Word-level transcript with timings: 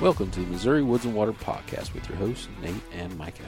Welcome 0.00 0.30
to 0.30 0.40
the 0.40 0.46
Missouri 0.46 0.82
Woods 0.82 1.04
and 1.04 1.14
Water 1.14 1.32
Podcast 1.32 1.92
with 1.92 2.08
your 2.08 2.16
hosts, 2.16 2.48
Nate 2.62 2.74
and 2.94 3.16
Micah. 3.18 3.42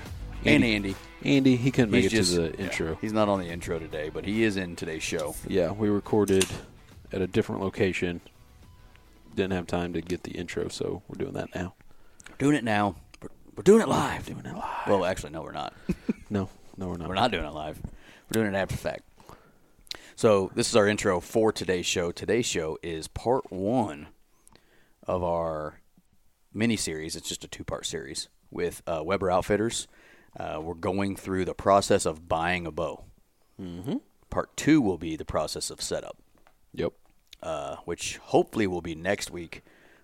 and 0.45 0.63
Andy. 0.63 0.95
Andy, 1.25 1.57
he 1.57 1.71
couldn't 1.71 1.91
make 1.91 2.03
He's 2.03 2.13
it 2.13 2.17
just 2.17 2.35
to 2.35 2.41
the 2.43 2.49
yeah, 2.59 2.65
intro. 2.65 2.99
he's 3.01 3.13
not 3.13 3.29
on 3.31 3.41
the 3.41 3.47
intro 3.47 3.79
today, 3.79 4.11
but 4.11 4.27
he 4.27 4.43
is 4.43 4.57
in 4.59 4.77
today's 4.77 5.03
show. 5.03 5.35
Yeah, 5.49 5.71
we 5.73 5.89
recorded 5.89 6.45
at 7.11 7.23
a 7.23 7.27
different 7.27 7.63
location. 7.63 8.21
Didn't 9.35 9.53
have 9.53 9.67
time 9.67 9.95
to 9.95 10.03
get 10.03 10.25
the 10.25 10.33
intro, 10.33 10.69
so 10.69 11.03
we're 11.09 11.17
doing 11.19 11.33
that 11.35 11.55
now. 11.55 11.75
Doing 12.39 12.55
it 12.57 12.65
now. 12.65 12.97
We're, 13.23 13.29
we're 13.57 13.63
doing 13.63 13.81
it 13.81 13.89
live. 13.89 14.27
Doing 14.27 14.45
it 14.45 14.55
live. 14.55 14.87
Well, 14.89 15.05
actually, 15.07 15.31
no, 15.33 15.43
we're 15.43 15.53
not. 15.53 15.73
No, 16.31 16.49
no, 16.79 16.89
we're 16.89 16.97
not. 16.97 17.09
we're 17.09 17.15
not 17.15 17.31
doing 17.31 17.45
it 17.45 17.53
live. 17.53 17.79
We're 17.83 18.41
doing 18.43 18.55
it 18.55 18.57
after 18.57 18.75
the 18.75 18.81
fact. 18.81 19.03
So 20.17 20.51
this 20.55 20.67
is 20.71 20.75
our 20.77 20.89
intro 20.89 21.21
for 21.21 21.53
today's 21.53 21.85
show. 21.85 22.11
Today's 22.11 22.47
show 22.47 22.79
is 22.83 23.07
part 23.07 23.53
one 23.53 24.07
of 25.07 25.23
our 25.23 25.82
mini 26.55 26.77
series. 26.77 27.17
It's 27.17 27.29
just 27.29 27.45
a 27.45 27.49
two-part 27.49 27.87
series 27.87 28.29
with 28.51 28.83
uh, 28.87 29.03
Weber 29.05 29.31
Outfitters. 29.31 29.89
Uh, 30.39 30.61
we're 30.63 30.75
going 30.75 31.17
through 31.17 31.45
the 31.45 31.55
process 31.55 32.07
of 32.07 32.29
buying 32.29 32.67
a 32.67 32.71
bow. 32.71 33.05
Mm-hmm. 33.61 33.97
Part 34.31 34.57
two 34.57 34.81
will 34.81 34.99
be 34.99 35.17
the 35.17 35.25
process 35.25 35.71
of 35.71 35.81
setup. 35.83 36.17
Yep. 36.75 36.93
uh, 37.43 37.77
which 37.85 38.17
hopefully 38.17 38.67
will 38.67 38.81
be 38.81 38.95
next 38.95 39.31
week. 39.31 39.63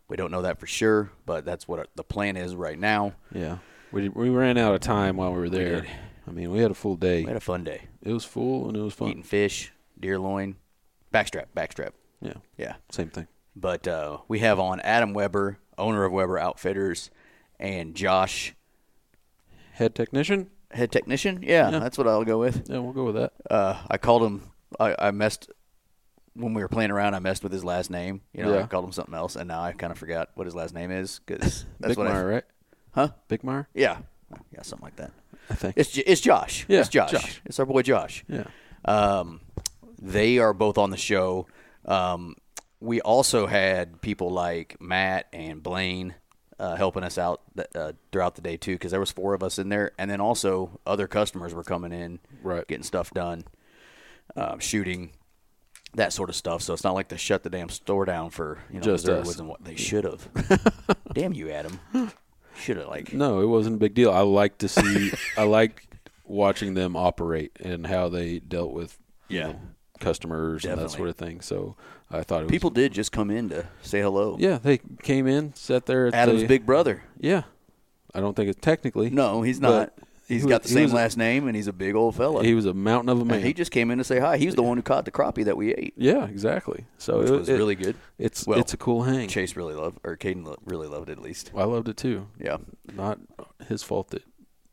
We 0.09 0.17
don't 0.17 0.31
know 0.31 0.43
that 0.43 0.59
for 0.61 0.67
sure, 0.67 1.13
but 1.25 1.45
that's 1.45 1.67
what 1.67 1.89
the 1.95 2.05
plan 2.05 2.37
is 2.37 2.55
right 2.55 2.79
now. 2.79 3.15
Yeah. 3.33 3.59
We, 3.91 4.09
we 4.11 4.29
ran 4.29 4.59
out 4.59 4.75
of 4.75 4.81
time 4.81 5.17
while 5.17 5.33
we 5.33 5.39
were 5.39 5.49
there. 5.49 5.81
did. 5.83 5.91
I 6.27 6.31
mean, 6.31 6.51
we 6.51 6.59
had 6.59 6.71
a 6.71 6.75
full 6.75 6.97
day. 6.97 7.23
We 7.23 7.29
had 7.29 7.37
a 7.37 7.41
fun 7.41 7.65
day. 7.65 7.83
It 8.03 8.13
was 8.13 8.25
full 8.25 8.69
and 8.69 8.77
it 8.77 8.81
was 8.81 8.93
fun. 8.93 9.09
Eating 9.09 9.23
fish, 9.23 9.73
deer 9.99 10.19
loin, 10.19 10.57
backstrap, 11.13 11.47
backstrap. 11.57 11.93
Yeah. 12.21 12.35
Yeah. 12.59 12.75
Same 12.91 13.09
thing. 13.09 13.29
But 13.57 13.89
uh, 13.89 14.19
we 14.29 14.41
have 14.41 14.61
on 14.61 14.81
Adam 14.81 15.15
Weber, 15.15 15.59
owner 15.79 16.05
of 16.05 16.13
Weber 16.13 16.39
Outfitters, 16.39 17.11
and 17.59 17.95
Josh, 17.95 18.55
Head 19.73 19.95
technician? 19.95 20.51
head 20.73 20.91
technician. 20.93 21.41
Yeah, 21.43 21.71
Yeah. 21.71 21.79
that's 21.79 21.97
what 21.97 22.07
I'll 22.09 22.25
go 22.25 22.39
with. 22.39 22.69
Yeah, 22.69 22.79
we'll 22.79 22.93
go 22.93 23.05
with 23.05 23.15
that. 23.15 23.33
Uh, 23.51 23.81
I 23.91 23.97
called 23.99 24.23
him. 24.23 24.43
I, 24.79 24.95
I 24.99 25.11
messed 25.13 25.51
when 26.35 26.53
we 26.53 26.61
were 26.63 26.69
playing 26.69 26.91
around. 26.91 27.15
I 27.15 27.21
messed 27.21 27.43
with 27.43 27.53
his 27.53 27.65
last 27.65 27.91
name. 27.91 28.21
You 28.35 28.43
know, 28.45 28.53
I 28.55 28.59
Yeah. 28.59 28.67
called 28.67 28.85
him 28.85 28.93
something 28.93 29.15
else, 29.15 29.37
and 29.37 29.49
now 29.49 29.63
I 29.63 29.73
kind 29.73 29.91
of 29.93 29.99
forgot 29.99 30.31
what 30.35 30.47
his 30.47 30.55
last 30.55 30.75
name 30.75 30.91
is 30.91 31.21
because 31.25 31.65
that's 31.81 31.91
Big 31.97 31.99
what 31.99 32.07
I. 32.09 32.13
Meyer, 32.13 32.29
right? 32.29 32.45
Huh? 32.93 33.09
Big 33.29 33.45
Meyer? 33.45 33.69
Yeah. 33.75 33.99
Yeah, 34.53 34.63
something 34.63 34.85
like 34.85 34.97
that. 34.97 35.13
I 35.49 35.55
think. 35.55 35.75
It's 35.79 35.91
J- 35.93 36.03
it's 36.07 36.21
Josh. 36.21 36.67
Yeah, 36.69 36.81
it's 36.81 36.89
Josh. 36.91 37.13
Josh. 37.13 37.41
It's 37.47 37.59
our 37.59 37.65
boy 37.67 37.81
Josh. 37.83 38.25
yeah. 38.29 38.45
Um, 38.85 39.41
they 40.01 40.39
are 40.39 40.53
both 40.53 40.77
on 40.77 40.91
the 40.91 40.97
show. 40.99 41.47
Um, 41.87 42.35
we 42.81 43.01
also 43.01 43.47
had 43.47 44.01
people 44.01 44.31
like 44.31 44.77
Matt 44.81 45.27
and 45.33 45.63
Blaine 45.63 46.15
uh, 46.59 46.75
helping 46.77 47.05
us 47.05 47.19
out 47.19 47.41
th- 47.57 47.69
uh, 47.75 47.93
throughout 48.13 48.35
the 48.35 48.43
day 48.43 48.57
too, 48.57 48.75
because 48.75 48.91
there 48.91 49.01
was 49.01 49.11
four 49.13 49.35
of 49.35 49.43
us 49.43 49.59
in 49.59 49.69
there, 49.69 49.93
and 49.99 50.11
then 50.11 50.21
also 50.21 50.81
other 50.87 51.07
customers 51.07 51.55
were 51.55 51.65
coming 51.65 51.93
in, 51.93 52.19
Right. 52.43 52.67
getting 52.67 52.83
stuff 52.85 53.11
done, 53.13 53.45
um, 54.37 54.59
shooting, 54.59 55.11
that 55.95 56.13
sort 56.13 56.29
of 56.29 56.37
stuff. 56.37 56.63
So 56.63 56.75
it's 56.75 56.85
not 56.85 56.95
like 56.95 57.09
they 57.09 57.17
shut 57.17 57.43
the 57.45 57.51
damn 57.51 57.69
store 57.69 58.05
down 58.05 58.31
for 58.31 58.59
you 58.71 58.77
know 58.77 58.83
Just 58.83 59.05
Missouri 59.07 59.21
us. 59.21 59.27
Woods 59.27 59.41
and 59.41 59.49
what 59.49 59.65
they 59.65 59.77
should 59.77 60.05
have. 60.05 60.29
damn 61.15 61.33
you, 61.33 61.51
Adam. 61.51 61.81
Should 62.61 62.77
have 62.79 62.89
like 62.89 63.13
No, 63.13 63.41
it 63.41 63.47
wasn't 63.47 63.77
a 63.77 63.79
big 63.79 63.95
deal. 63.95 64.11
I 64.13 64.21
like 64.21 64.59
to 64.59 64.69
see. 64.69 65.13
I 65.37 65.45
like 65.45 65.85
watching 66.25 66.75
them 66.75 66.97
operate 66.97 67.53
and 67.61 67.87
how 67.87 68.09
they 68.09 68.39
dealt 68.41 68.73
with 68.73 68.99
you 69.29 69.39
Yeah. 69.39 69.47
know, 69.53 69.61
customers 70.01 70.65
and 70.65 70.81
that 70.81 70.91
sort 70.91 71.09
of 71.09 71.17
thing. 71.17 71.41
So 71.41 71.77
I 72.11 72.23
thought 72.23 72.41
it 72.41 72.45
was 72.45 72.51
people 72.51 72.71
did 72.71 72.93
just 72.93 73.13
come 73.13 73.31
in 73.31 73.49
to 73.51 73.67
say 73.83 74.01
hello. 74.01 74.37
Yeah, 74.39 74.59
they 74.59 74.79
came 75.03 75.27
in, 75.27 75.55
sat 75.55 75.87
there. 75.87 76.07
At 76.07 76.15
Adam's 76.15 76.43
the, 76.43 76.47
big 76.49 76.65
brother. 76.67 77.03
Yeah, 77.19 77.43
I 78.15 78.21
don't 78.21 78.35
think 78.35 78.49
it's 78.51 78.61
technically. 78.61 79.11
No, 79.11 79.43
he's 79.43 79.61
not. 79.61 79.93
He's 80.27 80.43
he 80.43 80.49
got 80.51 80.63
was- 80.63 80.71
the 80.71 80.75
same 80.75 80.83
was 80.85 80.93
a- 80.93 80.97
last 80.97 81.17
name, 81.17 81.47
and 81.47 81.57
he's 81.57 81.69
a 81.69 81.73
big 81.73 81.95
old 81.95 82.15
fella. 82.15 82.45
He 82.45 82.53
was 82.53 82.67
a 82.67 82.75
mountain 82.75 83.09
of 83.09 83.19
a 83.19 83.25
man. 83.25 83.37
and 83.39 83.47
he 83.47 83.55
just 83.55 83.71
came 83.71 83.91
in 83.91 83.97
to 83.97 84.05
say 84.05 84.19
hi. 84.19 84.37
He 84.37 84.45
was 84.45 84.57
the 84.57 84.63
one 84.63 84.77
who 84.77 84.83
caught 84.83 85.07
the 85.07 85.11
crappie 85.11 85.45
that 85.47 85.57
we 85.57 85.73
ate, 85.75 85.95
yeah, 85.97 86.27
exactly. 86.27 86.85
So 86.99 87.21
which 87.21 87.31
it 87.31 87.33
was 87.33 87.49
it- 87.49 87.55
really 87.57 87.75
good. 87.77 87.97
It's 88.19 88.47
Well, 88.47 88.59
it's 88.59 88.75
a 88.75 88.77
cool 88.77 89.05
hang. 89.05 89.29
Chase 89.29 89.57
really 89.57 89.75
loved, 89.75 90.01
or 90.05 90.19
Caden 90.19 90.55
really 90.67 90.87
loved 90.87 91.09
it 91.09 91.13
at 91.13 91.23
least. 91.23 91.51
I 91.57 91.65
loved 91.65 91.89
it 91.89 91.97
too. 91.97 92.27
Yeah, 92.39 92.59
Not 92.95 93.21
his 93.69 93.83
fault 93.83 94.11
that 94.11 94.23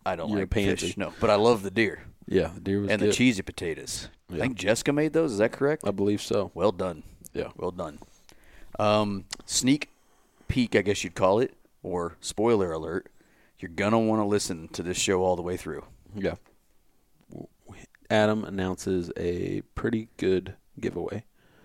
I 0.06 0.18
don't 0.18 0.30
You're 0.30 0.40
like 0.42 0.50
pansy. 0.50 0.88
fish, 0.88 0.98
no, 0.98 1.14
but 1.22 1.30
I 1.30 1.36
love 1.36 1.64
the 1.64 1.72
deer 1.72 2.04
yeah, 2.28 2.50
the 2.54 2.60
deer 2.60 2.82
was 2.82 2.90
and 2.90 3.00
good. 3.02 3.10
the 3.10 3.14
cheesy 3.14 3.42
potatoes. 3.42 4.10
I 4.34 4.38
think 4.38 4.56
Jessica 4.56 4.92
made 4.94 5.14
those. 5.14 5.34
Is 5.34 5.38
that 5.38 5.52
correct? 5.52 5.84
I 5.88 5.92
believe 5.92 6.22
so. 6.22 6.52
Well 6.54 6.72
done. 6.72 7.04
Yeah. 7.34 7.50
Well 7.58 7.72
done. 7.72 8.00
Um, 8.80 9.26
sneak 9.46 9.90
peek, 10.48 10.76
I 10.76 10.82
guess 10.82 11.04
you'd 11.04 11.16
call 11.16 11.40
it, 11.40 11.54
or 11.84 12.18
spoiler 12.22 12.72
alert. 12.72 13.08
You're 13.60 13.72
gonna 13.72 14.00
want 14.00 14.22
to 14.22 14.26
listen 14.26 14.68
to 14.70 14.84
this 14.84 14.98
show 14.98 15.24
all 15.24 15.36
the 15.36 15.42
way 15.42 15.58
through. 15.58 15.86
Yeah. 16.16 16.36
Adam 18.10 18.44
announces 18.44 19.12
a 19.18 19.62
pretty 19.74 20.10
good 20.18 20.56
giveaway 20.80 21.24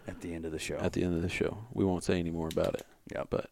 At 0.09 0.21
the 0.23 0.33
end 0.33 0.47
of 0.47 0.53
the 0.53 0.59
show. 0.59 0.77
at 0.79 0.93
the 0.95 1.03
end 1.05 1.15
of 1.15 1.23
the 1.23 1.29
show. 1.29 1.59
We 1.75 1.85
won't 1.85 2.03
say 2.05 2.19
any 2.19 2.31
more 2.31 2.49
about 2.49 2.75
it, 2.75 2.87
yeah, 3.13 3.25
but 3.29 3.51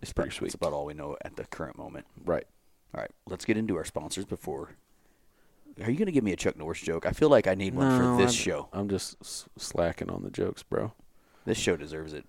it's 0.00 0.12
pretty 0.12 0.30
sweet. 0.30 0.48
That's 0.48 0.54
about 0.54 0.72
all 0.72 0.86
we 0.86 0.94
know 0.94 1.16
at 1.24 1.34
the 1.36 1.44
current 1.46 1.76
moment. 1.76 2.06
Right. 2.24 2.46
All 2.94 3.00
right, 3.00 3.10
let's 3.26 3.44
get 3.44 3.56
into 3.56 3.76
our 3.76 3.84
sponsors 3.84 4.24
before. 4.24 4.76
Are 5.82 5.90
you 5.90 5.96
going 5.96 6.06
to 6.06 6.12
give 6.12 6.24
me 6.24 6.32
a 6.32 6.36
Chuck 6.36 6.56
Norris 6.56 6.80
joke? 6.80 7.06
I 7.06 7.12
feel 7.12 7.28
like 7.30 7.46
I 7.46 7.54
need 7.54 7.74
one 7.74 7.88
No, 7.88 7.96
for 8.16 8.22
this 8.22 8.32
I'm- 8.34 8.42
show. 8.44 8.68
I'm 8.72 8.88
just 8.88 9.16
s- 9.22 9.46
slacking 9.56 10.10
on 10.10 10.22
the 10.22 10.30
jokes, 10.30 10.62
bro. 10.62 10.92
This 11.44 11.58
show 11.58 11.76
deserves 11.76 12.12
it, 12.12 12.24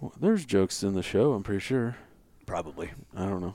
Well, 0.00 0.12
there's 0.20 0.44
jokes 0.44 0.82
in 0.82 0.94
the 0.94 1.02
show. 1.02 1.32
I'm 1.34 1.42
pretty 1.42 1.60
sure. 1.60 1.96
probably. 2.46 2.90
I 3.16 3.26
don't 3.26 3.40
know. 3.40 3.54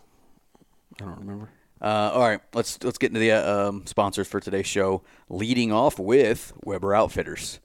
I 1.02 1.06
don't 1.06 1.20
remember. 1.20 1.50
Uh, 1.82 2.12
all 2.14 2.22
right, 2.22 2.42
let's 2.54 2.82
let's 2.84 2.98
get 2.98 3.08
into 3.12 3.20
the 3.22 3.32
uh, 3.32 3.70
um, 3.70 3.86
sponsors 3.86 4.28
for 4.28 4.40
today's 4.42 4.68
show. 4.68 5.02
Leading 5.30 5.72
off 5.72 5.98
with 5.98 6.52
Weber 6.66 6.94
Outfitters. 6.94 7.60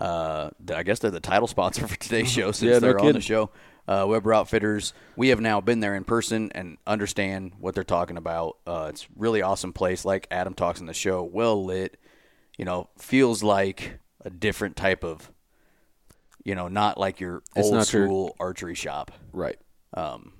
Uh, 0.00 0.50
I 0.74 0.82
guess 0.82 0.98
they're 1.00 1.10
the 1.10 1.20
title 1.20 1.46
sponsor 1.48 1.86
for 1.88 1.98
today's 1.98 2.30
show 2.30 2.52
since 2.52 2.70
Yeah, 2.72 2.78
they're 2.78 2.98
on 2.98 3.12
the 3.12 3.20
show. 3.20 3.50
Uh, 3.90 4.06
Weber 4.06 4.32
Outfitters. 4.32 4.92
We 5.16 5.30
have 5.30 5.40
now 5.40 5.60
been 5.60 5.80
there 5.80 5.96
in 5.96 6.04
person 6.04 6.52
and 6.54 6.78
understand 6.86 7.54
what 7.58 7.74
they're 7.74 7.82
talking 7.82 8.16
about. 8.16 8.56
Uh, 8.64 8.86
it's 8.88 9.08
really 9.16 9.42
awesome 9.42 9.72
place. 9.72 10.04
Like 10.04 10.28
Adam 10.30 10.54
talks 10.54 10.78
in 10.78 10.86
the 10.86 10.94
show, 10.94 11.24
well 11.24 11.64
lit. 11.64 11.98
You 12.56 12.64
know, 12.64 12.88
feels 12.98 13.42
like 13.42 13.98
a 14.24 14.30
different 14.30 14.76
type 14.76 15.02
of. 15.02 15.32
You 16.44 16.54
know, 16.54 16.68
not 16.68 16.98
like 16.98 17.18
your 17.20 17.42
It's 17.56 17.66
old 17.66 17.74
not 17.74 17.92
your- 17.92 18.06
school 18.06 18.36
archery 18.38 18.74
shop. 18.76 19.10
Right. 19.32 19.58
Um, 19.92 20.34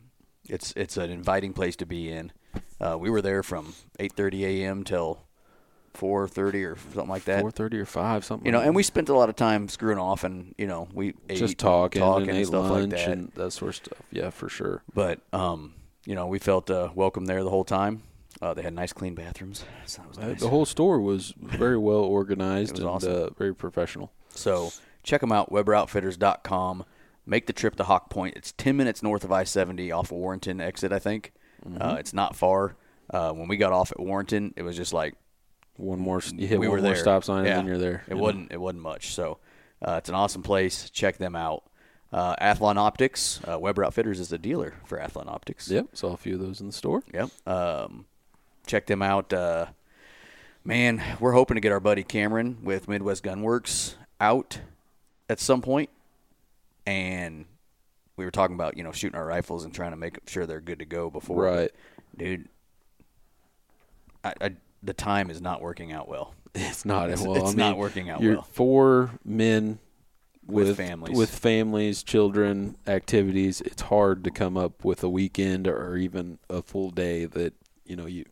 it's 0.49 0.73
it's 0.77 0.97
an 0.97 1.11
inviting 1.11 1.53
place 1.53 1.75
to 1.77 1.87
be 1.87 2.09
in. 2.11 2.31
Uh, 2.81 2.97
we 2.99 3.11
were 3.11 3.21
there 3.21 3.43
from 3.43 3.75
8:30 3.99 4.45
a.m. 4.45 4.85
till 4.85 5.27
4:30 5.95 6.65
or 6.73 6.77
something 6.77 7.09
like 7.09 7.25
that. 7.25 7.41
Four 7.41 7.51
thirty 7.51 7.79
or 7.79 7.85
five 7.87 8.25
something. 8.25 8.47
You 8.47 8.53
know, 8.53 8.59
like 8.59 8.67
and 8.69 8.77
we 8.77 8.83
spent 8.83 9.09
a 9.09 9.15
lot 9.15 9.29
of 9.29 9.37
time 9.37 9.69
screwing 9.69 9.99
off, 9.99 10.25
and 10.25 10.55
you 10.59 10.67
know, 10.67 10.89
we 10.93 11.15
ate, 11.29 11.39
just 11.39 11.59
talking, 11.59 12.01
talking 12.01 12.29
and 12.29 12.39
ate 12.39 12.47
stuff 12.47 12.71
lunch 12.71 12.93
like 12.93 13.01
that. 13.01 13.09
and 13.11 13.33
that 13.33 13.51
sort 13.53 13.71
of 13.71 13.75
stuff. 13.77 13.99
Yeah, 14.11 14.31
for 14.31 14.49
sure. 14.49 14.83
But 14.95 15.21
um, 15.33 15.75
you 16.07 16.15
know, 16.15 16.27
we 16.27 16.39
felt 16.39 16.71
uh, 16.71 16.91
welcome 16.95 17.27
there 17.27 17.43
the 17.45 17.51
whole 17.51 17.65
time. 17.65 18.03
Uh, 18.41 18.55
they 18.55 18.63
had 18.63 18.73
nice, 18.73 18.93
clean 18.93 19.15
bathrooms. 19.15 19.65
So 19.87 20.01
that 20.03 20.09
was 20.09 20.19
Uh, 20.19 20.27
nice. 20.29 20.41
The 20.41 20.49
whole 20.49 20.65
store 20.65 21.01
was 21.01 21.35
very 21.39 21.77
well 21.89 21.97
organized 22.01 22.79
and 22.79 22.89
awesome. 22.89 23.13
uh, 23.13 23.31
very 23.31 23.55
professional. 23.55 24.13
So 24.31 24.71
check 25.03 25.21
them 25.21 25.33
out, 25.33 25.51
WeberOutfitters.com. 25.51 26.85
Make 27.27 27.47
the 27.47 27.53
trip 27.53 27.77
to 27.77 27.85
Hawk 27.85 28.09
Point. 28.09 28.37
It's 28.37 28.53
10 28.53 28.77
minutes 28.77 29.03
north 29.03 29.25
of 29.25 29.33
I-70 29.33 29.95
off 29.95 30.07
of 30.11 30.17
Warrenton 30.19 30.61
exit, 30.61 30.91
I 30.93 30.99
think. 30.99 31.33
Mm-hmm. 31.69 31.83
Uh, 31.83 31.95
it's 31.97 32.15
not 32.15 32.35
far. 32.35 32.77
Uh, 33.13 33.33
when 33.33 33.47
we 33.49 33.57
got 33.57 33.73
off 33.73 33.93
at 33.93 34.01
Warrenton, 34.01 34.55
it 34.57 34.63
was 34.63 34.77
just 34.77 34.93
like 34.93 35.15
One 35.81 35.99
more, 35.99 36.21
you 36.35 36.47
hit 36.47 36.59
we 36.61 36.69
one 36.69 36.79
more 36.83 36.93
there. 36.93 36.97
stop 36.97 37.25
sign 37.25 37.45
Yeah. 37.45 37.53
and 37.53 37.59
then 37.61 37.67
you're 37.67 37.79
there. 37.79 38.05
It 38.07 38.15
you 38.15 38.21
wasn't. 38.21 38.53
It 38.53 38.61
wasn't 38.61 38.83
much. 38.83 39.15
So 39.15 39.39
Uh, 39.83 39.93
it's 39.97 40.09
an 40.11 40.15
awesome 40.15 40.43
place. 40.43 40.91
Check 40.91 41.17
them 41.17 41.35
out. 41.35 41.63
Uh, 42.13 42.35
Athlon 42.37 42.77
Optics, 42.77 43.41
uh, 43.49 43.59
Weber 43.59 43.85
Outfitters 43.85 44.21
is 44.21 44.31
a 44.33 44.37
dealer 44.39 44.75
for 44.85 44.99
Athlon 44.99 45.27
Optics. 45.29 45.71
Yep, 45.71 45.87
saw 45.95 46.13
a 46.13 46.17
few 46.17 46.35
of 46.35 46.41
those 46.41 46.61
in 46.61 46.67
the 46.67 46.73
store. 46.73 47.03
Yep. 47.15 47.31
Um, 47.47 48.05
check 48.67 48.87
them 48.87 49.01
out. 49.01 49.33
Uh, 49.33 49.67
man, 50.65 51.03
we're 51.21 51.33
hoping 51.33 51.55
to 51.55 51.61
get 51.61 51.73
our 51.73 51.81
buddy 51.81 52.03
Cameron 52.03 52.59
with 52.63 52.89
Midwest 52.89 53.23
Gunworks 53.25 53.95
out 54.21 54.59
at 55.31 55.39
some 55.41 55.63
point, 55.63 55.89
and 56.85 57.47
we 58.17 58.25
were 58.27 58.31
talking 58.33 58.55
about 58.57 58.77
you 58.77 58.83
know 58.83 58.93
shooting 58.93 59.17
our 59.17 59.25
rifles 59.25 59.65
and 59.65 59.73
trying 59.73 59.93
to 59.93 59.97
make 59.97 60.19
sure 60.27 60.45
they're 60.47 60.61
good 60.61 60.81
to 60.81 60.85
go 60.85 61.09
before. 61.11 61.45
Right. 61.45 61.71
dude. 62.19 62.49
I, 64.25 64.35
I 64.41 64.53
the 64.83 64.93
time 64.95 65.31
is 65.31 65.41
not 65.41 65.61
working 65.61 65.93
out 65.93 66.09
well. 66.09 66.35
It's 66.55 66.85
not. 66.85 67.11
It's- 67.11 67.25
well, 67.27 67.37
it's 67.37 67.53
I 67.53 67.57
not 67.57 67.79
working 67.79 68.11
out 68.11 68.21
You're 68.21 68.35
well. 68.35 68.43
four 68.43 69.11
men 69.25 69.79
With 70.47 70.67
with, 70.69 70.77
families. 70.77 71.17
with 71.17 71.31
families, 71.31 72.03
children, 72.03 72.77
activities. 72.89 73.61
It's 73.61 73.83
hard 73.83 74.25
to 74.25 74.31
come 74.33 74.57
up 74.57 74.85
with 74.85 75.05
a 75.05 75.09
weekend 75.09 75.69
or 75.69 75.97
even 75.97 76.39
a 76.49 76.61
full 76.63 76.91
day 76.91 77.27
that 77.27 77.55
you 77.87 77.95
know 77.97 78.07
you. 78.07 78.25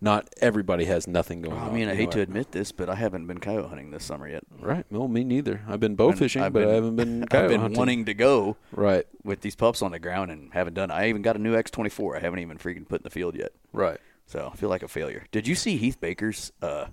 Not 0.00 0.28
everybody 0.40 0.86
has 0.86 1.06
nothing 1.06 1.42
going 1.42 1.56
I 1.56 1.62
on. 1.62 1.70
I 1.70 1.72
mean, 1.72 1.88
I 1.88 1.94
hate 1.94 2.06
know, 2.06 2.12
to 2.12 2.20
admit 2.22 2.52
this, 2.52 2.72
but 2.72 2.88
I 2.88 2.94
haven't 2.94 3.26
been 3.26 3.38
coyote 3.38 3.68
hunting 3.68 3.90
this 3.90 4.04
summer 4.04 4.26
yet. 4.28 4.42
Right. 4.58 4.84
Well, 4.90 5.06
me 5.08 5.22
neither. 5.22 5.62
I've 5.68 5.80
been 5.80 5.94
bow 5.96 6.08
Been- 6.08 6.16
fishing, 6.18 6.42
I've 6.42 6.52
but 6.52 6.60
been- 6.60 6.68
I 6.70 6.74
haven't 6.74 6.96
been 6.96 7.22
I've 7.30 7.48
been 7.48 7.60
hunting. 7.60 7.78
wanting 7.78 8.04
to 8.06 8.14
go 8.14 8.56
Right. 8.72 9.06
with 9.22 9.42
these 9.42 9.54
pups 9.56 9.82
on 9.82 9.92
the 9.92 9.98
ground 9.98 10.30
and 10.30 10.52
haven't 10.52 10.74
done. 10.74 10.90
I 10.90 11.08
even 11.10 11.20
got 11.22 11.36
a 11.36 11.38
new 11.38 11.54
X24. 11.54 12.16
I 12.16 12.20
haven't 12.20 12.38
even 12.40 12.56
freaking 12.58 12.88
put 12.88 13.00
in 13.00 13.04
the 13.04 13.10
field 13.10 13.34
yet. 13.36 13.52
Right. 13.72 13.98
So 14.30 14.48
I 14.52 14.56
feel 14.56 14.68
like 14.68 14.84
a 14.84 14.88
failure. 14.88 15.24
Did 15.32 15.48
you 15.48 15.56
see 15.56 15.76
Heath 15.76 16.00
Baker's 16.00 16.52
uh, 16.62 16.86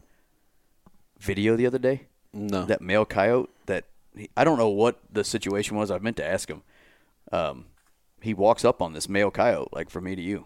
video 1.19 1.55
the 1.55 1.67
other 1.67 1.77
day? 1.77 2.07
No. 2.33 2.65
That 2.65 2.81
male 2.81 3.05
coyote 3.05 3.51
that 3.67 3.85
he, 4.15 4.27
I 4.35 4.43
don't 4.43 4.57
know 4.57 4.69
what 4.69 4.99
the 5.11 5.23
situation 5.23 5.77
was. 5.77 5.91
I 5.91 5.99
meant 5.99 6.17
to 6.17 6.25
ask 6.27 6.49
him. 6.49 6.63
Um, 7.31 7.65
he 8.21 8.33
walks 8.33 8.65
up 8.65 8.81
on 8.81 8.93
this 8.93 9.07
male 9.07 9.29
coyote 9.29 9.69
like 9.71 9.91
from 9.91 10.05
me 10.05 10.15
to 10.15 10.21
you, 10.21 10.45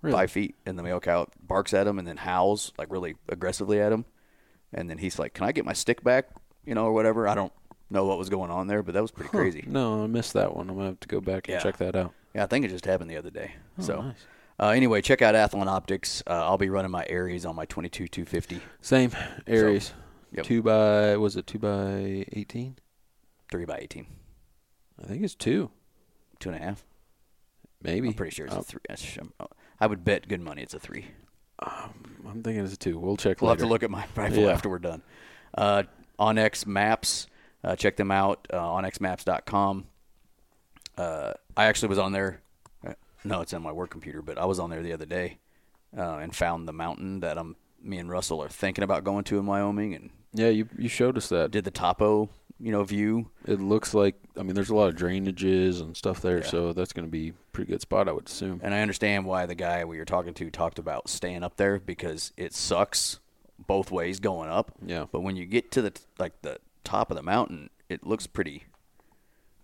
Really? 0.00 0.12
five 0.12 0.30
feet, 0.30 0.54
and 0.64 0.78
the 0.78 0.84
male 0.84 1.00
coyote 1.00 1.32
barks 1.42 1.74
at 1.74 1.88
him 1.88 1.98
and 1.98 2.06
then 2.06 2.18
howls 2.18 2.72
like 2.78 2.92
really 2.92 3.16
aggressively 3.28 3.80
at 3.80 3.90
him, 3.92 4.04
and 4.72 4.88
then 4.88 4.98
he's 4.98 5.18
like, 5.18 5.34
"Can 5.34 5.44
I 5.44 5.50
get 5.50 5.64
my 5.64 5.72
stick 5.72 6.04
back?" 6.04 6.28
You 6.64 6.76
know, 6.76 6.84
or 6.84 6.92
whatever. 6.92 7.26
I 7.26 7.34
don't 7.34 7.52
know 7.90 8.04
what 8.04 8.16
was 8.16 8.28
going 8.28 8.52
on 8.52 8.68
there, 8.68 8.84
but 8.84 8.94
that 8.94 9.02
was 9.02 9.10
pretty 9.10 9.30
crazy. 9.30 9.64
No, 9.66 10.04
I 10.04 10.06
missed 10.06 10.34
that 10.34 10.54
one. 10.54 10.70
I'm 10.70 10.76
gonna 10.76 10.88
have 10.90 11.00
to 11.00 11.08
go 11.08 11.20
back 11.20 11.48
and 11.48 11.54
Yeah. 11.56 11.62
check 11.64 11.78
that 11.78 11.96
out. 11.96 12.12
Yeah, 12.32 12.44
I 12.44 12.46
think 12.46 12.64
it 12.64 12.68
just 12.68 12.84
happened 12.84 13.10
the 13.10 13.16
other 13.16 13.30
day. 13.30 13.54
so, 13.80 13.96
Oh, 13.96 14.02
nice. 14.02 14.26
Uh, 14.60 14.70
anyway, 14.70 15.00
check 15.00 15.22
out 15.22 15.34
Athlon 15.34 15.66
Optics. 15.68 16.22
Uh, 16.26 16.32
I'll 16.44 16.58
be 16.58 16.68
running 16.68 16.90
my 16.90 17.06
Ares 17.10 17.46
on 17.46 17.54
my 17.54 17.64
22 17.66 18.08
250, 18.08 18.60
Same 18.80 19.12
Ares. 19.48 19.92
yep. 20.32 20.44
Two 20.44 20.62
by 20.62 21.16
was 21.16 21.36
it 21.36 21.46
two 21.46 21.58
by 21.58 22.26
eighteen? 22.32 22.76
three 23.50 23.64
by 23.64 23.78
18, 23.78 24.06
I 25.02 25.06
think 25.06 25.22
it's 25.22 25.34
two. 25.34 25.70
two 26.40 26.50
and 26.50 26.60
a 26.60 26.64
half. 26.64 26.84
Maybe. 27.82 28.08
I'm 28.08 28.14
pretty 28.14 28.34
sure 28.34 28.46
it's 28.46 28.54
Uh, 28.54 28.58
a 28.58 28.62
three. 28.62 28.80
I'm- 28.90 29.32
would 29.88 30.04
bet 30.04 30.26
good 30.28 30.40
money 30.40 30.62
it's 30.62 30.74
a 30.74 30.80
three. 30.80 31.06
I'm 31.60 32.42
thinking 32.42 32.64
it's 32.64 32.74
a 32.74 32.76
two. 32.76 32.98
We'll 32.98 33.16
check 33.16 33.40
We'll 33.40 33.50
have 33.50 33.58
to 33.58 33.66
look 33.66 33.82
at 33.82 33.90
my 33.90 34.04
rifle 34.16 34.42
Yeah. 34.44 34.50
after 34.52 34.68
we're 34.68 34.78
done. 34.80 35.02
Uh, 35.56 35.84
onX 36.18 36.66
Maps, 36.66 37.26
uh, 37.64 37.74
check 37.76 37.96
them 37.96 38.10
out. 38.10 38.46
Uh, 38.52 38.56
onXmaps.com. 38.58 39.86
Uh, 40.96 41.32
I 41.56 41.66
actually 41.66 41.88
was 41.88 41.98
on 41.98 42.12
there. 42.12 42.40
No, 43.24 43.40
it's 43.40 43.52
on 43.54 43.62
my 43.62 43.72
work 43.72 43.90
computer, 43.90 44.22
but 44.22 44.38
I 44.38 44.44
was 44.44 44.58
on 44.58 44.70
there 44.70 44.82
the 44.82 44.92
other 44.92 45.06
day 45.06 45.38
uh, 45.96 46.16
and 46.18 46.34
found 46.34 46.66
the 46.68 46.72
mountain 46.72 47.20
that 47.20 47.38
I'm. 47.38 47.56
Me 47.80 47.98
and 47.98 48.10
Russell 48.10 48.42
are 48.42 48.48
thinking 48.48 48.82
about 48.82 49.04
going 49.04 49.22
to 49.24 49.38
in 49.38 49.46
Wyoming, 49.46 49.94
and 49.94 50.10
Yeah, 50.34 50.48
you 50.48 50.68
you 50.76 50.88
showed 50.88 51.16
us 51.16 51.28
that. 51.28 51.52
did 51.52 51.62
the 51.62 51.70
topo, 51.70 52.28
you 52.58 52.72
know, 52.72 52.82
view. 52.82 53.30
It 53.46 53.60
looks 53.60 53.94
like 53.94 54.16
I 54.36 54.42
mean, 54.42 54.56
there's 54.56 54.70
a 54.70 54.74
lot 54.74 54.88
of 54.88 54.96
drainages 54.96 55.80
and 55.80 55.96
stuff 55.96 56.20
there, 56.20 56.38
Yeah. 56.38 56.46
so 56.46 56.72
that's 56.72 56.92
going 56.92 57.06
to 57.06 57.10
be 57.10 57.28
a 57.28 57.32
pretty 57.52 57.70
good 57.70 57.80
spot, 57.80 58.08
I 58.08 58.12
would 58.12 58.26
assume. 58.26 58.60
And 58.64 58.74
I 58.74 58.80
understand 58.80 59.26
why 59.26 59.46
the 59.46 59.54
guy 59.54 59.84
we 59.84 59.98
were 59.98 60.04
talking 60.04 60.34
to 60.34 60.50
talked 60.50 60.80
about 60.80 61.08
staying 61.08 61.44
up 61.44 61.56
there 61.56 61.78
because 61.78 62.32
it 62.36 62.52
sucks 62.52 63.20
both 63.64 63.92
ways 63.92 64.18
going 64.18 64.50
up. 64.50 64.72
Yeah. 64.84 65.06
But 65.12 65.20
when 65.20 65.36
you 65.36 65.46
get 65.46 65.70
to 65.72 65.82
the 65.82 65.92
like 66.18 66.42
the 66.42 66.58
top 66.82 67.12
of 67.12 67.16
the 67.16 67.22
mountain, 67.22 67.70
it 67.88 68.04
looks 68.04 68.26
pretty 68.26 68.64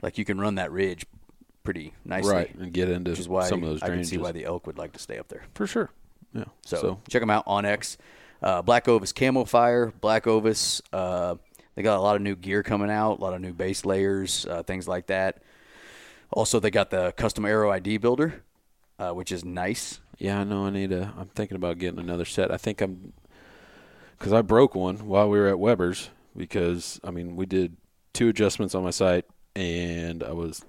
like 0.03 0.19
you 0.19 0.25
can 0.25 0.41
run 0.41 0.55
that 0.55 0.71
ridge 0.71 1.05
pretty 1.65 1.93
nicely. 2.05 2.33
Right, 2.33 2.55
and 2.55 2.73
get 2.73 2.89
into 2.91 3.11
is 3.11 3.29
why 3.29 3.49
some 3.49 3.63
of 3.63 3.69
those 3.69 3.83
I 3.83 3.89
can 3.89 4.05
see 4.05 4.19
why 4.19 4.33
the 4.33 4.45
elk 4.45 4.67
would 4.67 4.79
like 4.79 4.93
to 4.93 4.99
stay 4.99 5.19
up 5.19 5.29
there. 5.29 5.43
for 5.55 5.67
sure. 5.67 5.91
Yeah. 6.33 6.45
So, 6.65 6.77
So, 6.77 7.01
check 7.09 7.21
them 7.23 7.31
out 7.31 7.47
onX. 7.47 7.97
Uh, 8.43 8.61
Black 8.63 8.89
Ovis 8.89 9.13
Camofire, 9.13 9.93
Black 10.01 10.27
Ovis. 10.27 10.83
Uh, 10.93 11.37
they 11.75 11.83
got 11.83 11.97
a 11.97 12.01
lot 12.01 12.15
of 12.17 12.23
new 12.23 12.37
gear 12.37 12.63
coming 12.63 12.91
out, 12.91 13.19
a 13.19 13.23
lot 13.23 13.35
of 13.35 13.41
new 13.41 13.53
base 13.53 13.85
layers, 13.85 14.47
uh, 14.47 14.63
things 14.63 14.87
like 14.87 15.07
that. 15.07 15.43
Also, 16.31 16.61
they 16.61 16.71
got 16.71 16.91
the 16.91 17.13
custom 17.17 17.45
arrow 17.45 17.71
ID 17.71 17.99
builder, 17.99 18.43
uh, 18.99 19.13
which 19.13 19.33
is 19.33 19.45
nice. 19.45 20.01
yeah, 20.19 20.41
I 20.41 20.45
know 20.45 20.67
I 20.67 20.71
need 20.71 20.93
a. 20.93 21.13
I'm 21.17 21.29
thinking 21.29 21.57
about 21.57 21.79
getting 21.79 22.01
another 22.01 22.25
set. 22.25 22.51
I 22.51 22.57
think 22.57 22.81
I'm 22.81 23.13
because 24.19 24.33
I 24.33 24.43
broke 24.43 24.75
one 24.75 25.07
while 25.07 25.29
we 25.29 25.39
were 25.39 25.49
at 25.49 25.59
Weber's 25.59 26.11
because 26.37 27.01
I 27.05 27.11
mean 27.11 27.37
we 27.37 27.47
did 27.47 27.77
two 28.13 28.29
adjustments 28.29 28.75
on 28.75 28.83
my 28.85 28.91
sight 28.91 29.25
and 29.57 30.23
I 30.23 30.33
was 30.33 30.65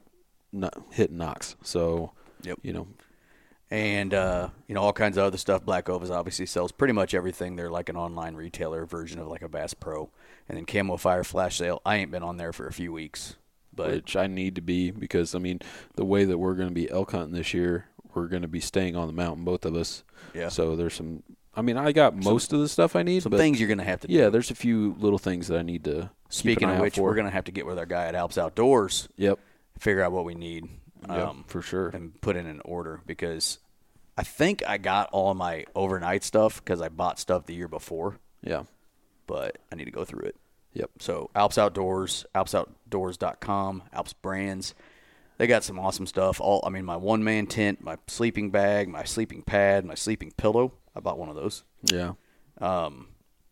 hitting 0.91 1.17
nocks. 1.17 1.55
So 1.61 2.11
Yep. 2.43 2.59
you 2.63 2.73
know 2.73 2.87
and 3.71 4.13
uh, 4.13 4.49
you 4.67 4.75
know 4.75 4.81
all 4.81 4.93
kinds 4.93 5.17
of 5.17 5.23
other 5.23 5.37
stuff. 5.37 5.65
Black 5.65 5.89
Ovis 5.89 6.09
obviously 6.09 6.45
sells 6.45 6.71
pretty 6.71 6.93
much 6.93 7.13
everything. 7.13 7.55
They're 7.55 7.71
like 7.71 7.89
an 7.89 7.97
online 7.97 8.35
retailer 8.35 8.85
version 8.85 9.19
of 9.19 9.27
like 9.27 9.41
a 9.41 9.49
Bass 9.49 9.73
Pro. 9.73 10.09
And 10.47 10.57
then 10.57 10.65
Camofire 10.65 11.25
Flash 11.25 11.57
Sale. 11.57 11.81
I 11.85 11.95
ain't 11.97 12.11
been 12.11 12.21
on 12.21 12.37
there 12.37 12.53
for 12.53 12.67
a 12.67 12.73
few 12.73 12.93
weeks, 12.93 13.35
but 13.73 13.89
which 13.91 14.15
I 14.15 14.27
need 14.27 14.53
to 14.55 14.61
be 14.61 14.91
because 14.91 15.33
I 15.33 15.39
mean 15.39 15.59
the 15.95 16.05
way 16.05 16.25
that 16.25 16.37
we're 16.37 16.53
going 16.53 16.69
to 16.69 16.73
be 16.75 16.89
elk 16.91 17.11
hunting 17.11 17.33
this 17.33 17.53
year, 17.53 17.87
we're 18.13 18.27
going 18.27 18.43
to 18.43 18.47
be 18.47 18.59
staying 18.59 18.95
on 18.95 19.07
the 19.07 19.13
mountain, 19.13 19.43
both 19.43 19.65
of 19.65 19.75
us. 19.75 20.03
Yeah. 20.35 20.49
So 20.49 20.75
there's 20.75 20.93
some. 20.93 21.23
I 21.57 21.61
mean, 21.61 21.77
I 21.77 21.93
got 21.93 22.15
most 22.15 22.51
of 22.53 22.59
the 22.59 22.67
stuff 22.69 22.95
I 22.95 23.01
need, 23.03 23.23
some 23.23 23.31
things 23.31 23.59
you're 23.61 23.69
gonna 23.69 23.85
have 23.85 24.01
to. 24.01 24.11
yeah, 24.11 24.27
there's 24.27 24.51
a 24.51 24.55
few 24.55 24.93
little 24.99 25.17
things 25.17 25.47
that 25.47 25.57
I 25.57 25.61
need 25.61 25.85
to. 25.85 26.09
Speaking 26.27 26.59
keep 26.59 26.63
an 26.67 26.69
eye 26.69 26.75
of 26.75 26.81
which, 26.81 26.97
we're 26.97 27.15
gonna 27.15 27.29
have 27.31 27.45
to 27.45 27.53
get 27.53 27.65
with 27.65 27.79
our 27.79 27.85
guy 27.85 28.07
at 28.07 28.13
Alps 28.13 28.35
Outdoorz, 28.35 29.07
Yep. 29.15 29.39
Figure 29.79 30.01
out 30.03 30.11
what 30.11 30.25
we 30.25 30.35
need, 30.35 30.67
Yep, 31.07 31.27
um, 31.27 31.43
for 31.47 31.61
sure. 31.61 31.89
and 31.89 32.19
put 32.21 32.35
in 32.35 32.45
an 32.47 32.61
order 32.65 33.01
because 33.05 33.59
I 34.17 34.23
think 34.23 34.63
I 34.67 34.77
got 34.77 35.09
all 35.11 35.33
my 35.33 35.65
overnight 35.75 36.23
stuff 36.23 36.63
because 36.63 36.81
I 36.81 36.89
bought 36.89 37.19
stuff 37.19 37.45
the 37.45 37.53
year 37.53 37.67
before, 37.67 38.17
Yeah. 38.41 38.63
but 39.27 39.57
I 39.71 39.75
need 39.75 39.85
to 39.85 39.91
go 39.91 40.05
through 40.05 40.27
it. 40.27 40.35
Yep. 40.73 40.91
So 40.99 41.29
Alps 41.35 41.57
Outdoorz, 41.57 42.25
AlpsOutdoorz.com, 42.89 43.83
Alps 43.93 44.13
Brands. 44.13 44.73
They 45.37 45.47
got 45.47 45.63
some 45.63 45.79
awesome 45.79 46.05
stuff. 46.05 46.39
All 46.39 46.63
I 46.65 46.69
mean, 46.69 46.85
my 46.85 46.95
one 46.95 47.23
man 47.23 47.47
tent, 47.47 47.83
my 47.83 47.97
sleeping 48.07 48.51
bag, 48.51 48.87
my 48.87 49.03
sleeping 49.03 49.41
pad, 49.41 49.83
my 49.85 49.95
sleeping 49.95 50.31
pillow. 50.37 50.73
I 50.95 51.01
bought 51.01 51.17
one 51.19 51.29
of 51.29 51.35
those. 51.35 51.63
Yeah. 51.83 52.13
Um, 52.59 53.07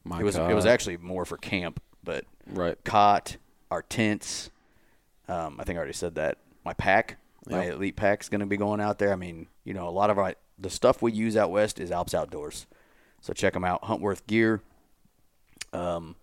My 0.05 0.21
it 0.21 0.23
was 0.23 0.37
God. 0.37 0.49
it 0.49 0.53
was 0.53 0.65
actually 0.65 0.95
more 0.97 1.25
for 1.25 1.35
camp, 1.37 1.81
but 2.03 2.23
right. 2.47 2.81
cot, 2.85 3.35
our 3.69 3.81
tents. 3.81 4.49
Um, 5.27 5.57
I 5.59 5.63
think 5.63 5.77
I 5.77 5.79
already 5.79 5.93
said 5.93 6.15
that. 6.15 6.37
My 6.65 6.73
pack, 6.73 7.17
my 7.49 7.65
Yep. 7.65 7.73
elite 7.75 7.95
pack's 7.95 8.29
going 8.29 8.39
to 8.41 8.45
be 8.45 8.57
going 8.57 8.79
out 8.81 8.99
there. 8.99 9.11
I 9.11 9.15
mean, 9.15 9.47
you 9.63 9.73
know, 9.73 9.87
a 9.87 9.91
lot 9.91 10.09
of 10.09 10.17
our 10.17 10.35
the 10.59 10.69
stuff 10.69 11.01
we 11.01 11.11
use 11.11 11.35
out 11.35 11.51
west 11.51 11.79
is 11.79 11.91
Alps 11.91 12.13
Outdoorz, 12.13 12.65
so 13.21 13.33
check 13.33 13.53
them 13.53 13.63
out. 13.65 13.81
Huntworth 13.83 14.25
Gear. 14.27 14.61
Um, 15.71 16.15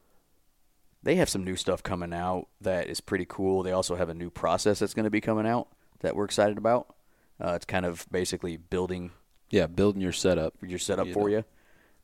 they 1.02 1.16
have 1.16 1.28
some 1.28 1.45
new 1.45 1.57
stuff 1.57 1.83
coming 1.83 2.12
out 2.12 2.47
that 2.61 2.88
is 2.88 3.00
pretty 3.00 3.26
cool. 3.28 3.62
They 3.62 3.73
also 3.73 3.97
have 3.97 4.09
a 4.09 4.14
new 4.14 4.30
process 4.30 4.78
that's 4.78 4.95
going 4.95 5.04
to 5.04 5.11
be 5.11 5.21
coming 5.21 5.47
out 5.47 5.69
that 6.00 6.14
we're 6.14 6.25
excited 6.26 6.59
about. 6.59 6.95
Uh, 7.42 7.52
it's 7.54 7.64
kind 7.64 7.87
of 7.87 8.07
basically 8.11 8.57
building 8.59 9.11
Yeah, 9.50 9.66
building 9.66 10.02
your 10.02 10.12
setup. 10.12 10.54
your 10.62 10.78
setup 10.78 11.07
You 11.09 11.14
for 11.14 11.28
know. 11.30 11.37
you, 11.38 11.45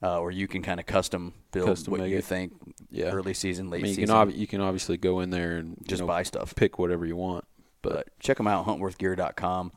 uh, 0.03 0.19
or 0.21 0.31
you 0.31 0.47
can 0.49 0.63
kind 0.63 0.79
of 0.81 0.87
custom 0.87 1.33
build 1.53 1.69
Custom 1.69 1.93
what 1.93 2.09
you 2.09 2.19
it. 2.19 2.25
think. 2.25 2.53
Yeah. 2.91 3.07
early 3.11 3.35
season, 3.35 3.69
I 3.69 3.71
late 3.71 3.83
mean, 3.83 3.89
you 3.91 3.95
season. 3.97 4.09
can 4.09 4.17
ob- 4.17 4.31
you 4.35 4.47
can 4.47 4.61
obviously 4.61 4.97
go 4.97 5.21
in 5.21 5.31
there 5.31 5.57
and 5.57 5.77
Just 5.87 6.01
know, 6.01 6.07
buy 6.07 6.23
stuff. 6.23 6.55
pick 6.55 6.79
whatever 6.79 7.07
you 7.07 7.17
want. 7.17 7.45
But, 7.83 7.93
but 7.95 8.09
check 8.21 8.37
them 8.37 8.47
out, 8.47 8.67
huntworthgear.com. 8.67 9.73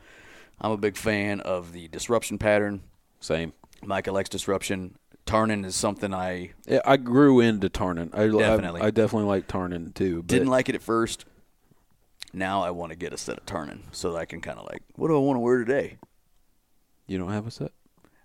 I'm 0.61 0.71
a 0.71 0.77
big 0.77 0.97
fan 0.97 1.39
of 1.41 1.71
the 1.73 1.87
disruption 1.87 2.37
pattern. 2.37 2.81
same. 3.19 3.53
Micah 3.83 4.11
likes 4.11 4.27
disruption. 4.29 4.95
Tarnen 5.25 5.63
is 5.63 5.75
something 5.75 6.13
I 6.13 6.51
Yeah, 6.65 6.81
I 6.85 6.97
grew 6.97 7.39
into 7.39 7.69
Tarnen. 7.69 8.09
I 8.13 8.27
Definitely. 8.27 8.81
I, 8.81 8.87
I 8.87 8.91
definitely 8.91 9.27
like 9.29 9.47
Tarnen 9.47 9.93
too. 9.93 10.17
But 10.17 10.27
didn't 10.27 10.47
like 10.49 10.69
it 10.69 10.75
at 10.75 10.81
first. 10.81 11.25
Now 12.33 12.61
I 12.63 12.71
want 12.71 12.91
to 12.91 12.97
get 12.97 13.13
a 13.13 13.17
set 13.17 13.37
of 13.37 13.45
Tarnen 13.45 13.81
so 13.91 14.11
that 14.11 14.17
I 14.19 14.25
can 14.25 14.41
kind 14.41 14.59
of 14.59 14.65
like, 14.65 14.81
what 14.95 15.07
do 15.07 15.15
I 15.15 15.19
want 15.19 15.37
to 15.37 15.41
wear 15.41 15.59
today? 15.59 15.97
You 17.07 17.17
don't 17.19 17.31
have 17.31 17.47
a 17.47 17.51
set. 17.51 17.71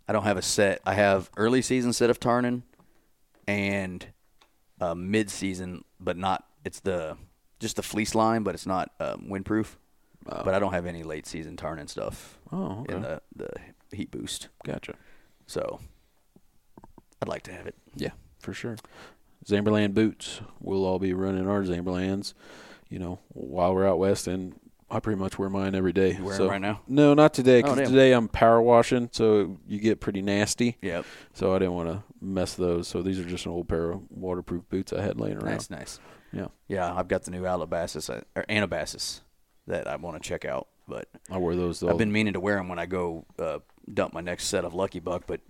I 0.08 0.12
don't 0.12 0.24
have 0.24 0.36
a 0.36 0.42
set. 0.42 0.80
I 0.84 0.94
have 0.94 1.30
early 1.36 1.62
season 1.62 1.92
set 1.92 2.10
of 2.10 2.20
Tarnen 2.20 2.62
and 3.46 4.06
uh, 4.80 4.94
mid 4.94 5.30
season, 5.30 5.84
but 6.00 6.16
not. 6.16 6.44
It's 6.64 6.80
the 6.80 7.16
just 7.60 7.76
the 7.76 7.82
fleece 7.82 8.14
line, 8.14 8.42
but 8.42 8.54
it's 8.54 8.66
not 8.66 8.90
um, 9.00 9.26
windproof. 9.30 9.76
But 10.26 10.54
I 10.54 10.58
don't 10.58 10.72
have 10.72 10.86
any 10.86 11.02
late 11.02 11.26
season 11.26 11.54
Tarnen 11.56 11.86
stuff 11.88 12.38
Oh, 12.50 12.80
okay. 12.80 12.94
in 12.94 13.02
the 13.02 13.20
the 13.36 13.50
heat 13.92 14.10
boost. 14.10 14.48
Gotcha. 14.64 14.94
So 15.46 15.80
I'd 17.20 17.28
like 17.28 17.42
to 17.42 17.52
have 17.52 17.66
it. 17.66 17.74
Yeah, 17.94 18.12
for 18.40 18.54
sure. 18.54 18.76
Zamberlan 19.46 19.92
boots. 19.92 20.40
We'll 20.60 20.86
all 20.86 20.98
be 20.98 21.12
running 21.12 21.46
our 21.46 21.62
Zamberlans, 21.62 22.32
you 22.88 22.98
know, 22.98 23.18
while 23.28 23.74
we're 23.74 23.86
out 23.86 23.98
west, 23.98 24.26
and 24.26 24.54
I 24.90 25.00
pretty 25.00 25.18
much 25.18 25.38
wear 25.38 25.48
mine 25.48 25.74
every 25.74 25.92
day. 25.92 26.14
You 26.16 26.24
wearing 26.24 26.36
so, 26.36 26.42
them 26.44 26.52
right 26.52 26.60
now? 26.60 26.80
No, 26.86 27.14
not 27.14 27.34
today. 27.34 27.58
Oh, 27.58 27.62
Because 27.62 27.76
damn. 27.78 27.90
today 27.90 28.12
I'm 28.12 28.28
power 28.28 28.60
washing, 28.62 29.08
so 29.12 29.58
you 29.66 29.80
get 29.80 30.00
pretty 30.00 30.22
nasty. 30.22 30.76
Yep. 30.82 31.04
So 31.32 31.54
I 31.54 31.58
didn't 31.58 31.74
want 31.74 31.88
to 31.88 32.02
mess 32.20 32.54
those. 32.54 32.86
So 32.88 33.02
these 33.02 33.18
are 33.18 33.24
just 33.24 33.46
an 33.46 33.52
old 33.52 33.68
pair 33.68 33.90
of 33.92 34.02
waterproof 34.10 34.68
boots 34.68 34.92
I 34.92 35.02
had 35.02 35.18
laying 35.18 35.36
around. 35.38 35.52
Nice, 35.52 35.70
nice. 35.70 36.00
Yeah, 36.32 36.48
Yeah, 36.68 36.92
I've 36.94 37.08
got 37.08 37.22
the 37.22 37.30
new 37.30 37.46
Alabasas 37.46 38.10
uh, 38.10 38.22
or 38.34 38.44
Anabasis 38.48 39.20
that 39.66 39.86
I 39.86 39.96
want 39.96 40.20
to 40.20 40.28
check 40.28 40.44
out, 40.44 40.66
but 40.88 41.08
I 41.30 41.38
wear 41.38 41.54
those. 41.54 41.80
Though. 41.80 41.88
I've 41.88 41.98
been 41.98 42.12
meaning 42.12 42.32
to 42.34 42.40
wear 42.40 42.56
them 42.56 42.68
when 42.68 42.78
I 42.78 42.86
go 42.86 43.24
uh, 43.38 43.60
dump 43.92 44.12
my 44.12 44.20
next 44.20 44.46
set 44.46 44.64
of 44.64 44.74
Lucky 44.74 44.98
Buck, 45.00 45.24
but 45.26 45.40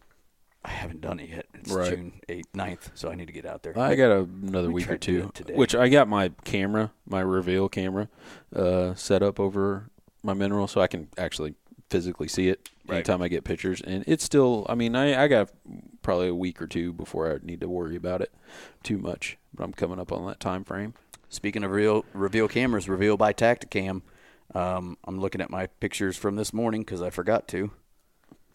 I 0.64 0.71
haven't 0.71 1.00
done 1.02 1.21
it 1.21 1.28
yet. 1.28 1.47
It's 1.54 1.71
Right. 1.71 1.90
June 1.90 2.21
8th, 2.28 2.52
9th, 2.54 2.90
so 2.94 3.11
I 3.11 3.14
need 3.14 3.26
to 3.26 3.33
get 3.33 3.44
out 3.44 3.62
there. 3.62 3.78
I 3.78 3.94
got 3.97 4.11
a, 4.11 4.21
another 4.21 4.68
We 4.68 4.75
week 4.75 4.90
or 4.90 4.97
to 4.97 5.23
two, 5.23 5.30
today. 5.35 5.54
which 5.54 5.75
I 5.75 5.88
got 5.88 6.09
my 6.09 6.30
camera, 6.44 6.92
my 7.06 7.21
reveal 7.21 7.68
camera, 7.68 8.09
uh, 8.54 8.94
set 8.94 9.23
up 9.23 9.38
over 9.38 9.90
my 10.23 10.33
mineral, 10.33 10.66
so 10.66 10.80
I 10.80 10.87
can 10.87 11.09
actually 11.18 11.54
physically 11.90 12.28
see 12.28 12.49
it 12.49 12.68
Right. 12.87 12.97
anytime 12.97 13.21
I 13.23 13.28
get 13.28 13.44
pictures. 13.44 13.80
And 13.83 14.04
it's 14.06 14.25
still, 14.25 14.66
I 14.68 14.75
mean, 14.75 14.94
I, 14.97 15.25
I 15.25 15.28
got 15.28 15.50
probably 16.02 16.28
a 16.28 16.35
week 16.35 16.61
or 16.62 16.66
two 16.66 16.92
before 16.92 17.30
I 17.33 17.38
need 17.42 17.61
to 17.61 17.68
worry 17.68 17.97
about 17.97 18.21
it 18.23 18.33
too 18.83 18.99
much. 18.99 19.37
But 19.54 19.64
I'm 19.64 19.73
coming 19.73 19.99
up 19.99 20.12
on 20.12 20.26
that 20.26 20.40
time 20.40 20.64
frame. 20.64 20.94
Speaking 21.28 21.62
of 21.64 21.71
real 21.73 22.04
reveal 22.12 22.47
cameras, 22.49 22.88
reveal 22.88 23.16
by 23.16 23.33
Tacticam. 23.33 24.02
Um, 24.54 24.99
I'm 25.04 25.18
looking 25.21 25.40
at 25.40 25.50
my 25.50 25.66
pictures 25.66 26.16
from 26.16 26.37
this 26.37 26.52
morning 26.52 26.83
because 26.83 27.00
I 27.02 27.11
forgot 27.11 27.49
to. 27.49 27.71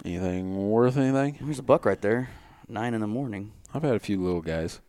Anything 0.06 0.70
worth 0.70 0.98
anything? 0.98 1.38
There's 1.41 1.60
a 1.60 1.63
buck 1.63 1.86
right 1.86 2.01
there, 2.01 2.29
nine 2.68 2.94
in 2.94 3.01
the 3.01 3.08
morning. 3.08 3.51
I've 3.74 3.84
had 3.84 3.96
a 3.96 4.00
few 4.00 4.22
little 4.24 4.41
guys. 4.41 4.79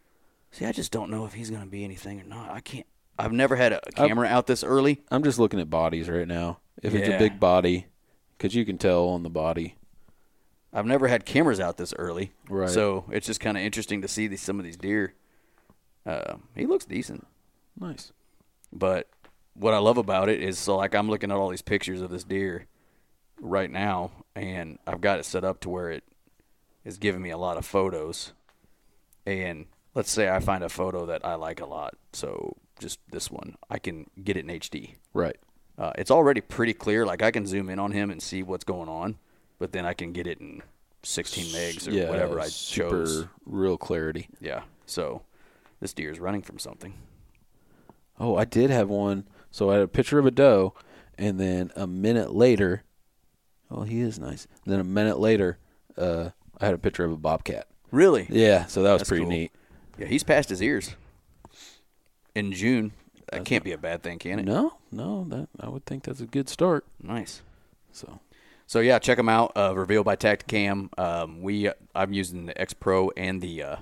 See, 0.52 0.64
I 0.64 0.72
just 0.72 0.92
don't 0.92 1.10
know 1.10 1.24
if 1.24 1.34
he's 1.34 1.50
going 1.50 1.62
to 1.62 1.68
be 1.68 1.84
anything 1.84 2.20
or 2.20 2.24
not. 2.24 2.50
I 2.50 2.60
can't. 2.60 2.86
I've 3.18 3.32
never 3.32 3.56
had 3.56 3.72
a 3.72 3.80
camera 3.94 4.26
out 4.26 4.46
this 4.46 4.64
early. 4.64 5.02
I'm 5.10 5.22
just 5.22 5.38
looking 5.38 5.60
at 5.60 5.68
bodies 5.68 6.08
right 6.08 6.26
now. 6.26 6.60
If 6.82 6.94
it's 6.94 7.08
a 7.08 7.18
big 7.18 7.38
body, 7.38 7.86
because 8.38 8.54
you 8.54 8.64
can 8.64 8.78
tell 8.78 9.08
on 9.08 9.22
the 9.22 9.30
body. 9.30 9.74
I've 10.72 10.86
never 10.86 11.08
had 11.08 11.26
cameras 11.26 11.60
out 11.60 11.76
this 11.76 11.92
early. 11.98 12.32
Right. 12.48 12.70
So 12.70 13.04
it's 13.10 13.26
just 13.26 13.40
kind 13.40 13.56
of 13.56 13.62
interesting 13.62 14.00
to 14.02 14.08
see 14.08 14.28
these, 14.28 14.40
some 14.40 14.58
of 14.58 14.64
these 14.64 14.76
deer. 14.76 15.14
Uh, 16.06 16.36
he 16.54 16.64
looks 16.64 16.86
decent. 16.86 17.26
Nice. 17.78 18.12
But 18.72 19.08
what 19.54 19.74
I 19.74 19.78
love 19.78 19.98
about 19.98 20.28
it 20.28 20.40
is 20.40 20.58
so 20.58 20.76
like 20.76 20.94
I'm 20.94 21.10
looking 21.10 21.30
at 21.30 21.36
all 21.36 21.50
these 21.50 21.60
pictures 21.60 22.00
of 22.00 22.10
this 22.10 22.24
deer 22.24 22.66
right 23.40 23.70
now 23.70 24.10
and 24.34 24.78
I've 24.86 25.00
got 25.00 25.18
it 25.18 25.24
set 25.24 25.44
up 25.44 25.60
to 25.60 25.68
where 25.68 25.90
it 25.90 26.04
is 26.84 26.98
giving 26.98 27.22
me 27.22 27.30
a 27.30 27.38
lot 27.38 27.56
of 27.56 27.64
photos. 27.64 28.32
And 29.26 29.66
let's 29.94 30.10
say 30.10 30.28
I 30.28 30.40
find 30.40 30.64
a 30.64 30.68
photo 30.68 31.06
that 31.06 31.24
I 31.24 31.34
like 31.34 31.60
a 31.60 31.66
lot. 31.66 31.94
So 32.12 32.56
just 32.78 32.98
this 33.10 33.30
one, 33.30 33.56
I 33.68 33.78
can 33.78 34.08
get 34.22 34.36
it 34.36 34.48
in 34.48 34.60
HD. 34.60 34.94
Right. 35.12 35.36
Uh, 35.78 35.92
it's 35.96 36.10
already 36.10 36.40
pretty 36.40 36.74
clear. 36.74 37.06
Like 37.06 37.22
I 37.22 37.30
can 37.30 37.46
zoom 37.46 37.70
in 37.70 37.78
on 37.78 37.92
him 37.92 38.10
and 38.10 38.22
see 38.22 38.42
what's 38.42 38.64
going 38.64 38.88
on, 38.88 39.18
but 39.58 39.72
then 39.72 39.84
I 39.84 39.94
can 39.94 40.12
get 40.12 40.26
it 40.26 40.40
in 40.40 40.62
16 41.02 41.46
megs 41.46 41.88
or 41.88 41.92
yeah, 41.92 42.08
whatever 42.08 42.38
I 42.40 42.48
super 42.48 43.04
chose. 43.04 43.26
real 43.46 43.78
clarity. 43.78 44.28
Yeah. 44.40 44.62
So 44.86 45.22
this 45.80 45.94
deer 45.94 46.10
is 46.10 46.20
running 46.20 46.42
from 46.42 46.58
something. 46.58 46.94
Oh, 48.18 48.36
I 48.36 48.44
did 48.44 48.70
have 48.70 48.88
one. 48.88 49.26
So 49.50 49.70
I 49.70 49.74
had 49.74 49.82
a 49.82 49.88
picture 49.88 50.18
of 50.18 50.26
a 50.26 50.30
doe, 50.30 50.74
and 51.18 51.40
then 51.40 51.72
a 51.74 51.86
minute 51.86 52.34
later, 52.34 52.84
oh, 53.70 53.82
he 53.82 54.00
is 54.00 54.18
nice. 54.18 54.46
then 54.66 54.80
a 54.80 54.84
minute 54.84 55.18
later, 55.18 55.58
uh, 55.96 56.30
I 56.60 56.66
had 56.66 56.74
a 56.74 56.78
picture 56.78 57.04
of 57.04 57.12
a 57.12 57.16
bobcat. 57.16 57.66
Really? 57.90 58.26
Yeah, 58.30 58.66
so 58.66 58.82
that 58.82 58.92
was 58.92 59.00
That's 59.00 59.08
pretty 59.08 59.24
cool. 59.24 59.30
neat. 59.32 59.52
Yeah, 59.98 60.06
he's 60.06 60.22
past 60.22 60.48
his 60.48 60.62
ears. 60.62 60.94
In 62.34 62.52
June, 62.52 62.92
that 63.32 63.44
can't 63.44 63.64
be 63.64 63.72
a 63.72 63.78
bad 63.78 64.02
thing, 64.02 64.18
can 64.18 64.38
it? 64.38 64.44
No, 64.44 64.74
no, 64.92 65.24
that 65.28 65.48
I 65.58 65.68
would 65.68 65.84
think 65.84 66.04
that's 66.04 66.20
a 66.20 66.26
good 66.26 66.48
start. 66.48 66.84
Nice. 67.02 67.42
So 67.92 68.20
So 68.66 68.78
yeah, 68.80 68.98
check 69.00 69.16
them 69.16 69.28
out. 69.28 69.52
Uh, 69.56 69.74
Reveal 69.74 70.04
by 70.04 70.14
Tacticam. 70.16 70.96
Um, 70.98 71.42
we 71.42 71.70
I'm 71.94 72.12
using 72.12 72.46
the 72.46 72.58
X 72.60 72.72
Pro 72.72 73.10
and 73.16 73.42
the 73.42 73.62
uh, 73.62 73.76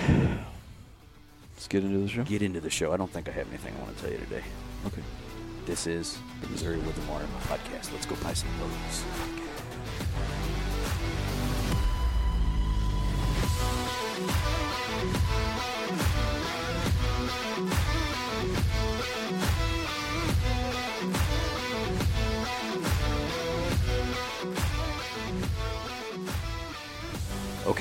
Let's 1.53 1.67
get 1.67 1.83
into 1.83 1.99
the 1.99 2.07
show. 2.07 2.23
get 2.23 2.41
into 2.41 2.59
the 2.59 2.69
show. 2.69 2.91
I 2.91 2.97
don't 2.97 3.11
think 3.11 3.29
I 3.29 3.31
have 3.33 3.47
anything 3.49 3.73
I 3.77 3.83
want 3.83 3.95
to 3.97 4.03
tell 4.03 4.11
you 4.11 4.17
today. 4.17 4.41
Okay. 4.87 5.01
This 5.65 5.85
is 5.85 6.17
the 6.41 6.47
Missouri 6.49 6.79
Woods 6.79 6.97
and 6.97 7.07
Water 7.07 7.25
podcast. 7.43 7.91
Let's 7.93 8.07
go 8.07 8.15
buy 8.23 8.33
some 8.33 8.49
birds. 8.59 9.03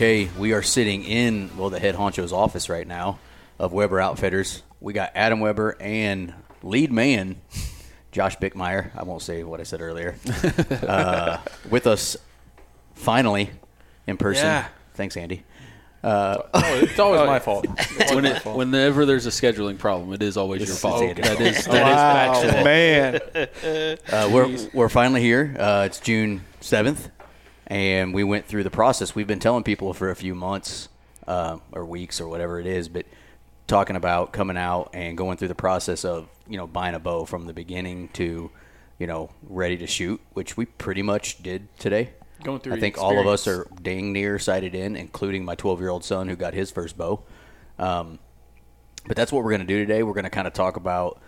Okay, 0.00 0.30
we 0.38 0.54
are 0.54 0.62
sitting 0.62 1.04
in 1.04 1.50
well 1.58 1.68
the 1.68 1.78
head 1.78 1.94
honcho's 1.94 2.32
office 2.32 2.70
right 2.70 2.86
now 2.86 3.18
of 3.58 3.72
Weber 3.74 4.00
Outfitters. 4.00 4.62
We 4.80 4.94
got 4.94 5.12
Adam 5.14 5.40
Weber 5.40 5.76
and 5.78 6.32
lead 6.62 6.90
man 6.90 7.40
Josh 8.12 8.38
Bickmeyer. 8.38 8.90
I 8.96 9.02
won't 9.02 9.20
say 9.20 9.42
what 9.42 9.60
I 9.60 9.64
said 9.64 9.80
earlier. 9.80 10.16
uh, 10.86 11.38
with 11.68 11.86
us 11.86 12.16
finally 12.94 13.50
in 14.06 14.16
person. 14.16 14.46
Yeah. 14.46 14.68
Thanks, 14.94 15.16
Andy. 15.16 15.44
Oh, 16.02 16.42
it's 16.54 16.98
always 16.98 17.20
my 17.26 17.38
fault. 17.38 17.66
It's 17.78 18.12
When 18.12 18.24
my 18.24 18.30
it, 18.30 18.42
fault. 18.42 18.56
whenever 18.56 19.04
there's 19.04 19.26
a 19.26 19.30
scheduling 19.30 19.76
problem, 19.78 20.12
it 20.14 20.22
is 20.22 20.36
always 20.36 20.62
your 20.62 20.70
is 20.70 20.80
fault. 20.80 21.02
Andy's 21.02 21.24
That 21.24 21.36
fault. 21.36 21.40
is 21.40 21.64
that 21.66 22.44
is 22.44 22.54
wow, 22.54 22.64
man. 22.64 23.98
Uh, 24.12 24.30
we're 24.32 24.68
we're 24.72 24.88
finally 24.88 25.20
here. 25.20 25.54
Uh, 25.58 25.82
it's 25.86 26.00
June 26.00 26.42
seventh, 26.60 27.10
and 27.66 28.14
we 28.14 28.24
went 28.24 28.46
through 28.46 28.64
the 28.64 28.70
process. 28.70 29.14
We've 29.14 29.26
been 29.26 29.38
telling 29.40 29.62
people 29.62 29.92
for 29.92 30.10
a 30.10 30.16
few 30.16 30.34
months 30.34 30.88
uh, 31.28 31.58
or 31.72 31.84
weeks 31.84 32.20
or 32.20 32.28
whatever 32.28 32.58
it 32.58 32.66
is, 32.66 32.88
but 32.88 33.04
talking 33.66 33.94
about 33.96 34.32
coming 34.32 34.56
out 34.56 34.90
and 34.94 35.16
going 35.16 35.36
through 35.36 35.48
the 35.48 35.54
process 35.54 36.04
of 36.04 36.28
you 36.48 36.56
know 36.56 36.66
buying 36.66 36.94
a 36.94 36.98
bow 36.98 37.24
from 37.26 37.46
the 37.46 37.52
beginning 37.52 38.08
to 38.14 38.50
you 38.98 39.06
know 39.06 39.30
ready 39.42 39.76
to 39.76 39.86
shoot, 39.86 40.20
which 40.32 40.56
we 40.56 40.64
pretty 40.64 41.02
much 41.02 41.42
did 41.42 41.68
today. 41.78 42.10
Going 42.42 42.60
through 42.60 42.74
I 42.74 42.80
think 42.80 42.98
all 42.98 43.18
of 43.18 43.26
us 43.26 43.46
are 43.46 43.66
dang 43.82 44.12
near 44.12 44.38
sighted 44.38 44.74
in, 44.74 44.96
including 44.96 45.44
my 45.44 45.54
12 45.54 45.80
year 45.80 45.90
old 45.90 46.04
son 46.04 46.28
who 46.28 46.36
got 46.36 46.54
his 46.54 46.70
first 46.70 46.96
bow. 46.96 47.22
Um, 47.78 48.18
but 49.06 49.16
that's 49.16 49.32
what 49.32 49.44
we're 49.44 49.50
going 49.50 49.60
to 49.60 49.66
do 49.66 49.78
today. 49.78 50.02
We're 50.02 50.14
going 50.14 50.24
to 50.24 50.30
kind 50.30 50.46
of 50.46 50.52
talk 50.52 50.76
about 50.76 51.20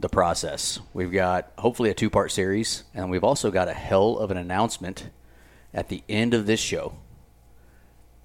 the 0.00 0.08
process. 0.08 0.80
We've 0.92 1.12
got 1.12 1.52
hopefully 1.58 1.90
a 1.90 1.94
two 1.94 2.10
part 2.10 2.32
series, 2.32 2.84
and 2.94 3.10
we've 3.10 3.24
also 3.24 3.50
got 3.50 3.68
a 3.68 3.74
hell 3.74 4.18
of 4.18 4.30
an 4.30 4.36
announcement 4.36 5.10
at 5.72 5.88
the 5.88 6.02
end 6.08 6.34
of 6.34 6.46
this 6.46 6.60
show. 6.60 6.94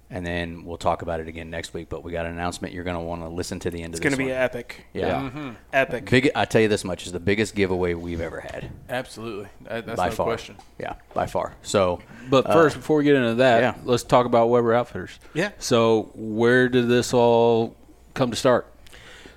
And 0.08 0.24
then 0.24 0.64
we'll 0.64 0.76
talk 0.76 1.02
about 1.02 1.18
it 1.18 1.26
again 1.26 1.50
next 1.50 1.74
week. 1.74 1.88
But 1.88 2.04
we 2.04 2.12
got 2.12 2.26
an 2.26 2.32
announcement 2.32 2.72
you're 2.72 2.84
going 2.84 2.96
to 2.96 3.02
want 3.02 3.22
to 3.22 3.28
listen 3.28 3.58
to 3.60 3.70
the 3.72 3.82
end 3.82 3.92
of 3.94 4.00
this. 4.00 4.00
It's 4.00 4.02
going 4.04 4.12
to 4.12 4.16
be 4.16 4.30
one. 4.32 4.40
epic. 4.40 4.86
Yeah. 4.94 5.30
Mhm. 5.34 5.56
Epic. 5.72 6.08
Big, 6.08 6.30
I 6.36 6.44
tell 6.44 6.60
you 6.62 6.68
this 6.68 6.84
much 6.84 7.06
is 7.06 7.12
the 7.12 7.18
biggest 7.18 7.56
giveaway 7.56 7.94
we've 7.94 8.20
ever 8.20 8.38
had 8.40 8.70
Absolutely. 8.88 9.48
That, 9.62 9.84
that's 9.84 9.96
by 9.96 10.08
no 10.10 10.14
far. 10.14 10.26
question. 10.26 10.56
Yeah, 10.78 10.94
by 11.12 11.26
far. 11.26 11.54
So, 11.62 12.00
But 12.30 12.46
first, 12.46 12.76
before 12.76 12.98
we 12.98 13.04
get 13.04 13.16
into 13.16 13.34
that, 13.36 13.60
yeah. 13.60 13.74
let's 13.84 14.04
talk 14.04 14.26
about 14.26 14.48
Weber 14.48 14.74
Outfitters. 14.74 15.18
Yeah. 15.34 15.50
So, 15.58 16.10
where 16.14 16.68
did 16.68 16.86
this 16.88 17.12
all 17.12 17.74
come 18.14 18.30
to 18.30 18.36
start? 18.36 18.72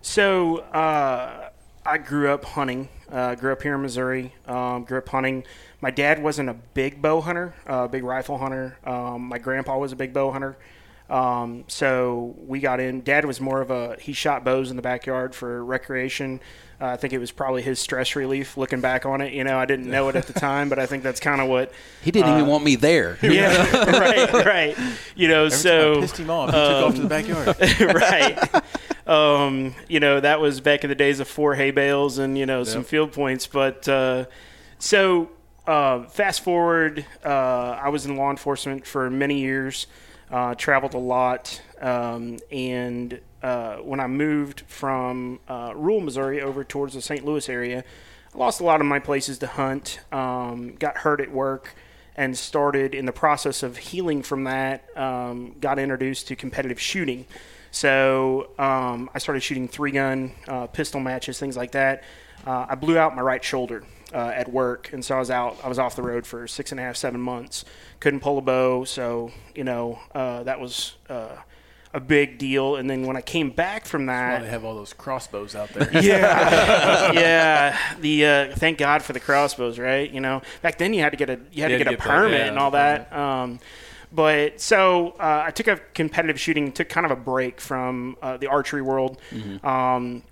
So 0.02 0.58
uh, 0.60 1.50
I 1.86 1.98
grew 1.98 2.32
up 2.32 2.46
hunting. 2.46 2.90
Uh, 3.12 3.36
grew 3.36 3.52
up 3.52 3.62
here 3.62 3.76
in 3.76 3.82
Missouri. 3.82 4.34
Um, 4.48 4.84
grew 4.84 5.00
up 5.00 5.10
hunting. 5.10 5.44
My 5.82 5.92
dad 5.92 6.22
wasn't 6.22 6.50
a 6.50 6.54
big 6.54 7.02
bow 7.02 7.22
hunter, 7.22 7.54
a 7.66 7.72
uh, 7.72 7.88
big 7.88 8.04
rifle 8.04 8.38
hunter. 8.38 8.78
Um, 8.86 9.24
my 9.24 9.40
grandpa 9.40 9.78
was 9.78 9.92
a 9.92 9.96
big 9.96 10.14
bow 10.14 10.32
hunter. 10.32 10.58
Um, 11.10 11.64
so 11.68 12.36
we 12.38 12.60
got 12.60 12.80
in. 12.80 13.02
Dad 13.02 13.26
was 13.26 13.42
more 13.42 13.62
of 13.62 13.72
a 13.72 13.98
he 14.00 14.14
shot 14.14 14.44
bows 14.44 14.70
in 14.70 14.76
the 14.76 14.82
backyard 14.82 15.34
for 15.34 15.64
recreation. 15.66 16.40
Uh, 16.82 16.86
I 16.88 16.96
think 16.98 17.12
it 17.12 17.18
was 17.18 17.32
probably 17.32 17.62
his 17.62 17.78
stress 17.80 18.16
relief. 18.16 18.56
Looking 18.56 18.80
back 18.80 19.06
on 19.06 19.20
it, 19.20 19.34
you 19.34 19.44
know, 19.44 19.58
I 19.60 19.66
didn't 19.66 19.90
know 19.90 20.08
it 20.10 20.16
at 20.16 20.28
the 20.28 20.34
time, 20.40 20.70
but 20.70 20.80
I 20.80 20.86
think 20.86 21.04
that's 21.04 21.20
kind 21.20 21.42
of 21.42 21.50
what. 21.50 21.74
He 22.02 22.12
didn't 22.12 22.34
even 22.34 22.48
want 22.48 22.64
me 22.64 22.76
there. 22.76 23.18
Yeah, 23.30 23.50
right, 24.00 24.34
right. 24.46 24.78
You 25.16 25.28
know, 25.28 25.46
Every 25.46 25.58
so 25.58 25.94
time 25.94 25.98
I 25.98 26.02
pissed 26.02 26.18
him 26.18 26.30
off. 26.30 26.50
He 26.50 26.56
took 26.56 26.86
off 26.86 26.96
to 26.96 27.02
the 27.02 27.08
backyard. 27.08 27.94
right. 27.96 28.64
Um, 29.08 29.76
you 29.88 30.00
know, 30.00 30.20
that 30.20 30.40
was 30.40 30.62
back 30.62 30.84
in 30.84 30.90
the 30.90 30.96
days 30.96 31.20
of 31.20 31.28
four 31.28 31.56
hay 31.56 31.72
bales 31.72 32.18
and, 32.18 32.38
you 32.38 32.46
know, 32.46 32.64
some 32.64 32.84
field 32.84 33.12
points. 33.12 33.46
But 33.48 33.88
uh, 33.88 34.26
so 34.78 35.30
uh, 35.68 36.04
fast 36.06 36.44
forward, 36.44 37.06
uh, 37.26 37.28
I 37.82 37.90
was 37.90 38.06
in 38.06 38.16
law 38.16 38.30
enforcement 38.32 38.86
for 38.88 39.10
many 39.10 39.40
years, 39.40 39.88
uh, 40.32 40.56
traveled 40.56 40.94
a 40.94 41.00
lot. 41.00 41.62
Um, 41.82 42.40
and 42.52 43.20
uh, 43.42 43.78
when 43.78 44.00
I 44.00 44.08
moved 44.08 44.62
from 44.68 45.40
uh, 45.48 45.74
rural 45.76 46.02
Missouri 46.02 46.42
over 46.42 46.64
towards 46.64 46.94
the 46.94 47.02
St. 47.02 47.26
Louis 47.26 47.48
area, 47.50 47.84
I 48.34 48.38
lost 48.38 48.62
a 48.62 48.64
lot 48.64 48.82
of 48.82 48.88
my 48.88 49.00
places 49.00 49.40
to 49.40 49.48
hunt, 49.48 50.00
um, 50.12 50.76
got 50.76 50.98
hurt 50.98 51.22
at 51.22 51.32
work 51.32 51.76
and 52.16 52.38
started 52.38 52.94
in 52.94 53.06
the 53.06 53.14
process 53.14 53.64
of 53.64 53.78
healing 53.78 54.24
from 54.24 54.44
that. 54.44 54.86
Um, 54.98 55.56
got 55.60 55.80
introduced 55.80 56.28
to 56.28 56.36
competitive 56.36 56.80
shooting. 56.80 57.26
So 57.72 58.50
um, 58.60 59.10
I 59.14 59.20
started 59.20 59.42
shooting 59.42 59.68
three 59.68 59.92
gun 59.92 60.34
uh, 60.48 60.68
pistol 60.68 61.00
matches, 61.00 61.40
things 61.40 61.56
like 61.56 61.72
that. 61.72 62.04
Uh, 62.46 62.66
I 62.70 62.76
blew 62.76 62.98
out 62.98 63.16
my 63.16 63.22
right 63.22 63.44
shoulder 63.44 63.84
uh, 64.14 64.32
at 64.36 64.52
work, 64.52 64.92
and 64.94 65.04
so 65.04 65.16
I 65.16 65.20
was 65.20 65.30
out. 65.30 65.58
I 65.64 65.68
was 65.68 65.78
off 65.78 65.96
the 65.96 66.02
road 66.02 66.26
for 66.26 66.48
six 66.48 66.72
and 66.72 66.80
a 66.80 66.84
half, 66.84 66.96
seven 66.96 67.22
months. 67.22 67.66
Couldn't 68.00 68.22
pull 68.22 68.38
a 68.38 68.42
bow, 68.42 68.84
so 68.84 69.32
you 69.54 69.64
know 69.64 70.00
uh, 70.16 70.44
that 70.44 70.60
was 70.60 70.96
uh, 71.10 71.36
a 71.94 72.00
big 72.00 72.38
deal. 72.38 72.76
And 72.76 72.90
then 72.90 73.06
when 73.06 73.18
I 73.18 73.22
came 73.22 73.50
back 73.50 73.86
from 73.86 74.06
that, 74.08 74.44
they 74.44 74.50
have 74.50 74.64
all 74.64 74.76
those 74.76 74.94
crossbows 74.94 75.56
out 75.56 75.70
there? 75.70 75.90
yeah, 76.04 77.12
yeah. 77.14 77.78
The 78.00 78.26
uh, 78.26 78.56
thank 78.56 78.78
God 78.78 79.02
for 79.02 79.14
the 79.14 79.20
crossbows, 79.20 79.80
right? 79.80 80.10
You 80.10 80.22
know, 80.22 80.42
back 80.62 80.78
then 80.78 80.94
you 80.94 81.02
had 81.02 81.12
to 81.12 81.18
get 81.18 81.30
a 81.30 81.40
you 81.52 81.64
had 81.64 81.72
You 81.72 81.78
to 81.80 81.84
get 81.84 81.88
a 81.88 81.98
get 81.98 82.00
per- 82.00 82.10
permit 82.10 82.40
yeah, 82.40 82.48
and 82.48 82.60
all 82.60 82.72
that. 82.72 83.12
Um, 83.14 83.60
but 84.12 84.60
so 84.60 85.10
uh, 85.20 85.44
I 85.46 85.52
took 85.52 85.68
a 85.68 85.78
competitive 85.94 86.40
shooting, 86.40 86.72
took 86.72 86.90
kind 86.90 87.06
of 87.06 87.12
a 87.12 87.16
break 87.16 87.62
from 87.62 88.18
uh, 88.22 88.38
the 88.38 88.48
archery 88.48 88.82
world, 88.82 89.20
um, 89.64 90.24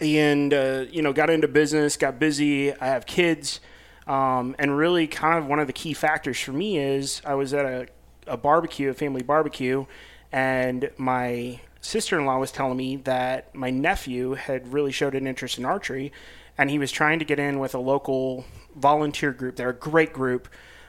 and 0.00 0.52
uh, 0.52 0.86
you 0.90 1.02
know 1.02 1.12
got 1.12 1.30
into 1.30 1.48
business, 1.48 1.96
got 1.96 2.18
busy. 2.18 2.72
I 2.74 2.86
have 2.86 3.06
kids, 3.06 3.60
um, 4.06 4.56
and 4.58 4.76
really 4.76 5.06
kind 5.06 5.38
of 5.38 5.46
one 5.46 5.60
of 5.60 5.66
the 5.66 5.72
key 5.72 5.94
factors 5.94 6.40
for 6.40 6.52
me 6.52 6.78
is 6.78 7.22
I 7.24 7.34
was 7.34 7.54
at 7.54 7.64
a, 7.64 7.86
a 8.26 8.36
barbecue, 8.36 8.90
a 8.90 8.94
family 8.94 9.22
barbecue, 9.22 9.86
and 10.32 10.90
my 10.96 11.60
sister-in-law 11.80 12.38
was 12.38 12.52
telling 12.52 12.76
me 12.76 12.96
that 12.96 13.54
my 13.54 13.70
nephew 13.70 14.34
had 14.34 14.72
really 14.72 14.92
showed 14.92 15.14
an 15.14 15.26
interest 15.26 15.58
in 15.58 15.64
archery, 15.64 16.12
and 16.56 16.70
he 16.70 16.78
was 16.78 16.90
trying 16.92 17.18
to 17.18 17.24
get 17.24 17.38
in 17.38 17.58
with 17.58 17.74
a 17.74 17.78
local 17.78 18.44
volunteer 18.76 19.32
group. 19.32 19.56
They're 19.56 19.70
a 19.70 19.74
great 19.74 20.12
group. 20.12 20.48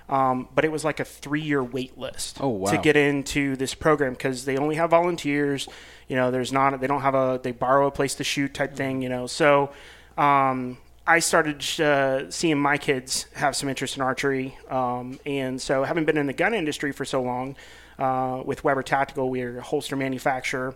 Um, 0.10 0.50
but 0.54 0.66
it 0.66 0.72
was 0.72 0.84
like 0.84 1.00
a 1.00 1.06
three-year 1.06 1.64
wait 1.64 1.98
list 1.98 2.38
Oh, 2.42 2.50
wow. 2.50 2.70
to 2.70 2.78
get 2.78 2.98
into 2.98 3.56
this 3.56 3.74
program 3.74 4.12
because 4.14 4.44
they 4.44 4.58
only 4.58 4.76
have 4.76 4.90
volunteers. 4.90 5.68
You 6.10 6.18
know, 6.18 6.30
there's 6.30 6.52
not 6.52 6.80
they 6.82 6.88
don't 6.88 7.02
have 7.02 7.16
a 7.16 7.40
they 7.42 7.54
borrow 7.54 7.88
a 7.88 7.92
place 7.92 8.14
to 8.16 8.24
shoot 8.26 8.54
type 8.54 8.76
thing. 8.76 9.02
You 9.02 9.08
know, 9.08 9.28
so 9.28 9.72
um, 10.18 10.78
I 11.08 11.20
started 11.20 11.64
uh, 11.82 12.30
seeing 12.30 12.60
my 12.60 12.78
kids 12.78 13.28
have 13.36 13.56
some 13.56 13.70
interest 13.70 13.96
in 13.96 14.02
archery, 14.04 14.58
um, 14.70 15.20
and 15.26 15.60
so 15.62 15.84
having 15.86 16.04
been 16.04 16.18
in 16.18 16.28
the 16.28 16.34
gun 16.34 16.54
industry 16.54 16.92
for 16.92 17.06
so 17.06 17.22
long, 17.22 17.56
uh, 18.00 18.42
with 18.46 18.64
Weber 18.64 18.84
Tactical, 18.84 19.30
we're 19.30 19.60
a 19.60 19.62
holster 19.62 19.96
manufacturer. 19.96 20.76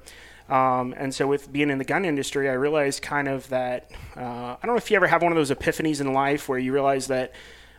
Um, 0.50 0.94
and 0.98 1.14
so, 1.14 1.28
with 1.28 1.52
being 1.52 1.70
in 1.70 1.78
the 1.78 1.84
gun 1.84 2.06
industry, 2.06 2.50
I 2.50 2.54
realized 2.54 3.02
kind 3.02 3.28
of 3.28 3.50
that 3.50 3.92
uh, 4.16 4.22
I 4.22 4.58
don't 4.64 4.74
know 4.74 4.78
if 4.78 4.90
you 4.90 4.96
ever 4.96 5.08
have 5.08 5.22
one 5.22 5.32
of 5.32 5.36
those 5.36 5.52
epiphanies 5.52 6.00
in 6.00 6.14
life 6.14 6.48
where 6.48 6.58
you 6.58 6.72
realize 6.74 7.08
that 7.08 7.34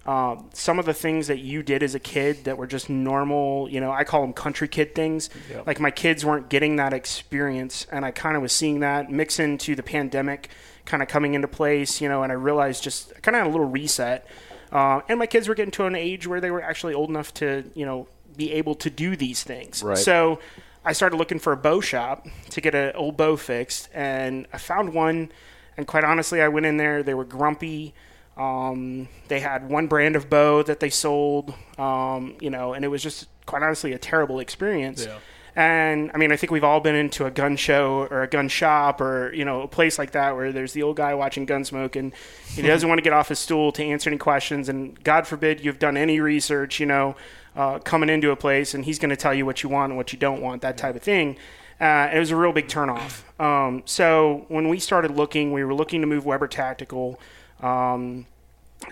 um, 0.07 0.49
some 0.55 0.79
of 0.79 0.87
the 0.87 0.95
things 0.95 1.27
that 1.27 1.39
you 1.39 1.63
did 1.63 1.83
as 1.83 1.95
a 1.95 1.99
kid 1.99 2.45
that 2.45 2.57
were 2.57 2.67
just 2.67 2.89
normal, 2.89 3.69
you 3.69 3.79
know, 3.81 3.91
I 3.91 4.05
call 4.05 4.23
them 4.23 4.33
country 4.33 4.67
kid 4.67 4.95
things. 4.95 5.29
Like 5.67 5.81
my 5.81 5.91
kids 5.91 6.25
weren't 6.25 6.49
getting 6.49 6.77
that 6.77 6.93
experience, 6.93 7.87
and 7.93 8.05
I 8.05 8.11
kind 8.11 8.35
of 8.35 8.43
was 8.43 8.53
seeing 8.53 8.81
that 8.81 9.11
mix 9.11 9.39
into 9.39 9.75
the 9.75 9.83
pandemic 9.83 10.49
kind 10.87 11.03
of 11.03 11.09
coming 11.09 11.35
into 11.35 11.47
place, 11.47 12.01
you 12.01 12.09
know, 12.09 12.23
and 12.23 12.33
I 12.33 12.37
realized 12.37 12.83
just 12.83 13.21
kind 13.21 13.37
of 13.37 13.43
had 13.43 13.49
a 13.49 13.51
little 13.51 13.69
reset. 13.69 14.27
Uh, 14.73 15.01
and 15.09 15.19
my 15.19 15.27
kids 15.27 15.47
were 15.47 15.55
getting 15.55 15.73
to 15.73 15.85
an 15.85 15.95
age 15.95 16.27
where 16.27 16.41
they 16.41 16.51
were 16.51 16.63
actually 16.63 16.95
old 16.95 17.11
enough 17.11 17.33
to, 17.35 17.71
you 17.75 17.85
know, 17.85 18.09
be 18.39 18.53
able 18.53 18.75
to 18.77 18.89
do 18.89 19.17
these 19.17 19.43
things. 19.43 19.83
Right. 19.83 19.99
So 19.99 20.39
I 20.85 20.93
started 20.93 21.17
looking 21.17 21.39
for 21.39 21.53
a 21.53 21.57
bow 21.57 21.83
shop 21.83 22.27
to 22.51 22.61
get 22.63 22.75
an 22.75 22.93
old 22.95 23.19
bow 23.19 23.37
fixed, 23.37 23.91
and 23.93 24.47
I 24.53 24.57
found 24.57 24.95
one. 24.95 25.31
And 25.77 25.87
quite 25.87 26.05
honestly, 26.05 26.41
I 26.41 26.49
went 26.49 26.65
in 26.65 26.79
there. 26.79 27.03
They 27.03 27.15
were 27.15 27.25
grumpy. 27.25 27.93
Um, 28.37 29.09
they 29.27 29.41
had 29.41 29.69
one 29.69 29.89
brand 29.89 30.17
of 30.17 30.31
bow 30.31 30.63
that 30.63 30.81
they 30.81 30.91
sold, 30.91 31.55
um, 31.77 32.37
you 32.41 32.51
know, 32.51 32.73
and 32.73 32.85
it 32.85 32.89
was 32.89 33.03
just 33.03 33.29
quite 33.47 33.63
honestly 33.63 33.93
a 33.93 33.99
terrible 33.99 34.39
experience. 34.39 35.05
Yeah. 35.05 35.19
And 35.57 36.13
I 36.15 36.19
mean, 36.19 36.31
I 36.31 36.37
think 36.37 36.53
we've 36.53 36.63
all 36.63 36.79
been 36.79 36.95
into 36.95 37.27
a 37.27 37.33
gun 37.33 37.57
show 37.57 38.07
or 38.11 38.23
a 38.23 38.29
gun 38.29 38.49
shop 38.49 39.01
or 39.01 39.33
you 39.35 39.45
know 39.45 39.63
a 39.63 39.69
place 39.69 39.99
like 39.99 40.13
that 40.13 40.37
where 40.37 40.53
there's 40.53 40.73
the 40.73 40.85
old 40.85 40.97
guy 40.97 41.15
watching 41.15 41.47
Gunsmoke 41.49 41.97
and 41.97 42.15
he 42.55 42.63
doesn't 42.67 42.89
want 42.89 42.99
to 42.99 43.03
get 43.03 43.13
off 43.13 43.29
his 43.29 43.41
stool 43.41 43.73
to 43.73 43.83
answer 43.83 44.09
any 44.09 44.19
questions. 44.19 44.69
And 44.69 45.03
God 45.03 45.27
forbid 45.27 45.65
you've 45.65 45.81
done 45.81 45.97
any 45.97 46.21
research, 46.21 46.79
you 46.79 46.87
know, 46.87 47.17
uh, 47.59 47.79
coming 47.81 48.09
into 48.09 48.31
a 48.31 48.37
place 48.37 48.73
and 48.73 48.87
he's 48.87 48.99
going 48.99 49.11
to 49.11 49.17
tell 49.17 49.35
you 49.35 49.45
what 49.45 49.63
you 49.63 49.69
want 49.69 49.91
and 49.91 49.99
what 49.99 50.13
you 50.13 50.19
don't 50.19 50.41
want, 50.41 50.63
that 50.63 50.79
type 50.79 50.97
of 50.97 51.03
thing. 51.03 51.37
Uh, 51.81 52.09
it 52.13 52.19
was 52.19 52.31
a 52.31 52.37
real 52.37 52.53
big 52.53 52.69
turnoff. 52.69 53.23
Um, 53.39 53.83
so 53.85 54.47
when 54.49 54.69
we 54.69 54.79
started 54.79 55.11
looking, 55.11 55.53
we 55.53 55.63
were 55.63 55.75
looking 55.75 56.01
to 56.01 56.07
move 56.07 56.25
Weber 56.25 56.49
Tactical. 56.49 57.21
Um, 57.61 58.27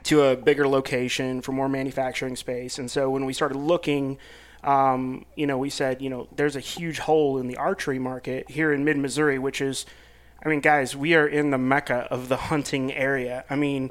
to 0.03 0.23
a 0.23 0.37
bigger 0.37 0.67
location 0.67 1.41
for 1.41 1.53
more 1.53 1.69
manufacturing 1.69 2.37
space. 2.37 2.79
And 2.79 2.91
so 2.91 3.09
when 3.09 3.25
we 3.25 3.33
started 3.33 3.57
looking, 3.57 4.19
um, 4.65 5.25
you 5.37 5.47
know, 5.47 5.59
we 5.59 5.71
said, 5.71 6.03
you 6.03 6.11
know, 6.11 6.27
there's 6.35 6.57
a 6.57 6.61
huge 6.61 6.99
hole 6.99 7.39
in 7.39 7.47
the 7.47 7.57
archery 7.57 7.99
market 7.99 8.51
here 8.51 8.73
in 8.73 8.85
mid 8.85 8.97
Missouri, 8.97 9.39
which 9.39 9.61
is, 9.61 9.87
I 10.47 10.49
mean, 10.49 10.61
guys, 10.61 10.95
we 10.95 11.15
are 11.15 11.27
in 11.27 11.51
the 11.51 11.59
mecca 11.59 12.07
of 12.09 12.29
the 12.29 12.37
hunting 12.37 12.93
area. 12.93 13.45
I 13.51 13.57
mean, 13.57 13.91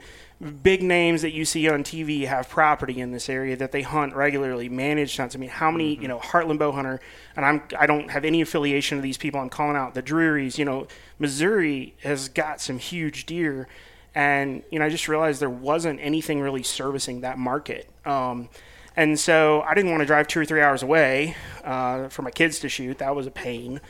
big 0.64 0.82
names 0.82 1.22
that 1.22 1.34
you 1.34 1.44
see 1.44 1.68
on 1.68 1.84
TV 1.84 2.28
have 2.28 2.48
property 2.48 3.02
in 3.02 3.12
this 3.12 3.28
area 3.28 3.58
that 3.58 3.74
they 3.74 3.82
hunt 3.82 4.16
regularly, 4.16 4.70
managed 4.70 5.18
hunts. 5.18 5.36
I 5.36 5.38
mean, 5.38 5.50
how 5.50 5.70
many, 5.70 5.96
you 5.96 6.08
know, 6.08 6.20
Heartland 6.20 6.60
bow 6.60 6.72
hunter, 6.72 7.02
and 7.36 7.46
I'm 7.46 7.64
I 7.78 7.86
don't 7.86 8.10
have 8.10 8.24
any 8.24 8.40
affiliation 8.40 8.98
to 8.98 9.02
these 9.02 9.18
people. 9.18 9.42
I'm 9.42 9.50
calling 9.50 9.76
out 9.76 9.96
the 9.96 10.02
Drurys. 10.02 10.58
You 10.58 10.64
know, 10.64 10.88
Missouri 11.20 11.94
has 12.04 12.30
got 12.30 12.62
some 12.62 12.80
huge 12.80 13.26
deer 13.26 13.68
and 14.16 14.64
you 14.72 14.80
know 14.80 14.86
I 14.86 14.90
just 14.90 15.10
realized 15.10 15.42
there 15.42 15.50
wasn't 15.50 16.00
anything 16.00 16.40
really 16.40 16.64
servicing 16.64 17.20
that 17.22 17.38
market. 17.38 17.90
Um, 18.06 18.48
and 18.96 19.20
so 19.20 19.62
I 19.64 19.74
didn't 19.74 19.92
want 19.92 20.02
to 20.02 20.08
drive 20.08 20.28
two 20.28 20.40
or 20.40 20.46
three 20.46 20.62
hours 20.62 20.84
away 20.84 21.36
uh, 21.66 22.08
for 22.08 22.22
my 22.22 22.32
kids 22.32 22.60
to 22.60 22.70
shoot. 22.70 23.00
That 23.00 23.14
was 23.14 23.28
a 23.28 23.32
pain. 23.32 23.82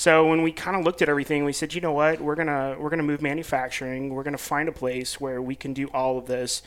So 0.00 0.26
when 0.26 0.40
we 0.40 0.50
kind 0.50 0.78
of 0.78 0.84
looked 0.86 1.02
at 1.02 1.10
everything, 1.10 1.44
we 1.44 1.52
said, 1.52 1.74
you 1.74 1.82
know 1.82 1.92
what, 1.92 2.22
we're 2.22 2.34
gonna 2.34 2.74
we're 2.78 2.88
gonna 2.88 3.02
move 3.02 3.20
manufacturing. 3.20 4.08
We're 4.14 4.22
gonna 4.22 4.38
find 4.38 4.66
a 4.66 4.72
place 4.72 5.20
where 5.20 5.42
we 5.42 5.54
can 5.54 5.74
do 5.74 5.88
all 5.88 6.16
of 6.16 6.24
this. 6.24 6.62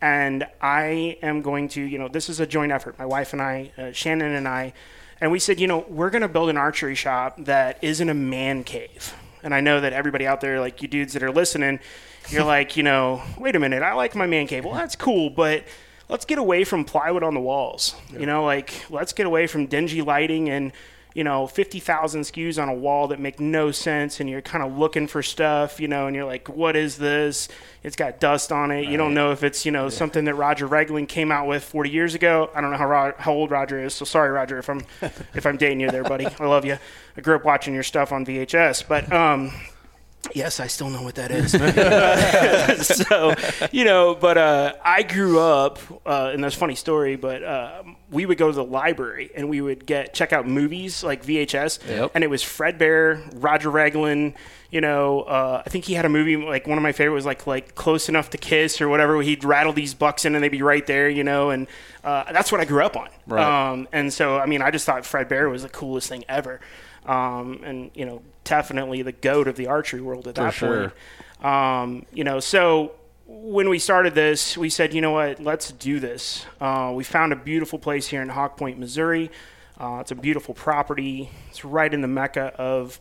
And 0.00 0.48
I 0.60 1.16
am 1.22 1.42
going 1.42 1.68
to, 1.68 1.80
you 1.80 1.96
know, 1.96 2.08
this 2.08 2.28
is 2.28 2.40
a 2.40 2.46
joint 2.46 2.72
effort. 2.72 2.98
My 2.98 3.06
wife 3.06 3.34
and 3.34 3.40
I, 3.40 3.70
uh, 3.78 3.92
Shannon 3.92 4.34
and 4.34 4.48
I, 4.48 4.72
and 5.20 5.30
we 5.30 5.38
said, 5.38 5.60
you 5.60 5.68
know, 5.68 5.84
we're 5.88 6.10
going 6.10 6.22
to 6.22 6.28
build 6.28 6.50
an 6.50 6.56
archery 6.56 6.96
shop 6.96 7.36
that 7.44 7.78
isn't 7.82 8.08
a 8.08 8.14
man 8.14 8.64
cave. 8.64 9.14
And 9.44 9.54
I 9.54 9.60
know 9.60 9.80
that 9.80 9.92
everybody 9.92 10.26
out 10.26 10.40
there, 10.40 10.58
like 10.58 10.82
you 10.82 10.88
dudes 10.88 11.12
that 11.12 11.22
are 11.22 11.30
listening, 11.30 11.78
you're 12.30 12.42
like, 12.56 12.76
you 12.76 12.82
know, 12.82 13.22
wait 13.38 13.54
a 13.54 13.60
minute, 13.60 13.84
I 13.84 13.94
like 13.94 14.16
my 14.16 14.26
man 14.26 14.48
cave. 14.48 14.64
Well, 14.64 14.74
that's 14.74 14.96
cool, 14.96 15.30
but 15.30 15.62
let's 16.08 16.24
get 16.24 16.38
away 16.38 16.64
from 16.64 16.84
plywood 16.84 17.22
on 17.22 17.34
the 17.34 17.40
walls. 17.40 17.94
You 18.10 18.26
know, 18.26 18.44
like 18.44 18.72
let's 18.90 19.12
get 19.12 19.26
away 19.26 19.46
from 19.46 19.66
dingy 19.66 20.02
lighting 20.02 20.50
and 20.50 20.72
you 21.14 21.24
know, 21.24 21.46
50,000 21.46 22.22
SKUs 22.22 22.62
on 22.62 22.68
a 22.68 22.74
wall 22.74 23.08
that 23.08 23.20
make 23.20 23.40
no 23.40 23.70
sense, 23.70 24.20
and 24.20 24.28
you're 24.28 24.42
kind 24.42 24.64
of 24.64 24.76
looking 24.78 25.06
for 25.06 25.22
stuff, 25.22 25.80
you 25.80 25.88
know, 25.88 26.06
and 26.06 26.16
you're 26.16 26.24
like, 26.24 26.48
what 26.48 26.76
is 26.76 26.98
this? 26.98 27.48
It's 27.82 27.96
got 27.96 28.20
dust 28.20 28.52
on 28.52 28.70
it. 28.70 28.88
You 28.88 28.96
don't 28.96 29.14
know 29.14 29.32
if 29.32 29.42
it's, 29.42 29.66
you 29.66 29.72
know, 29.72 29.88
something 29.88 30.24
that 30.24 30.34
Roger 30.34 30.68
Raglin 30.68 31.08
came 31.08 31.32
out 31.32 31.46
with 31.46 31.64
40 31.64 31.90
years 31.90 32.14
ago. 32.14 32.50
I 32.54 32.60
don't 32.60 32.70
know 32.70 32.76
how, 32.78 32.88
Ro- 32.88 33.14
how 33.18 33.32
old 33.32 33.50
Roger 33.50 33.82
is, 33.82 33.94
so 33.94 34.04
sorry, 34.04 34.30
Roger, 34.30 34.58
if 34.58 34.70
I'm, 34.70 34.82
if 35.34 35.46
I'm 35.46 35.56
dating 35.56 35.80
you 35.80 35.90
there, 35.90 36.04
buddy. 36.04 36.26
I 36.40 36.46
love 36.46 36.64
you. 36.64 36.78
I 37.16 37.20
grew 37.20 37.36
up 37.36 37.44
watching 37.44 37.74
your 37.74 37.82
stuff 37.82 38.12
on 38.12 38.24
VHS, 38.24 38.86
but, 38.88 39.12
um, 39.12 39.52
Yes, 40.34 40.60
I 40.60 40.68
still 40.68 40.88
know 40.88 41.02
what 41.02 41.16
that 41.16 41.30
is. 41.32 41.50
so, 43.08 43.34
you 43.72 43.84
know, 43.84 44.14
but 44.14 44.38
uh, 44.38 44.74
I 44.84 45.02
grew 45.02 45.40
up, 45.40 45.78
uh, 46.06 46.30
and 46.32 46.42
that's 46.42 46.54
a 46.54 46.58
funny 46.58 46.76
story, 46.76 47.16
but 47.16 47.42
uh, 47.42 47.82
we 48.10 48.24
would 48.24 48.38
go 48.38 48.46
to 48.48 48.54
the 48.54 48.64
library 48.64 49.30
and 49.34 49.48
we 49.48 49.60
would 49.60 49.84
get 49.84 50.14
check 50.14 50.32
out 50.32 50.46
movies 50.46 51.02
like 51.02 51.24
VHS, 51.26 51.86
Yep. 51.88 52.12
and 52.14 52.22
it 52.24 52.30
was 52.30 52.42
Fred 52.42 52.78
Bear, 52.78 53.20
Roger 53.34 53.68
Raglin. 53.70 54.34
You 54.70 54.80
know, 54.80 55.20
uh, 55.22 55.62
I 55.66 55.68
think 55.68 55.84
he 55.84 55.92
had 55.92 56.06
a 56.06 56.08
movie 56.08 56.36
like 56.36 56.66
one 56.66 56.78
of 56.78 56.82
my 56.82 56.92
favorite 56.92 57.14
was 57.14 57.26
like 57.26 57.46
like 57.46 57.74
Close 57.74 58.08
Enough 58.08 58.30
to 58.30 58.38
Kiss 58.38 58.80
or 58.80 58.88
whatever. 58.88 59.20
He'd 59.20 59.44
rattle 59.44 59.74
these 59.74 59.92
bucks 59.92 60.24
in 60.24 60.34
and 60.34 60.42
they'd 60.42 60.48
be 60.48 60.62
right 60.62 60.86
there. 60.86 61.10
You 61.10 61.24
know, 61.24 61.50
and 61.50 61.66
uh, 62.04 62.32
that's 62.32 62.50
what 62.50 62.60
I 62.60 62.64
grew 62.64 62.82
up 62.82 62.96
on. 62.96 63.08
Right. 63.26 63.70
Um, 63.72 63.86
and 63.92 64.10
so 64.10 64.38
I 64.38 64.46
mean, 64.46 64.62
I 64.62 64.70
just 64.70 64.86
thought 64.86 65.04
Fred 65.04 65.28
Bear 65.28 65.50
was 65.50 65.62
the 65.62 65.68
coolest 65.68 66.08
thing 66.08 66.24
ever. 66.26 66.60
Um, 67.06 67.60
and 67.64 67.90
you 67.94 68.04
know, 68.04 68.22
definitely 68.44 69.02
the 69.02 69.12
goat 69.12 69.48
of 69.48 69.56
the 69.56 69.66
archery 69.66 70.00
world 70.00 70.28
at 70.28 70.36
that 70.36 70.54
sure. 70.54 70.92
point. 71.40 71.44
Um, 71.44 72.06
you 72.12 72.24
know, 72.24 72.38
so 72.40 72.92
when 73.26 73.68
we 73.68 73.78
started 73.78 74.14
this, 74.14 74.56
we 74.56 74.68
said, 74.68 74.92
you 74.92 75.00
know 75.00 75.10
what, 75.10 75.40
let's 75.40 75.72
do 75.72 75.98
this. 75.98 76.44
Uh, 76.60 76.92
we 76.94 77.02
found 77.02 77.32
a 77.32 77.36
beautiful 77.36 77.78
place 77.78 78.06
here 78.06 78.22
in 78.22 78.28
Hawk 78.28 78.56
Point, 78.56 78.78
Missouri. 78.78 79.30
Uh, 79.80 79.98
it's 80.00 80.10
a 80.10 80.14
beautiful 80.14 80.54
property. 80.54 81.30
It's 81.48 81.64
right 81.64 81.92
in 81.92 82.02
the 82.02 82.08
mecca 82.08 82.52
of 82.56 83.00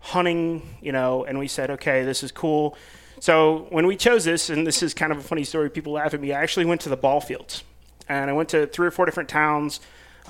hunting, 0.00 0.76
you 0.80 0.92
know, 0.92 1.24
and 1.24 1.38
we 1.38 1.48
said, 1.48 1.70
okay, 1.70 2.04
this 2.04 2.22
is 2.22 2.30
cool. 2.30 2.76
So 3.20 3.66
when 3.70 3.86
we 3.86 3.96
chose 3.96 4.24
this, 4.24 4.48
and 4.48 4.66
this 4.66 4.82
is 4.82 4.94
kind 4.94 5.12
of 5.12 5.18
a 5.18 5.22
funny 5.22 5.44
story, 5.44 5.70
people 5.70 5.94
laugh 5.94 6.14
at 6.14 6.20
me. 6.20 6.32
I 6.32 6.42
actually 6.42 6.66
went 6.66 6.80
to 6.82 6.88
the 6.88 6.96
ball 6.96 7.20
fields, 7.20 7.64
and 8.08 8.30
I 8.30 8.32
went 8.32 8.48
to 8.50 8.66
three 8.66 8.86
or 8.86 8.90
four 8.90 9.06
different 9.06 9.28
towns. 9.28 9.80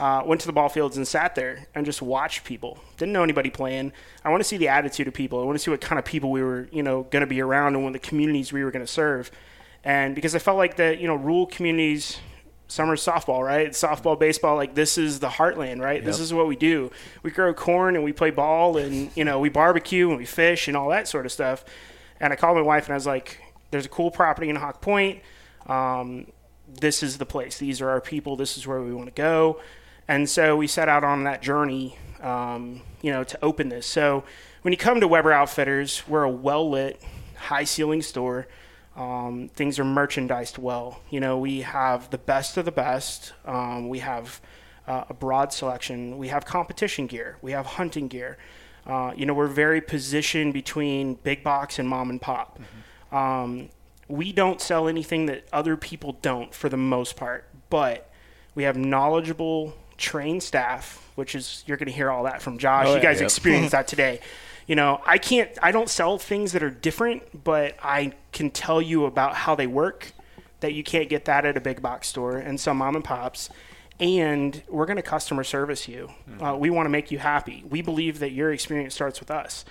Uh, 0.01 0.23
went 0.25 0.41
to 0.41 0.47
the 0.47 0.53
ball 0.53 0.71
fields 0.71 0.97
and 0.97 1.07
sat 1.07 1.35
there 1.35 1.67
and 1.75 1.85
just 1.85 2.01
watched 2.01 2.43
people. 2.43 2.79
Didn't 2.97 3.13
know 3.13 3.23
anybody 3.23 3.51
playing. 3.51 3.93
I 4.25 4.31
want 4.31 4.41
to 4.41 4.49
see 4.49 4.57
the 4.57 4.69
attitude 4.69 5.07
of 5.07 5.13
people. 5.13 5.43
I 5.43 5.45
want 5.45 5.59
to 5.59 5.63
see 5.63 5.71
what 5.71 5.83
kind 5.83 5.99
of 5.99 6.07
people 6.07 6.31
we 6.31 6.43
were, 6.43 6.71
you 6.73 6.83
know, 6.83 7.03
going 7.03 7.21
to 7.21 7.27
be 7.27 7.43
around 7.43 7.75
and 7.75 7.85
what 7.85 7.93
the 7.93 7.99
communities 7.99 8.51
we 8.51 8.65
were 8.65 8.71
going 8.71 8.85
to 8.85 8.91
serve. 8.91 9.31
And 9.85 10.15
because 10.15 10.35
I 10.35 10.39
felt 10.39 10.57
like 10.57 10.77
that, 10.77 11.01
you 11.01 11.07
know, 11.07 11.17
rural 11.17 11.47
communities, 11.47 12.19
summer 12.67 12.97
softball, 12.97 13.45
right? 13.45 13.73
Softball, 13.73 14.19
baseball, 14.19 14.57
like 14.57 14.75
this 14.75 14.97
is 14.97 15.21
the 15.21 15.29
heartland, 15.29 15.83
right? 15.83 16.03
This 16.03 16.19
is 16.19 16.33
what 16.33 16.47
we 16.47 16.57
do. 16.57 16.91
We 17.23 17.31
grow 17.31 17.53
corn 17.53 17.95
and 17.95 18.03
we 18.03 18.15
play 18.15 18.31
ball 18.31 18.79
and, 18.79 19.11
you 19.15 19.25
know, 19.27 19.39
we 19.39 19.51
barbecue 19.51 20.09
and 20.09 20.17
we 20.17 20.25
fish 20.25 20.67
and 20.67 20.79
all 20.79 20.89
that 20.89 21.09
sort 21.09 21.27
of 21.27 21.33
stuff. 21.33 21.63
And 22.21 22.33
I 22.33 22.37
called 22.37 22.57
my 22.57 22.63
wife 22.63 22.87
and 22.87 22.93
I 22.93 22.97
was 22.97 23.07
like, 23.07 23.43
there's 23.71 23.85
a 23.85 23.91
cool 23.91 24.11
property 24.11 24.49
in 24.49 24.57
Hawk 24.57 24.81
Point. 24.81 25.21
Um, 25.67 26.29
this 26.67 27.03
is 27.03 27.19
the 27.19 27.27
place. 27.27 27.59
These 27.59 27.81
are 27.81 27.91
our 27.91 28.01
people. 28.01 28.37
This 28.37 28.57
is 28.57 28.67
where 28.67 28.81
we 28.81 28.95
want 28.95 29.09
to 29.09 29.15
go. 29.15 29.61
And 30.11 30.29
so 30.29 30.57
we 30.57 30.67
set 30.67 30.89
out 30.89 31.05
on 31.05 31.23
that 31.23 31.41
journey, 31.41 31.97
um, 32.21 32.83
you 33.01 33.13
know, 33.13 33.23
to 33.23 33.39
open 33.45 33.69
this. 33.69 33.87
So 33.87 34.25
when 34.63 34.73
you 34.73 34.77
come 34.77 34.99
to 34.99 35.07
Weber 35.07 35.31
Outfitters, 35.31 36.03
we're 36.09 36.25
a 36.25 36.29
well 36.29 36.69
lit, 36.69 37.01
high 37.37 37.63
ceiling 37.63 38.03
store. 38.03 38.49
Um, 38.97 39.51
things 39.55 39.79
are 39.79 39.85
merchandised 39.85 40.59
well. 40.59 41.01
You 41.11 41.21
know, 41.21 41.39
we 41.39 41.61
have 41.61 42.11
the 42.11 42.19
best 42.19 42.57
of 42.57 42.65
the 42.65 42.73
best. 42.73 43.35
Um, 43.45 43.89
we 43.89 44.01
have 44.01 44.41
uh, 44.89 45.05
a 45.09 45.15
broad 45.15 45.53
selection. 45.53 46.19
We 46.19 46.27
have 46.27 46.45
competition 46.45 47.07
gear. 47.07 47.37
We 47.41 47.53
have 47.53 47.65
hunting 47.65 48.09
gear. 48.09 48.37
Uh, 48.89 49.13
you 49.17 49.27
know, 49.27 49.33
we're 49.33 49.47
very 49.47 49.81
positioned 49.81 50.53
between 50.53 51.15
big 51.23 51.45
box 51.45 51.79
and 51.79 51.89
mom 51.89 52.11
and 52.11 52.21
pop. 52.21 52.59
Um, 53.13 53.69
we 54.09 54.33
don't 54.33 54.61
sell 54.61 54.89
anything 54.89 55.27
that 55.27 55.47
other 55.53 55.77
people 55.77 56.19
don't 56.21 56.53
for 56.53 56.69
the 56.69 56.77
most 56.77 57.15
part, 57.15 57.49
but 57.69 58.11
we 58.57 58.65
have 58.65 58.77
knowledgeable, 58.77 59.77
trained 60.01 60.43
staff, 60.43 61.09
which 61.15 61.35
is 61.35 61.63
you're 61.67 61.77
going 61.77 61.87
to 61.89 61.93
hear 61.93 62.11
all 62.11 62.25
that 62.25 62.43
from 62.43 62.59
Josh. 62.59 62.87
you 62.97 63.01
guys 63.01 63.21
experienced 63.21 63.73
that 63.73 63.87
today. 63.87 64.21
You 64.67 64.77
know, 64.77 65.01
I 65.05 65.19
can't, 65.19 65.51
I 65.63 65.73
don't 65.73 65.89
sell 65.89 66.19
things 66.19 66.53
that 66.53 66.63
are 66.63 66.71
different, 66.71 67.45
but 67.45 67.77
I 67.83 68.13
can 68.33 68.51
tell 68.51 68.81
you 68.81 69.05
about 69.05 69.35
how 69.35 69.55
they 69.55 69.67
work. 69.67 70.13
That 70.61 70.75
you 70.75 70.85
can't 70.85 71.09
get 71.09 71.25
that 71.25 71.47
at 71.47 71.57
a 71.57 71.61
big 71.61 71.81
box 71.81 72.09
store 72.09 72.37
and 72.37 72.61
some 72.61 72.77
mom 72.77 72.95
and 72.95 73.05
pops. 73.05 73.49
And 73.99 74.63
we're 74.69 74.87
going 74.87 74.97
to 74.97 75.03
customer 75.03 75.43
service 75.43 75.89
you. 75.89 76.11
Uh, 76.41 76.57
we 76.57 76.69
want 76.71 76.85
to 76.87 76.91
make 76.91 77.11
you 77.11 77.19
happy. 77.19 77.65
We 77.69 77.81
believe 77.83 78.19
that 78.19 78.33
your 78.33 78.53
experience 78.53 78.95
starts 78.95 79.21
with 79.21 79.31
us. 79.31 79.65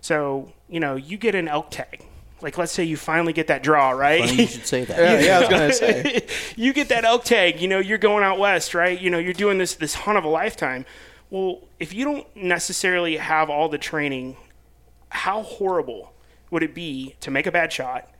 So, 0.00 0.52
you 0.68 0.78
know, 0.78 0.94
you 0.96 1.18
get 1.18 1.34
an 1.34 1.48
elk 1.48 1.70
tag. 1.70 2.04
Like, 2.42 2.58
let's 2.58 2.72
say 2.72 2.84
you 2.84 2.96
finally 2.96 3.32
get 3.32 3.46
that 3.46 3.62
draw, 3.62 3.90
right? 3.90 4.20
Funny 4.20 4.42
you 4.42 4.46
should 4.46 4.66
say 4.66 4.84
that. 4.84 4.98
Yeah, 4.98 5.20
yeah, 5.20 5.36
I 5.36 5.40
was 5.40 5.48
gonna 5.48 5.72
say. 5.72 6.26
you 6.56 6.72
get 6.72 6.88
that 6.90 7.04
elk 7.04 7.24
tag, 7.24 7.60
you 7.60 7.68
know, 7.68 7.78
you're 7.78 7.98
going 7.98 8.22
out 8.22 8.38
west, 8.38 8.74
right? 8.74 9.00
You 9.00 9.08
know, 9.10 9.18
you're 9.18 9.32
doing 9.32 9.58
this 9.58 9.74
this 9.74 9.94
hunt 9.94 10.18
of 10.18 10.24
a 10.24 10.28
lifetime. 10.28 10.84
Well, 11.30 11.62
if 11.80 11.94
you 11.94 12.04
don't 12.04 12.26
necessarily 12.36 13.16
have 13.16 13.50
all 13.50 13.68
the 13.68 13.78
training, 13.78 14.36
how 15.08 15.42
horrible 15.42 16.12
would 16.50 16.62
it 16.62 16.74
be 16.74 17.16
to 17.20 17.30
make 17.30 17.46
a 17.46 17.52
bad 17.52 17.72
shot 17.72 18.10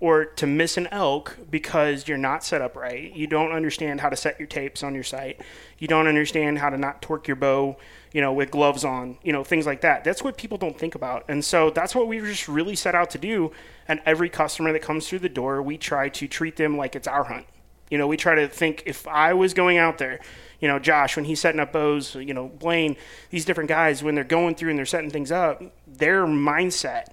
or 0.00 0.24
to 0.24 0.46
miss 0.46 0.76
an 0.76 0.88
elk 0.90 1.38
because 1.50 2.08
you're 2.08 2.18
not 2.18 2.42
set 2.44 2.60
up 2.60 2.74
right? 2.76 3.14
You 3.14 3.26
don't 3.26 3.52
understand 3.52 4.00
how 4.00 4.08
to 4.08 4.16
set 4.16 4.38
your 4.38 4.48
tapes 4.48 4.82
on 4.82 4.94
your 4.94 5.04
sight. 5.04 5.40
You 5.78 5.88
don't 5.88 6.06
understand 6.06 6.58
how 6.58 6.70
to 6.70 6.76
not 6.76 7.00
torque 7.02 7.28
your 7.28 7.36
bow, 7.36 7.76
you 8.12 8.20
know, 8.20 8.32
with 8.32 8.50
gloves 8.50 8.84
on, 8.84 9.18
you 9.22 9.32
know, 9.32 9.44
things 9.44 9.66
like 9.66 9.82
that. 9.82 10.02
That's 10.04 10.22
what 10.22 10.36
people 10.36 10.58
don't 10.58 10.78
think 10.78 10.94
about. 10.94 11.24
And 11.28 11.44
so 11.44 11.70
that's 11.70 11.94
what 11.94 12.08
we 12.08 12.20
just 12.20 12.48
really 12.48 12.74
set 12.74 12.94
out 12.94 13.10
to 13.10 13.18
do. 13.18 13.52
And 13.86 14.00
every 14.04 14.28
customer 14.28 14.72
that 14.72 14.82
comes 14.82 15.08
through 15.08 15.20
the 15.20 15.28
door, 15.28 15.62
we 15.62 15.78
try 15.78 16.08
to 16.08 16.26
treat 16.26 16.56
them 16.56 16.76
like 16.76 16.96
it's 16.96 17.06
our 17.06 17.24
hunt. 17.24 17.46
You 17.90 17.98
know, 17.98 18.06
we 18.06 18.16
try 18.16 18.36
to 18.36 18.48
think 18.48 18.84
if 18.86 19.06
I 19.08 19.34
was 19.34 19.54
going 19.54 19.78
out 19.78 19.98
there, 19.98 20.20
you 20.60 20.68
know, 20.68 20.78
Josh, 20.78 21.16
when 21.16 21.24
he's 21.24 21.40
setting 21.40 21.60
up 21.60 21.72
bows, 21.72 22.14
you 22.14 22.34
know, 22.34 22.48
Blaine, 22.48 22.96
these 23.30 23.44
different 23.44 23.68
guys, 23.68 24.02
when 24.02 24.14
they're 24.14 24.24
going 24.24 24.54
through 24.54 24.70
and 24.70 24.78
they're 24.78 24.86
setting 24.86 25.10
things 25.10 25.32
up, 25.32 25.62
their 25.86 26.26
mindset 26.26 27.06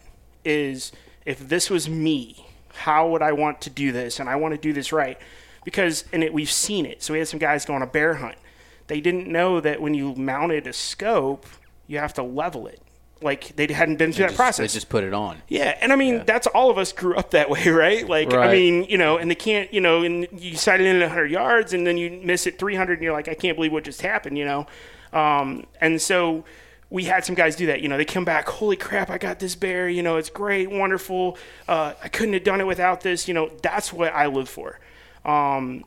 is 0.43 0.91
if 1.25 1.47
this 1.47 1.69
was 1.69 1.89
me, 1.89 2.45
how 2.73 3.09
would 3.09 3.21
I 3.21 3.31
want 3.31 3.61
to 3.61 3.69
do 3.69 3.91
this? 3.91 4.19
And 4.19 4.29
I 4.29 4.35
want 4.35 4.53
to 4.53 4.59
do 4.59 4.73
this 4.73 4.91
right. 4.91 5.17
Because, 5.63 6.05
and 6.13 6.23
it, 6.23 6.31
we've 6.33 6.51
seen 6.51 6.85
it. 6.85 7.01
So 7.01 7.13
we 7.13 7.19
had 7.19 7.27
some 7.27 7.39
guys 7.39 7.65
go 7.65 7.73
on 7.73 7.81
a 7.81 7.87
bear 7.87 8.15
hunt. 8.15 8.37
They 8.87 9.01
didn't 9.01 9.27
know 9.27 9.59
that 9.59 9.81
when 9.81 9.93
you 9.93 10.15
mounted 10.15 10.65
a 10.67 10.73
scope, 10.73 11.45
you 11.87 11.99
have 11.99 12.13
to 12.15 12.23
level 12.23 12.67
it. 12.67 12.81
Like 13.21 13.55
they 13.55 13.65
hadn't 13.73 13.97
been 13.97 14.13
through 14.13 14.23
that 14.25 14.29
Just- 14.29 14.37
process. 14.37 14.71
They 14.71 14.77
just 14.77 14.89
put 14.89 15.03
it 15.03 15.13
on. 15.13 15.41
Yeah, 15.47 15.75
and 15.81 15.91
I 15.91 15.95
mean 15.95 16.23
that's 16.25 16.45
all 16.47 16.69
of 16.69 16.77
us 16.77 16.93
grew 16.93 17.15
up 17.15 17.31
that 17.31 17.49
way, 17.49 17.67
right? 17.69 18.07
Like 18.07 18.31
I 18.33 18.51
mean, 18.51 18.83
you 18.83 18.97
know, 18.97 19.17
and 19.17 19.29
they 19.29 19.35
can't, 19.35 19.73
you 19.73 19.81
know, 19.81 20.03
and 20.03 20.27
you 20.31 20.55
sight 20.55 20.81
it 20.81 20.85
in 20.85 20.97
at 20.97 21.01
100 21.01 21.31
yards, 21.31 21.73
and 21.73 21.85
then 21.85 21.97
you 21.97 22.21
miss 22.23 22.45
it 22.45 22.59
300, 22.59 22.93
and 22.93 23.01
you're 23.03 23.13
like, 23.13 23.27
I 23.27 23.33
can't 23.33 23.57
believe 23.57 23.71
what 23.73 23.83
just 23.83 24.01
happened, 24.03 24.37
you 24.37 24.45
know. 24.45 24.67
Um, 25.13 25.65
and 25.81 25.99
so 25.99 26.45
we 26.91 27.05
had 27.05 27.25
some 27.25 27.33
guys 27.33 27.55
do 27.55 27.65
that. 27.65 27.81
You 27.81 27.89
know, 27.89 27.97
they 27.97 28.05
come 28.05 28.23
back, 28.23 28.47
holy 28.47 28.75
crap, 28.77 29.09
I 29.09 29.17
got 29.17 29.39
this 29.39 29.55
bear. 29.55 29.89
You 29.89 30.03
know, 30.03 30.17
it's 30.17 30.29
great, 30.29 30.69
wonderful. 30.69 31.37
Uh, 31.67 31.93
I 32.03 32.09
couldn't 32.09 32.33
have 32.35 32.43
done 32.43 32.61
it 32.61 32.67
without 32.67 33.01
this. 33.01 33.27
You 33.27 33.33
know, 33.33 33.49
that's 33.63 33.91
what 33.91 34.13
I 34.13 34.27
live 34.27 34.47
for. 34.47 34.79
Um, 35.25 35.85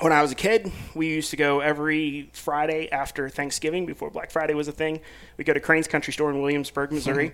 when 0.00 0.12
I 0.12 0.22
was 0.22 0.32
a 0.32 0.34
kid, 0.34 0.70
we 0.94 1.08
used 1.08 1.30
to 1.30 1.36
go 1.36 1.60
every 1.60 2.30
Friday 2.32 2.90
after 2.90 3.28
Thanksgiving, 3.28 3.86
before 3.86 4.10
Black 4.10 4.30
Friday 4.30 4.54
was 4.54 4.68
a 4.68 4.72
thing. 4.72 5.00
We 5.36 5.44
go 5.44 5.52
to 5.52 5.60
Crane's 5.60 5.88
Country 5.88 6.12
Store 6.12 6.30
in 6.30 6.40
Williamsburg, 6.40 6.92
Missouri. 6.92 7.32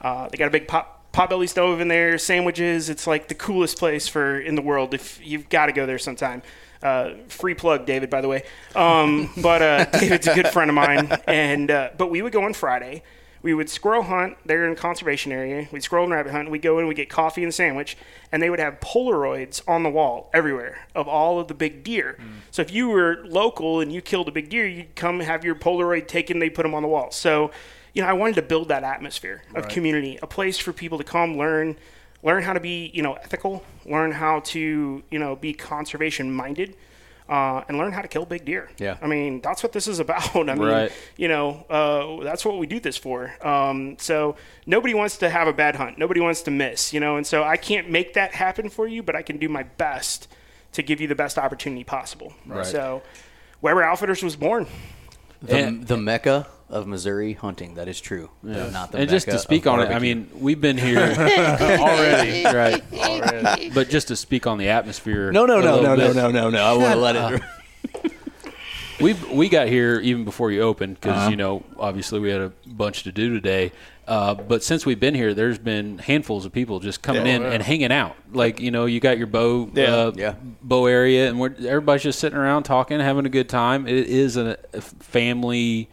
Uh, 0.00 0.28
they 0.28 0.36
got 0.36 0.48
a 0.48 0.50
big 0.50 0.68
pot 0.68 1.00
potbelly 1.12 1.48
stove 1.48 1.80
in 1.80 1.88
there, 1.88 2.18
sandwiches. 2.18 2.90
It's 2.90 3.06
like 3.06 3.28
the 3.28 3.34
coolest 3.34 3.78
place 3.78 4.08
for 4.08 4.40
in 4.40 4.56
the 4.56 4.62
world. 4.62 4.94
If 4.94 5.24
you've 5.24 5.48
got 5.48 5.66
to 5.66 5.72
go 5.72 5.86
there 5.86 5.98
sometime. 5.98 6.42
Uh, 6.82 7.14
free 7.28 7.54
plug, 7.54 7.86
David, 7.86 8.10
by 8.10 8.20
the 8.20 8.28
way. 8.28 8.42
Um, 8.74 9.30
but 9.38 9.62
uh, 9.62 9.84
David's 9.98 10.26
a 10.26 10.34
good 10.34 10.48
friend 10.48 10.68
of 10.68 10.74
mine, 10.74 11.18
and 11.26 11.70
uh, 11.70 11.90
but 11.96 12.10
we 12.10 12.20
would 12.20 12.32
go 12.32 12.44
on 12.44 12.52
Friday. 12.52 13.02
We 13.44 13.52
would 13.52 13.68
squirrel 13.68 14.04
hunt 14.04 14.38
there 14.46 14.64
in 14.64 14.72
a 14.72 14.74
conservation 14.74 15.30
area. 15.30 15.68
We'd 15.70 15.82
squirrel 15.82 16.04
and 16.04 16.14
rabbit 16.14 16.32
hunt. 16.32 16.50
We'd 16.50 16.62
go 16.62 16.78
in, 16.78 16.86
we'd 16.86 16.94
get 16.94 17.10
coffee 17.10 17.42
and 17.42 17.50
a 17.50 17.52
sandwich, 17.52 17.94
and 18.32 18.42
they 18.42 18.48
would 18.48 18.58
have 18.58 18.80
Polaroids 18.80 19.60
on 19.68 19.82
the 19.82 19.90
wall 19.90 20.30
everywhere 20.32 20.86
of 20.94 21.06
all 21.08 21.38
of 21.38 21.48
the 21.48 21.54
big 21.54 21.84
deer. 21.84 22.16
Hmm. 22.18 22.26
So 22.50 22.62
if 22.62 22.72
you 22.72 22.88
were 22.88 23.18
local 23.26 23.80
and 23.80 23.92
you 23.92 24.00
killed 24.00 24.28
a 24.28 24.32
big 24.32 24.48
deer, 24.48 24.66
you'd 24.66 24.94
come 24.96 25.20
have 25.20 25.44
your 25.44 25.54
Polaroid 25.54 26.08
taken. 26.08 26.38
They 26.38 26.48
put 26.48 26.62
them 26.62 26.74
on 26.74 26.80
the 26.80 26.88
wall. 26.88 27.10
So, 27.10 27.50
you 27.92 28.00
know, 28.00 28.08
I 28.08 28.14
wanted 28.14 28.36
to 28.36 28.42
build 28.42 28.68
that 28.68 28.82
atmosphere 28.82 29.42
of 29.54 29.68
community, 29.68 30.18
a 30.22 30.26
place 30.26 30.56
for 30.56 30.72
people 30.72 30.96
to 30.96 31.04
come 31.04 31.36
learn, 31.36 31.76
learn 32.22 32.44
how 32.44 32.54
to 32.54 32.60
be, 32.60 32.90
you 32.94 33.02
know, 33.02 33.12
ethical, 33.12 33.62
learn 33.84 34.12
how 34.12 34.40
to, 34.40 35.02
you 35.10 35.18
know, 35.18 35.36
be 35.36 35.52
conservation 35.52 36.32
minded. 36.32 36.76
Uh, 37.26 37.62
and 37.68 37.78
learn 37.78 37.90
how 37.90 38.02
to 38.02 38.08
kill 38.08 38.26
big 38.26 38.44
deer. 38.44 38.68
Yeah. 38.76 38.98
I 39.00 39.06
mean, 39.06 39.40
that's 39.40 39.62
what 39.62 39.72
this 39.72 39.88
is 39.88 39.98
about. 39.98 40.36
I 40.36 40.42
mean, 40.42 40.58
Right. 40.58 40.92
you 41.16 41.26
know, 41.28 41.64
uh, 41.70 42.22
that's 42.22 42.44
what 42.44 42.58
we 42.58 42.66
do 42.66 42.78
this 42.80 42.98
for. 42.98 43.32
Um, 43.46 43.96
so 43.98 44.36
nobody 44.66 44.92
wants 44.92 45.16
to 45.18 45.30
have 45.30 45.48
a 45.48 45.52
bad 45.54 45.74
hunt. 45.76 45.96
Nobody 45.96 46.20
wants 46.20 46.42
to 46.42 46.50
miss, 46.50 46.92
you 46.92 47.00
know, 47.00 47.16
and 47.16 47.26
so 47.26 47.42
I 47.42 47.56
can't 47.56 47.88
make 47.88 48.12
that 48.12 48.34
happen 48.34 48.68
for 48.68 48.86
you, 48.86 49.02
but 49.02 49.16
I 49.16 49.22
can 49.22 49.38
do 49.38 49.48
my 49.48 49.62
best 49.62 50.28
to 50.72 50.82
give 50.82 51.00
you 51.00 51.08
the 51.08 51.14
best 51.14 51.38
opportunity 51.38 51.82
possible. 51.82 52.34
Right. 52.44 52.66
So 52.66 53.02
Weber 53.62 53.82
Outfitters 53.82 54.22
was 54.22 54.36
born. 54.36 54.66
The, 55.40 55.56
And- 55.56 55.86
the 55.86 55.96
mecca 55.96 56.46
of 56.74 56.86
Missouri 56.88 57.32
hunting. 57.34 57.74
That 57.76 57.86
is 57.88 58.00
true. 58.00 58.30
Yeah. 58.42 58.68
Not 58.70 58.92
the 58.92 58.98
and 58.98 59.08
just 59.08 59.26
to 59.28 59.38
speak 59.38 59.66
of 59.66 59.74
on 59.74 59.80
it, 59.80 59.90
I 59.94 59.98
mean, 60.00 60.28
we've 60.34 60.60
been 60.60 60.76
here 60.76 60.98
already, 61.18 62.44
right? 62.44 62.82
But 63.72 63.88
just 63.88 64.08
to 64.08 64.16
speak 64.16 64.46
on 64.46 64.58
the 64.58 64.68
atmosphere. 64.68 65.30
No, 65.32 65.46
no, 65.46 65.58
a 65.58 65.62
no, 65.62 65.74
little 65.76 65.82
no, 65.82 65.94
no, 65.96 66.12
no, 66.12 66.30
no, 66.30 66.50
no. 66.50 66.64
I 66.64 66.72
want 66.76 66.92
to 66.94 67.00
let 67.00 67.16
it. 67.16 67.42
we 69.00 69.12
we 69.32 69.48
got 69.48 69.68
here 69.68 70.00
even 70.00 70.24
before 70.24 70.50
you 70.50 70.62
opened 70.62 70.94
because 71.00 71.16
Uh-huh. 71.16 71.30
you 71.30 71.36
know 71.36 71.62
obviously 71.78 72.20
we 72.20 72.30
had 72.30 72.40
a 72.40 72.52
bunch 72.66 73.04
to 73.04 73.12
do 73.12 73.32
today. 73.34 73.72
Uh, 74.06 74.34
but 74.34 74.62
since 74.62 74.84
we've 74.84 75.00
been 75.00 75.14
here, 75.14 75.32
there's 75.32 75.58
been 75.58 75.96
handfuls 75.96 76.44
of 76.44 76.52
people 76.52 76.78
just 76.78 77.00
coming 77.00 77.24
Yeah. 77.26 77.36
in 77.36 77.42
and 77.44 77.62
hanging 77.62 77.90
out. 77.92 78.16
Like 78.32 78.60
you 78.60 78.70
know, 78.70 78.84
you 78.84 79.00
got 79.00 79.16
your 79.16 79.26
bow 79.26 79.70
Yeah. 79.74 79.84
uh, 79.94 80.12
Yeah. 80.14 80.34
bow 80.62 80.86
area, 80.86 81.28
and 81.28 81.40
we're, 81.40 81.54
everybody's 81.66 82.02
just 82.02 82.18
sitting 82.18 82.38
around 82.38 82.64
talking, 82.64 83.00
having 83.00 83.24
a 83.26 83.30
good 83.30 83.48
time. 83.48 83.86
It 83.88 84.06
is 84.08 84.36
a, 84.36 84.58
a 84.74 84.80
family 84.82 85.88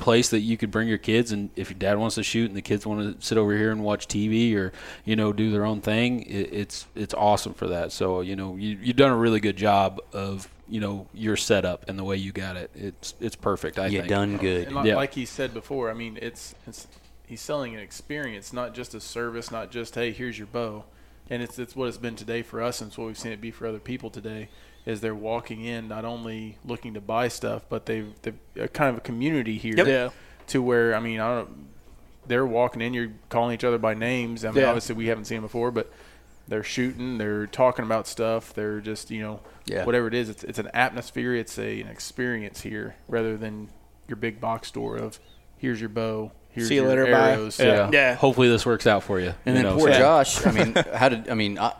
place 0.00 0.30
that 0.30 0.40
you 0.40 0.56
could 0.56 0.70
bring 0.70 0.88
your 0.88 0.98
kids 0.98 1.30
and 1.30 1.50
if 1.54 1.70
your 1.70 1.78
dad 1.78 1.98
wants 1.98 2.16
to 2.16 2.22
shoot 2.22 2.48
and 2.48 2.56
the 2.56 2.62
kids 2.62 2.86
want 2.86 3.20
to 3.20 3.24
sit 3.24 3.38
over 3.38 3.56
here 3.56 3.70
and 3.70 3.84
watch 3.84 4.08
TV 4.08 4.56
or 4.56 4.72
you 5.04 5.14
know 5.14 5.32
do 5.32 5.52
their 5.52 5.64
own 5.64 5.80
thing 5.80 6.22
it, 6.22 6.52
it's 6.52 6.86
it's 6.96 7.14
awesome 7.14 7.52
for 7.54 7.68
that 7.68 7.92
so 7.92 8.20
you 8.22 8.34
know 8.34 8.56
you, 8.56 8.78
you've 8.82 8.96
done 8.96 9.10
a 9.12 9.16
really 9.16 9.40
good 9.40 9.56
job 9.56 10.00
of 10.12 10.48
you 10.68 10.80
know 10.80 11.06
your 11.12 11.36
setup 11.36 11.88
and 11.88 11.98
the 11.98 12.04
way 12.04 12.16
you 12.16 12.32
got 12.32 12.56
it 12.56 12.70
it's 12.74 13.14
it's 13.20 13.36
perfect 13.36 13.78
I 13.78 13.86
You 13.88 13.98
think 13.98 14.08
done 14.08 14.36
good. 14.38 14.68
And 14.68 14.76
like, 14.76 14.86
Yeah. 14.86 14.96
like 14.96 15.14
he 15.14 15.26
said 15.26 15.52
before, 15.52 15.90
I 15.90 15.94
mean, 15.94 16.18
it's 16.22 16.54
it's 16.66 16.88
he's 17.26 17.40
selling 17.40 17.74
an 17.74 17.80
experience, 17.80 18.52
not 18.52 18.74
just 18.74 18.94
a 18.94 19.00
service, 19.00 19.50
not 19.50 19.70
just 19.70 19.94
hey, 19.94 20.12
here's 20.12 20.38
your 20.38 20.46
bow. 20.46 20.84
And 21.28 21.42
it's 21.42 21.58
it's 21.58 21.76
what 21.76 21.88
it's 21.88 21.96
been 21.98 22.16
today 22.16 22.42
for 22.42 22.62
us, 22.62 22.80
and 22.80 22.88
it's 22.88 22.98
what 22.98 23.06
we've 23.06 23.18
seen 23.18 23.32
it 23.32 23.40
be 23.40 23.50
for 23.50 23.66
other 23.66 23.78
people 23.78 24.10
today. 24.10 24.48
Is 24.86 25.00
they're 25.02 25.14
walking 25.14 25.62
in 25.64 25.88
not 25.88 26.04
only 26.04 26.56
looking 26.64 26.94
to 26.94 27.00
buy 27.00 27.28
stuff, 27.28 27.62
but 27.68 27.86
they've 27.86 28.12
they've 28.22 28.38
a 28.58 28.66
kind 28.68 28.90
of 28.90 28.96
a 28.98 29.00
community 29.00 29.58
here. 29.58 29.74
Yep. 29.76 30.12
To 30.48 30.62
where 30.62 30.94
I 30.94 31.00
mean, 31.00 31.20
I 31.20 31.28
don't. 31.38 31.66
They're 32.26 32.46
walking 32.46 32.80
in. 32.82 32.94
You're 32.94 33.12
calling 33.28 33.54
each 33.54 33.64
other 33.64 33.78
by 33.78 33.94
names. 33.94 34.44
I 34.44 34.50
mean, 34.50 34.62
Yeah. 34.62 34.68
obviously 34.68 34.94
we 34.94 35.06
haven't 35.06 35.24
seen 35.26 35.36
them 35.36 35.42
before, 35.44 35.70
but 35.70 35.92
they're 36.48 36.62
shooting. 36.64 37.18
They're 37.18 37.46
talking 37.46 37.84
about 37.84 38.06
stuff. 38.08 38.54
They're 38.54 38.80
just 38.80 39.10
you 39.10 39.20
know 39.22 39.40
Yeah. 39.66 39.84
whatever 39.84 40.06
it 40.08 40.14
is. 40.14 40.28
It's 40.28 40.44
it's 40.44 40.58
an 40.58 40.68
atmosphere. 40.74 41.34
It's 41.34 41.58
a 41.58 41.80
an 41.82 41.88
experience 41.88 42.62
here 42.62 42.96
rather 43.06 43.36
than 43.36 43.68
your 44.08 44.16
big 44.16 44.40
box 44.40 44.68
store 44.68 44.96
of 44.96 45.18
here's 45.58 45.78
your 45.80 45.90
bow. 45.90 46.32
Here's 46.52 46.66
See 46.68 46.74
you 46.76 46.80
your 46.80 46.90
later, 46.90 47.04
bye. 47.12 47.32
arrows. 47.32 47.60
yeah. 47.60 47.90
Yeah. 47.92 48.14
hopefully 48.14 48.48
this 48.48 48.66
works 48.66 48.84
out 48.86 49.04
for 49.04 49.20
you 49.20 49.34
And 49.46 49.56
you 49.56 49.62
then 49.62 49.64
know, 49.64 49.76
poor 49.78 49.92
so- 49.92 49.98
Josh. 49.98 50.44
I 50.46 50.50
mean, 50.50 50.74
how 50.94 51.08
did 51.10 51.28
I 51.28 51.34
mean? 51.34 51.58
I, 51.60 51.74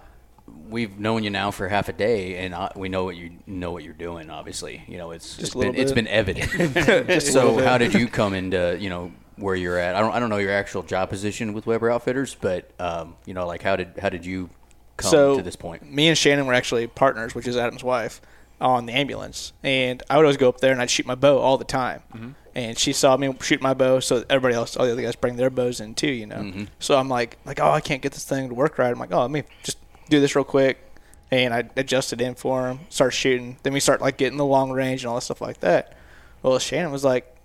we've 0.71 0.99
known 0.99 1.25
you 1.25 1.31
now 1.31 1.51
for 1.51 1.69
half 1.69 1.89
a 1.89 1.93
day, 1.93 2.37
and 2.39 2.55
I, 2.55 2.73
we 2.77 2.89
know 2.89 3.05
what 3.05 3.17
you 3.17 3.31
know 3.47 3.73
what 3.73 3.85
you're 3.85 3.93
doing. 3.93 4.31
Obviously, 4.31 4.83
you 4.89 4.99
know 4.99 5.11
it's, 5.11 5.39
it's 5.39 5.55
been 5.55 5.75
it's 5.75 5.93
been 5.93 6.09
evident. 6.09 6.51
So 7.31 7.63
how 7.63 7.79
did 7.79 7.95
you 7.95 8.09
come 8.09 8.35
into 8.35 8.77
you 8.81 8.89
know 8.91 9.13
where 9.37 9.55
you're 9.55 9.79
at? 9.79 9.97
I 9.97 10.01
don't 10.01 10.13
I 10.13 10.19
don't 10.19 10.31
know 10.31 10.39
your 10.39 10.53
actual 10.53 10.83
job 10.83 11.11
position 11.11 11.53
with 11.53 11.67
Weber 11.67 11.91
Outfitters, 11.91 12.37
but 12.41 12.71
um, 12.79 13.17
you 13.27 13.35
know 13.35 13.47
like 13.47 13.63
how 13.63 13.77
did 13.77 13.99
how 14.01 14.09
did 14.09 14.25
you 14.25 14.51
come 14.97 15.11
so 15.11 15.37
to 15.37 15.43
this 15.43 15.57
point? 15.57 15.91
Me 15.91 16.09
and 16.09 16.17
Shannon 16.17 16.47
were 16.47 16.55
actually 16.55 16.87
partners, 16.87 17.35
which 17.35 17.47
is 17.47 17.57
Adam's 17.57 17.85
wife, 17.85 18.21
on 18.61 18.87
the 18.87 18.93
ambulance. 18.93 19.53
And 19.63 20.03
I 20.11 20.17
would 20.17 20.25
always 20.25 20.37
go 20.37 20.49
up 20.49 20.61
there 20.61 20.73
and 20.73 20.81
I'd 20.81 20.91
shoot 20.91 21.07
my 21.07 21.15
bow 21.15 21.39
all 21.39 21.59
the 21.59 21.65
time. 21.65 22.03
Mm-hmm. 22.15 22.31
And 22.55 22.79
she 22.79 22.93
saw 22.93 23.17
me 23.17 23.33
shoot 23.41 23.63
my 23.63 23.75
bow, 23.75 24.01
so 24.01 24.25
everybody 24.29 24.57
else, 24.57 24.77
all 24.77 24.85
the 24.85 24.91
other 24.93 25.03
guys, 25.03 25.15
bring 25.15 25.37
their 25.37 25.51
bows 25.51 25.79
in 25.79 25.95
too. 25.95 26.11
You 26.11 26.27
know. 26.27 26.37
Mm-hmm. 26.37 26.65
So 26.81 26.99
I'm 26.99 27.09
like, 27.09 27.39
like, 27.45 27.61
oh, 27.61 27.71
I 27.71 27.81
can't 27.81 28.03
get 28.03 28.13
this 28.13 28.25
thing 28.25 28.49
to 28.49 28.55
work 28.55 28.77
right. 28.77 28.91
I'm 28.91 28.99
like, 28.99 29.13
oh, 29.13 29.21
let 29.21 29.31
me 29.31 29.45
just 29.63 29.79
do 30.11 30.21
this 30.21 30.37
real 30.37 30.45
quick. 30.45 30.87
And 31.31 31.55
I 31.55 31.71
adjusted 31.77 32.21
in 32.21 32.35
for 32.35 32.69
him, 32.69 32.81
start 32.89 33.15
shooting. 33.15 33.57
Then 33.63 33.73
we 33.73 33.81
start 33.81 34.01
like 34.01 34.17
getting 34.17 34.37
the 34.37 34.45
long 34.45 34.73
range 34.73 35.05
and 35.05 35.09
all 35.09 35.15
that 35.15 35.23
stuff 35.23 35.41
like 35.41 35.61
that. 35.61 35.97
Well, 36.43 36.59
Shannon 36.59 36.91
was 36.91 37.05
like, 37.05 37.37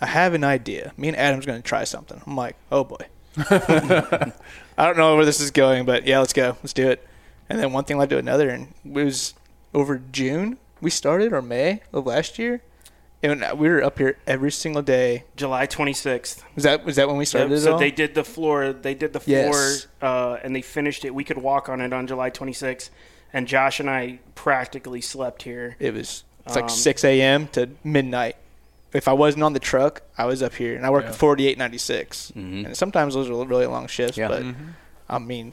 I 0.00 0.06
have 0.06 0.34
an 0.34 0.44
idea. 0.44 0.92
Me 0.96 1.08
and 1.08 1.16
Adam's 1.16 1.46
going 1.46 1.60
to 1.60 1.66
try 1.68 1.84
something. 1.84 2.22
I'm 2.26 2.36
like, 2.36 2.56
oh 2.70 2.84
boy. 2.84 3.04
I 3.36 4.86
don't 4.86 4.96
know 4.96 5.16
where 5.16 5.24
this 5.24 5.40
is 5.40 5.50
going, 5.50 5.84
but 5.84 6.06
yeah, 6.06 6.20
let's 6.20 6.32
go. 6.32 6.56
Let's 6.62 6.72
do 6.72 6.88
it. 6.88 7.06
And 7.48 7.58
then 7.58 7.72
one 7.72 7.84
thing 7.84 7.98
led 7.98 8.10
to 8.10 8.18
another, 8.18 8.48
and 8.48 8.68
it 8.84 8.92
was 8.92 9.34
over 9.74 10.00
June 10.12 10.58
we 10.82 10.90
started 10.90 11.32
or 11.32 11.40
May 11.40 11.80
of 11.92 12.06
last 12.06 12.38
year, 12.38 12.60
and 13.22 13.44
we 13.58 13.68
were 13.68 13.82
up 13.82 13.98
here 13.98 14.16
every 14.26 14.50
single 14.50 14.82
day. 14.82 15.24
July 15.36 15.66
26th. 15.66 16.42
Was 16.54 16.64
that 16.64 16.84
was 16.84 16.96
that 16.96 17.08
when 17.08 17.16
we 17.16 17.24
started? 17.24 17.50
Yep, 17.50 17.58
it 17.58 17.60
so 17.62 17.72
all? 17.74 17.78
they 17.78 17.90
did 17.90 18.14
the 18.14 18.24
floor. 18.24 18.72
They 18.72 18.94
did 18.94 19.12
the 19.12 19.20
floor, 19.20 19.36
Yes. 19.36 19.86
uh, 20.00 20.38
and 20.42 20.54
they 20.54 20.62
finished 20.62 21.04
it. 21.04 21.14
We 21.14 21.24
could 21.24 21.38
walk 21.38 21.68
on 21.68 21.80
it 21.80 21.92
on 21.92 22.06
July 22.06 22.30
26th, 22.30 22.90
and 23.32 23.46
Josh 23.46 23.80
and 23.80 23.88
I 23.88 24.18
practically 24.34 25.00
slept 25.00 25.42
here. 25.42 25.76
It 25.78 25.94
was 25.94 26.24
it's 26.46 26.56
like 26.56 26.64
Um, 26.64 26.70
6 26.70 27.04
a.m. 27.04 27.46
to 27.48 27.70
midnight. 27.84 28.36
If 28.92 29.08
I 29.08 29.12
wasn't 29.14 29.44
on 29.44 29.52
the 29.54 29.60
truck, 29.60 30.02
I 30.18 30.26
was 30.26 30.42
up 30.42 30.54
here, 30.54 30.74
and 30.76 30.84
I 30.84 30.90
worked 30.90 31.06
Yeah. 31.06 31.10
at 31.12 31.16
4896. 31.16 32.32
Mhm. 32.36 32.66
And 32.66 32.76
sometimes 32.76 33.14
those 33.14 33.30
are 33.30 33.44
really 33.44 33.66
long 33.66 33.86
shifts, 33.86 34.18
Yeah. 34.18 34.28
but 34.28 34.42
I 35.08 35.18
mean, 35.18 35.52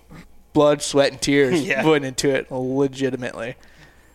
blood, 0.53 0.81
sweat, 0.81 1.11
and 1.11 1.21
tears 1.21 1.61
Yeah. 1.65 1.85
went 1.85 2.03
into 2.03 2.29
it 2.31 2.51
legitimately. 2.51 3.55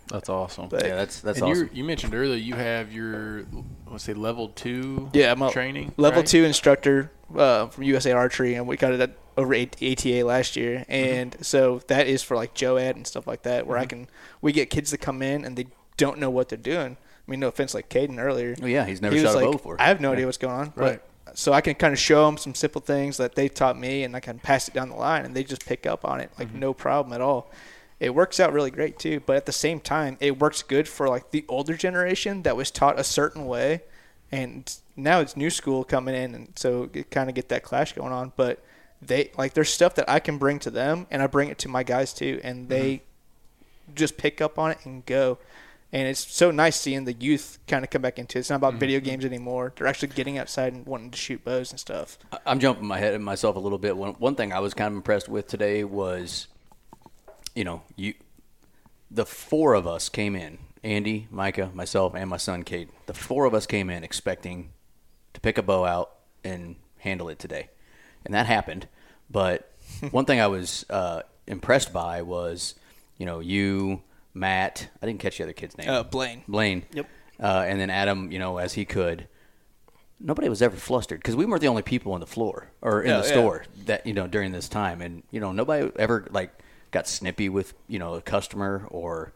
That's 0.09 0.29
awesome 0.29 0.69
But 0.69 0.85
Yeah, 0.85 0.97
that's 0.97 1.21
that's 1.21 1.39
and 1.39 1.51
awesome. 1.51 1.71
you 1.73 1.79
you 1.79 1.85
mentioned 1.85 2.15
earlier 2.15 2.37
you 2.37 2.55
have 2.55 2.93
your 2.93 3.45
let's 3.91 4.05
say 4.05 4.15
level 4.15 4.49
two 4.49 5.11
Yeah, 5.13 5.33
I'm 5.33 5.43
a 5.43 5.51
training 5.51 5.93
level 5.97 6.21
right? 6.21 6.27
two 6.27 6.45
instructor 6.45 7.11
uh, 7.37 7.67
from 7.69 7.85
USA 7.85 8.13
Archery, 8.13 8.55
and 8.55 8.67
we 8.67 8.77
got 8.77 8.93
it 8.93 9.01
at 9.01 9.17
over 9.37 9.55
at 9.55 9.83
ATA 9.83 10.25
last 10.25 10.57
year, 10.57 10.81
mm-hmm. 10.81 10.93
and 10.93 11.37
so 11.41 11.81
that 11.89 12.07
is 12.07 12.23
for 12.23 12.37
like 12.37 12.55
JOAD 12.55 12.97
and 12.97 13.07
stuff 13.07 13.27
like 13.27 13.43
that, 13.43 13.67
where 13.67 13.77
I 13.77 13.83
mm-hmm. 13.83 14.05
can 14.05 14.09
we 14.41 14.53
get 14.53 14.71
kids 14.71 14.91
to 14.91 14.99
come 14.99 15.23
in 15.23 15.45
and 15.45 15.57
they 15.57 15.67
don't 15.97 16.19
know 16.19 16.31
what 16.31 16.49
they're 16.49 16.59
doing. 16.59 16.97
I 17.27 17.31
mean, 17.31 17.41
no 17.41 17.49
offense, 17.49 17.75
like 17.75 17.89
Caden 17.89 18.19
earlier. 18.19 18.55
Oh 18.63 18.67
yeah, 18.67 18.85
he's 18.85 19.01
never 19.01 19.15
he 19.15 19.23
was 19.23 19.33
shot 19.33 19.37
a 19.37 19.45
like, 19.45 19.47
bow 19.47 19.53
before. 19.53 19.81
I 19.81 19.87
have 19.87 20.01
no 20.01 20.13
idea 20.13 20.27
what's 20.27 20.39
going 20.39 20.55
on, 20.55 20.73
Right. 20.77 21.01
but 21.25 21.39
so 21.39 21.53
I 21.53 21.61
can 21.61 21.75
kind 21.75 21.93
of 21.93 21.99
show 21.99 22.27
them 22.27 22.37
some 22.37 22.55
simple 22.55 22.81
things 22.81 23.17
that 23.17 23.35
they 23.35 23.49
taught 23.49 23.79
me, 23.79 24.05
and 24.05 24.15
I 24.15 24.21
can 24.21 24.39
pass 24.39 24.69
it 24.69 24.75
down 24.75 24.91
the 24.91 24.97
line, 24.97 25.25
and 25.25 25.35
they 25.35 25.43
just 25.43 25.67
pick 25.67 25.87
up 25.87 26.05
on 26.05 26.21
it 26.21 26.31
like 26.39 26.49
mm-hmm. 26.49 26.61
no 26.61 26.75
problem 26.75 27.13
at 27.13 27.21
all. 27.21 27.51
It 28.05 28.15
works 28.15 28.39
out 28.39 28.53
really 28.53 28.71
great 28.71 28.99
too, 28.99 29.21
but 29.25 29.37
at 29.37 29.47
the 29.47 29.53
same 29.53 29.81
time, 29.81 30.19
it 30.21 30.39
works 30.39 30.63
good 30.63 30.87
for 30.87 31.09
like 31.09 31.31
the 31.31 31.45
older 31.49 31.75
generation 31.75 32.43
that 32.43 32.55
was 32.55 32.71
taught 32.71 33.01
a 33.01 33.05
certain 33.05 33.47
way, 33.47 33.83
and 34.31 34.71
now 34.95 35.21
it's 35.21 35.37
new 35.37 35.49
school 35.49 35.85
coming 35.85 36.15
in, 36.15 36.35
and 36.35 36.53
so 36.55 36.91
it 36.93 37.11
kind 37.11 37.31
of 37.31 37.35
get 37.35 37.49
that 37.49 37.63
clash 37.63 37.95
going 37.95 38.13
on. 38.13 38.33
But 38.37 38.63
they 39.01 39.31
like 39.39 39.55
there's 39.55 39.71
stuff 39.71 39.95
that 39.95 40.09
I 40.09 40.21
can 40.21 40.37
bring 40.37 40.59
to 40.61 40.71
them, 40.71 41.07
and 41.11 41.23
I 41.23 41.27
bring 41.27 41.49
it 41.49 41.57
to 41.61 41.69
my 41.69 41.83
guys 41.83 42.13
too, 42.13 42.41
and 42.45 42.61
mm-hmm. 42.61 42.69
they 42.69 43.03
just 43.95 44.19
pick 44.19 44.43
up 44.43 44.59
on 44.59 44.71
it 44.73 44.79
and 44.85 45.07
go. 45.07 45.39
And 45.93 46.09
it's 46.09 46.27
so 46.33 46.51
nice 46.51 46.75
seeing 46.75 47.05
the 47.05 47.13
youth 47.13 47.61
kind 47.69 47.85
of 47.85 47.91
come 47.91 48.03
back 48.03 48.19
into 48.19 48.37
it. 48.37 48.41
It's 48.41 48.51
not 48.51 48.57
about 48.57 48.73
mm-hmm. 48.73 48.81
video 48.81 49.01
games 49.01 49.25
anymore. 49.25 49.73
They're 49.77 49.87
actually 49.87 50.09
getting 50.09 50.39
outside 50.39 50.73
and 50.73 50.85
wanting 50.85 51.13
to 51.13 51.17
shoot 51.17 51.45
bows 51.45 51.71
and 51.71 51.79
stuff. 51.79 52.19
I'm 52.45 52.59
jumping 52.59 52.85
my 52.85 52.99
head 52.99 53.15
at 53.15 53.21
myself 53.21 53.55
a 53.55 53.61
little 53.61 53.79
bit. 53.79 53.97
One 53.97 54.15
one 54.15 54.35
thing 54.35 54.53
I 54.53 54.59
was 54.59 54.75
kind 54.75 54.89
of 54.89 54.95
impressed 54.95 55.29
with 55.29 55.47
today 55.47 55.85
was, 55.85 56.49
you 57.55 57.65
know, 57.65 57.83
you, 57.97 58.15
the 59.11 59.27
four 59.27 59.75
of 59.75 59.87
us 59.87 60.09
came 60.09 60.35
in. 60.37 60.59
Andy, 60.83 61.29
Micah, 61.31 61.71
myself, 61.73 62.15
and 62.15 62.29
my 62.29 62.37
son 62.37 62.63
Kate. 62.63 62.91
The 63.07 63.15
four 63.15 63.47
of 63.47 63.55
us 63.55 63.65
came 63.67 63.89
in 63.89 64.05
expecting 64.05 64.71
to 65.33 65.41
pick 65.41 65.57
a 65.57 65.63
bow 65.63 65.85
out 65.87 66.11
and 66.45 66.77
handle 66.99 67.29
it 67.31 67.39
today, 67.39 67.71
and 68.25 68.35
that 68.35 68.45
happened. 68.47 68.87
But 69.31 69.73
one 70.11 70.27
thing 70.27 70.41
I 70.41 70.47
was 70.47 70.85
uh, 70.91 71.23
impressed 71.47 71.93
by 71.93 72.21
was, 72.21 72.75
you 73.17 73.25
know, 73.25 73.41
you, 73.41 74.03
Matt. 74.35 74.89
I 75.03 75.07
didn't 75.07 75.21
catch 75.21 75.39
the 75.39 75.45
other 75.45 75.55
kid's 75.55 75.79
name. 75.79 75.89
Uh, 75.89 76.03
Blaine. 76.03 76.43
Blaine. 76.47 76.85
Yep. 76.93 77.09
Uh, 77.43 77.65
and 77.67 77.81
then 77.81 77.89
Adam, 77.89 78.31
you 78.31 78.39
know, 78.39 78.59
as 78.59 78.75
he 78.75 78.85
could. 78.85 79.27
Nobody 80.21 80.49
was 80.49 80.63
ever 80.63 80.77
flustered 80.77 81.19
because 81.21 81.35
we 81.35 81.45
weren't 81.45 81.61
the 81.61 81.69
only 81.69 81.83
people 81.83 82.13
on 82.13 82.21
the 82.21 82.27
floor 82.27 82.71
or 82.81 83.03
in 83.03 83.11
Yeah, 83.11 83.21
the 83.21 83.27
yeah. 83.27 83.33
store 83.33 83.65
that 83.87 84.07
you 84.07 84.13
know 84.15 84.27
during 84.27 84.53
this 84.53 84.69
time, 84.69 85.01
and 85.03 85.23
you 85.31 85.41
know 85.41 85.51
nobody 85.53 85.91
ever 85.97 86.29
like 86.31 86.51
got 86.95 87.07
snippy 87.07 87.49
with 87.51 87.75
you 87.89 87.99
know 87.99 88.15
a 88.15 88.23
customer 88.23 88.87
or 88.91 89.33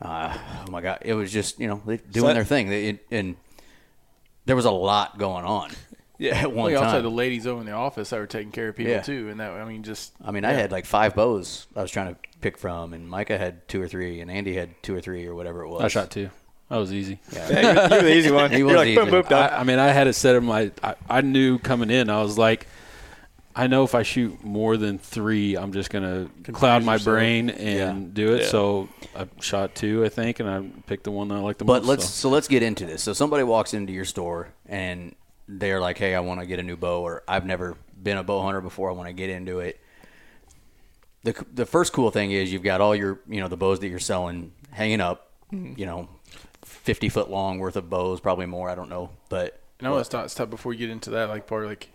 uh, 0.00 0.36
oh 0.66 0.70
my 0.70 0.80
god, 0.80 0.98
it 1.02 1.14
was 1.14 1.30
just 1.32 1.60
you 1.60 1.68
know 1.68 1.82
they 1.84 1.98
doing 1.98 2.28
that- 2.28 2.34
their 2.34 2.44
thing, 2.44 2.68
they, 2.70 2.86
it, 2.90 3.06
and 3.10 3.36
there 4.46 4.56
was 4.56 4.64
a 4.64 4.70
lot 4.70 5.18
going 5.18 5.44
on. 5.44 5.70
Yeah. 6.18 6.42
at 6.42 6.48
Well, 6.52 6.64
one 6.64 6.70
you 6.70 6.76
also 6.78 6.92
time. 6.92 7.02
the 7.02 7.10
ladies 7.10 7.48
over 7.48 7.58
in 7.58 7.66
the 7.66 7.72
office 7.72 8.10
that 8.10 8.20
were 8.20 8.28
taking 8.28 8.52
care 8.52 8.68
of 8.68 8.76
people 8.76 8.92
Yeah. 8.92 9.00
too, 9.02 9.28
and 9.28 9.40
that 9.40 9.50
I 9.50 9.64
mean 9.64 9.82
just 9.82 10.12
I 10.24 10.30
mean, 10.30 10.44
I 10.44 10.52
had 10.52 10.70
like 10.70 10.86
five 10.86 11.16
bows 11.16 11.66
I 11.74 11.82
was 11.82 11.90
trying 11.90 12.14
to 12.14 12.20
pick 12.40 12.58
from, 12.58 12.92
and 12.92 13.08
Micah 13.08 13.36
had 13.36 13.66
two 13.66 13.82
or 13.82 13.88
three, 13.88 14.20
and 14.20 14.30
Andy 14.30 14.54
had 14.54 14.70
two 14.84 14.94
or 14.94 15.00
three 15.00 15.26
or 15.26 15.34
whatever 15.34 15.62
it 15.62 15.68
was. 15.68 15.82
I 15.82 15.88
shot 15.88 16.12
two 16.12 16.30
that 16.68 16.76
was 16.76 16.92
easy 16.92 17.18
Yeah. 17.32 17.48
Yeah, 17.50 17.60
you're, 17.62 17.88
you're 17.90 18.02
the 18.02 18.14
easy 18.14 18.30
one. 18.30 18.50
He 18.52 18.58
you're 18.58 18.66
was 18.68 18.76
like, 18.76 18.88
easy. 18.88 19.00
boom, 19.00 19.10
boom. 19.10 19.24
I, 19.30 19.58
I 19.60 19.64
mean, 19.64 19.80
I 19.80 19.88
had 19.88 20.06
it 20.06 20.12
set 20.12 20.36
in 20.36 20.44
my. 20.44 20.70
I, 20.80 20.94
I 21.10 21.20
knew 21.22 21.58
coming 21.58 21.90
in. 21.90 22.08
I 22.08 22.22
was 22.22 22.38
like, 22.38 22.68
I 23.54 23.66
know 23.66 23.84
if 23.84 23.94
I 23.94 24.02
shoot 24.02 24.42
more 24.42 24.76
than 24.76 24.98
three, 24.98 25.56
I'm 25.56 25.72
just 25.72 25.90
gonna 25.90 26.28
cloud 26.52 26.84
my 26.84 26.94
yourself. 26.94 27.14
brain 27.14 27.50
and 27.50 28.14
do 28.14 28.34
it. 28.34 28.42
Yeah. 28.42 28.48
So 28.48 28.88
I 29.14 29.26
shot 29.40 29.74
two, 29.74 30.04
I 30.04 30.08
think, 30.08 30.40
and 30.40 30.48
I 30.48 30.62
picked 30.86 31.04
the 31.04 31.10
one 31.10 31.28
that 31.28 31.34
I 31.36 31.40
liked 31.40 31.58
the 31.58 31.64
most. 31.64 31.74
But 31.74 31.82
most. 31.82 31.88
let's 31.88 32.04
so. 32.04 32.28
so 32.28 32.30
let's 32.30 32.48
get 32.48 32.62
into 32.62 32.86
this. 32.86 33.02
So 33.02 33.12
somebody 33.12 33.42
walks 33.42 33.74
into 33.74 33.92
your 33.92 34.04
store 34.04 34.48
and 34.66 35.14
they're 35.48 35.80
like, 35.80 35.98
"Hey, 35.98 36.14
I 36.14 36.20
want 36.20 36.40
to 36.40 36.46
get 36.46 36.58
a 36.58 36.62
new 36.62 36.76
bow," 36.76 37.02
or 37.02 37.22
"I've 37.28 37.44
never 37.44 37.76
been 38.02 38.16
a 38.16 38.22
bow 38.22 38.42
hunter 38.42 38.60
before. 38.60 38.88
I 38.90 38.92
want 38.94 39.08
to 39.08 39.12
get 39.12 39.28
into 39.30 39.60
it." 39.60 39.78
the 41.24 41.44
The 41.52 41.66
first 41.66 41.92
cool 41.92 42.10
thing 42.10 42.32
is 42.32 42.52
you've 42.52 42.62
got 42.62 42.80
all 42.80 42.94
your 42.94 43.20
you 43.28 43.40
know 43.40 43.48
the 43.48 43.56
bows 43.56 43.80
that 43.80 43.88
you're 43.88 43.98
selling 43.98 44.52
hanging 44.70 45.00
up. 45.00 45.30
Mm-hmm. 45.52 45.78
You 45.78 45.86
know, 45.86 46.08
fifty 46.64 47.08
foot 47.08 47.30
long 47.30 47.58
worth 47.58 47.76
of 47.76 47.88
bows, 47.90 48.20
probably 48.20 48.46
more. 48.46 48.68
I 48.68 48.74
don't 48.74 48.88
know, 48.88 49.10
but 49.28 49.60
And 49.78 49.86
I 49.86 49.90
want 49.90 50.00
to 50.00 50.04
stop, 50.04 50.30
stop 50.30 50.50
before 50.50 50.72
you 50.72 50.78
get 50.78 50.90
into 50.90 51.10
that. 51.10 51.28
Like 51.28 51.46
part 51.46 51.66
like, 51.66 51.90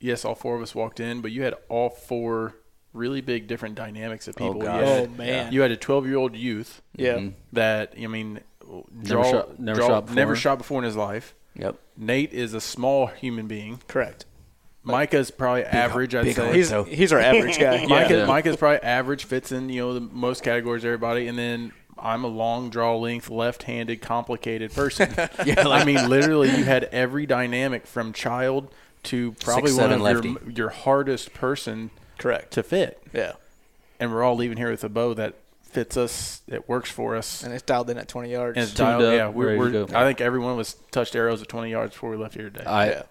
yes, 0.00 0.24
all 0.24 0.34
four 0.34 0.56
of 0.56 0.62
us 0.62 0.74
walked 0.74 0.98
in, 1.00 1.20
but 1.20 1.30
you 1.32 1.42
had 1.42 1.54
all 1.68 1.90
four 1.90 2.54
really 2.92 3.20
big 3.20 3.46
different 3.46 3.74
dynamics 3.76 4.26
of 4.26 4.34
people. 4.36 4.54
gosh. 4.62 4.80
You 4.80 4.86
had, 4.86 5.08
Oh, 5.08 5.12
man. 5.16 5.52
you 5.52 5.60
had 5.60 5.70
a 5.70 5.76
12 5.76 6.06
year 6.06 6.16
old 6.16 6.34
youth 6.34 6.82
yeah. 6.96 7.14
Mm-hmm. 7.14 7.28
that 7.52 7.94
I 8.00 8.06
mean, 8.08 8.40
Never 8.92 9.04
draw, 9.22 9.30
shot- 9.30 9.58
never 9.60 9.78
draw- 9.80 9.88
shot 9.88 10.00
before. 10.06 10.16
never 10.16 10.36
shot 10.36 10.58
before 10.58 10.78
in 10.80 10.84
his 10.84 10.96
life. 10.96 11.34
Yep. 11.56 11.76
Nate 11.96 12.32
is 12.32 12.54
a 12.54 12.60
small 12.60 13.06
human 13.06 13.46
being. 13.46 13.80
Correct. 13.88 14.24
Micah's 14.82 15.30
probably 15.30 15.64
average. 15.64 16.14
I'd 16.14 16.34
say. 16.34 16.52
He's 16.54 16.70
he's 16.88 17.12
our 17.12 17.18
average 17.20 17.58
guy. 17.58 17.84
Micah, 17.88 18.16
Yeah. 18.18 18.26
Micah's 18.26 18.56
probably 18.56 18.78
average, 18.82 19.24
fits 19.24 19.52
in 19.52 19.68
you 19.68 19.82
know 19.82 19.92
the 19.94 20.00
most 20.00 20.42
categories 20.42 20.84
of 20.84 20.88
everybody, 20.88 21.26
and 21.28 21.36
then 21.38 21.72
I'm 21.98 22.24
a 22.24 22.28
long 22.28 22.70
draw 22.70 22.96
length, 22.96 23.28
left-handed, 23.28 24.00
complicated 24.00 24.72
person. 24.72 25.12
Yeah, 25.44 25.68
I 25.68 25.84
mean, 25.84 26.08
literally, 26.08 26.48
you 26.56 26.64
had 26.64 26.84
every 26.84 27.26
dynamic 27.26 27.86
from 27.86 28.12
child 28.14 28.72
to 29.04 29.32
probably 29.40 29.72
one 29.72 29.92
of 29.92 30.00
your, 30.00 30.14
lefty. 30.22 30.36
your 30.54 30.68
hardest 30.70 31.32
person 31.34 31.90
Correct. 32.18 32.50
to 32.52 32.62
fit, 32.62 33.02
Yeah. 33.12 33.32
and 33.98 34.12
we're 34.12 34.22
all 34.22 34.36
leaving 34.36 34.56
here 34.58 34.70
with 34.70 34.84
a 34.84 34.88
bow 34.88 35.14
that 35.14 35.34
fits 35.62 35.96
us, 35.96 36.42
that 36.48 36.68
works 36.68 36.90
for 36.90 37.14
us, 37.16 37.42
And 37.44 37.52
it's 37.54 37.62
dialed 37.62 37.88
in 37.90 37.96
at 37.98 38.08
20 38.08 38.30
yards. 38.30 38.56
and 38.56 38.64
it's 38.64 38.74
dialed. 38.74 39.02
up, 39.04 39.14
Yeah, 39.14 39.28
we're, 39.28 39.46
ready 39.46 39.58
we're 39.58 39.70
go. 39.70 39.86
I 39.94 40.04
think 40.04 40.20
everyone 40.20 40.56
was 40.56 40.74
touched 40.90 41.14
arrows 41.14 41.40
at 41.42 41.48
20 41.48 41.70
yards 41.70 41.92
before 41.94 42.10
we 42.10 42.16
left 42.16 42.34
here 42.34 42.50
today. 42.50 42.64
I, 42.64 42.86
Yeah. 42.90 43.02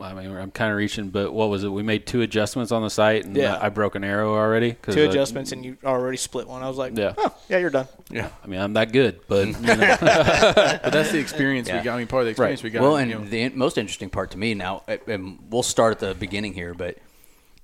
Well, 0.00 0.08
I 0.08 0.14
mean, 0.14 0.34
I'm 0.34 0.50
kind 0.50 0.70
of 0.70 0.78
reaching, 0.78 1.10
but 1.10 1.30
what 1.30 1.50
was 1.50 1.62
it? 1.62 1.68
We 1.68 1.82
made 1.82 2.06
two 2.06 2.22
adjustments 2.22 2.72
on 2.72 2.80
the 2.80 2.88
sight, 2.88 3.26
and 3.26 3.36
Yeah. 3.36 3.56
I, 3.56 3.66
I 3.66 3.68
broke 3.68 3.96
an 3.96 4.02
arrow 4.02 4.34
already. 4.34 4.72
'cause 4.72 4.94
Two 4.94 5.02
I- 5.02 5.08
adjustments, 5.08 5.52
and 5.52 5.62
you 5.62 5.76
already 5.84 6.16
split 6.16 6.48
one. 6.48 6.62
I 6.62 6.68
was 6.68 6.78
like, 6.78 6.96
Yeah. 6.96 7.12
oh, 7.18 7.34
yeah, 7.50 7.58
you're 7.58 7.68
done. 7.68 7.86
yeah, 8.10 8.30
I 8.42 8.46
mean, 8.46 8.60
I'm 8.60 8.72
that 8.72 8.92
good, 8.92 9.20
but 9.28 9.48
you 9.48 9.52
know, 9.52 9.76
but 10.00 10.90
that's 10.90 11.12
the 11.12 11.18
experience 11.18 11.68
Yeah. 11.68 11.80
we 11.80 11.84
got. 11.84 11.94
I 11.96 11.98
mean, 11.98 12.06
part 12.06 12.22
of 12.22 12.26
the 12.28 12.30
experience 12.30 12.62
we 12.62 12.70
got. 12.70 12.80
Well, 12.80 12.96
and 12.96 13.10
you 13.10 13.18
know. 13.18 13.24
the 13.26 13.42
in- 13.42 13.58
most 13.58 13.76
interesting 13.76 14.08
part 14.08 14.30
to 14.30 14.38
me 14.38 14.54
now, 14.54 14.84
and 15.06 15.38
we'll 15.50 15.62
start 15.62 15.92
at 15.92 15.98
the 15.98 16.14
beginning 16.14 16.54
here, 16.54 16.72
but 16.72 16.96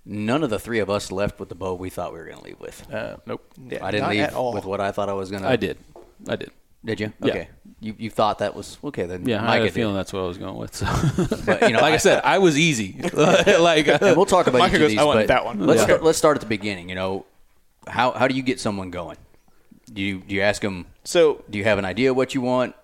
none 0.04 0.44
of 0.44 0.50
the 0.50 0.58
three 0.58 0.80
of 0.80 0.90
us 0.90 1.10
left 1.10 1.40
with 1.40 1.48
the 1.48 1.54
bow 1.54 1.72
we 1.72 1.88
thought 1.88 2.12
we 2.12 2.18
were 2.18 2.26
going 2.26 2.36
to 2.38 2.44
leave 2.44 2.60
with. 2.60 2.86
uh, 2.92 3.16
nope. 3.24 3.50
Yeah, 3.66 3.82
I 3.82 3.90
didn't 3.90 4.02
not 4.04 4.10
leave 4.10 4.20
at 4.24 4.34
all. 4.34 4.52
with 4.52 4.66
what 4.66 4.80
I 4.82 4.92
thought 4.92 5.08
I 5.08 5.14
was 5.14 5.30
going 5.30 5.42
to. 5.42 5.48
I 5.48 5.56
did, 5.56 5.78
I 6.28 6.36
did. 6.36 6.50
Did 6.86 7.00
you? 7.00 7.12
Yeah. 7.22 7.30
Okay. 7.30 7.48
You 7.80 7.94
you 7.98 8.08
thought 8.10 8.38
that 8.38 8.54
was 8.56 8.78
okay 8.82 9.04
then? 9.04 9.28
Yeah, 9.28 9.46
I 9.46 9.56
had 9.58 9.66
a 9.66 9.70
feeling 9.70 9.94
that's 9.94 10.12
what 10.12 10.20
I 10.20 10.26
was 10.26 10.38
going 10.38 10.56
with. 10.56 10.74
So. 10.74 10.86
But, 11.44 11.60
you 11.62 11.70
know, 11.74 11.80
like 11.86 11.92
I, 11.92 11.94
I- 11.94 11.96
said, 11.98 12.22
I 12.24 12.38
was 12.38 12.56
easy. 12.58 12.96
like, 13.12 13.86
uh, 13.88 13.98
And 14.00 14.16
we'll 14.16 14.24
talk 14.24 14.46
about 14.46 14.60
Micah 14.60 14.76
each 14.76 14.82
of 14.82 14.88
these, 14.88 14.98
"I 14.98 15.04
want 15.04 15.18
but 15.18 15.26
that 15.28 15.44
one." 15.44 15.58
Let's 15.60 15.80
Yeah. 15.80 15.84
start, 15.86 16.02
let's 16.02 16.16
start 16.16 16.36
at 16.38 16.40
the 16.40 16.46
beginning. 16.46 16.88
You 16.88 16.94
know, 16.94 17.26
how 17.86 18.12
how 18.12 18.28
do 18.28 18.34
you 18.34 18.42
get 18.42 18.60
someone 18.60 18.90
going? 18.90 19.18
Do 19.92 20.00
you 20.00 20.18
do 20.20 20.34
you 20.34 20.40
ask 20.40 20.62
them? 20.62 20.86
So 21.04 21.44
Do 21.50 21.58
you 21.58 21.64
have 21.64 21.78
an 21.78 21.84
idea 21.84 22.14
what 22.14 22.34
you 22.34 22.40
want? 22.40 22.74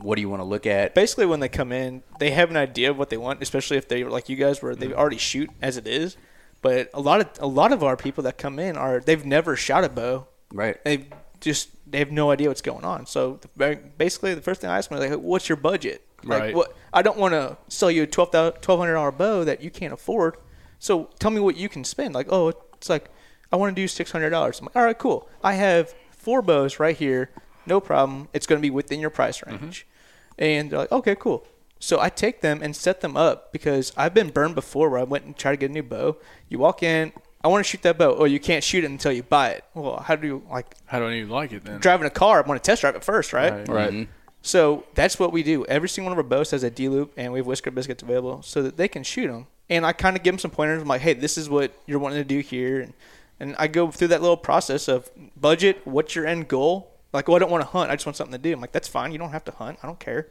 What 0.00 0.16
do 0.16 0.20
you 0.20 0.28
want 0.28 0.40
to 0.40 0.44
look 0.44 0.66
at? 0.66 0.94
basically, 0.94 1.26
when 1.26 1.40
they 1.40 1.48
come 1.48 1.70
in, 1.72 2.02
they 2.18 2.30
have 2.30 2.50
an 2.50 2.56
idea 2.56 2.90
of 2.90 2.98
what 2.98 3.10
they 3.10 3.16
want, 3.16 3.42
especially 3.42 3.76
if 3.76 3.88
they 3.88 4.02
were 4.04 4.10
like 4.10 4.28
you 4.28 4.36
guys, 4.36 4.62
where 4.62 4.74
they 4.74 4.92
already 4.92 5.18
shoot 5.18 5.50
as 5.62 5.76
it 5.76 5.86
is. 5.86 6.16
But 6.62 6.90
a 6.94 7.00
lot 7.00 7.20
of 7.20 7.28
a 7.40 7.46
lot 7.46 7.72
of 7.72 7.82
our 7.84 7.96
people 7.96 8.22
that 8.24 8.36
come 8.38 8.58
in 8.58 8.76
are 8.76 9.00
they've 9.00 9.24
never 9.24 9.54
shot 9.56 9.84
a 9.84 9.88
bow. 9.88 10.26
Right. 10.52 10.82
They 10.84 11.06
just 11.40 11.70
they 11.90 11.98
have 11.98 12.10
no 12.12 12.30
idea 12.30 12.48
what's 12.48 12.62
going 12.62 12.84
on. 12.84 13.06
So 13.06 13.40
the, 13.56 13.78
basically, 13.98 14.34
the 14.34 14.42
first 14.42 14.60
thing 14.60 14.70
I 14.70 14.78
ask 14.78 14.90
them 14.90 14.98
is 15.02 15.10
like, 15.10 15.20
"What's 15.20 15.48
your 15.48 15.56
budget?" 15.56 16.04
Like, 16.22 16.40
Right. 16.42 16.54
what 16.54 16.76
I 16.92 17.02
don't 17.02 17.18
want 17.18 17.32
to 17.32 17.56
sell 17.68 17.90
you 17.90 18.02
a 18.02 18.06
twelve 18.06 18.32
hundred 18.32 18.94
dollar 18.94 19.12
bow 19.12 19.44
that 19.44 19.62
you 19.62 19.70
can't 19.70 19.92
afford. 19.92 20.36
So 20.78 21.10
tell 21.18 21.30
me 21.30 21.40
what 21.40 21.56
you 21.56 21.68
can 21.68 21.84
spend. 21.84 22.14
Like, 22.14 22.26
oh, 22.30 22.48
it's 22.74 22.88
like 22.88 23.10
I 23.52 23.56
want 23.56 23.74
to 23.74 23.80
do 23.82 23.88
six 23.88 24.10
hundred 24.10 24.30
dollars. 24.30 24.60
I'm 24.60 24.66
like, 24.66 24.76
all 24.76 24.84
right, 24.84 24.98
cool. 24.98 25.28
I 25.42 25.54
have 25.54 25.94
four 26.10 26.42
bows 26.42 26.78
right 26.78 26.96
here. 26.96 27.30
No 27.66 27.80
problem. 27.80 28.28
It's 28.32 28.46
going 28.46 28.58
to 28.58 28.62
be 28.62 28.70
within 28.70 29.00
your 29.00 29.10
price 29.10 29.44
range. 29.46 29.86
Mm-hmm. 29.86 30.44
And 30.44 30.70
they're 30.70 30.78
like, 30.78 30.92
okay, 30.92 31.14
cool. 31.14 31.46
So 31.78 32.00
I 32.00 32.08
take 32.10 32.40
them 32.40 32.62
and 32.62 32.76
set 32.76 33.00
them 33.00 33.16
up 33.16 33.52
because 33.52 33.92
I've 33.96 34.12
been 34.14 34.30
burned 34.30 34.54
before 34.54 34.90
where 34.90 35.00
I 35.00 35.04
went 35.04 35.24
and 35.24 35.36
tried 35.36 35.52
to 35.52 35.56
get 35.56 35.70
a 35.70 35.72
new 35.72 35.82
bow. 35.82 36.16
You 36.48 36.58
walk 36.58 36.82
in, 36.82 37.12
I 37.42 37.48
want 37.48 37.64
to 37.64 37.68
shoot 37.70 37.82
that 37.82 37.96
bow. 37.96 38.14
Oh, 38.16 38.24
you 38.24 38.38
can't 38.38 38.62
shoot 38.62 38.84
it 38.84 38.90
until 38.90 39.12
you 39.12 39.22
buy 39.22 39.50
it. 39.50 39.64
Well, 39.74 40.00
how 40.00 40.16
do 40.16 40.26
you 40.26 40.42
like 40.50 40.74
How 40.86 40.98
do 40.98 41.06
I 41.06 41.14
even 41.14 41.30
like 41.30 41.52
it 41.52 41.64
then? 41.64 41.80
driving 41.80 42.06
a 42.06 42.10
car? 42.10 42.42
I 42.42 42.46
want 42.46 42.62
to 42.62 42.66
test 42.66 42.82
drive 42.82 42.96
it 42.96 43.04
first, 43.04 43.32
right? 43.32 43.52
Right. 43.52 43.68
right. 43.68 43.90
Mm-hmm. 43.90 44.10
So 44.42 44.84
that's 44.94 45.18
what 45.18 45.32
we 45.32 45.42
do. 45.42 45.64
Every 45.66 45.88
single 45.88 46.10
one 46.10 46.18
of 46.18 46.24
our 46.24 46.28
bows 46.28 46.50
has 46.50 46.62
a 46.62 46.70
D 46.70 46.88
loop, 46.88 47.12
and 47.16 47.32
we 47.32 47.38
have 47.38 47.46
whisker 47.46 47.70
biscuits 47.70 48.02
available 48.02 48.42
so 48.42 48.62
that 48.62 48.76
they 48.76 48.88
can 48.88 49.02
shoot 49.02 49.28
them. 49.28 49.46
And 49.68 49.86
I 49.86 49.92
kind 49.92 50.16
of 50.16 50.22
give 50.22 50.34
them 50.34 50.38
some 50.38 50.50
pointers. 50.50 50.82
I'm 50.82 50.88
like, 50.88 51.02
hey, 51.02 51.14
this 51.14 51.38
is 51.38 51.48
what 51.48 51.72
you're 51.86 51.98
wanting 51.98 52.18
to 52.18 52.24
do 52.24 52.40
here, 52.40 52.80
and 52.80 52.92
and 53.38 53.56
I 53.58 53.68
go 53.68 53.90
through 53.90 54.08
that 54.08 54.20
little 54.20 54.36
process 54.36 54.86
of 54.86 55.10
budget. 55.34 55.80
What's 55.86 56.14
your 56.14 56.26
end 56.26 56.48
goal? 56.48 56.90
Like, 57.12 57.28
oh, 57.28 57.34
I 57.34 57.38
don't 57.38 57.50
want 57.50 57.62
to 57.62 57.68
hunt. 57.68 57.90
I 57.90 57.94
just 57.94 58.06
want 58.06 58.16
something 58.16 58.32
to 58.32 58.38
do. 58.38 58.52
I'm 58.52 58.60
like, 58.60 58.72
that's 58.72 58.86
fine. 58.88 59.12
You 59.12 59.18
don't 59.18 59.32
have 59.32 59.44
to 59.46 59.52
hunt. 59.52 59.78
I 59.82 59.86
don't 59.86 59.98
care. 59.98 60.28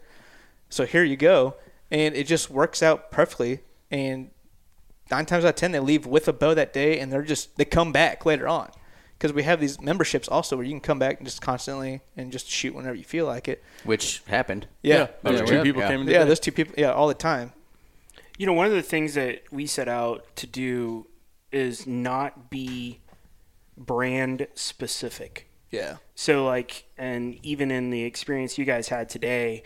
So 0.69 0.85
here 0.85 1.03
you 1.03 1.17
go, 1.17 1.55
and 1.89 2.15
it 2.15 2.27
just 2.27 2.49
works 2.51 2.83
out 2.83 3.11
perfectly. 3.11 3.61
And 3.91 4.29
nine 5.11 5.25
times 5.25 5.45
out 5.45 5.49
of 5.49 5.55
ten, 5.55 5.71
they 5.71 5.79
leave 5.79 6.05
with 6.05 6.27
a 6.27 6.33
bow 6.33 6.53
that 6.53 6.73
day, 6.73 6.99
and 6.99 7.11
they're 7.11 7.21
just 7.23 7.55
they 7.57 7.65
come 7.65 7.91
back 7.91 8.25
later 8.25 8.47
on 8.47 8.69
because 9.17 9.33
we 9.33 9.43
have 9.43 9.59
these 9.59 9.79
memberships 9.81 10.27
also 10.27 10.55
where 10.55 10.65
you 10.65 10.71
can 10.71 10.79
come 10.79 10.99
back 10.99 11.17
and 11.17 11.27
just 11.27 11.41
constantly 11.41 12.01
and 12.15 12.31
just 12.31 12.49
shoot 12.49 12.73
whenever 12.73 12.95
you 12.95 13.03
feel 13.03 13.25
like 13.25 13.47
it. 13.47 13.63
Which 13.83 14.21
happened. 14.27 14.67
Yeah, 14.81 15.07
Those 15.23 15.39
Yeah, 15.41 15.45
two 15.45 15.63
people 15.63 15.81
yeah. 15.81 15.87
came 15.89 16.01
in 16.01 16.07
yeah, 16.07 16.19
today. 16.19 16.27
those 16.29 16.39
two 16.39 16.51
people, 16.51 16.73
yeah, 16.77 16.91
all 16.93 17.07
the 17.07 17.13
time. 17.13 17.51
You 18.37 18.45
know, 18.45 18.53
one 18.53 18.65
of 18.67 18.71
the 18.71 18.81
things 18.81 19.15
that 19.15 19.43
we 19.51 19.65
set 19.67 19.89
out 19.89 20.25
to 20.37 20.47
do 20.47 21.07
is 21.51 21.85
not 21.85 22.49
be 22.49 23.01
brand 23.75 24.47
specific. 24.55 25.49
Yeah, 25.71 25.97
So, 26.15 26.45
like, 26.45 26.85
and 26.97 27.37
even 27.43 27.69
in 27.69 27.89
the 27.91 28.03
experience 28.03 28.57
you 28.57 28.65
guys 28.65 28.87
had 28.89 29.07
today, 29.09 29.61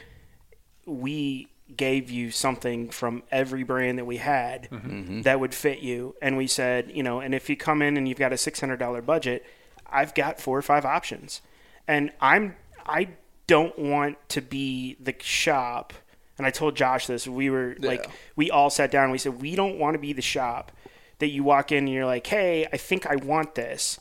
we 0.85 1.47
gave 1.77 2.09
you 2.09 2.31
something 2.31 2.89
from 2.89 3.23
every 3.31 3.63
brand 3.63 3.97
that 3.97 4.05
we 4.05 4.17
had 4.17 4.69
mm-hmm. 4.69 4.89
Mm-hmm. 4.89 5.21
that 5.21 5.39
would 5.39 5.53
fit 5.53 5.79
you. 5.79 6.15
And 6.21 6.37
we 6.37 6.47
said, 6.47 6.91
you 6.93 7.03
know, 7.03 7.19
and 7.19 7.33
if 7.33 7.49
you 7.49 7.57
come 7.57 7.81
in 7.81 7.97
and 7.97 8.07
you've 8.07 8.17
got 8.17 8.31
a 8.31 8.35
$600 8.35 9.05
budget, 9.05 9.45
I've 9.87 10.13
got 10.13 10.39
four 10.39 10.57
or 10.57 10.61
five 10.61 10.85
options. 10.85 11.41
And 11.87 12.11
I'm, 12.19 12.55
I 12.85 13.09
don't 13.47 13.77
want 13.77 14.17
to 14.29 14.41
be 14.41 14.97
the 14.99 15.15
shop. 15.19 15.93
And 16.37 16.47
I 16.47 16.49
told 16.49 16.75
Josh 16.75 17.07
this. 17.07 17.27
We 17.27 17.49
were 17.49 17.75
like, 17.79 18.09
we 18.35 18.49
all 18.49 18.69
sat 18.69 18.89
down 18.89 19.03
and 19.03 19.11
we 19.11 19.17
said, 19.17 19.41
we 19.41 19.55
don't 19.55 19.77
want 19.77 19.93
to 19.93 19.99
be 19.99 20.13
the 20.13 20.21
shop 20.21 20.71
that 21.19 21.29
you 21.29 21.43
walk 21.43 21.71
in 21.71 21.79
and 21.79 21.89
you're 21.89 22.05
like, 22.05 22.25
hey, 22.25 22.67
I 22.71 22.77
think 22.77 23.05
I 23.05 23.15
want 23.15 23.55
this. 23.55 23.99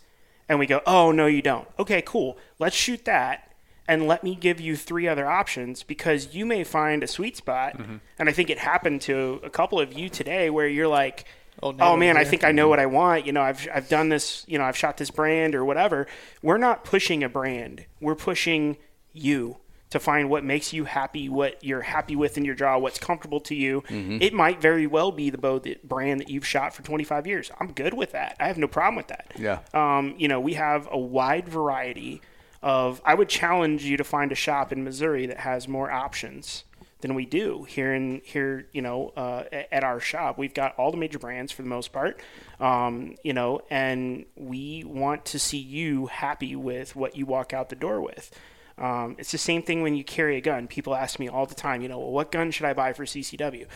And 0.48 0.58
we 0.58 0.66
go, 0.66 0.80
oh, 0.86 1.12
no, 1.12 1.26
you 1.26 1.42
don't. 1.42 1.68
Okay, 1.78 2.02
cool. 2.02 2.38
Let's 2.58 2.76
shoot 2.76 3.04
that. 3.04 3.51
And 3.88 4.06
let 4.06 4.22
me 4.22 4.34
give 4.34 4.60
you 4.60 4.76
three 4.76 5.08
other 5.08 5.28
options 5.28 5.82
because 5.82 6.34
you 6.34 6.46
may 6.46 6.64
find 6.64 7.02
a 7.02 7.06
sweet 7.06 7.36
spot. 7.36 7.76
And 8.18 8.28
I 8.28 8.32
think 8.32 8.48
it 8.48 8.58
happened 8.58 9.00
to 9.02 9.40
a 9.42 9.50
couple 9.50 9.80
of 9.80 9.92
you 9.92 10.08
today 10.08 10.50
where 10.50 10.68
you're 10.68 10.88
like, 10.88 11.26
Old 11.60 11.80
oh 11.80 11.96
man, 11.96 12.16
I 12.16 12.24
think 12.24 12.44
I 12.44 12.52
know 12.52 12.68
what 12.68 12.78
I 12.78 12.86
want. 12.86 13.26
You 13.26 13.32
know, 13.32 13.42
I've, 13.42 13.68
I've 13.72 13.88
done 13.88 14.08
this, 14.08 14.44
you 14.48 14.58
know, 14.58 14.64
I've 14.64 14.76
shot 14.76 14.96
this 14.96 15.10
brand 15.10 15.54
or 15.54 15.64
whatever. 15.64 16.06
We're 16.42 16.58
not 16.58 16.84
pushing 16.84 17.22
a 17.22 17.28
brand, 17.28 17.84
we're 18.00 18.14
pushing 18.14 18.78
you 19.12 19.58
to 19.90 20.00
find 20.00 20.30
what 20.30 20.42
makes 20.42 20.72
you 20.72 20.84
happy, 20.84 21.28
what 21.28 21.62
you're 21.62 21.82
happy 21.82 22.16
with 22.16 22.38
in 22.38 22.46
your 22.46 22.54
draw, 22.54 22.78
what's 22.78 22.98
comfortable 22.98 23.40
to 23.40 23.54
you. 23.54 23.84
It 24.22 24.32
might 24.32 24.58
very 24.62 24.86
well 24.86 25.12
be 25.12 25.28
the 25.28 25.36
bow 25.36 25.58
that 25.60 25.86
brand 25.86 26.20
that 26.20 26.30
you've 26.30 26.46
shot 26.46 26.74
for 26.74 26.82
25 26.82 27.26
years. 27.26 27.50
I'm 27.60 27.72
good 27.72 27.92
with 27.92 28.12
that. 28.12 28.34
I 28.40 28.46
have 28.46 28.56
no 28.56 28.66
problem 28.66 28.96
with 28.96 29.08
that. 29.08 29.32
Yeah. 29.38 29.58
Um, 29.74 30.14
you 30.16 30.28
know, 30.28 30.40
we 30.40 30.54
have 30.54 30.88
a 30.90 30.98
wide 30.98 31.46
variety 31.46 32.22
of. 32.62 33.00
I 33.04 33.14
would 33.14 33.28
challenge 33.28 33.84
you 33.84 33.96
to 33.96 34.04
find 34.04 34.32
a 34.32 34.36
shop 34.36 34.72
in 34.72 34.84
Missouri 34.84 35.26
that 35.26 35.40
has 35.40 35.68
more 35.68 35.90
options 35.90 36.64
than 37.00 37.14
we 37.14 37.26
do 37.26 37.64
here 37.64 37.92
in 37.92 38.22
here. 38.24 38.68
You 38.72 38.82
know, 38.82 39.12
uh, 39.16 39.44
at 39.70 39.84
our 39.84 40.00
shop, 40.00 40.38
we've 40.38 40.54
got 40.54 40.74
all 40.76 40.90
the 40.90 40.96
major 40.96 41.18
brands 41.18 41.52
for 41.52 41.62
the 41.62 41.68
most 41.68 41.92
part. 41.92 42.20
Um, 42.60 43.16
you 43.22 43.32
know, 43.32 43.60
and 43.70 44.24
we 44.36 44.84
want 44.86 45.24
to 45.26 45.38
see 45.38 45.58
you 45.58 46.06
happy 46.06 46.56
with 46.56 46.96
what 46.96 47.16
you 47.16 47.26
walk 47.26 47.52
out 47.52 47.68
the 47.68 47.76
door 47.76 48.00
with. 48.00 48.30
Um, 48.78 49.16
it's 49.18 49.32
the 49.32 49.38
same 49.38 49.62
thing 49.62 49.82
when 49.82 49.94
you 49.94 50.04
carry 50.04 50.36
a 50.36 50.40
gun. 50.40 50.66
People 50.66 50.94
ask 50.94 51.18
me 51.18 51.28
all 51.28 51.46
the 51.46 51.54
time, 51.54 51.82
you 51.82 51.88
know, 51.88 51.98
well, 51.98 52.10
what 52.10 52.32
gun 52.32 52.50
should 52.50 52.66
I 52.66 52.72
buy 52.72 52.92
for 52.92 53.04
CCW? 53.04 53.66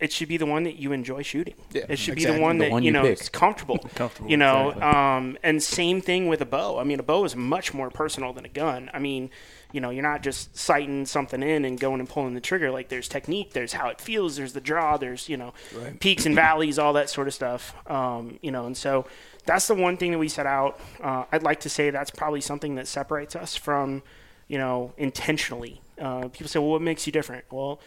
It 0.00 0.12
should 0.12 0.28
be 0.28 0.36
the 0.38 0.46
one 0.46 0.62
that 0.64 0.76
you 0.76 0.92
enjoy 0.92 1.22
shooting. 1.22 1.54
Yeah, 1.72 1.84
it 1.88 1.98
should 1.98 2.14
be 2.16 2.22
exactly. 2.22 2.38
the 2.38 2.42
one 2.42 2.58
The 2.58 2.64
that 2.64 2.70
one 2.72 2.82
you 2.82 2.86
you 2.86 2.92
know 2.92 3.02
pick. 3.02 3.20
is 3.20 3.28
comfortable. 3.28 3.78
Comfortable, 3.94 4.30
You 4.30 4.36
know, 4.38 4.70
exactly. 4.70 4.82
um, 4.98 5.38
and 5.42 5.62
same 5.62 6.00
thing 6.00 6.26
with 6.28 6.40
a 6.40 6.46
bow. 6.46 6.78
I 6.78 6.84
mean, 6.84 6.98
a 6.98 7.02
bow 7.02 7.24
is 7.24 7.36
much 7.36 7.74
more 7.74 7.90
personal 7.90 8.32
than 8.32 8.44
a 8.44 8.48
gun. 8.48 8.90
I 8.94 8.98
mean, 8.98 9.30
you 9.72 9.80
know, 9.80 9.90
you're 9.90 10.02
not 10.02 10.22
just 10.22 10.56
sighting 10.56 11.06
something 11.06 11.42
in 11.42 11.64
and 11.64 11.78
going 11.78 12.00
and 12.00 12.08
pulling 12.08 12.34
the 12.34 12.40
trigger. 12.40 12.70
Like 12.70 12.88
there's 12.88 13.08
technique, 13.08 13.52
there's 13.52 13.74
how 13.74 13.88
it 13.88 14.00
feels, 14.00 14.36
there's 14.36 14.52
the 14.54 14.60
draw, 14.60 14.96
there's 14.96 15.28
you 15.28 15.36
know, 15.36 15.52
peaks 16.00 16.26
and 16.26 16.34
valleys, 16.34 16.78
all 16.78 16.94
that 16.94 17.10
sort 17.10 17.28
of 17.28 17.34
stuff. 17.34 17.74
Um, 17.88 18.38
you 18.42 18.50
know, 18.50 18.66
and 18.66 18.76
so 18.76 19.06
that's 19.46 19.68
the 19.68 19.74
one 19.74 19.96
thing 19.96 20.10
that 20.12 20.18
we 20.18 20.28
set 20.28 20.46
out. 20.46 20.80
Uh, 21.02 21.24
I'd 21.30 21.42
like 21.42 21.60
to 21.60 21.68
say 21.68 21.90
that's 21.90 22.10
probably 22.10 22.40
something 22.40 22.74
that 22.76 22.88
separates 22.88 23.36
us 23.36 23.54
from, 23.56 24.02
you 24.48 24.58
know, 24.58 24.92
intentionally. 24.98 25.80
Uh, 26.00 26.28
people 26.28 26.48
say, 26.48 26.58
well, 26.58 26.70
what 26.70 26.82
makes 26.82 27.06
you 27.06 27.12
different? 27.12 27.44
Well, 27.50 27.78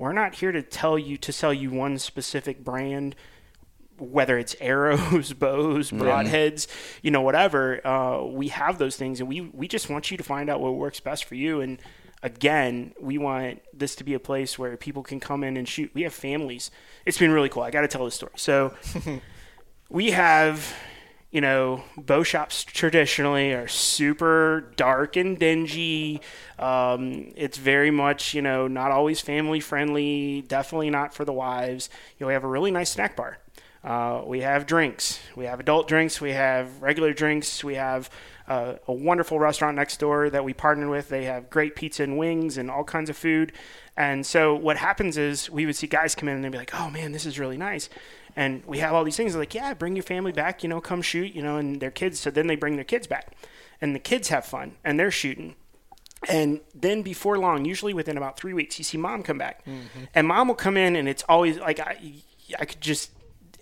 we're 0.00 0.12
not 0.14 0.34
here 0.34 0.50
to 0.50 0.62
tell 0.62 0.98
you 0.98 1.16
to 1.18 1.30
sell 1.32 1.52
you 1.52 1.70
one 1.70 1.98
specific 1.98 2.64
brand 2.64 3.14
whether 3.98 4.38
it's 4.38 4.56
arrows, 4.60 5.32
bows, 5.34 5.90
broadheads, 5.90 6.66
you 7.02 7.10
know, 7.10 7.20
whatever, 7.20 7.86
uh, 7.86 8.24
we 8.24 8.48
have 8.48 8.78
those 8.78 8.96
things, 8.96 9.20
and 9.20 9.28
we 9.28 9.42
we 9.42 9.68
just 9.68 9.90
want 9.90 10.10
you 10.10 10.16
to 10.16 10.24
find 10.24 10.48
out 10.48 10.58
what 10.58 10.74
works 10.74 11.00
best 11.00 11.26
for 11.26 11.34
you. 11.34 11.60
And 11.60 11.78
again, 12.22 12.94
we 12.98 13.18
want 13.18 13.60
this 13.74 13.94
to 13.96 14.04
be 14.04 14.14
a 14.14 14.18
place 14.18 14.58
where 14.58 14.74
people 14.78 15.02
can 15.02 15.20
come 15.20 15.44
in 15.44 15.58
and 15.58 15.68
shoot. 15.68 15.90
We 15.92 16.02
have 16.02 16.14
families. 16.14 16.70
It's 17.04 17.18
been 17.18 17.30
really 17.30 17.50
cool. 17.50 17.62
I 17.62 17.70
got 17.70 17.82
to 17.82 17.88
tell 17.88 18.06
this 18.06 18.14
story. 18.14 18.32
So 18.36 18.74
we 19.90 20.12
have 20.12 20.74
you 21.30 21.40
know, 21.40 21.84
bow 21.96 22.22
shops 22.22 22.64
traditionally 22.64 23.52
are 23.52 23.68
super 23.68 24.72
dark 24.76 25.16
and 25.16 25.38
dingy. 25.38 26.20
Um, 26.58 27.32
it's 27.36 27.56
very 27.56 27.90
much, 27.90 28.34
you 28.34 28.42
know, 28.42 28.66
not 28.66 28.90
always 28.90 29.20
family 29.20 29.60
friendly, 29.60 30.42
definitely 30.42 30.90
not 30.90 31.14
for 31.14 31.24
the 31.24 31.32
wives. 31.32 31.88
You 32.18 32.24
know, 32.24 32.28
we 32.28 32.32
have 32.32 32.44
a 32.44 32.48
really 32.48 32.72
nice 32.72 32.90
snack 32.90 33.16
bar. 33.16 33.38
Uh, 33.82 34.22
we 34.26 34.40
have 34.40 34.66
drinks. 34.66 35.20
We 35.36 35.46
have 35.46 35.60
adult 35.60 35.88
drinks. 35.88 36.20
We 36.20 36.32
have 36.32 36.82
regular 36.82 37.12
drinks. 37.12 37.64
We 37.64 37.76
have 37.76 38.10
uh, 38.46 38.74
a 38.88 38.92
wonderful 38.92 39.38
restaurant 39.38 39.76
next 39.76 40.00
door 40.00 40.28
that 40.30 40.44
we 40.44 40.52
partner 40.52 40.90
with. 40.90 41.08
They 41.08 41.24
have 41.24 41.48
great 41.48 41.76
pizza 41.76 42.02
and 42.02 42.18
wings 42.18 42.58
and 42.58 42.70
all 42.70 42.84
kinds 42.84 43.08
of 43.08 43.16
food. 43.16 43.52
And 43.96 44.26
so 44.26 44.54
what 44.54 44.76
happens 44.76 45.16
is 45.16 45.48
we 45.48 45.64
would 45.64 45.76
see 45.76 45.86
guys 45.86 46.14
come 46.14 46.28
in 46.28 46.34
and 46.34 46.44
they'd 46.44 46.52
be 46.52 46.58
like, 46.58 46.74
"Oh 46.74 46.90
man, 46.90 47.12
this 47.12 47.24
is 47.24 47.38
really 47.38 47.56
nice." 47.56 47.88
And 48.36 48.64
we 48.66 48.78
have 48.78 48.92
all 48.92 49.04
these 49.04 49.16
things 49.16 49.34
like, 49.36 49.54
"Yeah, 49.54 49.74
bring 49.74 49.96
your 49.96 50.02
family 50.02 50.32
back. 50.32 50.62
You 50.62 50.68
know, 50.68 50.80
come 50.80 51.02
shoot. 51.02 51.34
You 51.34 51.42
know, 51.42 51.56
and 51.56 51.80
their 51.80 51.90
kids." 51.90 52.20
So 52.20 52.30
then 52.30 52.46
they 52.46 52.56
bring 52.56 52.76
their 52.76 52.84
kids 52.84 53.06
back, 53.06 53.32
and 53.80 53.94
the 53.94 54.00
kids 54.00 54.28
have 54.28 54.44
fun 54.44 54.76
and 54.84 54.98
they're 54.98 55.10
shooting. 55.10 55.56
And 56.28 56.60
then 56.74 57.02
before 57.02 57.38
long, 57.38 57.64
usually 57.64 57.94
within 57.94 58.16
about 58.18 58.38
three 58.38 58.52
weeks, 58.52 58.78
you 58.78 58.84
see 58.84 58.98
mom 58.98 59.22
come 59.22 59.38
back, 59.38 59.64
mm-hmm. 59.64 60.04
and 60.14 60.26
mom 60.26 60.48
will 60.48 60.54
come 60.54 60.76
in, 60.76 60.96
and 60.96 61.08
it's 61.08 61.22
always 61.28 61.58
like 61.58 61.80
I, 61.80 61.96
I 62.58 62.66
could 62.66 62.80
just 62.80 63.10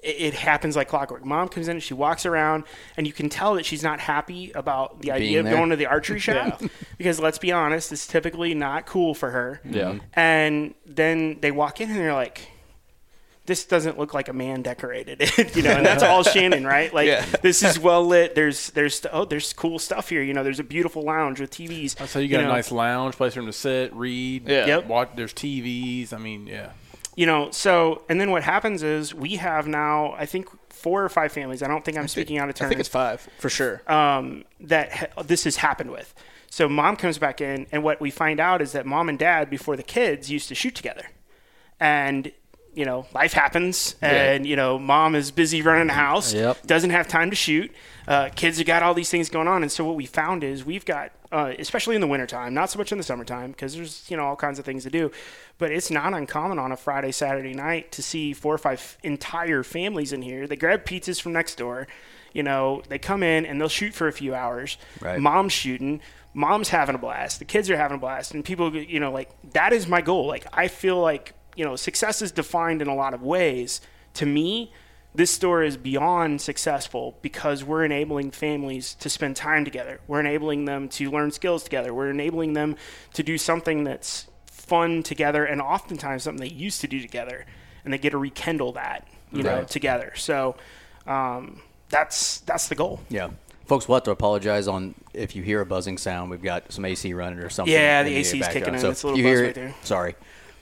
it, 0.03 0.17
it 0.21 0.35
happens 0.35 0.77
like 0.77 0.89
clockwork. 0.89 1.25
Mom 1.25 1.49
comes 1.49 1.69
in 1.69 1.77
and 1.77 1.83
she 1.83 1.95
walks 1.95 2.27
around, 2.27 2.65
and 2.97 3.07
you 3.07 3.13
can 3.13 3.29
tell 3.29 3.55
that 3.55 3.65
she's 3.65 3.83
not 3.83 4.01
happy 4.01 4.51
about 4.53 5.01
the 5.03 5.13
idea 5.13 5.41
of 5.41 5.45
there. 5.45 5.57
going 5.57 5.71
to 5.71 5.77
the 5.77 5.87
archery 5.87 6.19
shop 6.21 6.63
because 6.97 7.21
let's 7.21 7.39
be 7.39 7.53
honest, 7.53 7.93
it's 7.93 8.07
typically 8.07 8.55
not 8.55 8.87
cool 8.87 9.15
for 9.15 9.31
her. 9.31 9.61
Yeah. 9.65 9.99
And 10.15 10.75
then 10.85 11.39
they 11.41 11.51
walk 11.51 11.81
in 11.81 11.91
and 11.91 11.99
they're 11.99 12.13
like, 12.13 12.51
"This 13.49 13.65
doesn't 13.65 13.99
look 13.99 14.15
like 14.15 14.29
a 14.29 14.33
man 14.33 14.63
decorated 14.63 15.21
it," 15.21 15.57
you 15.57 15.63
know. 15.63 15.73
And 15.73 15.85
that's 15.85 16.05
all 16.05 16.23
Shannon, 16.23 16.65
right? 16.65 16.95
Like 16.95 17.09
Yeah. 17.09 17.27
this 17.43 17.65
is 17.65 17.81
well 17.81 18.07
lit. 18.07 18.37
There's 18.37 18.71
there's 18.71 19.05
oh 19.13 19.25
there's 19.25 19.53
cool 19.53 19.81
stuff 19.81 20.09
here. 20.09 20.23
You 20.23 20.35
know, 20.35 20.45
there's 20.45 20.61
a 20.61 20.65
beautiful 20.65 21.03
lounge 21.03 21.41
with 21.41 21.51
TVs. 21.51 22.07
So 22.07 22.21
you 22.21 22.29
got 22.29 22.43
know. 22.43 22.51
a 22.51 22.53
nice 22.53 22.71
lounge 22.71 23.17
place 23.17 23.35
for 23.35 23.41
them 23.41 23.47
to 23.47 23.53
sit, 23.53 23.93
read. 23.93 24.49
Yeah. 24.49 24.67
Yep. 24.67 24.87
Watch. 24.87 25.11
There's 25.17 25.35
TVs. 25.35 26.13
I 26.13 26.19
mean, 26.19 26.47
yeah. 26.47 26.71
you 27.17 27.27
know 27.27 27.51
so 27.51 28.03
and 28.09 28.21
then 28.21 28.31
what 28.31 28.45
happens 28.45 28.85
is 28.85 29.13
we 29.13 29.37
have 29.37 29.67
now 29.67 30.13
i 30.19 30.25
think 30.25 30.47
four 30.71 31.03
or 31.03 31.09
five 31.09 31.33
families 31.33 31.63
i 31.65 31.67
don't 31.67 31.85
think 31.85 31.99
i'm 31.99 32.07
speaking 32.07 32.39
out 32.39 32.49
of 32.49 32.55
turn. 32.55 32.67
I 32.67 32.69
turn 32.69 32.71
think 32.71 32.81
it's 32.81 32.89
five 32.89 33.27
for 33.39 33.49
sure. 33.51 33.83
um, 33.91 34.45
that 34.61 34.93
ha- 34.93 35.23
this 35.25 35.43
has 35.43 35.57
happened 35.57 35.91
with 35.91 36.15
so 36.49 36.69
mom 36.69 36.95
comes 36.95 37.19
back 37.19 37.41
in 37.41 37.67
and 37.73 37.83
what 37.83 38.01
we 38.01 38.11
find 38.13 38.39
out 38.39 38.63
is 38.63 38.71
that 38.73 38.87
mom 38.87 39.09
and 39.09 39.19
dad 39.19 39.51
before 39.51 39.75
the 39.77 39.83
kids 39.83 40.31
used 40.31 40.47
to 40.49 40.55
shoot 40.55 40.77
together 40.77 41.07
and 41.81 42.31
you 42.79 42.85
know 42.85 43.07
life 43.13 43.33
happens 43.33 43.97
and 44.01 44.47
you 44.47 44.57
know 44.57 44.79
mom 44.79 45.15
is 45.15 45.31
busy 45.33 45.61
running 45.63 45.89
the 45.89 45.93
house 46.09 46.33
Yep. 46.33 46.67
doesn't 46.67 46.91
have 46.91 47.09
time 47.09 47.31
to 47.31 47.37
shoot 47.37 47.71
uh, 48.07 48.31
kids 48.35 48.57
have 48.57 48.67
got 48.67 48.83
all 48.83 48.95
these 48.95 49.11
things 49.11 49.29
going 49.29 49.47
on. 49.49 49.61
And 49.63 49.71
so 49.71 49.85
what 49.85 49.95
we 49.95 50.07
found 50.07 50.43
is 50.43 50.65
we've 50.65 50.87
got 50.87 51.11
uh, 51.31 51.53
especially 51.59 51.95
in 51.95 52.01
the 52.01 52.07
wintertime 52.07 52.55
not 52.55 52.71
so 52.71 52.79
much 52.79 52.91
in 52.91 52.97
the 52.97 53.05
summertime 53.05 53.51
because 53.51 53.75
there's 53.77 54.11
you 54.11 54.17
know 54.17 54.25
all 54.25 54.37
kinds 54.37 54.59
of 54.59 54.65
things 54.65 54.85
to 54.85 54.91
do 54.91 55.11
but 55.59 55.71
it's 55.71 55.91
not 55.91 56.15
uncommon 56.15 56.59
on 56.59 56.73
a 56.73 56.77
friday 56.77 57.13
saturday 57.13 57.53
night 57.53 57.93
to 57.93 58.03
see 58.03 58.33
four 58.33 58.55
or 58.55 58.59
five 58.59 58.97
entire 59.03 59.63
families 59.63 60.13
in 60.13 60.23
here. 60.23 60.47
They 60.47 60.57
grab 60.57 60.85
pizzas 60.87 61.21
from 61.21 61.33
next 61.33 61.57
door 61.57 61.87
you 62.33 62.43
know 62.43 62.83
they 62.89 62.99
come 62.99 63.23
in 63.23 63.45
and 63.45 63.61
they'll 63.61 63.69
shoot 63.81 63.93
for 63.93 64.07
a 64.09 64.13
few 64.13 64.35
hours. 64.35 64.79
Right. 65.01 65.21
mom's 65.21 65.53
shooting 65.53 66.01
mom's 66.35 66.69
having 66.69 66.95
a 66.95 66.99
blast 66.99 67.41
the 67.41 67.45
kids 67.45 67.69
are 67.69 67.77
having 67.77 67.97
a 67.97 68.01
blast 68.01 68.33
and 68.33 68.45
people 68.45 68.75
you 68.77 69.01
know 69.01 69.11
like 69.13 69.31
that 69.53 69.73
is 69.73 69.87
my 69.89 70.01
goal. 70.01 70.27
Like 70.27 70.47
i 70.53 70.69
feel 70.69 70.99
like 71.01 71.35
you 71.59 71.65
know 71.65 71.77
success 71.77 72.23
is 72.23 72.31
defined 72.33 72.81
in 72.81 72.89
a 72.89 72.95
lot 72.95 73.13
of 73.13 73.23
ways 73.23 73.81
to 74.15 74.25
me 74.25 74.73
this 75.15 75.31
store 75.31 75.63
is 75.63 75.77
beyond 75.77 76.41
successful 76.41 77.19
because 77.23 77.65
we're 77.65 77.85
enabling 77.85 78.31
families 78.31 78.95
to 78.95 79.11
spend 79.11 79.35
time 79.35 79.65
together 79.65 80.01
we're 80.07 80.21
enabling 80.21 80.65
them 80.67 80.89
to 80.89 81.11
learn 81.11 81.31
skills 81.33 81.65
together 81.65 81.93
we're 81.93 82.11
enabling 82.11 82.53
them 82.53 82.77
to 83.13 83.23
do 83.23 83.37
something 83.37 83.85
that's 83.85 84.27
fun 84.47 85.03
together 85.03 85.45
and 85.45 85.61
oftentimes 85.61 86.23
something 86.23 86.49
they 86.49 86.55
used 86.55 86.81
to 86.81 86.87
do 86.87 87.01
together 87.01 87.45
and 87.85 87.93
they 87.93 87.99
get 87.99 88.11
to 88.11 88.19
rekindle 88.19 88.73
that 88.73 89.07
you 89.33 89.43
know 89.43 89.65
together 89.65 90.13
so 90.15 90.55
um, 91.07 91.61
that's 91.89 92.41
that's 92.41 92.69
the 92.69 92.75
goal 92.75 93.01
Yeah. 93.09 93.31
Folks, 93.67 93.87
we'll 93.87 93.97
have 93.97 94.05
to 94.05 94.11
apologize 94.13 94.67
on 94.67 94.95
if 95.13 95.37
you 95.37 95.43
hear 95.43 95.61
a 95.61 95.67
buzzing 95.67 95.99
sound. 95.99 96.31
We've 96.31 96.43
got 96.43 96.73
some 96.73 96.87
AC 96.87 97.13
running 97.13 97.39
or 97.41 97.51
something. 97.51 97.71
Yeah, 97.71 98.03
the 98.03 98.15
AC 98.15 98.39
's 98.39 98.41
background. 98.41 98.65
kicking 98.65 98.75
in. 98.75 98.81
So 98.81 98.91
It's 98.91 99.03
a 99.03 99.09
little 99.09 99.23
buzz 99.23 99.41
right 99.43 99.55
there. 99.55 99.75
Sorry, 99.83 100.15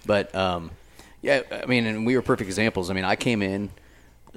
but 0.06 0.34
um, 0.34 0.72
yeah, 1.26 1.42
I 1.50 1.66
mean, 1.66 1.86
and 1.86 2.06
we 2.06 2.14
were 2.14 2.22
perfect 2.22 2.48
examples. 2.48 2.88
I 2.88 2.94
mean, 2.94 3.04
I 3.04 3.16
came 3.16 3.42
in 3.42 3.70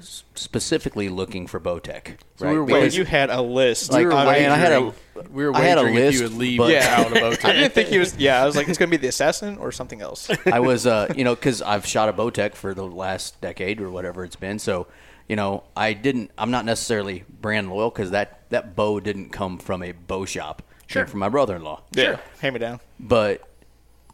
specifically 0.00 1.08
looking 1.08 1.46
for 1.46 1.60
Bowtech. 1.60 2.16
So 2.36 2.46
right? 2.46 2.52
we 2.52 2.58
were 2.58 2.64
Well, 2.64 2.86
you 2.86 3.04
had 3.04 3.30
a 3.30 3.40
list. 3.40 3.92
like, 3.92 4.06
were 4.06 4.12
I, 4.12 4.40
mean, 4.40 4.50
I 4.50 4.56
had 4.56 4.72
a, 4.72 4.92
We 5.30 5.46
were 5.46 5.54
I 5.54 5.60
had 5.60 5.78
a 5.78 5.82
list, 5.82 6.18
you 6.18 6.24
would 6.24 6.36
leave 6.36 6.58
but- 6.58 6.74
out 6.74 7.06
of 7.08 7.14
bow 7.14 7.48
I 7.48 7.52
didn't 7.52 7.74
think 7.74 7.90
he 7.90 7.98
was. 7.98 8.16
Yeah, 8.16 8.42
I 8.42 8.46
was 8.46 8.56
like, 8.56 8.68
it's 8.68 8.78
gonna 8.78 8.90
be 8.90 8.96
the 8.96 9.08
assassin 9.08 9.58
or 9.58 9.70
something 9.70 10.00
else. 10.00 10.30
I 10.46 10.58
was, 10.58 10.86
uh, 10.86 11.12
you 11.16 11.22
know, 11.22 11.34
because 11.34 11.62
I've 11.62 11.86
shot 11.86 12.08
a 12.08 12.12
Bowtech 12.12 12.54
for 12.54 12.74
the 12.74 12.84
last 12.84 13.40
decade 13.40 13.80
or 13.80 13.90
whatever 13.90 14.24
it's 14.24 14.36
been. 14.36 14.58
So, 14.58 14.88
you 15.28 15.36
know, 15.36 15.62
I 15.76 15.92
didn't. 15.92 16.32
I'm 16.36 16.50
not 16.50 16.64
necessarily 16.64 17.24
brand 17.40 17.70
loyal 17.70 17.90
because 17.90 18.10
that 18.10 18.48
that 18.50 18.74
bow 18.74 18.98
didn't 18.98 19.30
come 19.30 19.58
from 19.58 19.82
a 19.82 19.92
bow 19.92 20.24
shop. 20.24 20.62
Sure. 20.88 21.06
From 21.06 21.20
my 21.20 21.28
brother-in-law. 21.28 21.82
Yeah, 21.92 22.18
hand 22.40 22.54
me 22.54 22.58
down. 22.58 22.80
But 22.98 23.48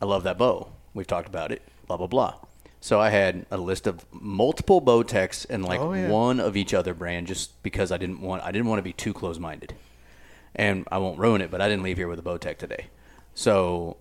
I 0.02 0.04
love 0.04 0.24
that 0.24 0.36
bow. 0.36 0.68
We've 0.92 1.06
talked 1.06 1.26
about 1.28 1.52
it. 1.52 1.62
Blah 1.86 1.96
blah 1.96 2.06
blah. 2.06 2.34
So 2.86 3.00
I 3.00 3.10
had 3.10 3.46
a 3.50 3.56
list 3.56 3.88
of 3.88 4.06
multiple 4.12 4.80
Bowtechs 4.80 5.44
and 5.50 5.64
like 5.64 5.80
Oh, 5.80 5.92
yeah. 5.92 6.08
one 6.08 6.38
of 6.38 6.56
each 6.56 6.72
other 6.72 6.94
brand, 6.94 7.26
just 7.26 7.60
because 7.64 7.90
I 7.90 7.96
didn't 7.96 8.20
want 8.20 8.44
I 8.44 8.52
didn't 8.52 8.68
want 8.68 8.78
to 8.78 8.84
be 8.84 8.92
too 8.92 9.12
close-minded. 9.12 9.74
And 10.54 10.86
I 10.92 10.98
won't 10.98 11.18
ruin 11.18 11.40
it, 11.40 11.50
but 11.50 11.60
I 11.60 11.68
didn't 11.68 11.82
leave 11.82 11.96
here 11.96 12.06
with 12.06 12.20
a 12.20 12.22
Bowtech 12.22 12.58
today. 12.58 12.86
So 13.34 13.96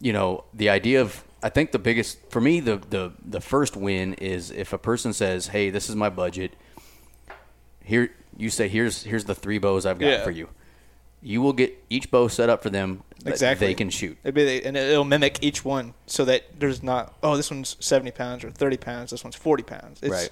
you 0.00 0.14
know, 0.14 0.44
the 0.54 0.70
idea 0.70 1.02
of 1.02 1.22
I 1.42 1.50
think 1.50 1.72
the 1.72 1.78
biggest 1.78 2.16
for 2.30 2.40
me 2.40 2.60
the 2.60 2.78
the 2.78 3.12
the 3.22 3.42
first 3.42 3.76
win 3.76 4.14
is 4.14 4.50
if 4.50 4.72
a 4.72 4.78
person 4.78 5.12
says, 5.12 5.48
"Hey, 5.48 5.68
this 5.68 5.90
is 5.90 5.96
my 5.96 6.08
budget. 6.08 6.54
Here 7.84 8.10
you 8.38 8.48
say 8.48 8.68
here's 8.68 9.02
here's 9.02 9.26
the 9.26 9.34
three 9.34 9.58
bows 9.58 9.84
I've 9.84 9.98
got 9.98 10.06
Yeah. 10.08 10.24
for 10.24 10.30
you." 10.30 10.48
You 11.22 11.42
will 11.42 11.52
get 11.52 11.76
each 11.90 12.10
bow 12.10 12.28
set 12.28 12.48
up 12.48 12.62
for 12.62 12.70
them 12.70 13.02
that 13.24 13.30
Exactly. 13.30 13.66
they 13.68 13.74
can 13.74 13.90
shoot. 13.90 14.16
Be, 14.22 14.64
and 14.64 14.76
it'll 14.76 15.04
mimic 15.04 15.42
each 15.42 15.64
one 15.64 15.94
so 16.06 16.24
that 16.26 16.60
there's 16.60 16.82
not. 16.82 17.14
Oh, 17.22 17.36
this 17.36 17.50
one's 17.50 17.76
seventy 17.80 18.10
pounds 18.12 18.44
or 18.44 18.50
thirty 18.50 18.76
pounds. 18.76 19.10
This 19.10 19.24
one's 19.24 19.36
forty 19.36 19.62
pounds. 19.62 20.00
It's, 20.02 20.10
Right. 20.10 20.30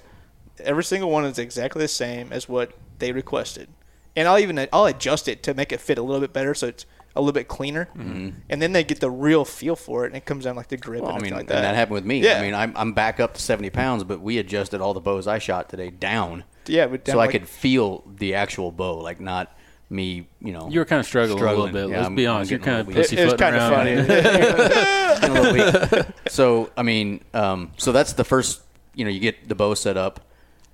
Every 0.59 0.85
single 0.85 1.09
one 1.11 1.25
is 1.25 1.37
exactly 1.37 1.81
the 1.81 1.87
same 1.89 2.31
as 2.31 2.47
what 2.47 2.71
they 2.99 3.11
requested, 3.11 3.67
and 4.15 4.25
I'll 4.25 4.39
even 4.39 4.57
I'll 4.71 4.85
adjust 4.85 5.27
it 5.27 5.43
to 5.43 5.53
make 5.53 5.73
it 5.73 5.81
fit 5.81 5.97
a 5.97 6.01
little 6.01 6.21
bit 6.21 6.31
better, 6.31 6.53
so 6.53 6.67
it's 6.67 6.85
a 7.13 7.19
little 7.19 7.33
bit 7.33 7.49
cleaner, 7.49 7.89
and 7.93 8.61
then 8.61 8.71
they 8.71 8.83
get 8.85 9.01
the 9.01 9.11
real 9.11 9.43
feel 9.43 9.75
for 9.75 10.03
it, 10.05 10.07
and 10.07 10.15
it 10.15 10.23
comes 10.25 10.45
down 10.45 10.55
like 10.55 10.67
the 10.69 10.77
grip 10.77 11.01
Mm-hmm. 11.01 11.07
Well, 11.07 11.15
I 11.17 11.19
mean, 11.19 11.33
like 11.33 11.47
that. 11.47 11.61
that 11.61 11.75
happened 11.75 11.95
with 11.95 12.05
me. 12.05 12.19
Yeah. 12.21 12.39
I 12.39 12.41
mean, 12.41 12.53
I'm, 12.53 12.71
I'm 12.75 12.93
back 12.93 13.19
up 13.19 13.33
to 13.35 13.41
70 13.41 13.69
pounds, 13.71 14.03
but 14.05 14.19
we 14.21 14.37
adjusted 14.37 14.79
all 14.81 14.93
the 14.93 14.99
bows 15.01 15.25
I 15.27 15.39
shot 15.39 15.67
today 15.69 15.89
down, 15.89 16.43
yeah, 16.67 16.87
but 16.87 17.05
so 17.05 17.13
down 17.13 17.21
I 17.21 17.27
could 17.27 17.47
feel 17.49 18.03
the 18.05 18.35
actual 18.35 18.71
bow, 18.71 18.97
like 18.99 19.19
not 19.19 19.57
me, 19.89 20.27
you 20.41 20.51
know. 20.51 20.67
You 20.69 20.79
were 20.79 20.85
kind 20.85 20.99
of 20.99 21.05
struggling, 21.05 21.37
Struggling. 21.37 21.69
a 21.69 21.73
little 21.73 21.87
bit. 21.87 21.91
Yeah, 21.91 21.97
Let's 21.97 22.05
I'm- 22.07 22.15
be 22.15 22.27
honest. 22.27 22.51
You're 22.51 22.59
kind 22.59 22.79
of 22.81 22.87
little 22.87 23.01
weak. 23.01 23.13
It, 23.13 23.19
it 23.19 23.25
was 23.25 23.33
pussyfooting 23.33 23.37
kind 23.37 23.55
of 23.55 23.73
funny. 23.73 23.95
getting 25.21 25.37
a 25.37 25.41
little 25.41 25.95
weak. 26.03 26.05
So 26.29 26.69
I 26.77 26.83
mean, 26.83 27.23
um, 27.33 27.71
so 27.77 27.91
that's 27.91 28.13
the 28.13 28.23
first. 28.23 28.61
You 28.95 29.03
know, 29.05 29.11
you 29.11 29.19
get 29.19 29.47
the 29.49 29.55
bow 29.55 29.73
set 29.73 29.97
up, 29.97 30.21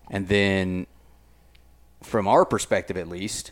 and 0.09 0.27
then, 0.27 0.85
from 2.03 2.27
our 2.27 2.45
perspective 2.45 2.97
at 2.97 3.07
least, 3.07 3.51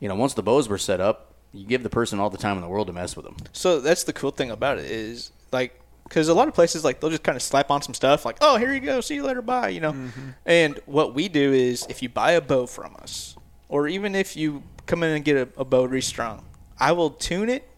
you 0.00 0.08
know, 0.08 0.14
once 0.14 0.34
the 0.34 0.42
bows 0.42 0.68
were 0.68 0.78
set 0.78 1.00
up, 1.00 1.34
you 1.52 1.66
give 1.66 1.82
the 1.82 1.90
person 1.90 2.18
all 2.18 2.30
the 2.30 2.38
time 2.38 2.56
in 2.56 2.62
the 2.62 2.68
world 2.68 2.86
to 2.88 2.92
mess 2.92 3.14
with 3.16 3.24
them. 3.26 3.36
So 3.52 3.80
that's 3.80 4.04
the 4.04 4.12
cool 4.12 4.30
thing 4.30 4.50
about 4.50 4.78
it 4.78 4.86
is 4.90 5.32
like 5.52 5.78
because 6.08 6.28
a 6.28 6.34
lot 6.34 6.48
of 6.48 6.54
places 6.54 6.84
like 6.84 7.00
they'll 7.00 7.10
just 7.10 7.22
kind 7.22 7.36
of 7.36 7.42
slap 7.42 7.70
on 7.70 7.80
some 7.80 7.94
stuff 7.94 8.24
like 8.26 8.36
oh 8.42 8.56
here 8.58 8.74
you 8.74 8.80
go 8.80 9.00
see 9.00 9.14
you 9.14 9.22
later 9.22 9.40
bye 9.40 9.68
you 9.70 9.80
know 9.80 9.92
Mm-hmm. 9.92 10.28
and 10.44 10.78
what 10.84 11.14
we 11.14 11.28
do 11.28 11.52
is 11.54 11.86
if 11.88 12.02
you 12.02 12.08
buy 12.10 12.32
a 12.32 12.40
bow 12.42 12.66
from 12.66 12.94
us 13.00 13.36
or 13.74 13.88
even 13.88 14.14
if 14.14 14.36
you 14.36 14.62
come 14.86 15.02
in 15.02 15.10
and 15.10 15.24
get 15.24 15.36
a, 15.36 15.48
a 15.60 15.64
bow 15.64 15.84
restrung 15.84 16.44
I 16.78 16.92
will 16.92 17.10
tune 17.10 17.48
it 17.48 17.68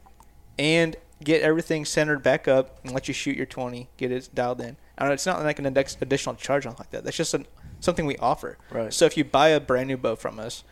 and 0.59 0.97
get 1.23 1.43
everything 1.43 1.85
centered 1.85 2.23
back 2.23 2.47
up 2.47 2.81
and 2.85 2.93
let 2.93 3.09
you 3.09 3.15
shoot 3.15 3.37
your 3.37 3.47
20 3.47 3.89
get 3.97 4.13
it 4.13 4.29
dialed 4.35 4.61
in 4.61 4.77
I 4.99 5.11
it's 5.13 5.27
not 5.27 5.43
like 5.43 5.59
an 5.59 5.67
index, 5.67 5.97
additional 6.01 6.35
charge 6.35 6.67
on 6.67 6.75
like 6.79 6.91
that 6.91 7.05
that's 7.05 7.17
just 7.17 7.35
an, 7.35 7.47
something 7.81 8.07
we 8.07 8.17
offer 8.19 8.59
Right. 8.71 8.93
so 8.93 9.07
if 9.07 9.17
you 9.17 9.25
buy 9.25 9.49
a 9.49 9.61
brand 9.61 9.89
new 9.89 9.97
bow 9.97 10.17
from 10.17 10.39
us 10.39 10.65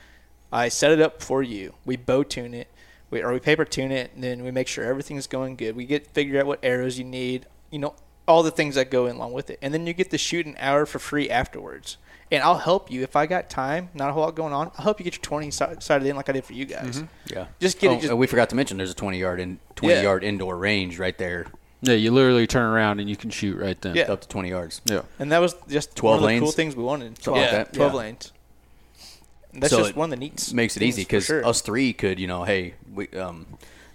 I 0.54 0.68
set 0.68 0.92
it 0.92 1.00
up 1.00 1.20
for 1.20 1.42
you. 1.42 1.74
We 1.84 1.96
bow 1.96 2.22
tune 2.22 2.54
it, 2.54 2.68
we, 3.10 3.20
or 3.22 3.32
we 3.32 3.40
paper 3.40 3.64
tune 3.64 3.90
it, 3.90 4.12
and 4.14 4.22
then 4.22 4.44
we 4.44 4.52
make 4.52 4.68
sure 4.68 4.84
everything's 4.84 5.26
going 5.26 5.56
good. 5.56 5.74
We 5.74 5.84
get 5.84 6.06
figure 6.06 6.38
out 6.38 6.46
what 6.46 6.60
arrows 6.62 6.96
you 6.96 7.04
need, 7.04 7.46
you 7.72 7.80
know, 7.80 7.96
all 8.28 8.44
the 8.44 8.52
things 8.52 8.76
that 8.76 8.88
go 8.88 9.06
in 9.06 9.16
along 9.16 9.32
with 9.32 9.50
it, 9.50 9.58
and 9.60 9.74
then 9.74 9.84
you 9.84 9.92
get 9.92 10.10
to 10.10 10.18
shoot 10.18 10.46
an 10.46 10.54
hour 10.60 10.86
for 10.86 11.00
free 11.00 11.28
afterwards. 11.28 11.96
And 12.34 12.42
I'll 12.44 12.58
help 12.58 12.90
you 12.90 13.02
if 13.02 13.16
I 13.16 13.26
got 13.26 13.48
time, 13.50 13.88
not 13.94 14.10
a 14.10 14.12
whole 14.12 14.22
lot 14.22 14.34
going 14.34 14.52
on. 14.52 14.70
I'll 14.76 14.84
help 14.84 14.98
you 15.00 15.04
get 15.04 15.14
your 15.14 15.22
twenty 15.22 15.50
si- 15.50 15.64
sighted 15.80 16.06
in 16.06 16.16
like 16.16 16.28
I 16.28 16.32
did 16.32 16.44
for 16.44 16.52
you 16.52 16.64
guys. 16.64 17.02
Yeah, 17.26 17.46
Just 17.60 17.78
get 17.78 17.90
oh, 17.90 17.94
it. 17.94 18.00
Just, 18.02 18.14
we 18.14 18.26
forgot 18.26 18.50
to 18.50 18.56
mention 18.56 18.76
there's 18.76 18.90
a 18.90 18.94
20 18.94 19.18
yard 19.18 19.40
in 19.40 19.58
20 19.76 19.94
Yeah. 19.94 20.02
yard 20.02 20.24
indoor 20.24 20.56
range 20.56 20.98
right 20.98 21.16
there, 21.16 21.46
Yeah, 21.82 21.94
you 21.94 22.10
literally 22.10 22.46
turn 22.46 22.64
around 22.64 23.00
and 23.00 23.08
you 23.08 23.16
can 23.16 23.30
shoot 23.30 23.56
right 23.58 23.80
then. 23.80 23.94
Yeah. 23.94 24.12
up 24.12 24.20
to 24.22 24.28
20 24.28 24.48
yards. 24.48 24.80
Yeah. 24.86 25.02
and 25.18 25.30
that 25.32 25.38
was 25.38 25.54
just 25.68 25.94
12 25.96 26.20
one 26.22 26.30
of 26.32 26.34
the 26.36 26.40
cool 26.44 26.52
things 26.52 26.74
we 26.76 26.82
wanted. 26.82 27.22
Something 27.22 27.42
like 27.42 27.52
yeah, 27.52 27.58
that? 27.58 27.72
twelve 27.72 27.92
Yeah. 27.92 27.98
lanes. 27.98 28.32
That's 29.52 29.70
So 29.72 29.78
just 29.82 29.94
one 29.96 30.06
of 30.12 30.18
the 30.18 30.24
neat 30.24 30.52
makes 30.52 30.76
it 30.76 30.82
easy 30.82 31.02
because 31.02 31.26
sure. 31.26 31.46
us 31.46 31.60
three 31.60 31.92
could, 31.92 32.18
you 32.18 32.26
know, 32.26 32.42
hey, 32.42 32.74
we, 32.92 33.08
um, 33.10 33.46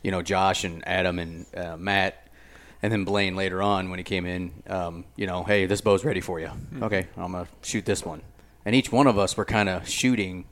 you 0.04 0.12
know, 0.12 0.22
Josh 0.22 0.64
and 0.64 0.88
Adam 0.88 1.20
and 1.20 1.46
uh, 1.56 1.76
Matt, 1.76 2.29
and 2.82 2.92
then 2.92 3.04
Blaine 3.06 3.36
later 3.36 3.62
on 3.62 3.90
when 3.90 4.00
he 4.00 4.04
came 4.04 4.26
in, 4.26 4.52
um, 4.68 5.06
you 5.16 5.28
know, 5.28 5.44
hey, 5.44 5.66
this 5.66 5.82
bow's 5.82 6.04
ready 6.06 6.22
for 6.22 6.40
you. 6.40 6.48
Hmm. 6.48 6.84
Okay, 6.84 7.08
I'm 7.18 7.32
gonna 7.34 7.48
shoot 7.62 7.86
this 7.86 8.06
one, 8.06 8.22
and 8.66 8.76
each 8.76 8.92
one 8.92 9.08
of 9.08 9.18
us 9.18 9.36
were 9.38 9.46
kind 9.46 9.70
of 9.70 9.88
shooting 9.88 10.46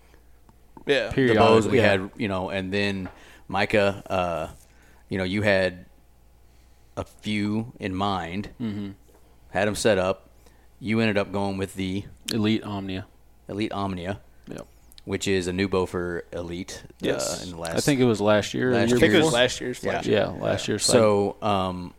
yeah. 0.86 1.08
the 1.08 1.14
Period. 1.14 1.38
bows 1.38 1.68
we 1.68 1.78
Yeah. 1.78 1.90
had, 1.90 2.10
you 2.18 2.28
know, 2.28 2.50
and 2.50 2.74
then 2.74 3.10
Micah, 3.48 4.04
uh, 4.10 4.48
you 5.10 5.18
know, 5.18 5.24
you 5.24 5.42
had 5.42 5.86
a 6.96 7.04
few 7.04 7.74
in 7.80 7.94
mind, 7.96 8.50
mm-hmm. 8.60 8.92
had 9.52 9.68
them 9.68 9.76
set 9.76 9.98
up. 9.98 10.30
You 10.80 11.00
ended 11.00 11.18
up 11.18 11.32
going 11.32 11.58
with 11.58 11.76
the 11.76 12.04
Elite 12.34 12.64
Omnia. 12.64 13.06
Elite 13.50 13.72
Omnia, 13.72 14.20
Yep. 14.48 14.68
which 15.06 15.28
is 15.28 15.48
a 15.48 15.54
new 15.54 15.68
bow 15.68 15.86
for 15.86 16.26
Elite. 16.32 16.84
Yes. 17.00 17.42
Uh, 17.42 17.44
in 17.44 17.52
the 17.52 17.58
last, 17.58 17.78
I 17.78 17.80
think 17.80 18.00
it 18.00 18.06
was 18.06 18.20
last 18.22 18.54
year. 18.54 18.74
Last 18.74 18.90
year 18.90 18.98
I 18.98 19.00
think 19.00 19.14
it 19.14 19.24
was 19.24 19.34
last 19.34 19.62
year's 19.62 19.84
Yeah. 19.84 20.02
Yeah, 20.04 20.28
last 20.28 20.68
year's. 20.68 20.84
So, 20.86 21.38
um, 21.42 21.94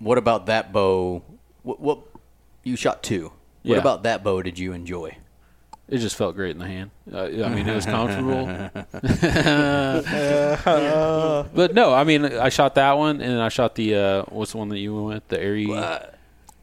what 0.00 0.18
about 0.18 0.46
that 0.46 0.72
bow? 0.72 1.22
What, 1.62 1.80
what 1.80 1.98
you 2.64 2.76
shot 2.76 3.02
two? 3.02 3.32
What 3.62 3.74
Yeah. 3.74 3.78
about 3.78 4.02
that 4.02 4.24
bow? 4.24 4.42
Did 4.42 4.58
you 4.58 4.72
enjoy? 4.72 5.16
it 5.88 5.98
just 5.98 6.14
felt 6.14 6.36
great 6.36 6.52
in 6.52 6.58
the 6.58 6.66
hand. 6.68 6.90
Uh, 7.12 7.24
I 7.24 7.48
mean, 7.48 7.68
it 7.68 7.74
was 7.74 7.84
comfortable. 7.96 8.46
but 11.54 11.74
no, 11.74 11.92
I 11.92 12.04
mean, 12.04 12.24
I 12.26 12.48
shot 12.48 12.76
that 12.76 12.92
one, 12.92 13.20
and 13.20 13.40
I 13.42 13.48
shot 13.48 13.74
the 13.74 13.94
uh, 13.96 14.22
what's 14.28 14.52
the 14.52 14.58
one 14.58 14.68
that 14.68 14.78
you 14.78 14.94
went 14.94 15.06
with? 15.14 15.28
The 15.28 15.42
Era. 15.42 16.14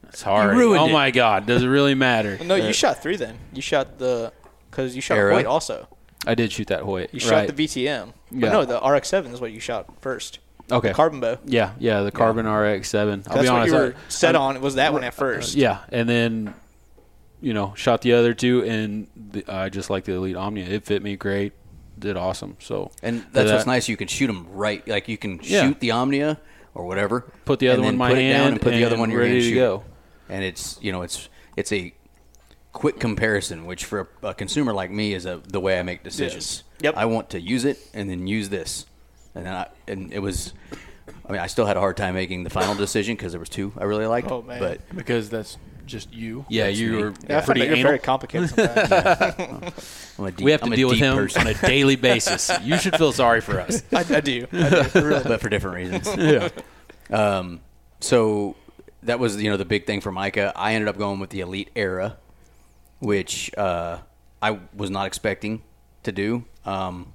It's 0.08 0.22
hard. 0.22 0.56
ruined 0.56 0.80
oh 0.80 0.88
it. 0.88 0.94
my 0.94 1.12
god, 1.12 1.46
does 1.46 1.64
it 1.64 1.68
really 1.68 1.94
matter? 1.94 2.40
No, 2.44 2.56
you 2.56 2.72
shot 2.72 3.04
three 3.04 3.18
then. 3.18 3.38
You 3.54 3.62
shot 3.62 4.00
the 4.00 4.32
because 4.72 4.96
you 4.96 5.02
shot 5.02 5.18
Era? 5.18 5.36
Hoyt 5.36 5.46
also. 5.46 5.88
I 6.26 6.34
did 6.34 6.52
shoot 6.52 6.68
that 6.68 6.82
Hoyt. 6.82 7.14
You 7.14 7.20
right. 7.30 7.48
shot 7.48 7.56
the 7.56 7.66
VTM. 7.66 8.14
But 8.32 8.48
Yeah. 8.48 8.52
no, 8.52 8.66
the 8.66 8.80
RX-7 8.80 9.32
is 9.34 9.40
what 9.40 9.52
you 9.52 9.60
shot 9.60 10.02
first. 10.02 10.40
Okay. 10.72 10.90
The 10.90 10.94
carbon 10.94 11.20
bow. 11.20 11.38
yeah, 11.46 11.72
yeah, 11.80 12.02
the 12.02 12.12
Carbon 12.12 12.46
RX-7. 12.48 12.98
I'll 12.98 13.18
That's 13.18 13.28
be 13.28 13.38
what 13.40 13.48
honest. 13.50 13.74
you 13.74 13.78
I- 13.80 13.82
were 13.84 13.96
set 14.10 14.36
I'm- 14.36 14.42
on. 14.44 14.56
It 14.56 14.62
was 14.62 14.76
that 14.76 14.94
one 14.94 15.04
at 15.04 15.10
uh, 15.10 15.12
first. 15.12 15.56
Yeah, 15.56 15.80
and 15.90 16.08
then 16.10 16.54
you 17.42 17.54
know 17.54 17.74
shot 17.76 18.02
the 18.02 18.14
other 18.14 18.34
two, 18.34 18.64
and 18.64 19.08
the, 19.16 19.44
I 19.48 19.70
just 19.70 19.90
like 19.90 20.04
the 20.06 20.14
Elite 20.14 20.36
Omnia. 20.36 20.66
It 20.66 20.86
fit 20.86 21.02
me 21.04 21.16
great. 21.16 21.54
Did 22.00 22.16
awesome. 22.16 22.58
So 22.60 22.92
And 23.02 23.22
that's 23.32 23.50
that- 23.50 23.54
what's 23.56 23.66
nice. 23.66 23.88
You 23.90 23.98
can 23.98 24.08
shoot 24.08 24.28
them 24.28 24.46
right. 24.52 24.88
Like 24.88 25.08
you 25.08 25.18
can 25.18 25.40
Yeah. 25.44 25.68
shoot 25.68 25.80
the 25.80 25.92
Omnia 25.92 26.40
or 26.76 26.86
whatever. 26.86 27.22
Put 27.46 27.58
the 27.60 27.70
other 27.70 27.78
and 27.78 27.86
one 27.86 27.86
then 27.86 27.94
in 27.96 27.98
my 28.00 28.10
put 28.10 28.18
it 28.20 28.30
down 28.32 28.40
hand 28.42 28.54
and 28.54 28.62
put 28.62 28.72
the 28.74 28.84
other 28.84 28.94
and 28.96 29.00
one 29.00 29.10
in 29.10 29.14
your 29.14 29.22
ready 29.22 29.34
hand. 29.34 29.44
to 29.44 29.50
shoot. 29.50 29.56
go. 29.56 29.84
And 30.30 30.44
it's 30.44 30.78
you 30.82 30.92
know 30.92 31.02
it's 31.02 31.28
it's 31.56 31.72
a 31.72 31.94
quick 32.72 33.00
comparison, 33.00 33.66
which 33.66 33.86
for 33.86 34.10
a, 34.22 34.28
a 34.28 34.34
consumer 34.36 34.72
like 34.74 34.92
me 34.92 35.14
is 35.16 35.26
a, 35.26 35.42
the 35.48 35.60
way 35.60 35.80
I 35.80 35.84
make 35.84 36.04
decisions. 36.04 36.64
Yep. 36.82 36.96
I 36.96 37.06
want 37.06 37.32
to 37.32 37.42
use 37.42 37.66
it 37.66 37.80
and 37.96 38.08
then 38.08 38.28
use 38.28 38.50
this, 38.50 38.86
and 39.38 39.46
then 39.46 39.54
I, 39.54 39.68
and 39.88 40.14
it 40.14 40.20
was. 40.20 40.54
I 41.26 41.32
mean, 41.32 41.42
I 41.42 41.48
still 41.48 41.66
had 41.66 41.78
a 41.78 41.80
hard 41.80 41.98
time 41.98 42.16
making 42.16 42.44
the 42.44 42.50
final 42.50 42.74
decision 42.76 43.16
because 43.16 43.34
there 43.34 43.40
was 43.40 43.50
two 43.50 43.74
I 43.78 43.84
really 43.84 44.06
liked. 44.06 44.32
Oh, 44.32 44.42
man. 44.42 44.60
But 44.60 44.96
because 44.96 45.30
that's 45.30 45.58
just 45.86 46.14
you. 46.14 46.46
Yeah, 46.50 46.68
you 46.68 46.98
were 46.98 47.14
yeah, 47.28 47.42
pretty 47.42 47.62
you're 47.62 47.74
anal. 47.74 47.84
very 47.84 48.00
complicated 48.00 48.50
sometimes. 48.56 49.36
Deep, 50.18 50.40
we 50.42 50.52
have 50.52 50.62
to 50.62 50.68
I'm 50.68 50.74
deal 50.74 50.90
with 50.90 51.00
him 51.00 51.16
person, 51.16 51.42
on 51.42 51.48
a 51.48 51.54
daily 51.54 51.96
basis. 52.10 52.52
You 52.62 52.78
should 52.78 52.96
feel 52.98 53.12
sorry 53.12 53.42
for 53.42 53.60
us. 53.60 53.84
I, 53.92 54.00
I 54.00 54.20
do. 54.22 54.48
I 54.52 54.70
do. 54.70 55.02
Really. 55.02 55.24
but 55.24 55.42
for 55.42 55.50
different 55.50 55.76
reasons. 55.78 56.16
yeah. 56.18 56.50
Um, 57.10 57.62
so 58.00 58.56
that 59.04 59.20
was 59.20 59.42
you 59.42 59.50
know 59.50 59.58
the 59.58 59.66
big 59.66 59.86
thing 59.86 60.02
for 60.02 60.12
Micah. 60.12 60.52
I 60.56 60.74
ended 60.74 60.88
up 60.88 60.98
going 60.98 61.20
with 61.20 61.32
the 61.32 61.40
Elite 61.40 61.70
Era, 61.76 62.18
which 63.00 63.52
uh, 63.58 64.00
I 64.42 64.60
was 64.76 64.90
not 64.90 65.08
expecting 65.08 65.64
to 66.04 66.12
do. 66.12 66.46
Um, 66.66 67.14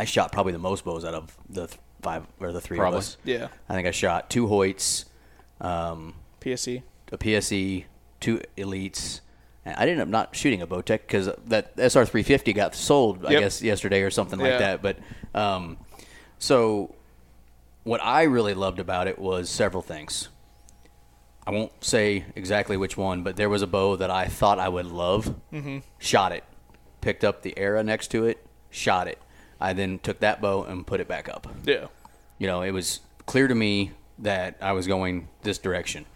I 0.00 0.04
shot 0.06 0.32
probably 0.32 0.52
the 0.52 0.58
most 0.58 0.82
bows 0.84 1.04
out 1.04 1.12
of 1.12 1.36
the 1.50 1.66
th- 1.66 1.78
five 2.00 2.24
or 2.40 2.52
the 2.52 2.60
three 2.60 2.78
Probably. 2.78 2.96
of 2.96 3.04
us. 3.04 3.16
Yeah. 3.22 3.48
I 3.68 3.74
think 3.74 3.86
I 3.86 3.90
shot 3.90 4.30
two 4.30 4.46
Hoyts, 4.46 5.04
um, 5.60 6.14
PSE. 6.40 6.82
a 7.12 7.18
PSE, 7.18 7.84
two 8.18 8.40
Elites. 8.56 9.20
And 9.66 9.76
I 9.76 9.82
ended 9.82 10.00
up 10.00 10.08
not 10.08 10.34
shooting 10.34 10.62
a 10.62 10.66
Bowtech 10.66 11.00
because 11.02 11.28
that 11.48 11.76
SR350 11.76 12.54
got 12.54 12.74
sold, 12.74 13.26
I 13.26 13.32
Yep. 13.32 13.40
guess, 13.42 13.62
yesterday 13.62 14.00
or 14.00 14.10
something 14.10 14.38
like 14.38 14.52
Yeah. 14.52 14.58
that. 14.58 14.82
But 14.82 14.96
um, 15.34 15.76
so 16.38 16.94
what 17.84 18.02
I 18.02 18.22
really 18.22 18.54
loved 18.54 18.78
about 18.78 19.06
it 19.06 19.18
was 19.18 19.50
several 19.50 19.82
things. 19.82 20.30
I 21.46 21.50
won't 21.50 21.84
say 21.84 22.24
exactly 22.34 22.78
which 22.78 22.96
one, 22.96 23.22
but 23.22 23.36
there 23.36 23.50
was 23.50 23.60
a 23.60 23.66
bow 23.66 23.96
that 23.96 24.10
I 24.10 24.28
thought 24.28 24.58
I 24.58 24.70
would 24.70 24.86
love. 24.86 25.34
Mm-hmm. 25.52 25.78
Shot 25.98 26.32
it, 26.32 26.44
picked 27.02 27.22
up 27.22 27.42
the 27.42 27.52
Era 27.58 27.82
next 27.82 28.08
to 28.12 28.24
it, 28.24 28.46
shot 28.70 29.08
it. 29.08 29.18
I 29.60 29.72
then 29.72 29.98
took 29.98 30.20
that 30.20 30.40
bow 30.40 30.64
and 30.64 30.86
put 30.86 31.00
it 31.00 31.08
back 31.08 31.28
up 31.28 31.46
Yeah. 31.64 31.86
you 32.38 32.46
know, 32.46 32.62
it 32.62 32.70
was 32.70 33.00
clear 33.26 33.46
to 33.48 33.54
me 33.54 33.92
that 34.18 34.56
I 34.60 34.72
was 34.72 34.86
going 34.86 35.28
this 35.42 35.58
direction. 35.58 36.06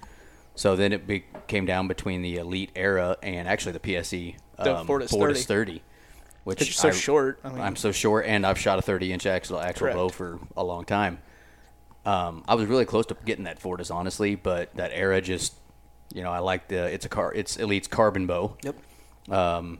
So 0.54 0.76
then 0.76 0.92
it 0.92 1.06
be, 1.06 1.24
came 1.48 1.66
down 1.66 1.88
between 1.88 2.22
the 2.22 2.36
Elite 2.36 2.70
Era 2.76 3.16
and 3.22 3.48
actually 3.48 3.72
the 3.72 3.80
PSE 3.80 4.36
The 4.62 4.76
um, 4.76 4.86
Fortis 4.86 5.44
30, 5.46 5.82
which 6.44 6.58
Because 6.58 6.68
you're 6.68 6.92
so 6.92 6.96
I- 6.96 7.00
short. 7.00 7.40
I 7.42 7.48
mean, 7.50 7.60
I'm 7.60 7.76
so 7.76 7.90
short, 7.92 8.26
and 8.26 8.46
I've 8.46 8.58
shot 8.58 8.78
a 8.78 8.82
30 8.82 9.12
inch 9.12 9.26
actual 9.26 9.58
actual 9.60 9.86
Correct. 9.86 9.96
bow 9.96 10.08
for 10.10 10.38
a 10.56 10.62
long 10.62 10.84
time. 10.84 11.18
Um, 12.06 12.44
I 12.46 12.54
was 12.54 12.66
really 12.66 12.84
close 12.84 13.06
to 13.06 13.16
getting 13.24 13.44
that 13.44 13.58
Fortis, 13.58 13.90
honestly, 13.90 14.34
but 14.36 14.74
that 14.76 14.90
Era 14.92 15.20
just, 15.20 15.54
you 16.12 16.22
know, 16.22 16.30
I 16.30 16.38
like 16.40 16.68
the 16.68 16.84
it's 16.92 17.06
a 17.06 17.08
car 17.08 17.32
it's 17.32 17.56
Elite's 17.56 17.88
carbon 17.88 18.26
bow. 18.26 18.56
Yep. 18.62 18.76
Um, 19.30 19.78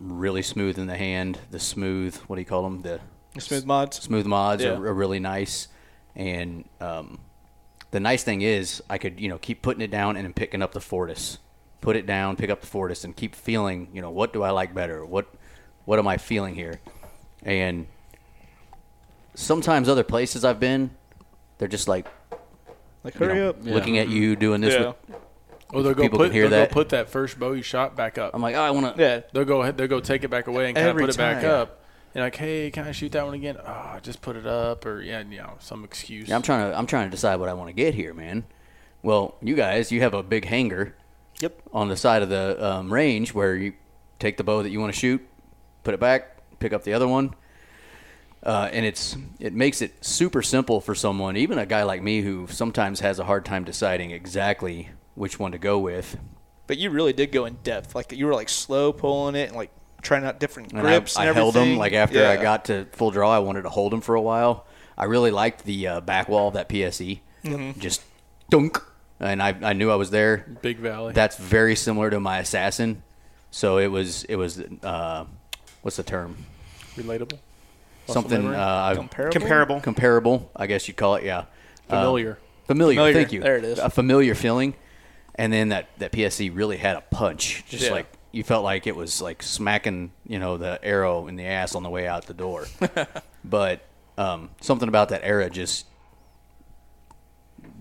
really 0.00 0.42
smooth 0.42 0.78
in 0.78 0.86
the 0.86 0.96
hand. 0.96 1.38
The 1.50 1.58
smooth, 1.60 2.16
what 2.26 2.36
do 2.36 2.40
you 2.42 2.46
call 2.46 2.62
them? 2.62 2.82
The 2.82 3.00
The 3.34 3.40
smooth 3.40 3.64
mods. 3.66 4.00
smooth 4.00 4.26
mods 4.26 4.62
Yeah. 4.62 4.70
are, 4.70 4.86
are 4.86 4.94
really 4.94 5.20
nice 5.20 5.68
and 6.16 6.64
um, 6.80 7.18
the 7.90 7.98
nice 7.98 8.22
thing 8.22 8.40
is 8.42 8.80
i 8.88 8.98
could 8.98 9.18
you 9.20 9.28
know 9.28 9.38
keep 9.38 9.62
putting 9.62 9.82
it 9.82 9.90
down 9.90 10.16
and 10.16 10.24
then 10.24 10.32
picking 10.32 10.62
up 10.62 10.70
the 10.72 10.80
fortis 10.80 11.38
put 11.80 11.96
it 11.96 12.06
down 12.06 12.36
pick 12.36 12.50
up 12.50 12.60
the 12.60 12.66
fortis 12.68 13.02
and 13.04 13.16
keep 13.16 13.34
feeling 13.34 13.88
you 13.92 14.00
know 14.00 14.10
what 14.10 14.32
do 14.32 14.42
i 14.44 14.50
like 14.50 14.72
better 14.74 15.04
what 15.04 15.26
what 15.86 15.98
am 15.98 16.06
i 16.06 16.16
feeling 16.16 16.54
here 16.54 16.80
and 17.42 17.86
sometimes 19.34 19.88
other 19.88 20.04
places 20.04 20.44
i've 20.44 20.60
been 20.60 20.90
they're 21.58 21.66
just 21.68 21.88
like 21.88 22.06
Like, 23.02 23.14
you 23.18 23.26
hurry 23.26 23.38
know, 23.40 23.48
up. 23.50 23.56
looking 23.64 23.98
at 23.98 24.08
you 24.08 24.36
doing 24.36 24.60
this 24.60 24.74
Yeah. 24.74 24.92
with, 25.08 25.16
Or 25.74 25.82
they'll 25.82 25.94
go 25.94 26.02
People 26.02 26.18
put 26.18 26.24
can 26.26 26.32
hear 26.32 26.48
they'll 26.48 26.60
that. 26.60 26.68
go 26.70 26.72
put 26.74 26.88
that 26.90 27.08
first 27.08 27.38
bow 27.38 27.52
you 27.52 27.62
shot 27.62 27.96
back 27.96 28.16
up. 28.18 28.32
i'm 28.34 28.42
like 28.42 28.54
oh, 28.54 28.62
i 28.62 28.70
want 28.70 28.96
to 28.96 29.02
Yeah. 29.02 29.20
They'll 29.32 29.44
go 29.44 29.62
ahead. 29.62 29.76
They'll 29.76 29.88
go 29.88 30.00
take 30.00 30.24
it 30.24 30.28
back 30.28 30.46
away 30.46 30.66
and 30.66 30.74
kind 30.76 30.86
of 30.88 30.90
Every 30.90 31.02
put 31.04 31.10
it 31.14 31.16
back 31.18 31.42
time. 31.42 31.50
up. 31.50 31.80
And 32.14 32.22
like, 32.22 32.36
hey, 32.36 32.70
can 32.70 32.86
I 32.86 32.92
shoot 32.92 33.10
that 33.12 33.24
one 33.24 33.34
again? 33.34 33.56
Oh, 33.66 33.98
just 34.00 34.22
put 34.22 34.36
it 34.36 34.46
up, 34.46 34.86
or 34.86 35.02
yeah, 35.02 35.24
you 35.28 35.38
know, 35.38 35.54
some 35.58 35.82
excuse. 35.82 36.28
Yeah, 36.28 36.36
I'm 36.36 36.42
trying 36.42 36.70
to 36.70 36.78
I'm 36.78 36.86
trying 36.86 37.06
to 37.06 37.10
decide 37.10 37.36
what 37.40 37.48
I 37.48 37.54
want 37.54 37.70
to 37.70 37.72
get 37.72 37.94
here, 37.94 38.14
man. 38.14 38.44
Well, 39.02 39.34
you 39.42 39.56
guys, 39.56 39.90
you 39.90 40.00
have 40.02 40.14
a 40.14 40.22
big 40.22 40.44
hanger. 40.44 40.94
Yep. 41.40 41.60
On 41.72 41.88
the 41.88 41.96
side 41.96 42.22
of 42.22 42.28
the 42.28 42.64
um, 42.64 42.92
range 42.92 43.34
where 43.34 43.56
you 43.56 43.72
take 44.20 44.36
the 44.36 44.44
bow 44.44 44.62
that 44.62 44.70
you 44.70 44.78
want 44.78 44.94
to 44.94 44.98
shoot, 44.98 45.26
put 45.82 45.92
it 45.92 45.98
back, 45.98 46.38
pick 46.60 46.72
up 46.72 46.84
the 46.84 46.92
other 46.92 47.08
one, 47.08 47.34
uh, 48.44 48.68
and 48.72 48.86
it's 48.86 49.16
it 49.40 49.52
makes 49.52 49.82
it 49.82 49.92
super 50.04 50.40
simple 50.40 50.80
for 50.80 50.94
someone, 50.94 51.36
even 51.36 51.58
a 51.58 51.66
guy 51.66 51.82
like 51.82 52.00
me 52.00 52.20
who 52.20 52.46
sometimes 52.48 53.00
has 53.00 53.18
a 53.18 53.24
hard 53.24 53.44
time 53.44 53.64
deciding 53.64 54.12
exactly 54.12 54.90
which 55.14 55.38
one 55.38 55.52
to 55.52 55.58
go 55.58 55.78
with. 55.78 56.16
But 56.66 56.78
you 56.78 56.90
really 56.90 57.12
did 57.12 57.30
go 57.32 57.44
in 57.44 57.54
depth. 57.62 57.94
Like 57.94 58.12
you 58.12 58.26
were 58.26 58.34
like 58.34 58.48
slow 58.48 58.92
pulling 58.92 59.34
it 59.34 59.48
and 59.48 59.56
like 59.56 59.70
trying 60.02 60.24
out 60.24 60.40
different 60.40 60.72
And 60.72 60.80
grips 60.82 61.16
I, 61.16 61.22
and 61.22 61.30
I 61.30 61.32
held 61.34 61.54
them 61.54 61.76
like 61.76 61.92
after 61.92 62.26
I 62.26 62.36
got 62.36 62.66
to 62.66 62.86
full 62.92 63.10
draw, 63.10 63.30
I 63.30 63.38
wanted 63.40 63.62
to 63.62 63.68
hold 63.70 63.92
them 63.92 64.00
for 64.00 64.14
a 64.14 64.20
while. 64.22 64.66
I 64.96 65.04
really 65.04 65.30
liked 65.30 65.64
the 65.64 65.86
uh, 65.88 66.00
back 66.00 66.28
wall 66.28 66.48
of 66.48 66.54
that 66.54 66.68
PSE, 66.68 67.20
Mm-hmm. 67.44 67.78
just 67.80 68.00
dunk, 68.48 68.80
and 69.20 69.42
I, 69.42 69.54
I 69.62 69.72
knew 69.74 69.90
I 69.90 69.96
was 69.96 70.10
there. 70.10 70.46
Big 70.62 70.78
Valley. 70.78 71.12
That's 71.12 71.36
very 71.36 71.74
similar 71.76 72.08
to 72.10 72.18
my 72.20 72.38
assassin, 72.38 73.02
so 73.50 73.76
it 73.78 73.88
was 73.88 74.24
it 74.24 74.36
was 74.36 74.60
uh, 74.82 75.24
what's 75.82 75.96
the 75.98 76.02
term? 76.04 76.36
relatable. 76.96 77.38
Muscle 78.06 78.22
Something 78.22 78.42
memory? 78.44 78.56
uh, 78.56 78.94
comparable. 78.94 79.32
Comparable. 79.32 79.80
comparable, 79.80 80.50
I 80.56 80.66
guess 80.66 80.86
you'd 80.88 80.96
call 80.96 81.16
it. 81.16 81.24
Yeah, 81.24 81.38
Uh, 81.38 81.44
familiar. 81.88 82.38
familiar. 82.66 82.94
Familiar. 82.96 83.12
Thank 83.14 83.32
you. 83.32 83.40
There 83.40 83.56
it 83.56 83.64
is. 83.64 83.78
A 83.78 83.90
familiar 83.90 84.34
feeling, 84.34 84.74
and 85.36 85.52
then 85.52 85.70
that 85.70 85.88
that 85.98 86.12
PSE 86.12 86.54
really 86.54 86.76
had 86.76 86.96
a 86.96 87.00
punch, 87.00 87.64
just 87.68 87.84
Yeah. 87.84 87.90
like 87.92 88.06
you 88.32 88.42
felt 88.44 88.64
like 88.64 88.86
it 88.86 88.96
was 88.96 89.22
like 89.22 89.42
smacking 89.42 90.10
you 90.26 90.38
know 90.38 90.56
the 90.56 90.78
arrow 90.84 91.26
in 91.28 91.36
the 91.36 91.44
ass 91.46 91.74
on 91.74 91.82
the 91.82 91.90
way 91.90 92.06
out 92.08 92.26
the 92.26 92.34
door. 92.34 92.66
but 93.44 93.82
um, 94.18 94.50
something 94.60 94.88
about 94.88 95.08
that 95.10 95.20
era 95.24 95.48
just 95.50 95.86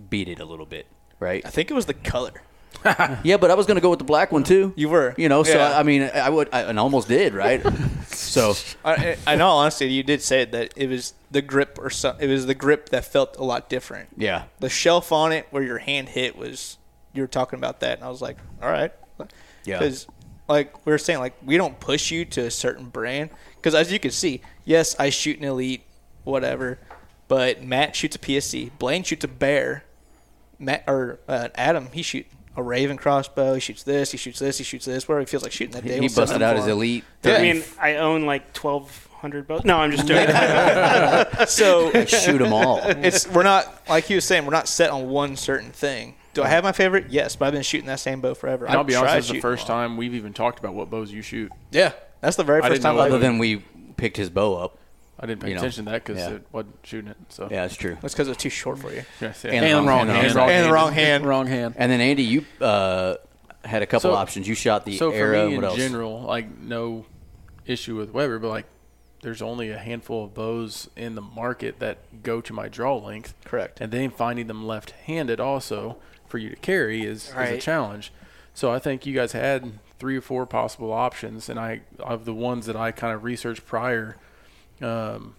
beat 0.09 0.27
it 0.27 0.39
a 0.39 0.45
little 0.45 0.65
bit, 0.65 0.87
right? 1.19 1.45
I 1.45 1.49
think 1.49 1.71
it 1.71 1.73
was 1.73 1.85
the 1.85 1.93
color. 1.93 2.31
Yeah, 3.23 3.37
but 3.37 3.49
I 3.49 3.53
was 3.53 3.65
gonna 3.65 3.79
go 3.79 3.89
with 3.91 3.99
the 3.99 4.03
black 4.05 4.31
one 4.33 4.43
too. 4.43 4.73
You 4.75 4.89
were. 4.89 5.13
you 5.15 5.29
know. 5.29 5.43
So 5.43 5.53
Yeah. 5.57 5.77
I 5.79 5.83
mean, 5.83 6.01
I 6.13 6.27
would, 6.29 6.49
I, 6.51 6.63
and 6.63 6.77
almost 6.77 7.07
did, 7.07 7.33
right? 7.33 7.63
so 8.07 8.55
I, 8.83 9.15
I 9.25 9.35
know, 9.37 9.47
honestly, 9.49 9.87
you 9.87 10.03
did 10.03 10.21
say 10.21 10.43
that 10.43 10.73
it 10.75 10.89
was 10.89 11.13
the 11.31 11.41
grip 11.41 11.77
or 11.79 11.89
some. 11.89 12.17
It 12.19 12.27
was 12.27 12.45
the 12.45 12.55
grip 12.55 12.89
that 12.89 13.05
felt 13.05 13.37
a 13.37 13.43
lot 13.43 13.69
different. 13.69 14.09
yeah, 14.17 14.45
The 14.59 14.67
shelf 14.69 15.13
on 15.13 15.31
it, 15.31 15.47
where 15.51 15.63
your 15.63 15.77
hand 15.77 16.09
hit, 16.09 16.35
was 16.35 16.77
you 17.13 17.21
were 17.21 17.27
talking 17.27 17.57
about 17.59 17.79
that, 17.81 17.97
and 17.99 18.05
I 18.05 18.09
was 18.09 18.21
like, 18.21 18.37
all 18.61 18.69
right, 18.69 18.91
Yeah. 19.65 19.79
because 19.79 20.07
like 20.47 20.85
we 20.85 20.91
were 20.91 20.97
saying, 20.97 21.19
like 21.19 21.33
we 21.43 21.57
don't 21.57 21.79
push 21.79 22.11
you 22.11 22.25
to 22.25 22.41
a 22.47 22.51
certain 22.51 22.85
brand 22.87 23.29
because 23.55 23.75
as 23.75 23.91
you 23.91 23.99
can 23.99 24.11
see, 24.11 24.41
yes, 24.65 24.95
I 24.99 25.09
shoot 25.09 25.37
an 25.39 25.45
elite, 25.45 25.83
whatever, 26.23 26.79
but 27.27 27.63
Matt 27.63 27.95
shoots 27.95 28.15
a 28.15 28.19
PSE, 28.19 28.71
Blaine 28.79 29.03
shoots 29.03 29.23
a 29.23 29.27
bear, 29.27 29.83
Matt 30.59 30.83
or 30.87 31.19
uh, 31.27 31.49
Adam 31.55 31.89
he 31.93 32.01
shoots 32.01 32.29
a 32.55 32.61
Raven 32.61 32.97
crossbow, 32.97 33.55
he 33.55 33.59
shoots 33.59 33.83
this, 33.83 34.11
he 34.11 34.17
shoots 34.17 34.37
this, 34.39 34.57
he 34.59 34.63
shoots 34.63 34.85
this, 34.85 35.07
where 35.07 35.19
he 35.19 35.25
feels 35.25 35.43
like 35.43 35.51
shooting 35.51 35.73
that 35.73 35.83
day. 35.83 35.95
he 35.95 36.01
we'll 36.01 36.09
busted 36.15 36.41
out 36.41 36.55
his 36.55 36.67
elite. 36.67 37.03
Yeah. 37.23 37.35
I 37.37 37.41
mean, 37.41 37.63
I 37.79 37.95
own 37.95 38.25
like 38.27 38.55
1,200 38.55 39.47
bows. 39.47 39.63
No, 39.65 39.77
I'm 39.77 39.91
just 39.91 40.05
joking. 40.07 40.35
So 41.47 42.05
shoot 42.05 42.37
them 42.37 42.53
all. 42.53 42.79
it's 42.83 43.27
we're 43.27 43.41
not 43.43 43.81
like 43.89 44.03
he 44.05 44.13
was 44.15 44.25
saying 44.25 44.45
we're 44.45 44.51
not 44.51 44.67
set 44.67 44.91
on 44.91 45.09
one 45.09 45.35
certain 45.35 45.71
thing. 45.71 46.15
Do 46.33 46.43
I 46.43 46.47
have 46.47 46.63
my 46.63 46.71
favorite? 46.71 47.07
Yes, 47.09 47.35
but 47.35 47.45
I've 47.47 47.53
been 47.53 47.61
shooting 47.63 47.87
that 47.87 47.99
same 47.99 48.21
bow 48.21 48.33
forever. 48.33 48.65
And 48.65 48.73
I'll 48.73 48.81
I've 48.81 48.87
be 48.87 48.95
honest, 48.95 49.11
tried 49.11 49.17
this 49.19 49.25
is 49.27 49.31
the 49.33 49.39
first 49.41 49.67
them 49.67 49.75
time 49.75 49.97
we've 49.97 50.15
even 50.15 50.33
talked 50.33 50.59
about 50.59 50.73
what 50.73 50.89
bows 50.89 51.11
you 51.11 51.21
shoot. 51.21 51.51
Yeah, 51.71 51.93
that's 52.21 52.35
the 52.37 52.43
very 52.43 52.59
I 52.59 52.69
first 52.69 52.73
didn't 52.73 52.83
time. 52.83 52.95
know 52.95 53.01
I've 53.01 53.11
Other 53.11 53.19
than 53.19 53.37
we 53.37 53.57
picked 53.97 54.17
his 54.17 54.29
bow 54.29 54.55
up. 54.55 54.77
I 55.19 55.25
didn't 55.27 55.41
pay 55.41 55.49
You 55.49 55.53
know, 55.55 55.59
attention 55.61 55.85
to 55.85 55.91
that 55.91 56.03
because 56.05 56.17
yeah. 56.17 56.31
it 56.31 56.47
wasn't 56.51 56.75
shooting 56.83 57.11
it. 57.11 57.17
So 57.29 57.43
Yeah, 57.49 57.61
that's 57.61 57.75
true. 57.75 57.97
That's 58.01 58.13
because 58.13 58.27
it's 58.27 58.41
too 58.41 58.49
short 58.49 58.79
for 58.79 58.91
you. 58.91 59.03
Yes, 59.21 59.43
yeah. 59.43 59.51
And 59.51 59.63
And 59.65 59.87
wrong 59.87 60.01
and 60.01 60.09
hand. 60.09 60.33
hand. 60.35 60.49
And 60.49 60.69
the 60.69 60.73
wrong 60.73 60.91
hand. 60.91 61.25
Wrong 61.25 61.47
hand. 61.47 61.75
And 61.77 61.91
then 61.91 62.01
Andy, 62.01 62.23
you 62.23 62.45
uh, 62.59 63.15
had 63.63 63.83
a 63.83 63.85
couple 63.85 64.09
So- 64.11 64.15
options. 64.15 64.47
You 64.47 64.55
shot 64.55 64.85
the 64.85 64.97
so 64.97 65.11
for 65.11 65.17
era. 65.17 65.47
me 65.47 65.55
what 65.55 65.63
in 65.63 65.69
else? 65.69 65.77
general, 65.77 66.21
like 66.23 66.57
no 66.59 67.05
issue 67.65 67.95
with 67.95 68.11
Weber, 68.11 68.39
but 68.39 68.49
like 68.49 68.65
there's 69.21 69.41
only 69.41 69.69
a 69.69 69.77
handful 69.77 70.25
of 70.25 70.33
bows 70.33 70.89
in 70.97 71.15
the 71.15 71.21
market 71.21 71.79
that 71.79 72.23
go 72.23 72.41
to 72.41 72.51
my 72.51 72.67
draw 72.67 72.97
length. 72.97 73.33
Correct. 73.45 73.79
And 73.79 73.91
then 73.91 74.09
finding 74.09 74.47
them 74.47 74.65
left-handed 74.65 75.39
also 75.39 75.97
for 76.33 76.39
you 76.39 76.49
to 76.49 76.55
carry 76.55 77.03
is, 77.05 77.29
is 77.29 77.35
a 77.35 77.59
challenge. 77.59 78.11
So 78.55 78.71
I 78.71 78.79
think 78.79 79.05
you 79.05 79.13
guys 79.13 79.33
had 79.33 79.73
three 79.99 80.17
or 80.17 80.21
four 80.21 80.47
possible 80.47 80.91
options, 80.91 81.47
and 81.47 81.59
I 81.59 81.81
of 81.99 82.25
the 82.25 82.33
ones 82.33 82.65
that 82.65 82.75
I 82.75 82.91
kind 82.91 83.13
of 83.13 83.23
researched 83.23 83.67
prior. 83.67 84.17
Um, 84.81 85.35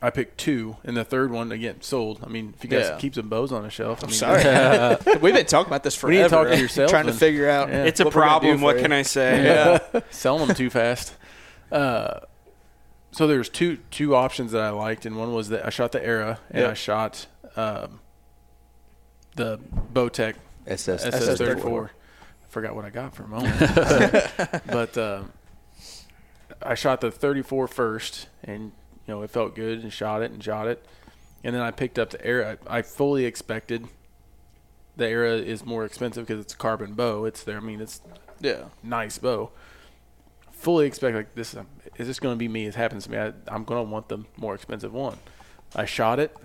I 0.00 0.08
picked 0.08 0.38
two, 0.38 0.76
and 0.82 0.96
the 0.96 1.04
third 1.04 1.30
one 1.30 1.52
again 1.52 1.82
sold. 1.82 2.20
I 2.24 2.28
mean, 2.28 2.54
if 2.56 2.64
you 2.64 2.70
guys 2.70 2.86
Yeah. 2.88 2.96
keep 2.96 3.14
some 3.14 3.28
bows 3.28 3.52
on 3.52 3.66
a 3.66 3.70
shelf, 3.70 4.02
I 4.02 4.06
mean, 4.06 4.14
Sorry, 4.16 4.42
we've 5.20 5.34
been 5.34 5.44
talking 5.44 5.68
about 5.70 5.82
this 5.82 5.94
We 6.02 6.16
forever. 6.16 6.16
need 6.16 6.22
to 6.24 6.28
talk 6.30 6.48
to 6.48 6.58
yourself 6.62 6.90
trying 6.90 7.06
to 7.06 7.12
figure 7.12 7.50
out. 7.50 7.68
Yeah. 7.68 7.84
it's 7.84 8.00
a 8.00 8.04
what 8.06 8.14
we're 8.14 8.22
gonna 8.22 8.40
do 8.40 8.46
problem. 8.46 8.60
What 8.62 8.76
you. 8.76 8.82
can 8.82 8.92
I 8.92 9.02
say? 9.02 9.44
Yeah. 9.44 10.00
selling 10.10 10.46
them 10.46 10.56
too 10.56 10.70
fast. 10.70 11.14
Uh, 11.70 12.20
so 13.12 13.26
there's 13.26 13.50
two 13.50 13.76
two 13.90 14.14
options 14.14 14.52
that 14.52 14.62
I 14.62 14.70
liked, 14.70 15.04
and 15.04 15.16
one 15.18 15.34
was 15.34 15.50
that 15.50 15.66
I 15.66 15.70
shot 15.70 15.92
the 15.92 16.02
Era, 16.02 16.38
and 16.50 16.62
Yep. 16.62 16.70
I 16.70 16.74
shot 16.74 17.26
um, 17.56 18.00
the 19.34 19.58
Bowtech 19.92 20.34
SS. 20.66 21.04
SS34. 21.04 21.88
I 21.88 22.48
forgot 22.48 22.74
what 22.74 22.84
I 22.84 22.90
got 22.90 23.14
for 23.14 23.24
a 23.24 23.28
moment, 23.28 23.58
but 24.66 24.96
um, 24.96 25.32
I 26.62 26.74
shot 26.74 27.00
the 27.00 27.10
34 27.10 27.66
first, 27.68 28.28
and 28.44 28.72
you 29.06 29.14
know 29.14 29.22
it 29.22 29.30
felt 29.30 29.54
good, 29.54 29.82
and 29.82 29.92
shot 29.92 30.22
it 30.22 30.30
and 30.30 30.42
shot 30.42 30.68
it, 30.68 30.84
and 31.42 31.54
then 31.54 31.62
I 31.62 31.70
picked 31.70 31.98
up 31.98 32.10
the 32.10 32.24
Era. 32.24 32.58
I 32.66 32.82
fully 32.82 33.24
expected 33.24 33.88
the 34.96 35.06
Era 35.06 35.36
is 35.36 35.64
more 35.64 35.84
expensive 35.84 36.26
because 36.26 36.42
it's 36.42 36.54
a 36.54 36.56
carbon 36.56 36.94
bow. 36.94 37.24
It's 37.24 37.42
there. 37.42 37.56
I 37.56 37.60
mean, 37.60 37.80
it's 37.80 38.00
yeah. 38.40 38.64
nice 38.82 39.18
bow. 39.18 39.50
Fully 40.52 40.86
expect 40.86 41.16
like 41.16 41.34
this. 41.34 41.56
Is 41.96 42.06
this 42.06 42.20
going 42.20 42.34
to 42.34 42.38
be 42.38 42.48
me? 42.48 42.66
It 42.66 42.74
happens 42.74 43.04
to 43.04 43.10
me. 43.10 43.18
I, 43.18 43.32
I'm 43.48 43.64
going 43.64 43.84
to 43.84 43.90
want 43.90 44.08
the 44.08 44.18
more 44.36 44.54
expensive 44.54 44.92
one. 44.92 45.18
I 45.74 45.84
shot 45.84 46.20
it. 46.20 46.36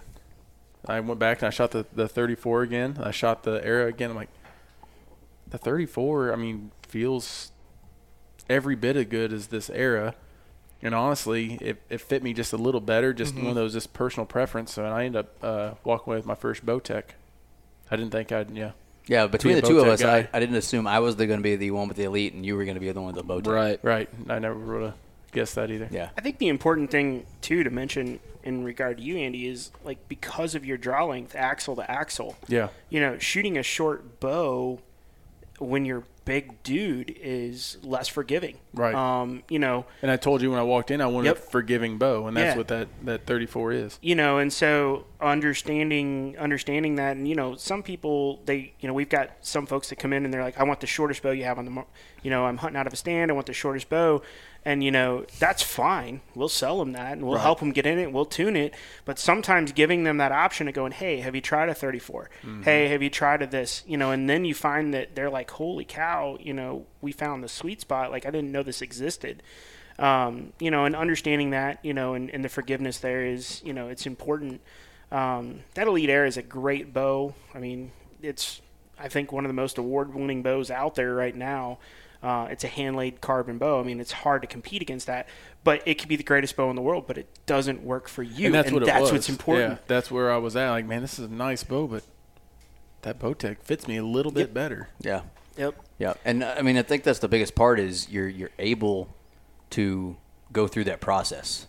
I 0.86 1.00
went 1.00 1.20
back 1.20 1.40
and 1.40 1.48
I 1.48 1.50
shot 1.50 1.72
the, 1.72 1.86
the 1.94 2.08
34 2.08 2.64
again. 2.64 2.98
I 3.02 3.12
shot 3.12 3.44
the 3.44 3.64
Era 3.66 3.88
again. 3.88 4.12
I'm 4.12 4.16
like, 4.16 4.30
the 5.50 5.58
34. 5.58 6.32
I 6.32 6.36
mean, 6.36 6.72
feels 6.88 7.52
every 8.50 8.76
bit 8.76 8.96
as 8.96 9.06
good 9.06 9.34
as 9.34 9.48
this 9.48 9.70
Era. 9.70 10.16
And 10.82 10.96
honestly, 10.96 11.58
it, 11.62 11.82
it 11.90 12.00
fit 12.00 12.24
me 12.24 12.34
just 12.34 12.54
a 12.54 12.58
little 12.58 12.80
better. 12.80 13.14
Just 13.14 13.36
one 13.36 13.48
of 13.48 13.56
those 13.56 13.74
just 13.74 13.92
personal 13.94 14.26
preference. 14.26 14.74
So 14.74 14.86
and 14.86 14.94
I 14.94 15.06
ended 15.06 15.20
up 15.20 15.44
uh, 15.44 15.72
walking 15.84 16.12
away 16.12 16.18
with 16.18 16.26
my 16.26 16.36
first 16.36 16.66
Bowtech. 16.66 17.04
I 17.92 17.96
didn't 17.98 18.12
think 18.12 18.32
I'd 18.32 18.52
yeah. 18.52 18.72
Yeah, 19.08 19.26
between 19.26 19.56
Be 19.56 19.62
the 19.62 19.68
a 19.68 19.70
two 19.70 19.80
of 19.80 19.88
us, 19.88 20.04
I, 20.04 20.22
guy. 20.22 20.30
I 20.32 20.40
didn't 20.40 20.56
assume 20.56 20.86
I 20.86 21.00
was 21.00 21.16
going 21.16 21.32
to 21.32 21.42
be 21.42 21.56
the 21.56 21.72
one 21.72 21.88
with 21.88 21.98
the 21.98 22.04
elite, 22.04 22.34
and 22.34 22.46
you 22.46 22.56
were 22.56 22.64
going 22.64 22.76
to 22.76 22.80
be 22.80 22.92
the 22.92 23.02
one 23.02 23.16
with 23.16 23.28
the 23.28 23.34
Bowtech. 23.34 23.52
Right. 23.52 23.80
Right. 23.82 24.10
I 24.30 24.38
never 24.38 24.56
would 24.56 24.84
have 24.84 24.94
guessed 25.32 25.56
that 25.56 25.72
either. 25.72 25.88
Yeah. 25.92 26.10
I 26.16 26.22
think 26.22 26.38
the 26.38 26.48
important 26.48 26.92
thing 26.92 27.26
too 27.42 27.64
to 27.64 27.72
mention 27.72 28.20
in 28.50 28.64
regard 28.66 28.98
to 28.98 29.04
you, 29.04 29.16
Andy, 29.18 29.48
is 29.48 29.72
like 29.86 30.10
because 30.10 30.56
of 30.56 30.66
your 30.66 30.78
draw 30.78 31.06
length, 31.06 31.36
axle 31.36 31.76
to 31.78 31.90
axle. 31.90 32.36
Yeah. 32.48 32.70
You 32.90 33.00
know, 33.00 33.18
shooting 33.20 33.58
a 33.58 33.64
short 33.64 34.20
bow 34.20 34.80
when 35.60 35.86
you're 35.86 36.04
big 36.26 36.62
dude 36.64 37.18
is 37.22 37.78
less 37.82 38.08
forgiving. 38.08 38.58
Right. 38.74 38.94
Um, 38.94 39.42
you 39.50 39.58
know, 39.58 39.86
And 40.04 40.12
I 40.12 40.16
told 40.16 40.42
you 40.44 40.52
when 40.52 40.60
I 40.60 40.64
walked 40.64 40.92
in, 40.92 41.02
I 41.02 41.08
wanted 41.08 41.28
Yep. 41.30 41.38
a 41.38 41.42
forgiving 41.42 41.98
bow, 41.98 42.28
and 42.28 42.38
that's 42.38 42.54
Yeah. 42.54 42.58
what 42.58 42.68
that, 42.68 42.88
that 43.04 43.26
34 43.26 43.72
is. 43.72 43.98
you 44.02 44.14
know 44.16 44.38
and 44.38 44.54
so 44.54 45.06
understanding 45.22 46.36
understanding 46.38 46.96
that 46.96 47.16
and 47.18 47.28
you 47.28 47.34
know 47.36 47.56
some 47.56 47.82
people 47.82 48.42
they 48.46 48.74
you 48.80 48.88
know 48.88 48.94
we've 48.94 49.10
got 49.10 49.32
some 49.42 49.66
folks 49.66 49.90
that 49.90 49.96
come 49.98 50.14
in 50.14 50.24
and 50.26 50.34
they're 50.34 50.44
like 50.44 50.60
i 50.60 50.64
want 50.64 50.80
the 50.80 50.88
shortest 50.88 51.24
bow 51.24 51.32
you 51.32 51.44
have 51.44 51.58
on 51.58 51.66
the 51.66 51.72
mar- 51.72 51.88
you 52.22 52.30
know 52.30 52.46
i'm 52.46 52.58
hunting 52.58 52.78
out 52.80 52.86
of 52.86 52.94
a 52.94 52.96
stand 52.96 53.32
i 53.32 53.34
want 53.34 53.48
the 53.48 53.54
shortest 53.54 53.90
bow 53.90 54.22
and 54.66 54.84
you 54.84 54.92
know 54.92 55.26
that's 55.40 55.64
fine. 55.64 56.22
We'll 56.36 56.50
sell 56.50 56.80
them 56.80 56.92
that 56.94 57.14
and 57.14 57.26
we'll 57.26 57.38
help 57.40 57.60
them 57.60 57.72
get 57.72 57.86
in 57.86 57.98
it 58.00 58.12
we'll 58.12 58.26
tune 58.26 58.56
it. 58.56 58.74
But 59.06 59.18
sometimes 59.20 59.72
giving 59.72 60.04
them 60.04 60.18
that 60.18 60.32
option 60.32 60.68
of 60.68 60.74
going 60.74 60.92
hey 60.92 61.22
have 61.22 61.36
you 61.36 61.42
tried 61.42 61.70
a 61.70 61.74
34 61.74 62.30
hey 62.64 62.88
have 62.90 63.02
you 63.02 63.10
tried 63.10 63.42
a 63.42 63.48
this? 63.48 63.84
You 63.88 63.98
know 63.98 64.12
and 64.12 64.30
then 64.30 64.46
you 64.46 64.54
find 64.54 64.94
that 64.94 65.16
they're 65.16 65.30
like 65.30 65.50
holy 65.52 65.86
cow 65.86 66.38
you 66.40 66.54
know 66.54 66.86
we 67.02 67.12
found 67.12 67.44
the 67.44 67.50
sweet 67.50 67.82
spot. 67.82 68.12
Like 68.12 68.26
i 68.26 68.32
didn't 68.32 68.52
know 68.52 68.64
this 68.64 68.82
existed. 68.82 69.42
Um, 69.98 70.54
you 70.60 70.72
know, 70.72 70.86
and 70.86 70.96
understanding 70.96 71.50
that, 71.50 71.84
you 71.84 71.94
know, 71.94 72.14
and, 72.14 72.30
and 72.30 72.44
the 72.44 72.48
forgiveness 72.50 73.00
there 73.00 73.26
is, 73.26 73.62
you 73.66 73.74
know, 73.74 73.90
it's 73.90 74.06
important. 74.06 74.62
Um, 75.12 75.60
that 75.74 75.88
Elite 75.88 76.10
Era 76.10 76.26
is 76.26 76.38
a 76.38 76.42
great 76.42 76.94
bow. 76.94 77.34
I 77.54 77.60
mean, 77.60 77.92
it's, 78.22 78.62
I 78.98 79.10
think, 79.10 79.34
one 79.34 79.44
of 79.44 79.50
the 79.50 79.54
most 79.56 79.78
award 79.78 80.14
winning 80.14 80.42
bows 80.42 80.72
out 80.72 80.96
there 80.96 81.14
right 81.14 81.36
now. 81.36 81.80
Uh, 82.22 82.48
it's 82.52 82.64
a 82.64 82.68
hand 82.68 82.96
laid 82.98 83.22
carbon 83.22 83.58
bow. 83.58 83.80
I 83.80 83.84
mean, 83.84 84.00
it's 84.02 84.12
hard 84.12 84.42
to 84.42 84.48
compete 84.48 84.82
against 84.82 85.08
that, 85.08 85.28
but 85.64 85.82
it 85.86 86.00
could 86.00 86.10
be 86.10 86.18
the 86.18 86.24
greatest 86.24 86.56
bow 86.58 86.70
in 86.70 86.76
the 86.76 86.82
world, 86.82 87.06
but 87.08 87.18
it 87.18 87.28
doesn't 87.46 87.82
work 87.82 88.10
for 88.10 88.24
you. 88.24 88.48
and 88.48 88.56
that's 88.56 88.72
what 88.72 88.84
it 88.84 88.88
that's 88.88 89.04
was. 89.04 89.12
what's 89.14 89.30
important. 89.30 89.72
Yeah, 89.74 89.78
that's 89.88 90.12
where 90.12 90.32
I 90.32 90.38
was 90.38 90.56
at. 90.58 90.70
Like, 90.72 90.86
man, 90.86 91.02
this 91.02 91.18
is 91.18 91.26
a 91.26 91.34
nice 91.34 91.64
bow, 91.64 91.88
but 91.88 92.04
that 93.04 93.20
Bowtech 93.20 93.60
fits 93.62 93.88
me 93.88 93.96
a 93.98 94.04
little 94.04 94.32
bit 94.34 94.54
better. 94.54 94.90
Yeah. 95.00 95.22
Yep. 95.56 95.76
Yeah, 95.98 96.14
and 96.26 96.44
uh, 96.44 96.56
I 96.58 96.62
mean, 96.62 96.78
I 96.78 96.82
think 96.84 97.04
that's 97.04 97.20
the 97.20 97.28
biggest 97.30 97.56
part 97.56 97.80
is 97.80 98.10
you're 98.10 98.28
you're 98.30 98.52
able 98.60 99.10
to 99.72 100.16
go 100.52 100.68
through 100.68 100.86
that 100.86 101.00
process 101.02 101.68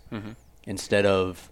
instead 0.65 1.07
of, 1.07 1.51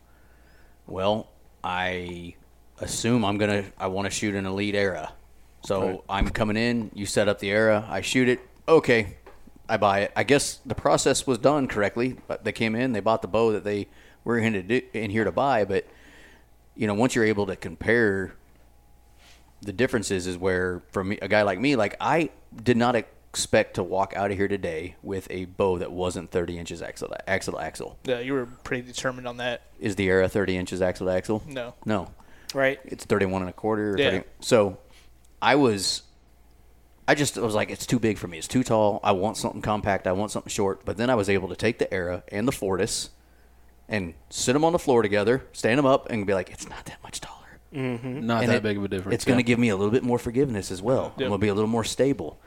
well, 0.87 1.29
I 1.63 2.35
assume 2.81 3.25
I'm 3.25 3.39
gonna 3.39 3.65
I 3.79 3.89
want 3.89 4.07
to 4.07 4.11
shoot 4.11 4.35
an 4.35 4.47
elite 4.47 4.75
era, 4.77 5.13
so 5.65 5.81
Right. 5.89 6.01
I'm 6.09 6.29
coming 6.31 6.57
in. 6.57 6.91
You 6.95 7.07
set 7.07 7.29
up 7.29 7.39
the 7.41 7.51
era, 7.51 7.85
I 7.89 8.01
shoot 8.01 8.29
it. 8.29 8.41
Okay, 8.69 9.17
I 9.69 9.77
buy 9.79 10.01
it. 10.01 10.13
I 10.15 10.25
guess 10.25 10.57
the 10.67 10.75
process 10.75 11.27
was 11.27 11.39
done 11.39 11.67
correctly. 11.69 12.17
But 12.27 12.45
they 12.45 12.53
came 12.53 12.75
in, 12.75 12.93
they 12.93 13.01
bought 13.01 13.23
the 13.23 13.29
bow 13.29 13.53
that 13.53 13.65
they 13.65 13.89
were 14.25 14.39
in, 14.39 14.53
to 14.53 14.63
do, 14.63 14.83
in 14.93 15.11
here 15.11 15.25
to 15.25 15.33
buy. 15.33 15.65
But 15.65 15.87
you 16.77 16.87
know, 16.87 16.95
once 16.95 17.15
you're 17.15 17.25
able 17.25 17.47
to 17.47 17.57
compare 17.57 18.35
the 19.63 19.73
differences 19.73 20.27
is 20.29 20.39
where 20.39 20.83
for 20.93 21.03
me 21.03 21.19
a 21.21 21.27
guy 21.27 21.43
like 21.43 21.59
me 21.59 21.75
like 21.75 21.97
i 22.01 22.31
did 22.63 22.77
not 22.77 22.95
expect 22.95 23.75
to 23.75 23.83
walk 23.83 24.13
out 24.15 24.31
of 24.31 24.37
here 24.37 24.47
today 24.47 24.95
with 25.03 25.27
a 25.33 25.47
bow 25.47 25.79
that 25.79 25.91
wasn't 25.91 26.31
30 26.31 26.57
inches 26.61 26.81
axle 26.81 27.09
to 27.09 27.29
axle 27.29 27.55
to 27.55 27.59
axle 27.61 27.99
Yeah, 28.05 28.21
you 28.21 28.35
were 28.35 28.47
pretty 28.47 28.87
determined 28.87 29.27
on 29.27 29.39
that. 29.39 29.63
is 29.81 29.97
the 29.97 30.07
era 30.07 30.29
30 30.29 30.57
inches 30.57 30.81
axle 30.81 31.09
to 31.09 31.13
axle 31.13 31.43
No. 31.49 31.75
no 31.85 32.09
Right. 32.55 32.79
it's 32.85 33.05
31 33.05 33.43
and 33.43 33.49
a 33.51 33.53
quarter 33.53 33.95
or 33.95 33.99
Yeah. 33.99 34.11
30. 34.11 34.25
so 34.39 34.79
i 35.43 35.57
was 35.57 36.03
i 37.09 37.15
just 37.15 37.37
was 37.37 37.55
like 37.55 37.71
it's 37.71 37.87
too 37.87 37.99
big 37.99 38.17
for 38.19 38.29
me 38.29 38.39
it's 38.39 38.47
too 38.47 38.63
tall 38.63 39.01
i 39.03 39.11
want 39.11 39.37
something 39.37 39.61
compact 39.61 40.07
i 40.07 40.13
want 40.13 40.31
something 40.31 40.51
short 40.51 40.85
but 40.85 40.97
then 40.97 41.11
i 41.11 41.15
was 41.17 41.29
able 41.29 41.49
to 41.49 41.57
take 41.57 41.79
the 41.79 41.93
era 41.93 42.23
and 42.29 42.47
the 42.47 42.53
fortis 42.53 43.11
and 43.89 44.15
sit 44.31 44.53
them 44.53 44.65
on 44.65 44.73
the 44.73 44.79
floor 44.79 45.03
together 45.03 45.45
stand 45.53 45.79
them 45.79 45.87
up 45.87 46.09
and 46.11 46.27
be 46.27 46.35
like 46.35 46.51
it's 46.51 46.69
not 46.69 46.85
that 46.85 47.03
much 47.03 47.21
taller 47.21 47.35
mm-hmm. 47.75 48.27
Not 48.27 48.43
And 48.45 48.53
that 48.53 48.57
it- 48.59 48.63
big 48.63 48.77
of 48.77 48.85
a 48.85 48.89
difference. 48.89 49.15
It's 49.15 49.25
going 49.25 49.39
to 49.39 49.43
give 49.43 49.59
me 49.59 49.69
a 49.71 49.77
little 49.77 49.91
bit 49.91 50.03
more 50.03 50.19
forgiveness 50.19 50.71
as 50.71 50.81
well. 50.81 51.13
I'm 51.17 51.19
going 51.19 51.33
to 51.33 51.39
be 51.39 51.49
a 51.49 51.55
little 51.55 51.69
more 51.69 51.85
stable. 51.85 52.39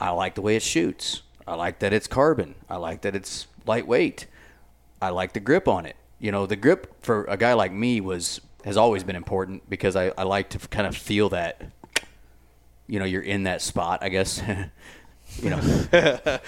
I 0.00 0.10
like 0.10 0.34
the 0.34 0.42
way 0.42 0.54
it 0.56 0.62
shoots. 0.62 1.22
I 1.46 1.54
like 1.54 1.78
that 1.80 1.92
it's 1.92 2.06
carbon. 2.06 2.54
I 2.68 2.76
like 2.76 3.02
that 3.02 3.14
it's 3.16 3.46
lightweight. 3.66 4.26
I 5.02 5.10
like 5.10 5.32
the 5.32 5.40
grip 5.40 5.66
on 5.68 5.86
it. 5.86 5.96
You 6.18 6.32
know, 6.32 6.46
the 6.46 6.56
grip 6.56 6.94
for 7.02 7.24
a 7.24 7.36
guy 7.36 7.52
like 7.52 7.72
me 7.72 8.00
was 8.00 8.40
has 8.64 8.76
always 8.76 9.04
been 9.04 9.16
important 9.16 9.68
because 9.68 9.94
I, 9.96 10.12
I 10.16 10.22
like 10.22 10.48
to 10.50 10.58
kind 10.68 10.86
of 10.86 10.96
feel 10.96 11.28
that. 11.30 11.62
You 12.86 12.98
know, 12.98 13.04
you're 13.04 13.22
in 13.22 13.44
that 13.44 13.62
spot. 13.62 14.00
I 14.02 14.08
guess. 14.08 14.42
you 15.42 15.50
know. 15.50 15.60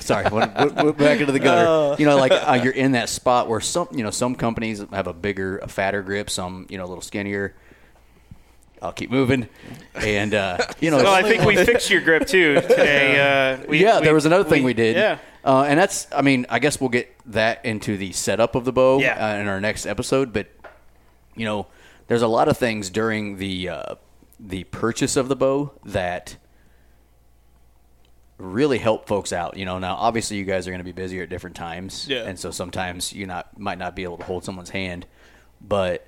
Sorry, 0.00 0.30
went, 0.30 0.54
went- 0.54 0.74
went 0.76 0.96
back 0.98 1.20
into 1.20 1.32
the 1.32 1.40
gutter. 1.40 2.00
you 2.00 2.06
know, 2.06 2.16
like 2.16 2.30
uh, 2.32 2.60
you're 2.62 2.72
in 2.72 2.92
that 2.92 3.08
spot 3.08 3.48
where 3.48 3.60
some, 3.60 3.88
you 3.90 4.04
know, 4.04 4.10
some 4.10 4.36
companies 4.36 4.84
have 4.92 5.08
a 5.08 5.12
bigger, 5.12 5.58
a 5.58 5.66
fatter 5.68 6.02
grip, 6.02 6.30
some, 6.30 6.66
you 6.68 6.78
know, 6.78 6.84
a 6.84 6.86
little 6.86 7.02
skinnier 7.02 7.54
I'll 8.80 8.92
keep 8.92 9.10
moving, 9.10 9.48
and 9.96 10.34
uh, 10.34 10.58
you 10.80 10.90
know, 10.92 10.98
Well, 10.98 11.12
I 11.12 11.22
think 11.22 11.42
we 11.44 11.56
fixed 11.56 11.90
your 11.90 12.00
grip 12.00 12.26
too 12.28 12.54
today. 12.60 13.18
Uh, 13.60 13.66
we, 13.68 13.82
yeah, 13.82 13.98
there 13.98 14.14
was 14.14 14.24
another 14.24 14.44
thing 14.48 14.62
we, 14.62 14.72
did. 14.72 14.94
Yeah. 14.96 15.18
Uh, 15.44 15.62
and 15.64 15.78
that's, 15.78 16.06
I 16.14 16.22
mean, 16.22 16.46
I 16.48 16.58
guess 16.60 16.80
we'll 16.80 16.90
get 16.90 17.12
that 17.26 17.64
into 17.64 17.96
the 17.96 18.12
setup 18.12 18.54
of 18.54 18.64
the 18.64 18.72
bow 18.72 19.00
Yeah. 19.00 19.32
uh, 19.34 19.40
in 19.40 19.48
our 19.48 19.60
next 19.60 19.84
episode. 19.86 20.32
But 20.32 20.46
you 21.34 21.44
know, 21.44 21.66
there's 22.06 22.22
a 22.22 22.28
lot 22.28 22.46
of 22.48 22.56
things 22.56 22.88
during 22.90 23.38
the 23.38 23.68
uh, 23.68 23.94
the 24.40 24.64
purchase 24.64 25.16
of 25.16 25.28
the 25.28 25.36
bow 25.36 25.72
that 25.84 26.36
really 28.38 28.78
help 28.78 29.06
folks 29.08 29.32
out. 29.32 29.56
You 29.56 29.64
know, 29.64 29.78
now 29.78 29.96
obviously 29.96 30.36
you 30.36 30.44
guys 30.44 30.66
are 30.66 30.70
going 30.70 30.78
to 30.80 30.84
be 30.84 30.92
busier 30.92 31.24
at 31.24 31.28
different 31.28 31.56
times, 31.56 32.06
Yeah. 32.08 32.24
and 32.24 32.38
so 32.38 32.50
sometimes 32.50 33.12
you 33.12 33.26
not 33.26 33.58
might 33.58 33.78
not 33.78 33.96
be 33.96 34.04
able 34.04 34.16
to 34.18 34.24
hold 34.24 34.44
someone's 34.44 34.70
hand, 34.70 35.06
but 35.60 36.06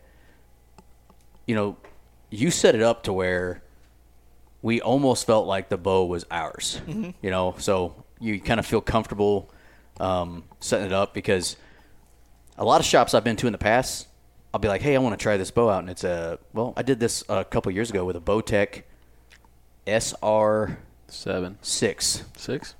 you 1.47 1.55
know, 1.55 1.77
you 2.31 2.51
set 2.53 2.75
it 2.77 2.83
up 2.83 3.03
to 3.05 3.13
where 3.13 3.63
we 4.63 4.81
almost 4.81 5.27
felt 5.27 5.47
like 5.47 5.69
the 5.69 5.79
bow 5.79 6.05
was 6.05 6.25
ours. 6.31 6.81
You 6.87 7.31
know, 7.31 7.55
so 7.59 8.05
you 8.21 8.41
kind 8.41 8.61
of 8.61 8.67
feel 8.67 8.81
comfortable 8.81 9.51
um, 9.99 10.45
setting 10.61 10.87
it 10.87 10.93
up 10.93 11.13
because 11.15 11.57
a 12.57 12.65
lot 12.65 12.79
of 12.81 12.87
shops 12.87 13.15
I've 13.15 13.25
been 13.25 13.37
to 13.37 13.47
in 13.47 13.53
the 13.53 13.59
past, 13.59 14.07
I'll 14.53 14.61
be 14.61 14.69
like, 14.69 14.83
"Hey, 14.83 14.95
I 14.97 14.99
want 14.99 15.19
to 15.19 15.23
try 15.23 15.37
this 15.37 15.51
bow 15.51 15.69
out," 15.71 15.81
and 15.81 15.91
it's 15.91 16.05
a 16.05 16.39
well, 16.53 16.73
I 16.77 16.83
did 16.83 16.99
this 17.01 17.23
a 17.29 17.45
couple 17.45 17.71
years 17.73 17.91
ago 17.91 18.05
with 18.05 18.17
a 18.17 18.21
Bowtech 18.21 18.83
SR 19.87 20.79
Seven, 21.09 21.59
six. 21.61 22.25
six. 22.37 22.75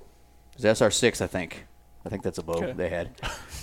It 0.57 0.63
was 0.63 0.65
SR 0.79 0.89
six, 0.91 1.19
I 1.21 1.27
think. 1.27 1.65
I 2.05 2.09
think 2.09 2.23
that's 2.23 2.37
a 2.39 2.43
bow 2.43 2.53
Okay. 2.53 2.71
they 2.71 2.89
had. 2.89 3.09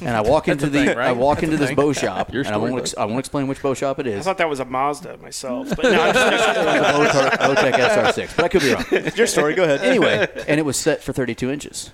And 0.01 0.11
I 0.11 0.21
walk 0.21 0.47
into 0.49 0.67
the 0.67 0.85
thing, 0.85 0.97
right? 0.97 1.09
I 1.09 1.13
walk 1.13 1.37
That's 1.39 1.45
into 1.45 1.57
this 1.57 1.69
thing. 1.69 1.77
bow 1.77 1.93
shop, 1.93 2.29
and 2.29 2.47
I 2.47 2.57
won't 2.57 2.79
ex- 2.79 2.95
I 2.97 3.05
won't 3.07 3.19
explain 3.19 3.49
which 3.49 3.61
bow 3.63 3.75
shop 3.75 3.99
it 3.99 4.07
is. 4.07 4.21
I 4.21 4.23
thought 4.31 4.39
that 4.39 4.49
was 4.49 4.61
a 4.61 4.65
Mazda 4.65 5.17
myself, 5.19 5.71
but 5.75 5.83
no, 5.83 6.01
I'm 6.03 6.15
just- 6.15 7.41
Bowtech 7.41 7.73
SR6, 7.73 8.37
but 8.37 8.45
I 8.45 8.49
could 8.49 8.61
be 8.63 8.75
wrong. 8.75 9.13
Your 9.17 9.27
story. 9.27 9.55
Go 9.55 9.65
ahead. 9.65 9.81
Anyway, 9.81 10.29
and 10.47 10.61
it 10.61 10.63
was 10.65 10.77
set 10.77 11.03
for 11.03 11.13
32 11.13 11.51
inches. 11.51 11.91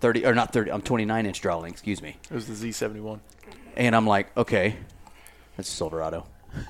30 0.00 0.26
or 0.26 0.34
not 0.34 0.52
30, 0.52 0.72
I'm 0.72 0.82
29 0.82 1.26
inch 1.26 1.40
draw 1.40 1.58
length, 1.58 1.74
excuse 1.74 2.02
me. 2.02 2.16
It 2.28 2.34
was 2.34 2.48
the 2.48 2.54
Z71. 2.68 3.20
And 3.76 3.94
I'm 3.94 4.06
like, 4.06 4.36
okay, 4.36 4.76
that's 5.56 5.68
a 5.68 5.72
Silverado. 5.72 6.26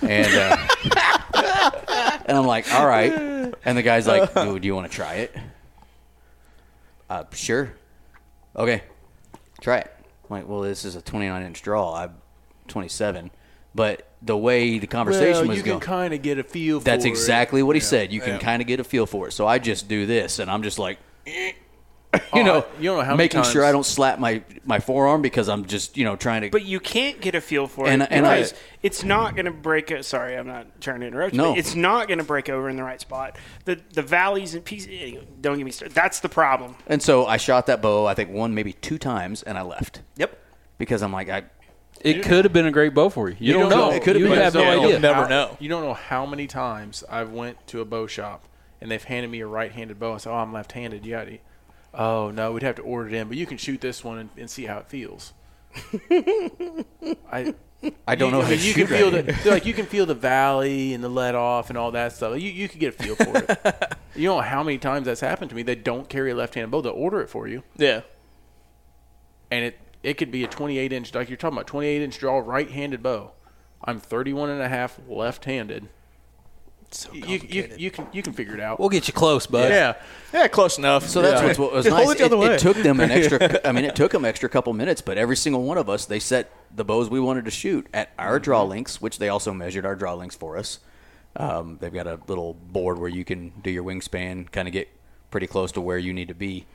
And 0.00 0.32
uh, 0.32 2.20
and 2.26 2.36
I'm 2.38 2.46
like, 2.46 2.72
all 2.72 2.86
right. 2.86 3.12
And 3.64 3.76
the 3.78 3.82
guy's 3.82 4.06
like, 4.06 4.32
dude, 4.32 4.62
do 4.62 4.66
you 4.68 4.74
want 4.74 4.88
to 4.88 4.94
try 4.94 5.14
it? 5.14 5.36
Uh, 7.10 7.24
sure. 7.32 7.72
Okay, 8.54 8.82
try 9.60 9.78
it. 9.78 9.92
I'm 10.30 10.36
like, 10.36 10.48
well, 10.48 10.60
this 10.60 10.84
is 10.84 10.94
a 10.94 11.02
29 11.02 11.42
inch 11.42 11.62
draw. 11.62 11.94
I'm 11.96 12.14
27, 12.68 13.30
but 13.74 14.08
the 14.22 14.36
way 14.36 14.78
the 14.78 14.86
conversation 14.86 15.32
Well, 15.32 15.48
was 15.48 15.56
you 15.58 15.62
going, 15.64 15.74
you 15.76 15.80
can 15.80 15.80
kind 15.80 16.14
of 16.14 16.22
get 16.22 16.38
a 16.38 16.44
feel. 16.44 16.78
For 16.78 16.82
it. 16.82 16.84
That's 16.84 17.04
exactly 17.04 17.60
it. 17.60 17.64
what 17.64 17.74
he 17.74 17.80
Yeah. 17.82 17.86
said. 17.88 18.12
You 18.12 18.20
can 18.20 18.34
Yeah. 18.34 18.38
kind 18.38 18.62
of 18.62 18.68
get 18.68 18.78
a 18.78 18.84
feel 18.84 19.06
for 19.06 19.26
it. 19.28 19.32
So 19.32 19.46
I 19.46 19.58
just 19.58 19.88
do 19.88 20.06
this, 20.06 20.38
and 20.38 20.50
I'm 20.50 20.62
just 20.62 20.78
like, 20.78 20.98
you 22.14 22.20
Oh, 22.32 22.42
know, 22.42 22.64
you 22.80 22.84
don't 22.88 22.96
know 22.98 23.04
how 23.04 23.10
many 23.10 23.24
making 23.24 23.42
sure 23.42 23.62
I 23.64 23.70
don't 23.72 23.84
slap 23.84 24.18
my 24.18 24.42
my 24.64 24.78
forearm 24.80 25.20
because 25.20 25.46
I'm 25.48 25.66
just 25.66 25.96
you 25.98 26.04
know 26.04 26.16
trying 26.16 26.40
to. 26.42 26.50
but 26.50 26.64
you 26.64 26.80
can't 26.80 27.20
get 27.20 27.34
a 27.34 27.40
feel 27.40 27.66
for 27.66 27.86
And- 27.86 28.02
it 28.02 28.08
and 28.10 28.26
I- 28.26 28.46
it's 28.82 29.02
not 29.04 29.34
going 29.34 29.44
to 29.44 29.50
break. 29.50 29.90
It. 29.90 30.04
Sorry, 30.06 30.34
I'm 30.36 30.46
not 30.46 30.80
trying 30.80 31.00
to 31.00 31.06
interrupt. 31.06 31.34
No. 31.34 31.50
but 31.50 31.58
it's 31.58 31.74
not 31.74 32.08
going 32.08 32.16
to 32.18 32.24
break 32.24 32.48
over 32.48 32.68
in 32.70 32.76
the 32.76 32.82
right 32.82 33.00
spot. 33.00 33.36
The 33.66 33.78
the 33.92 34.00
valleys 34.02 34.54
and 34.54 34.64
pieces. 34.64 34.88
anyway, 34.88 35.22
eh, 35.22 35.24
Don't 35.42 35.58
get 35.58 35.64
me 35.64 35.70
started. 35.70 35.94
That's 35.94 36.20
the 36.20 36.28
problem. 36.30 36.76
and 36.86 37.02
so 37.02 37.26
I 37.26 37.36
shot 37.36 37.66
that 37.66 37.82
bow. 37.82 38.06
I 38.06 38.14
think 38.14 38.30
one 38.30 38.54
maybe 38.54 38.72
two 38.72 38.96
times, 38.98 39.42
and 39.42 39.58
I 39.58 39.62
left 39.62 40.00
Yep. 40.16 40.38
because 40.78 41.02
I'm 41.02 41.12
like 41.12 41.28
I. 41.28 41.44
It 42.00 42.22
could 42.22 42.44
have 42.44 42.52
been 42.52 42.66
a 42.66 42.70
great 42.70 42.94
bow 42.94 43.08
for 43.10 43.28
you. 43.28 43.36
You, 43.40 43.52
don't, 43.54 43.70
know. 43.70 43.90
It 43.90 44.04
could 44.04 44.14
have 44.14 44.22
you 44.22 44.28
been. 44.28 44.38
have 44.38 44.54
no 44.54 44.60
You 44.60 44.66
don't 44.76 44.84
idea. 44.84 44.98
Never 45.00 45.22
how- 45.22 45.28
know. 45.28 45.56
You 45.58 45.68
don't 45.68 45.82
know 45.82 45.94
how 45.94 46.24
many 46.24 46.46
times 46.46 47.02
I've 47.10 47.32
went 47.32 47.66
to 47.66 47.80
a 47.80 47.84
bow 47.84 48.06
shop 48.06 48.44
and 48.80 48.88
they've 48.90 49.02
handed 49.02 49.30
me 49.32 49.40
a 49.40 49.46
right-handed 49.48 49.98
bow. 49.98 50.14
I 50.14 50.16
said, 50.18 50.30
"Oh, 50.30 50.36
I'm 50.36 50.52
left-handed. 50.52 51.04
You 51.04 51.10
got 51.12 51.24
to." 51.24 51.38
Oh 51.94 52.30
no, 52.30 52.52
we'd 52.52 52.62
have 52.62 52.76
to 52.76 52.82
order 52.82 53.08
it 53.08 53.14
in, 53.14 53.28
but 53.28 53.36
you 53.36 53.46
can 53.46 53.56
shoot 53.58 53.80
this 53.80 54.04
one 54.04 54.18
and, 54.18 54.30
and 54.36 54.50
see 54.50 54.64
how 54.66 54.78
it 54.78 54.88
feels. 54.88 55.32
I 56.10 57.54
I 58.06 58.14
don't 58.16 58.32
know 58.32 58.38
you, 58.40 58.44
how 58.44 58.50
I 58.50 58.56
to 58.56 58.56
mean, 58.56 58.66
you 58.66 58.72
shoot 58.72 58.74
can 58.74 58.86
feel 58.86 59.12
right. 59.12 59.26
the 59.26 59.32
they're 59.44 59.52
like 59.52 59.66
you 59.66 59.74
can 59.74 59.86
feel 59.86 60.06
the 60.06 60.14
valley 60.14 60.94
and 60.94 61.02
the 61.04 61.08
let 61.08 61.34
off 61.34 61.68
and 61.68 61.78
all 61.78 61.90
that 61.92 62.12
stuff. 62.12 62.38
You 62.40 62.50
you 62.50 62.68
could 62.68 62.80
get 62.80 62.98
a 62.98 63.02
feel 63.02 63.14
for 63.16 63.32
it. 63.36 63.94
you 64.16 64.28
know 64.28 64.40
how 64.40 64.62
many 64.62 64.78
times 64.78 65.06
that's 65.06 65.20
happened 65.20 65.50
to 65.50 65.56
me. 65.56 65.62
They 65.62 65.74
don't 65.76 66.08
carry 66.08 66.30
a 66.30 66.34
left-handed 66.34 66.70
bow. 66.70 66.80
They'll 66.80 66.92
order 66.92 67.20
it 67.20 67.28
for 67.30 67.46
you, 67.46 67.62
Yeah. 67.76 68.00
and 69.50 69.64
it 69.64 69.78
it 70.02 70.14
could 70.14 70.30
be 70.30 70.44
a 70.44 70.48
28 70.48 70.92
inch 70.92 71.14
like 71.14 71.28
you're 71.28 71.36
talking 71.36 71.56
about 71.56 71.66
28 71.66 72.02
inch 72.02 72.18
draw 72.18 72.38
right-handed 72.38 73.02
bow. 73.02 73.32
I'm 73.84 74.00
31 74.00 74.50
and 74.50 74.60
a 74.60 74.68
half 74.68 74.98
left-handed. 75.08 75.88
So 76.90 77.12
You, 77.12 77.38
you, 77.48 77.68
you 77.76 77.90
can 77.90 78.06
you 78.12 78.22
can 78.22 78.32
figure 78.32 78.54
it 78.54 78.60
out. 78.60 78.80
We'll 78.80 78.88
get 78.88 79.08
you 79.08 79.12
close, 79.14 79.46
bud. 79.46 79.70
yeah, 79.70 79.94
yeah, 80.32 80.48
close 80.48 80.78
enough. 80.78 81.06
So 81.06 81.20
that's 81.20 81.40
Yeah. 81.42 81.46
what's 81.48 81.58
what 81.58 81.72
was 81.72 81.84
Just 81.86 81.94
hold 81.96 82.08
nice. 82.08 82.14
it 82.16 82.18
the 82.18 82.24
other 82.24 82.36
It, 82.36 82.48
way. 82.48 82.54
it 82.54 82.60
took 82.60 82.76
them 82.78 83.00
an 83.00 83.10
extra. 83.10 83.60
I 83.68 83.72
mean, 83.72 83.84
it 83.84 83.94
took 83.94 84.12
them 84.12 84.24
extra 84.24 84.48
couple 84.48 84.72
minutes, 84.72 85.00
but 85.02 85.18
every 85.18 85.36
single 85.36 85.62
one 85.64 85.76
of 85.76 85.90
us, 85.90 86.06
they 86.06 86.18
set 86.18 86.50
the 86.74 86.84
bows 86.84 87.10
we 87.10 87.20
wanted 87.20 87.44
to 87.44 87.50
shoot 87.50 87.86
at 87.92 88.10
our 88.18 88.38
draw 88.38 88.62
lengths, 88.62 89.00
which 89.02 89.18
they 89.18 89.28
also 89.28 89.52
measured 89.52 89.84
our 89.84 89.94
draw 89.96 90.14
lengths 90.14 90.36
for 90.36 90.56
us. 90.56 90.78
Um, 91.36 91.76
they've 91.80 91.92
got 91.92 92.06
a 92.06 92.18
little 92.26 92.54
board 92.54 92.98
where 92.98 93.10
you 93.10 93.24
can 93.24 93.52
do 93.62 93.70
your 93.70 93.84
wingspan, 93.84 94.50
kind 94.50 94.66
of 94.66 94.72
get 94.72 94.88
pretty 95.30 95.46
close 95.46 95.72
to 95.72 95.80
where 95.82 95.98
you 95.98 96.12
need 96.14 96.28
to 96.28 96.34
be, 96.34 96.66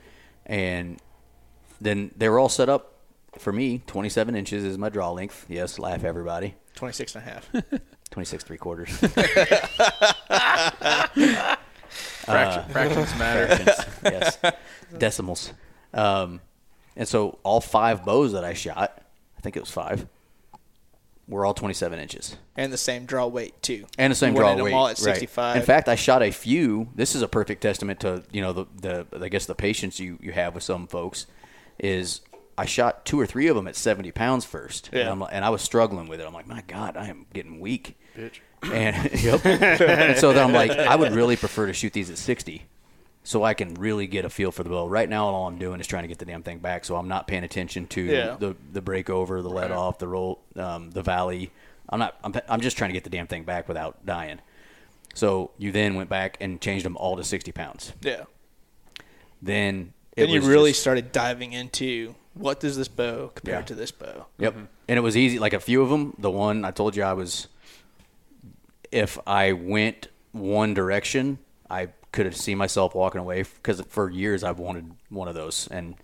and 0.46 1.00
then 1.82 2.12
they 2.16 2.30
were 2.30 2.38
all 2.40 2.50
set 2.50 2.70
up. 2.70 2.92
For 3.40 3.52
me, 3.52 3.82
27 3.88 4.36
inches 4.36 4.64
is 4.64 4.78
my 4.78 4.90
draw 4.90 5.10
length. 5.10 5.48
Yes, 5.50 5.80
laugh 5.80 6.04
everybody. 6.04 6.54
26 6.76 7.16
and 7.16 7.24
a 7.28 7.30
half. 7.32 7.50
26 8.14 8.44
three 8.44 8.58
quarters. 8.58 8.90
Fraction, 12.24 12.64
fractions 12.72 13.16
matter. 13.20 13.48
yes, 14.04 14.38
decimals. 14.98 15.52
Um, 15.94 16.40
and 16.96 17.08
so 17.08 17.40
all 17.44 17.60
five 17.60 18.06
bows 18.06 18.32
that 18.34 18.44
I 18.46 18.54
shot, 18.54 19.02
I 19.38 19.42
think 19.42 19.58
it 19.58 19.60
was 19.62 19.72
five, 19.72 20.08
were 21.28 21.46
all 21.46 21.54
27 21.54 22.00
inches 22.00 22.38
and 22.56 22.72
the 22.72 22.78
same 22.78 23.06
draw 23.06 23.26
weight, 23.28 23.60
too. 23.62 23.86
and 23.98 24.12
the 24.12 24.16
same 24.16 24.34
You 24.34 24.40
draw 24.40 24.48
wanted 24.48 24.58
them 24.60 24.66
weight. 24.66 24.74
all 24.74 24.88
at 24.88 25.00
Right. 25.00 25.16
65. 25.16 25.56
In 25.58 25.62
fact, 25.64 25.90
I 25.90 25.96
shot 25.96 26.22
a 26.22 26.32
few. 26.32 26.90
This 26.96 27.16
is 27.16 27.22
a 27.22 27.28
perfect 27.28 27.62
testament 27.62 28.00
to 28.02 28.24
you 28.32 28.42
know 28.42 28.54
the 28.54 28.66
the 28.80 29.08
I 29.26 29.30
guess 29.30 29.46
the 29.46 29.56
patience 29.56 30.00
you 30.00 30.18
you 30.22 30.32
have 30.34 30.54
with 30.56 30.64
some 30.64 30.86
folks 30.88 31.26
is. 31.80 32.22
I 32.56 32.66
shot 32.68 33.04
two 33.04 33.20
or 33.20 33.26
three 33.26 33.48
of 33.48 33.56
them 33.56 33.68
at 33.68 33.76
70 33.76 34.12
pounds 34.12 34.46
first, 34.46 34.90
and, 34.94 35.00
Yeah. 35.00 35.12
I'm, 35.12 35.24
and 35.24 35.44
I 35.44 35.50
was 35.50 35.64
struggling 35.64 36.08
with 36.08 36.20
it. 36.22 36.28
I'm 36.28 36.36
like, 36.36 36.46
my 36.46 36.62
God, 36.68 36.96
I 36.96 37.08
am 37.08 37.26
getting 37.34 37.60
weak. 37.60 37.98
Bitch. 38.18 38.40
And 38.72 38.96
yep. 39.22 39.46
and 39.46 40.18
so 40.18 40.34
then 40.34 40.44
I'm 40.46 40.54
like, 40.54 40.72
I 40.72 40.96
would 40.96 41.14
really 41.14 41.36
prefer 41.36 41.68
to 41.68 41.74
shoot 41.74 41.94
these 41.94 42.10
at 42.10 42.18
60, 42.18 42.64
so 43.24 43.44
I 43.44 43.54
can 43.54 43.74
really 43.76 44.08
get 44.08 44.24
a 44.26 44.30
feel 44.30 44.52
for 44.52 44.64
the 44.64 44.70
bow. 44.70 44.88
Right 44.88 45.10
now, 45.10 45.26
all 45.28 45.48
I'm 45.48 45.58
doing 45.58 45.80
is 45.80 45.88
trying 45.88 46.04
to 46.04 46.08
get 46.08 46.20
the 46.20 46.26
damn 46.26 46.44
thing 46.44 46.60
back, 46.60 46.86
so 46.86 46.96
I'm 46.96 47.08
not 47.08 47.28
paying 47.28 47.44
attention 47.44 47.88
to 47.88 48.02
Yeah. 48.02 48.36
the 48.40 48.56
the 48.72 48.82
break 48.82 49.10
over, 49.10 49.42
the 49.42 49.50
let 49.50 49.72
off, 49.72 49.98
the 50.00 50.08
roll, 50.08 50.40
um, 50.56 50.92
the 50.92 51.02
valley. 51.02 51.52
I'm 51.90 52.00
not. 52.00 52.16
I'm, 52.24 52.34
I'm 52.48 52.62
just 52.62 52.78
trying 52.78 52.90
to 52.90 52.94
get 52.94 53.04
the 53.04 53.10
damn 53.10 53.28
thing 53.28 53.44
back 53.44 53.68
without 53.68 54.06
dying. 54.06 54.40
So 55.16 55.52
you 55.58 55.72
then 55.72 55.96
went 55.96 56.10
back 56.10 56.38
and 56.42 56.60
changed 56.62 56.86
them 56.86 56.98
all 56.98 57.18
to 57.18 57.24
60 57.24 57.52
pounds. 57.52 57.94
yeah. 58.02 58.24
Then 59.42 59.94
Then 60.16 60.30
you 60.30 60.42
really 60.42 60.72
just- 60.72 60.82
started 60.82 61.12
diving 61.12 61.54
into 61.54 62.16
what 62.34 62.60
does 62.60 62.78
this 62.78 62.88
bow 62.88 63.32
compare 63.36 63.60
Yeah. 63.60 63.66
to 63.66 63.76
this 63.76 63.92
bow? 63.92 64.26
Yep. 64.40 64.56
And 64.88 64.98
it 64.98 65.02
was 65.02 65.16
easy. 65.18 65.38
Like 65.40 65.54
a 65.54 65.60
few 65.60 65.82
of 65.82 65.90
them, 65.90 66.16
the 66.18 66.32
one 66.32 66.66
I 66.66 66.72
told 66.72 66.96
you 66.96 67.04
I 67.04 67.14
was, 67.14 67.48
if 68.94 69.18
I 69.28 69.54
went 69.54 70.08
one 70.32 70.74
direction, 70.74 71.40
I 71.70 71.90
could 72.12 72.26
have 72.26 72.36
seen 72.38 72.58
myself 72.58 72.94
walking 72.96 73.20
away 73.20 73.44
because 73.44 73.82
for 73.90 74.10
years 74.10 74.44
I've 74.44 74.60
wanted 74.60 74.92
one 75.10 75.28
of 75.28 75.36
those, 75.36 75.68
and 75.72 75.96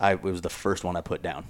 I 0.00 0.12
it 0.12 0.22
was 0.22 0.40
the 0.40 0.48
first 0.50 0.84
one 0.84 0.96
I 0.96 1.00
put 1.02 1.22
down. 1.22 1.46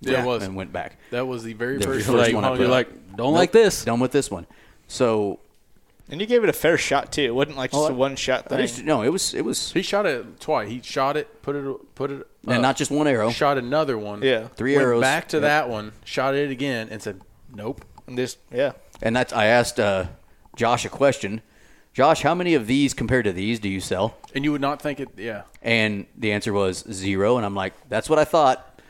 Yeah, 0.00 0.22
it 0.22 0.26
was. 0.26 0.42
and 0.42 0.56
went 0.56 0.72
back. 0.72 0.96
That 1.10 1.26
was 1.26 1.44
the 1.44 1.52
very 1.52 1.78
The 1.78 1.84
first 1.84 2.06
first 2.06 2.32
one. 2.34 2.42
one 2.42 2.44
I 2.44 2.48
I 2.48 2.50
put 2.50 2.60
You're 2.60 2.68
like, 2.68 3.16
don't 3.16 3.34
like 3.34 3.52
this. 3.52 3.84
Done 3.84 4.00
with 4.00 4.10
this 4.12 4.30
one. 4.32 4.46
So 4.88 5.38
And 6.10 6.20
you 6.20 6.26
gave 6.26 6.42
it 6.42 6.50
a 6.50 6.52
fair 6.52 6.76
shot, 6.76 7.12
too. 7.12 7.22
It 7.22 7.34
wasn't 7.34 7.56
like 7.56 7.70
just 7.70 7.82
Oh, 7.84 7.86
a 7.86 7.94
one 7.94 8.16
shot 8.16 8.46
I 8.46 8.48
thing. 8.56 8.58
just- 8.66 8.82
no, 8.82 9.02
it 9.02 9.10
was 9.10 9.32
it 9.32 9.44
was, 9.44 9.72
He 9.72 9.80
shot 9.82 10.04
it 10.04 10.40
twice. 10.40 10.68
He 10.68 10.82
shot 10.82 11.16
it, 11.16 11.40
put 11.42 11.54
it, 11.54 11.94
put 11.94 12.10
it, 12.10 12.26
and 12.46 12.56
up, 12.56 12.62
not 12.62 12.76
just 12.76 12.90
one 12.90 13.06
arrow. 13.06 13.30
shot 13.30 13.58
another 13.58 13.96
one. 13.96 14.22
Yeah. 14.22 14.48
Three 14.56 14.74
went 14.74 14.82
arrows. 14.86 15.00
Back 15.00 15.28
to 15.28 15.36
Yep. 15.36 15.42
that 15.42 15.68
one, 15.70 15.92
shot 16.04 16.34
it 16.34 16.50
again, 16.50 16.88
and 16.90 17.00
said, 17.00 17.20
"Nope." 17.54 17.84
And 18.08 18.18
this, 18.18 18.36
yeah. 18.52 18.72
And 19.00 19.14
that's 19.14 19.32
I 19.32 19.46
asked 19.46 19.78
uh, 19.78 20.06
Josh 20.56 20.84
a 20.84 20.88
question. 20.88 21.42
Josh, 21.92 22.22
how 22.22 22.34
many 22.34 22.54
of 22.54 22.66
these 22.66 22.94
compared 22.94 23.24
to 23.26 23.32
these 23.32 23.60
do 23.60 23.68
you 23.68 23.80
sell? 23.80 24.16
And 24.34 24.44
you 24.44 24.52
would 24.52 24.60
not 24.60 24.80
think 24.80 24.98
it. 25.00 25.10
Yeah, 25.16 25.42
And 25.60 26.06
the 26.16 26.32
answer 26.32 26.52
was 26.52 26.84
zero. 26.90 27.36
And 27.36 27.44
I'm 27.44 27.54
like, 27.54 27.74
that's 27.88 28.08
what 28.08 28.18
I 28.18 28.24
thought. 28.24 28.80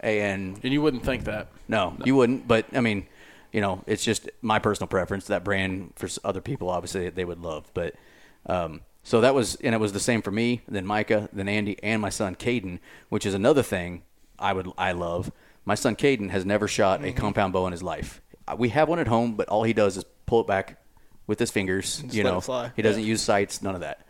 And 0.00 0.60
and 0.62 0.72
you 0.72 0.82
wouldn't 0.82 1.04
think 1.04 1.24
that. 1.24 1.48
no, 1.68 1.96
you 2.04 2.16
wouldn't. 2.16 2.46
But 2.48 2.66
I 2.74 2.80
mean, 2.80 3.06
you 3.52 3.60
know, 3.60 3.82
it's 3.86 4.04
just 4.04 4.30
my 4.42 4.58
personal 4.58 4.88
preference. 4.88 5.26
That 5.26 5.44
brand 5.44 5.92
for 5.96 6.08
other 6.24 6.40
people, 6.40 6.70
obviously, 6.70 7.08
they 7.10 7.24
would 7.24 7.40
love. 7.40 7.70
But 7.74 7.94
um, 8.46 8.82
so 9.02 9.20
that 9.20 9.34
was, 9.34 9.56
and 9.56 9.74
it 9.74 9.78
was 9.78 9.92
the 9.92 10.00
same 10.00 10.22
for 10.22 10.30
me. 10.30 10.62
Then 10.68 10.86
Micah, 10.86 11.28
then 11.32 11.48
Andy, 11.48 11.76
and 11.82 12.00
my 12.00 12.10
son 12.10 12.34
Caden, 12.34 12.78
which 13.08 13.26
is 13.26 13.34
another 13.34 13.62
thing 13.62 14.02
I 14.38 14.52
would 14.52 14.70
I 14.78 14.92
love. 14.92 15.32
My 15.64 15.74
son 15.74 15.96
Caden 15.96 16.30
has 16.30 16.46
never 16.46 16.66
shot 16.66 17.04
a 17.04 17.12
compound 17.12 17.52
bow 17.52 17.66
in 17.66 17.72
his 17.72 17.82
life. 17.82 18.20
We 18.56 18.70
have 18.70 18.88
one 18.88 18.98
at 18.98 19.08
home, 19.08 19.34
but 19.34 19.48
all 19.48 19.64
he 19.64 19.72
does 19.72 19.96
is 19.96 20.04
pull 20.26 20.40
it 20.40 20.46
back 20.46 20.78
with 21.30 21.38
his 21.38 21.50
fingers. 21.52 21.98
Just 22.02 22.12
you 22.14 22.24
know, 22.24 22.40
fly. 22.40 22.72
he 22.76 22.82
doesn't 22.82 23.04
use 23.04 23.22
sights, 23.22 23.62
none 23.62 23.74
of 23.76 23.80
that. 23.82 24.04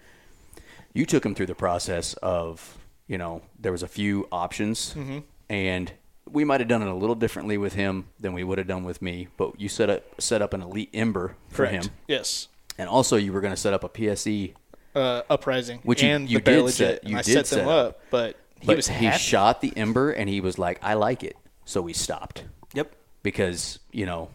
You 0.95 1.05
took 1.07 1.25
him 1.25 1.35
through 1.37 1.47
the 1.47 1.55
process 1.55 2.15
of, 2.15 2.79
you 3.07 3.19
know, 3.19 3.43
there 3.59 3.71
was 3.73 3.83
a 3.85 3.89
few 3.89 4.27
options, 4.33 4.95
Mm-hmm. 4.95 5.19
and 5.51 5.93
we 6.29 6.45
might 6.45 6.61
have 6.61 6.69
done 6.69 6.81
it 6.83 6.89
a 6.89 6.95
little 6.95 7.15
differently 7.15 7.59
with 7.59 7.75
him 7.75 8.07
than 8.19 8.33
we 8.33 8.43
would 8.43 8.57
have 8.59 8.67
done 8.67 8.85
with 8.85 9.03
me. 9.03 9.29
But 9.37 9.61
you 9.61 9.69
set 9.69 9.91
up 9.91 10.21
set 10.21 10.41
up 10.43 10.55
an 10.55 10.63
elite 10.63 10.89
ember 10.95 11.37
for 11.51 11.67
Correct. 11.67 11.85
him, 11.87 11.93
Yes. 12.09 12.49
and 12.79 12.89
also 12.89 13.17
you 13.17 13.33
were 13.33 13.41
going 13.43 13.53
to 13.53 13.61
set 13.61 13.73
up 13.75 13.85
a 13.85 13.89
PSE 13.89 14.55
Uh, 14.95 15.23
uprising, 15.31 15.79
Which 15.85 16.03
you- 16.03 16.09
and 16.09 16.29
you 16.29 16.39
the 16.39 16.45
did 16.51 16.63
Legit. 16.63 16.75
set- 16.75 17.05
you 17.07 17.17
I 17.19 17.23
did 17.23 17.33
set 17.33 17.47
set 17.47 17.57
them 17.61 17.69
up. 17.69 17.87
up, 17.91 18.01
but 18.11 18.37
he 18.61 18.67
but 18.67 18.77
was 18.77 18.89
he 18.89 19.05
happy. 19.05 19.19
shot 19.19 19.61
the 19.61 19.73
ember 19.77 20.11
and 20.11 20.29
he 20.29 20.41
was 20.41 20.59
like, 20.59 20.79
I 20.83 20.95
like 20.95 21.23
it. 21.23 21.37
So 21.65 21.81
we 21.83 21.93
stopped 21.93 22.45
Yep. 22.75 22.91
because, 23.23 23.79
you 23.93 24.05
know, 24.07 24.31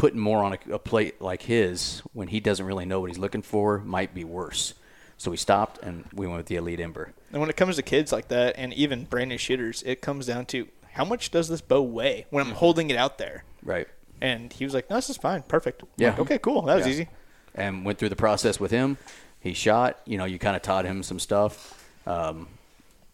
putting 0.00 0.18
more 0.18 0.42
on 0.42 0.54
a, 0.54 0.74
a 0.74 0.78
plate 0.78 1.20
like 1.20 1.42
his 1.42 2.00
when 2.14 2.28
he 2.28 2.40
doesn't 2.40 2.64
really 2.64 2.86
know 2.86 3.00
what 3.00 3.10
he's 3.10 3.18
looking 3.18 3.42
for 3.42 3.78
might 3.80 4.14
be 4.14 4.24
worse. 4.24 4.72
So 5.18 5.30
we 5.30 5.36
stopped 5.36 5.82
and 5.82 6.06
we 6.14 6.26
went 6.26 6.38
with 6.38 6.46
the 6.46 6.56
Elite 6.56 6.80
Ember. 6.80 7.12
And 7.30 7.38
when 7.42 7.50
it 7.50 7.56
comes 7.56 7.76
to 7.76 7.82
kids 7.82 8.10
like 8.10 8.28
that, 8.28 8.54
and 8.56 8.72
even 8.72 9.04
brand 9.04 9.28
new 9.28 9.36
shooters, 9.36 9.82
it 9.84 10.00
comes 10.00 10.24
down 10.24 10.46
to 10.46 10.66
how 10.92 11.04
much 11.04 11.30
does 11.30 11.48
this 11.48 11.60
bow 11.60 11.82
weigh 11.82 12.24
when 12.30 12.44
Mm-hmm. 12.44 12.52
I'm 12.54 12.56
holding 12.58 12.88
it 12.88 12.96
out 12.96 13.18
there. 13.18 13.44
Right. 13.62 13.86
And 14.22 14.50
he 14.50 14.64
was 14.64 14.72
like, 14.72 14.88
"No, 14.88 14.96
this 14.96 15.10
is 15.10 15.18
fine, 15.18 15.42
perfect." 15.42 15.82
I'm 15.82 15.88
Yeah. 15.98 16.10
like, 16.10 16.18
okay, 16.20 16.38
cool. 16.38 16.62
That 16.62 16.76
was 16.76 16.86
Yeah. 16.86 16.92
easy. 16.92 17.08
And 17.54 17.84
went 17.84 17.98
through 17.98 18.08
the 18.08 18.16
process 18.16 18.58
with 18.58 18.70
him. 18.70 18.96
He 19.40 19.52
shot, 19.52 20.00
you 20.06 20.16
know, 20.16 20.24
you 20.24 20.38
kind 20.38 20.56
of 20.56 20.62
taught 20.62 20.86
him 20.86 21.02
some 21.02 21.18
stuff. 21.18 21.84
Um, 22.06 22.48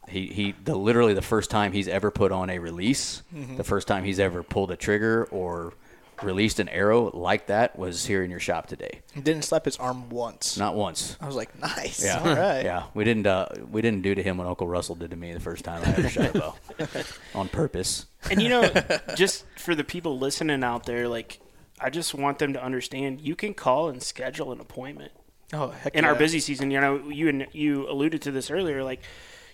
he, 0.08 0.26
he 0.28 0.54
the 0.64 0.76
literally 0.76 1.14
the 1.14 1.22
first 1.22 1.50
time 1.50 1.72
he's 1.72 1.88
ever 1.88 2.12
put 2.12 2.30
on 2.30 2.48
a 2.50 2.60
release, 2.60 3.22
Mm-hmm. 3.34 3.56
the 3.56 3.64
first 3.64 3.88
time 3.88 4.04
he's 4.04 4.20
ever 4.20 4.44
pulled 4.44 4.70
a 4.70 4.76
trigger 4.76 5.24
or 5.32 5.72
released 6.22 6.60
an 6.60 6.68
arrow 6.68 7.10
like 7.12 7.46
that 7.46 7.78
was 7.78 8.06
here 8.06 8.22
in 8.22 8.30
your 8.30 8.40
shop 8.40 8.66
today. 8.66 9.00
Didn't 9.14 9.42
slap 9.42 9.64
his 9.64 9.76
arm 9.76 10.08
once. 10.10 10.56
Not 10.56 10.74
once. 10.74 11.16
I 11.20 11.26
was 11.26 11.36
like, 11.36 11.58
"Nice, 11.58 12.04
Yeah, 12.04 12.18
all 12.18 12.34
right." 12.34 12.64
yeah. 12.64 12.84
We 12.94 13.04
didn't 13.04 13.26
uh, 13.26 13.48
we 13.70 13.82
didn't 13.82 14.02
do 14.02 14.14
to 14.14 14.22
him 14.22 14.38
what 14.38 14.46
Uncle 14.46 14.66
Russell 14.68 14.94
did 14.94 15.10
to 15.10 15.16
me 15.16 15.32
the 15.32 15.40
first 15.40 15.64
time 15.64 15.82
I 15.84 15.90
ever 15.90 16.08
shot 16.08 16.34
a 16.34 16.38
bow 16.38 16.54
on 17.34 17.48
purpose. 17.48 18.06
And 18.30 18.40
you 18.42 18.48
know, 18.48 18.70
just 19.16 19.44
for 19.56 19.74
the 19.74 19.84
people 19.84 20.18
listening 20.18 20.62
out 20.64 20.84
there, 20.86 21.08
like 21.08 21.40
I 21.80 21.90
just 21.90 22.14
want 22.14 22.38
them 22.38 22.52
to 22.54 22.62
understand 22.62 23.20
you 23.20 23.36
can 23.36 23.54
call 23.54 23.88
and 23.88 24.02
schedule 24.02 24.52
an 24.52 24.60
appointment. 24.60 25.12
Oh, 25.52 25.68
heck 25.68 25.94
in 25.94 26.04
yeah. 26.04 26.10
our 26.10 26.16
busy 26.16 26.40
season, 26.40 26.70
you 26.70 26.80
know, 26.80 27.08
you 27.08 27.28
and 27.28 27.46
you 27.52 27.88
alluded 27.88 28.22
to 28.22 28.32
this 28.32 28.50
earlier, 28.50 28.82
like, 28.82 29.02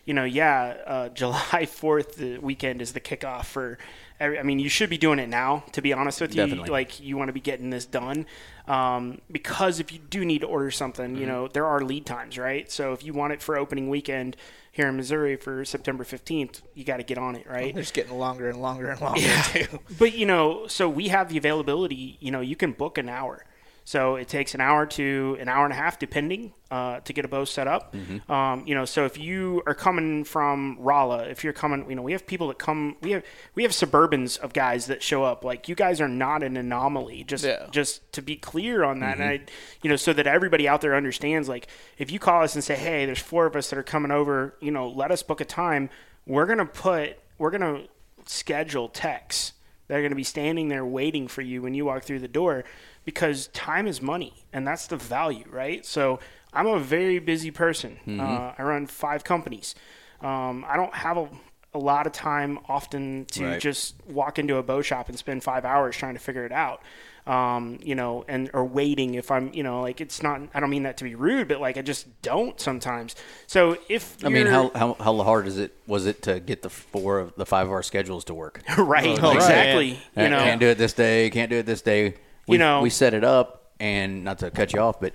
you 0.05 0.15
know, 0.15 0.25
yeah, 0.25 0.77
uh, 0.87 1.09
July 1.21 1.67
Fourth 1.67 2.17
the 2.17 2.39
weekend 2.39 2.81
is 2.81 2.93
the 2.93 3.01
kickoff 3.01 3.45
for. 3.47 3.79
Every- 4.21 4.39
I 4.39 4.43
mean, 4.43 4.59
you 4.59 4.69
should 4.69 4.91
be 4.91 4.99
doing 4.99 5.19
it 5.19 5.29
now. 5.29 5.65
To 5.73 5.83
be 5.83 5.93
honest 5.93 6.21
with 6.21 6.35
you, 6.35 6.43
Definitely. 6.43 6.71
like 6.71 7.01
you 7.01 7.17
want 7.17 7.29
to 7.29 7.33
be 7.33 7.41
getting 7.41 7.71
this 7.71 7.85
done, 7.87 8.27
um, 8.67 9.21
because 9.31 9.81
if 9.81 9.93
you 9.93 9.99
do 9.99 10.25
need 10.25 10.41
to 10.43 10.47
order 10.47 10.71
something, 10.71 11.17
you 11.17 11.27
know, 11.27 11.49
there 11.49 11.67
are 11.67 11.81
lead 11.81 12.07
times, 12.07 12.39
right? 12.39 12.71
So 12.71 12.93
if 12.93 13.03
you 13.05 13.13
want 13.13 13.33
it 13.33 13.43
for 13.43 13.57
opening 13.57 13.89
weekend 13.89 14.37
here 14.71 14.89
in 14.89 14.97
Missouri 14.97 15.37
for 15.37 15.65
September 15.65 16.03
fifteenth, 16.05 16.63
you 16.75 16.85
got 16.85 16.97
to 16.99 17.03
get 17.03 17.19
on 17.19 17.37
it, 17.37 17.47
right? 17.49 17.75
Just 17.75 17.95
getting 17.95 18.17
longer 18.19 18.49
and 18.49 18.61
longer 18.63 18.89
and 18.91 19.01
longer 19.01 19.21
too. 19.53 19.81
But 19.99 20.15
you 20.15 20.27
know, 20.27 20.67
so 20.67 20.89
we 20.89 21.09
have 21.09 21.29
the 21.29 21.37
availability. 21.39 22.17
You 22.21 22.31
know, 22.31 22.41
you 22.41 22.57
can 22.57 22.73
book 22.73 22.97
an 22.99 23.09
hour. 23.09 23.45
So 23.85 24.14
it 24.16 24.28
takes 24.28 24.55
an 24.55 24.61
hour 24.61 24.87
to 24.87 25.37
an 25.41 25.49
hour 25.49 25.64
and 25.64 25.72
a 25.72 25.76
half, 25.76 25.99
depending, 25.99 26.53
uh, 26.70 27.01
to 27.01 27.12
get 27.12 27.24
a 27.24 27.28
bow 27.28 27.45
set 27.45 27.66
up. 27.66 27.95
Um, 28.30 28.62
you 28.66 28.74
know, 28.74 28.85
so 28.85 29.05
if 29.05 29.18
you 29.18 29.62
are 29.66 29.74
coming 29.74 30.22
from 30.24 30.76
Rolla, 30.78 31.24
if 31.24 31.43
you're 31.43 31.53
coming, 31.53 31.89
you 31.91 31.97
know, 31.97 32.03
we 32.03 32.12
have 32.12 32.26
people 32.26 32.49
that 32.49 32.59
come. 32.59 32.97
We 33.03 33.11
have 33.11 33.24
we 33.55 33.64
have 33.64 33.72
suburbans 33.72 34.39
of 34.39 34.53
guys 34.53 34.87
that 34.87 35.03
show 35.03 35.24
up. 35.24 35.45
Like 35.45 35.68
you 35.68 35.74
guys 35.74 36.01
are 36.01 36.09
not 36.09 36.43
an 36.43 36.57
anomaly. 36.57 37.24
Just 37.24 37.45
Yeah. 37.45 37.66
just 37.72 38.12
to 38.12 38.22
be 38.22 38.37
clear 38.37 38.85
on 38.85 39.01
that, 39.01 39.18
and 39.18 39.24
I, 39.28 39.41
you 39.83 39.91
know, 39.91 39.97
so 39.97 40.12
that 40.12 40.26
everybody 40.26 40.68
out 40.68 40.80
there 40.80 40.95
understands. 40.95 41.49
Like 41.49 41.66
if 41.99 42.11
you 42.12 42.18
call 42.18 42.43
us 42.43 42.55
and 42.55 42.62
say, 42.62 42.76
hey, 42.76 43.05
there's 43.07 43.18
four 43.20 43.47
of 43.47 43.57
us 43.57 43.70
that 43.70 43.78
are 43.78 43.83
coming 43.83 44.11
over. 44.12 44.55
You 44.61 44.70
know, 44.70 44.89
let 44.89 45.11
us 45.11 45.22
book 45.22 45.41
a 45.41 45.45
time. 45.45 45.91
We're 46.26 46.47
gonna 46.47 46.66
put. 46.66 47.18
We're 47.39 47.51
gonna 47.51 47.87
schedule 48.26 48.89
techs 48.89 49.53
They're 49.89 49.99
going 50.01 50.11
to 50.12 50.16
be 50.16 50.22
standing 50.24 50.68
there 50.68 50.87
waiting 50.87 51.26
for 51.26 51.43
you 51.43 51.61
when 51.61 51.74
you 51.74 51.85
walk 51.85 52.05
through 52.05 52.20
the 52.20 52.28
door 52.28 52.62
because 53.05 53.49
time 53.49 53.87
is 53.87 54.01
money 54.03 54.33
and 54.53 54.67
that's 54.67 54.87
the 54.87 54.97
value, 54.97 55.45
right? 55.51 55.85
So 55.85 56.21
I'm 56.53 56.67
a 56.67 56.79
very 56.79 57.19
busy 57.19 57.51
person. 57.51 57.99
Uh, 58.21 58.53
I 58.59 58.63
run 58.63 58.87
five 58.87 59.25
companies. 59.25 59.75
Um, 60.21 60.65
I 60.69 60.77
don't 60.77 60.95
have 60.95 61.17
a, 61.17 61.29
a 61.75 61.79
lot 61.79 62.07
of 62.07 62.13
time 62.13 62.59
often 62.69 63.25
to 63.33 63.45
Right. 63.45 63.61
just 63.61 63.95
walk 64.07 64.39
into 64.39 64.57
a 64.57 64.63
bow 64.63 64.83
shop 64.83 65.09
and 65.09 65.19
spend 65.19 65.43
five 65.43 65.65
hours 65.65 65.97
trying 65.97 66.15
to 66.15 66.21
figure 66.21 66.45
it 66.45 66.53
out. 66.53 66.83
Um, 67.25 67.79
you 67.83 67.95
know, 67.95 68.25
and 68.27 68.51
or 68.53 68.65
waiting 68.65 69.15
if 69.15 69.31
I'm, 69.31 69.53
you 69.55 69.63
know, 69.63 69.81
like 69.81 70.01
it's 70.01 70.25
not. 70.25 70.41
I 70.55 70.59
don't 70.59 70.71
mean 70.71 70.83
that 70.83 70.97
to 70.97 71.05
be 71.05 71.15
rude, 71.15 71.47
but 71.47 71.61
like 71.61 71.77
I 71.77 71.83
just 71.83 72.21
don't 72.21 72.61
sometimes. 72.61 73.15
So 73.47 73.77
if 73.89 74.17
I 74.25 74.29
mean, 74.29 74.47
how, 74.47 74.73
how 74.75 74.95
how 74.99 75.17
hard 75.23 75.47
is 75.47 75.57
it 75.57 75.73
was 75.87 76.05
it 76.07 76.23
to 76.23 76.41
get 76.41 76.63
the 76.63 76.69
four 76.71 77.21
of 77.21 77.33
the 77.37 77.47
five 77.47 77.69
of 77.69 77.73
our 77.73 77.83
schedules 77.85 78.25
to 78.25 78.35
work? 78.35 78.61
right, 78.77 79.07
Oh, 79.23 79.29
right. 79.29 79.37
exactly. 79.37 79.89
You 80.17 80.23
Uh, 80.25 80.29
know, 80.31 80.39
can't 80.45 80.61
do 80.61 80.67
it 80.67 80.79
this 80.79 80.95
day, 80.95 81.31
can't 81.31 81.49
do 81.49 81.59
it 81.59 81.67
this 81.67 81.81
day. 81.81 82.15
We, 82.47 82.55
You 82.57 82.59
know- 82.59 82.80
we 82.82 82.90
set 82.90 83.14
it 83.14 83.24
up, 83.24 83.72
and 83.80 84.24
not 84.24 84.38
to 84.40 84.51
cut 84.51 84.72
you 84.72 84.80
off, 84.80 85.01
but 85.01 85.12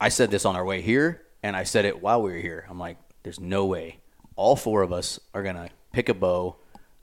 I 0.00 0.08
said 0.08 0.30
this 0.30 0.44
on 0.44 0.56
our 0.56 0.64
way 0.64 0.80
here, 0.80 1.22
and 1.42 1.56
I 1.56 1.64
said 1.64 1.84
it 1.84 2.00
while 2.02 2.22
we 2.22 2.32
were 2.32 2.38
here. 2.38 2.66
I'm 2.68 2.78
like, 2.78 2.96
there's 3.22 3.40
no 3.40 3.66
way 3.66 3.98
all 4.36 4.54
four 4.54 4.82
of 4.82 4.92
us 4.92 5.18
are 5.34 5.42
gonna 5.42 5.68
pick 5.92 6.08
a 6.08 6.14
bow, 6.14 6.54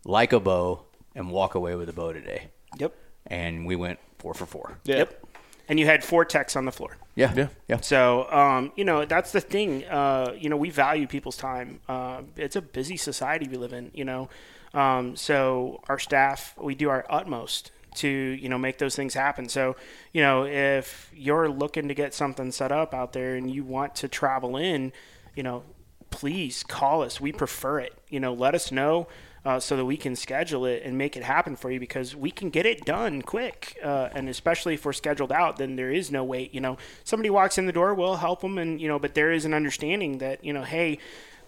like 0.05 0.31
a 0.31 0.39
bow, 0.39 0.85
and 1.15 1.29
walk 1.29 1.53
away 1.55 1.75
with 1.75 1.89
a 1.89 1.93
bow 1.93 2.13
today. 2.13 2.47
Yep. 2.77 2.95
And 3.27 3.65
we 3.65 3.75
went 3.75 3.99
four 4.19 4.33
for 4.33 4.45
four. 4.45 4.77
Yeah. 4.85 4.97
Yep. 4.99 5.21
And 5.67 5.77
you 5.79 5.85
had 5.85 6.03
four 6.03 6.23
techs 6.23 6.55
on 6.55 6.63
the 6.65 6.71
floor. 6.71 6.95
Yeah, 7.15 7.33
Yeah. 7.35 7.47
yeah. 7.67 7.81
So, 7.81 8.31
um, 8.31 8.71
you 8.77 8.85
know, 8.85 9.03
that's 9.05 9.31
the 9.33 9.41
thing. 9.41 9.83
Uh, 9.85 10.33
you 10.37 10.47
know, 10.49 10.55
we 10.57 10.69
value 10.69 11.07
people's 11.07 11.35
time. 11.37 11.81
Uh, 11.89 12.21
it's 12.37 12.55
a 12.55 12.61
busy 12.61 12.95
society 12.97 13.47
we 13.49 13.57
live 13.57 13.73
in, 13.73 13.91
you 13.93 14.05
know. 14.05 14.29
Um, 14.73 15.15
so, 15.17 15.81
our 15.89 15.99
staff, 15.99 16.53
we 16.57 16.73
do 16.75 16.89
our 16.89 17.05
utmost 17.09 17.71
to, 17.95 18.07
you 18.07 18.49
know, 18.49 18.57
make 18.57 18.77
those 18.77 18.95
things 18.95 19.13
happen. 19.13 19.49
So, 19.49 19.75
you 20.13 20.21
know, 20.21 20.45
if 20.45 21.11
you're 21.13 21.49
looking 21.49 21.87
to 21.87 21.93
get 21.93 22.13
something 22.13 22.51
set 22.51 22.71
up 22.71 22.93
out 22.93 23.13
there 23.13 23.35
and 23.35 23.49
you 23.49 23.63
want 23.63 23.95
to 23.95 24.07
travel 24.07 24.57
in, 24.57 24.93
you 25.35 25.43
know, 25.43 25.63
please 26.09 26.63
call 26.63 27.01
us. 27.01 27.19
We 27.19 27.31
prefer 27.31 27.79
it. 27.79 27.93
You 28.09 28.19
know, 28.19 28.33
let 28.33 28.55
us 28.55 28.71
know 28.71 29.07
uh, 29.45 29.59
so 29.59 29.77
that 29.77 29.85
we 29.85 29.95
can 29.95 30.15
schedule 30.15 30.65
it 30.65 30.81
and 30.83 30.97
make 30.97 31.15
it 31.15 31.23
happen 31.23 31.55
for 31.55 31.69
you 31.69 31.79
because 31.79 32.15
we 32.15 32.31
can 32.31 32.49
get 32.49 32.65
it 32.65 32.83
done 32.83 33.21
quick. 33.21 33.77
Uh, 33.83 34.09
and 34.13 34.27
especially 34.27 34.73
if 34.73 34.85
we're 34.85 34.93
scheduled 34.93 35.31
out, 35.31 35.57
then 35.57 35.75
there 35.75 35.91
is 35.91 36.11
no 36.11 36.23
wait. 36.23 36.53
You 36.53 36.61
know, 36.61 36.77
somebody 37.03 37.29
walks 37.29 37.57
in 37.57 37.67
the 37.67 37.71
door, 37.71 37.93
we'll 37.93 38.15
help 38.15 38.41
them, 38.41 38.57
and 38.57 38.81
you 38.81 38.87
know, 38.87 38.97
but 38.97 39.13
there 39.13 39.31
is 39.31 39.45
an 39.45 39.53
understanding 39.53 40.17
that 40.19 40.43
you 40.43 40.53
know, 40.53 40.63
hey. 40.63 40.97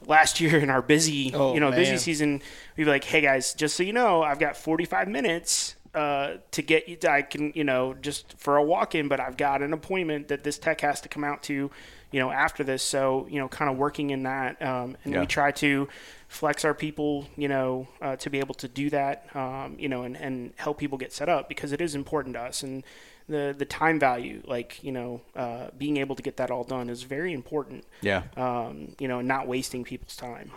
Last 0.05 0.39
year 0.41 0.59
in 0.59 0.69
our 0.69 0.83
busy, 0.83 1.31
Oh, 1.33 1.55
you 1.55 1.59
know, 1.59 1.71
busy 1.71 1.97
season, 1.97 2.43
we'd 2.77 2.83
be 2.83 2.89
like, 2.89 3.03
"Hey 3.03 3.19
guys, 3.19 3.55
just 3.55 3.75
so 3.75 3.81
you 3.81 3.93
know, 3.93 4.21
I've 4.21 4.37
got 4.37 4.55
45 4.55 5.07
minutes 5.07 5.75
uh, 5.97 6.37
to 6.51 6.61
get 6.61 6.87
you. 6.87 6.97
I 7.09 7.21
can, 7.23 7.51
you 7.55 7.63
know, 7.63 7.93
just 7.95 8.35
for 8.37 8.57
a 8.57 8.63
walk-in, 8.63 9.07
but 9.07 9.19
I've 9.19 9.37
got 9.37 9.61
an 9.61 9.73
appointment 9.73 10.27
that 10.27 10.43
this 10.43 10.57
tech 10.59 10.81
has 10.81 11.01
to 11.01 11.09
come 11.09 11.23
out 11.23 11.43
to, 11.43 11.71
you 12.11 12.19
know, 12.19 12.29
after 12.31 12.63
this. 12.63 12.83
So, 12.83 13.27
you 13.29 13.39
know, 13.39 13.47
kind 13.47 13.69
of 13.71 13.77
working 13.77 14.11
in 14.11 14.23
that, 14.23 14.61
um, 14.61 14.95
and 15.03 15.13
Yeah. 15.13 15.21
we 15.21 15.25
try 15.25 15.51
to 15.51 15.87
flex 16.27 16.63
our 16.65 16.73
people, 16.73 17.27
you 17.35 17.47
know, 17.47 17.87
uh, 18.01 18.15
to 18.17 18.29
be 18.29 18.39
able 18.39 18.55
to 18.55 18.67
do 18.67 18.89
that, 18.91 19.25
um, 19.35 19.75
you 19.79 19.89
know, 19.89 20.03
and, 20.03 20.15
and 20.17 20.53
help 20.57 20.77
people 20.77 20.97
get 20.97 21.11
set 21.13 21.29
up 21.29 21.49
because 21.49 21.71
it 21.71 21.81
is 21.81 21.95
important 21.95 22.35
to 22.35 22.41
us 22.41 22.63
and 22.63 22.83
the 23.29 23.53
the 23.57 23.65
time 23.65 23.99
value, 23.99 24.41
like 24.45 24.81
you 24.83 24.91
know, 24.91 25.19
uh, 25.35 25.67
being 25.77 25.97
able 25.97 26.15
to 26.15 26.23
get 26.23 26.37
that 26.37 26.49
all 26.49 26.63
done 26.63 26.89
is 26.89 27.03
very 27.03 27.33
important. 27.33 27.83
Yeah. 28.01 28.23
Um, 28.37 28.95
you 28.99 29.07
know, 29.09 29.19
not 29.21 29.47
wasting 29.47 29.83
people's 29.83 30.15
time. 30.15 30.51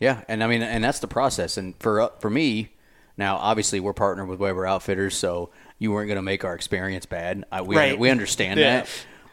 Yeah, 0.00 0.22
and 0.26 0.42
I 0.42 0.48
mean, 0.48 0.62
and 0.62 0.82
that's 0.82 0.98
the 0.98 1.06
process. 1.06 1.56
And 1.56 1.76
for 1.78 2.00
uh, 2.00 2.08
for 2.18 2.28
me, 2.28 2.70
now 3.16 3.36
obviously 3.36 3.80
we're 3.80 3.92
partnered 3.92 4.28
with 4.28 4.38
Weber 4.40 4.66
Outfitters, 4.66 5.16
so 5.16 5.50
you 5.78 5.90
weren't 5.92 6.08
going 6.08 6.16
to 6.16 6.22
make 6.22 6.44
our 6.44 6.54
experience 6.54 7.06
bad. 7.06 7.44
I, 7.52 7.62
we 7.62 7.76
Right. 7.76 7.98
we 7.98 8.10
understand 8.10 8.58
Yeah. 8.60 8.80
that, 8.80 8.88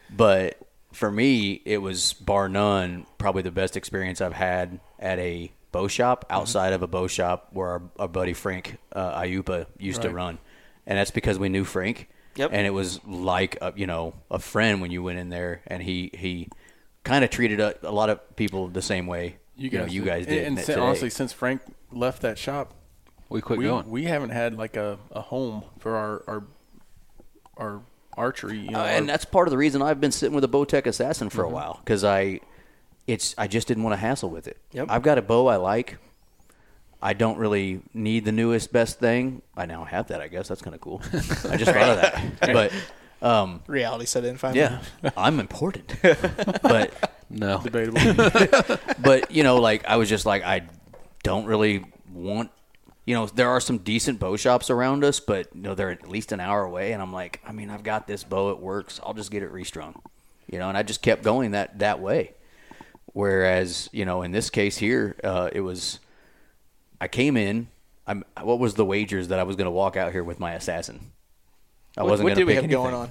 but 0.10 0.58
for 0.92 1.12
me, 1.12 1.62
it 1.66 1.78
was 1.80 2.14
bar 2.14 2.50
none 2.50 3.06
probably 3.18 3.44
the 3.44 3.52
best 3.52 3.78
experience 3.78 4.22
I've 4.22 4.34
had 4.34 4.80
at 4.98 5.20
a 5.20 5.52
bow 5.72 5.88
shop 5.88 6.26
outside 6.32 6.74
of 6.74 6.82
a 6.82 6.88
bow 6.88 7.06
shop 7.08 7.50
where 7.52 7.68
our, 7.68 7.82
our 8.00 8.08
buddy 8.08 8.34
Frank 8.34 8.78
uh, 8.94 9.22
Ayupa 9.22 9.68
used 9.78 10.02
to 10.02 10.10
run, 10.10 10.40
and 10.88 10.98
that's 10.98 11.12
because 11.12 11.38
we 11.38 11.48
knew 11.50 11.64
Frank. 11.64 12.10
Yep. 12.36 12.52
And 12.54 12.66
it 12.66 12.70
was 12.72 13.00
like 13.06 13.58
a, 13.62 13.74
you 13.76 13.86
know 13.86 14.14
a 14.32 14.40
friend 14.40 14.82
when 14.82 14.92
you 14.92 15.04
went 15.04 15.20
in 15.20 15.30
there, 15.30 15.62
and 15.68 15.84
he 15.84 16.10
he 16.14 16.50
kind 17.04 17.24
of 17.24 17.30
treated 17.30 17.60
a, 17.60 17.76
a 17.88 17.92
lot 17.92 18.10
of 18.10 18.36
people 18.36 18.68
the 18.68 18.82
same 18.82 19.06
way. 19.08 19.38
You, 19.56 19.70
know, 19.72 19.86
you 19.86 20.04
guys 20.04 20.26
did. 20.26 20.48
And, 20.48 20.58
that 20.58 20.66
si- 20.66 20.74
today. 20.74 20.82
honestly, 20.86 21.10
since 21.10 21.34
Frank 21.34 21.62
left 21.92 22.22
that 22.22 22.38
shop, 22.38 22.74
We 23.30 23.42
quit 23.42 23.60
we, 23.60 23.66
going. 23.66 23.90
we 23.90 24.04
haven't 24.06 24.32
had 24.32 24.58
like 24.58 24.76
a, 24.76 24.98
a 25.12 25.22
home 25.22 25.64
for 25.80 25.96
our 25.96 26.24
our, 26.28 26.44
our 27.58 27.82
archery. 28.18 28.60
You 28.60 28.72
know, 28.72 28.80
Uh, 28.80 28.84
and 28.86 29.04
our- 29.10 29.14
that's 29.14 29.26
part 29.26 29.48
of 29.48 29.52
the 29.52 29.58
reason 29.58 29.82
I've 29.82 30.02
been 30.02 30.12
sitting 30.12 30.34
with 30.36 30.44
a 30.44 30.48
Bowtech 30.48 30.86
Assassin 30.88 31.30
for 31.30 31.44
Mm-hmm. 31.44 31.52
a 31.52 31.56
while 31.56 31.80
because 31.84 32.04
I, 32.04 32.40
it's 33.08 33.36
I 33.38 33.48
just 33.48 33.68
didn't 33.68 33.84
want 33.84 33.94
to 33.94 33.98
hassle 33.98 34.30
with 34.30 34.48
it. 34.48 34.58
Yep. 34.72 34.88
I've 34.90 35.04
got 35.04 35.18
a 35.18 35.22
bow 35.22 35.48
I 35.48 35.56
like. 35.58 35.98
I 37.02 37.14
don't 37.14 37.38
really 37.38 37.82
need 37.94 38.26
the 38.26 38.32
newest 38.34 38.74
best 38.74 39.00
thing. 39.00 39.42
I 39.56 39.66
now 39.66 39.86
have 39.86 40.08
that. 40.08 40.20
I 40.22 40.28
guess 40.28 40.50
that's 40.50 40.62
kind 40.62 40.76
of 40.76 40.82
cool. 40.82 41.02
I 41.14 41.56
just 41.56 41.72
thought 41.72 41.90
of 41.90 42.02
that. 42.02 42.24
But 42.54 42.74
Um, 43.22 43.62
Reality 43.68 44.06
set 44.06 44.26
in 44.26 44.38
finally. 44.38 44.60
yeah, 44.62 44.80
I'm 45.16 45.40
important, 45.40 45.94
but 46.62 47.12
No. 47.30 47.62
Debatable. 47.62 48.78
but 49.00 49.30
you 49.32 49.44
know, 49.44 49.58
like 49.58 49.86
I 49.86 49.96
was 49.98 50.10
just 50.10 50.26
like 50.26 50.44
I 50.44 50.64
don't 51.24 51.46
really 51.46 51.86
want. 52.14 52.50
You 53.10 53.16
know, 53.16 53.26
there 53.26 53.50
are 53.50 53.60
some 53.60 53.80
decent 53.80 54.20
bow 54.20 54.36
shops 54.38 54.70
around 54.70 55.04
us, 55.04 55.20
but 55.20 55.48
you 55.56 55.62
know 55.64 55.74
they're 55.74 55.90
at 55.90 56.08
least 56.08 56.32
an 56.32 56.40
hour 56.40 56.62
away, 56.62 56.92
and 56.92 57.02
I'm 57.02 57.12
like, 57.12 57.42
I 57.44 57.52
mean, 57.52 57.72
I've 57.72 57.82
got 57.82 58.06
this 58.06 58.24
bow; 58.24 58.52
it 58.52 58.60
works. 58.60 59.00
I'll 59.04 59.16
just 59.16 59.32
get 59.32 59.42
it 59.42 59.50
restrung. 59.50 60.00
You 60.46 60.60
know, 60.60 60.70
and 60.70 60.78
I 60.78 60.84
just 60.84 61.02
kept 61.02 61.24
going 61.24 61.50
that 61.52 61.80
that 61.80 62.00
way. 62.00 62.36
Whereas, 63.14 63.90
you 63.92 64.06
know, 64.06 64.22
in 64.22 64.32
this 64.32 64.52
case 64.52 64.78
here, 64.78 65.16
uh, 65.24 65.50
it 65.52 65.62
was 65.62 66.00
I 67.02 67.08
came 67.08 67.36
in. 67.36 67.70
I'm. 68.06 68.24
What 68.44 68.60
was 68.60 68.76
the 68.76 68.86
wagers 68.86 69.30
that 69.30 69.40
I 69.40 69.44
was 69.44 69.56
going 69.56 69.66
to 69.66 69.72
walk 69.72 69.98
out 69.98 70.12
here 70.12 70.24
with 70.24 70.40
my 70.40 70.54
assassin? 70.54 71.12
I 71.98 72.04
What, 72.04 72.12
wasn't 72.12 72.26
what 72.26 72.36
going 72.36 72.36
did 72.36 72.42
to 72.42 72.46
we 72.46 72.52
pick 72.54 72.56
have 72.58 72.64
anything. 72.66 72.84
going 72.84 72.94
on? 72.94 73.10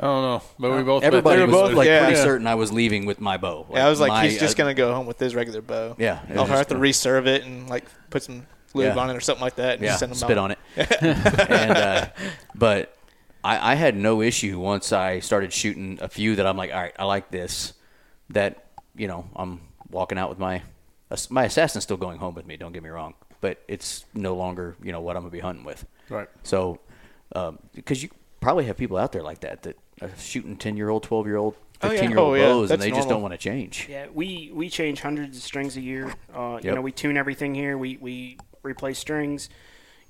I 0.00 0.02
don't 0.02 0.22
know, 0.22 0.42
but 0.58 0.74
we 0.78 0.82
both. 0.82 1.02
Everybody 1.02 1.42
was 1.42 1.50
both- 1.50 1.74
like 1.74 1.86
yeah. 1.88 2.04
pretty 2.04 2.16
Yeah. 2.16 2.24
certain 2.24 2.46
I 2.46 2.54
was 2.54 2.72
leaving 2.72 3.04
with 3.04 3.20
my 3.20 3.36
bow. 3.36 3.66
yeah, 3.70 3.86
I 3.86 3.90
was 3.90 4.00
like, 4.00 4.08
my, 4.08 4.24
he's 4.28 4.40
just 4.40 4.58
uh, 4.58 4.64
gonna 4.64 4.72
go 4.72 4.94
home 4.94 5.04
with 5.04 5.18
his 5.18 5.34
regular 5.34 5.60
bow. 5.60 5.94
Yeah, 5.98 6.20
I'll 6.34 6.46
have 6.46 6.68
to 6.68 6.74
gonna- 6.74 6.80
reserve 6.80 7.26
it 7.26 7.44
and 7.44 7.68
like 7.68 7.84
put 8.08 8.22
some 8.22 8.46
lube 8.76 8.94
Yeah. 8.94 9.02
on 9.02 9.10
it 9.10 9.16
or 9.16 9.20
something 9.20 9.42
like 9.42 9.56
that. 9.56 9.74
And 9.74 9.82
yeah, 9.82 9.96
send 9.96 10.10
them 10.12 10.16
spit 10.18 10.38
out. 10.38 10.44
on 10.44 10.50
it. 10.52 10.58
and 11.50 11.70
uh, 11.76 12.06
but 12.54 12.96
I, 13.44 13.72
I 13.72 13.74
had 13.74 13.96
no 13.96 14.22
issue 14.22 14.58
once 14.58 14.92
I 14.92 15.20
started 15.20 15.52
shooting 15.52 15.98
a 16.00 16.08
few 16.08 16.36
that 16.36 16.46
I'm 16.46 16.56
like, 16.56 16.72
all 16.72 16.80
right, 16.80 16.94
I 16.98 17.04
like 17.04 17.30
this. 17.30 17.72
That 18.30 18.64
you 18.96 19.06
know, 19.08 19.28
I'm 19.36 19.60
walking 19.90 20.18
out 20.18 20.28
with 20.30 20.38
my 20.38 20.62
my 21.30 21.44
assassin's 21.44 21.84
still 21.84 21.96
going 21.96 22.18
home 22.18 22.34
with 22.34 22.46
me. 22.46 22.56
Don't 22.56 22.72
get 22.72 22.82
me 22.82 22.88
wrong, 22.88 23.14
but 23.40 23.62
it's 23.68 24.04
no 24.14 24.34
longer 24.34 24.76
you 24.82 24.90
know 24.92 25.00
what 25.00 25.16
I'm 25.16 25.22
gonna 25.22 25.30
be 25.30 25.38
hunting 25.40 25.64
with. 25.64 25.86
Right. 26.08 26.28
So, 26.42 26.80
because 27.74 28.02
you 28.02 28.08
probably 28.40 28.64
have 28.64 28.76
people 28.76 28.96
out 28.96 29.12
there 29.12 29.22
like 29.22 29.40
that 29.40 29.62
that 29.62 29.76
are 30.02 30.10
shooting 30.18 30.56
ten 30.56 30.76
year 30.76 30.88
old, 30.88 31.02
twelve 31.04 31.26
year 31.26 31.36
old, 31.36 31.54
Oh, 31.82 31.90
fifteen 31.90 32.10
year 32.10 32.18
old 32.18 32.32
Oh, 32.32 32.34
yeah. 32.34 32.46
bows, 32.46 32.70
and 32.72 32.80
That's 32.80 32.90
they 32.90 32.96
just 32.96 33.08
don't 33.08 33.22
want 33.22 33.32
to 33.32 33.38
change. 33.38 33.86
Yeah, 33.88 34.06
we 34.12 34.50
we 34.52 34.68
change 34.68 35.00
hundreds 35.00 35.36
of 35.36 35.42
strings 35.44 35.76
a 35.76 35.80
year. 35.80 36.12
Uh, 36.34 36.58
You 36.62 36.72
know, 36.74 36.80
we 36.80 36.90
tune 36.92 37.16
everything 37.16 37.54
here. 37.54 37.78
We 37.78 37.96
we 38.00 38.38
replace 38.66 38.98
strings. 38.98 39.48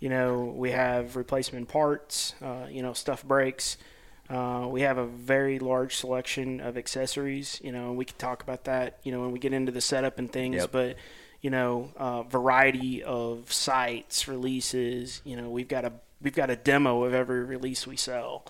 You 0.01 0.09
know, 0.09 0.45
we 0.57 0.73
have 0.73 1.17
replacement 1.17 1.69
parts. 1.69 2.35
Uh, 2.43 2.67
you 2.71 2.83
know, 2.83 2.93
stuff 2.93 3.25
breaks. 3.25 3.77
Uh, 4.29 4.67
we 4.69 4.81
have 4.83 4.99
a 4.99 5.07
very 5.07 5.59
large 5.61 5.97
selection 5.97 6.61
of 6.61 6.77
accessories. 6.77 7.61
You 7.63 7.71
know, 7.73 7.93
we 7.93 8.05
could 8.05 8.19
talk 8.19 8.43
about 8.43 8.65
that. 8.65 8.99
You 9.05 9.13
know, 9.13 9.21
when 9.21 9.31
we 9.33 9.39
get 9.39 9.53
into 9.53 9.71
the 9.73 9.81
setup 9.81 10.19
and 10.19 10.31
things. 10.31 10.57
Yep. 10.57 10.73
But 10.73 10.97
you 11.43 11.51
know, 11.51 11.93
uh, 11.97 12.23
variety 12.25 13.03
of 13.05 13.53
sights 13.53 14.27
releases. 14.27 15.23
You 15.25 15.37
know, 15.37 15.51
we've 15.51 15.69
got 15.69 15.85
a 15.85 15.93
we've 16.21 16.35
got 16.35 16.51
a 16.51 16.57
demo 16.57 17.05
of 17.05 17.15
every 17.15 17.45
release 17.45 17.87
we 17.87 17.97
sell. 17.97 18.45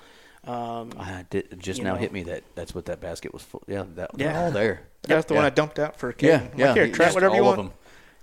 Um, 0.44 0.92
I 0.98 1.24
did, 1.28 1.58
just 1.58 1.82
now 1.82 1.94
know. 1.94 1.98
hit 1.98 2.12
me 2.12 2.22
that 2.24 2.44
that's 2.54 2.74
what 2.74 2.86
that 2.86 3.00
basket 3.00 3.32
was 3.32 3.42
full. 3.42 3.62
Yeah, 3.66 3.84
that 3.96 4.12
Yeah. 4.16 4.40
all 4.44 4.50
there. 4.52 4.82
That's 5.02 5.26
the 5.26 5.34
Yeah. 5.34 5.40
one 5.40 5.46
I 5.46 5.50
dumped 5.50 5.78
out 5.80 5.96
for 5.98 6.08
a 6.08 6.14
kid. 6.14 6.26
Yeah, 6.28 6.36
I'm 6.36 6.42
like, 6.44 6.58
yeah. 6.58 6.74
Here, 6.74 6.88
try 6.88 7.06
just 7.06 7.14
whatever 7.16 7.34
you 7.34 7.44
all 7.44 7.56
want. 7.56 7.72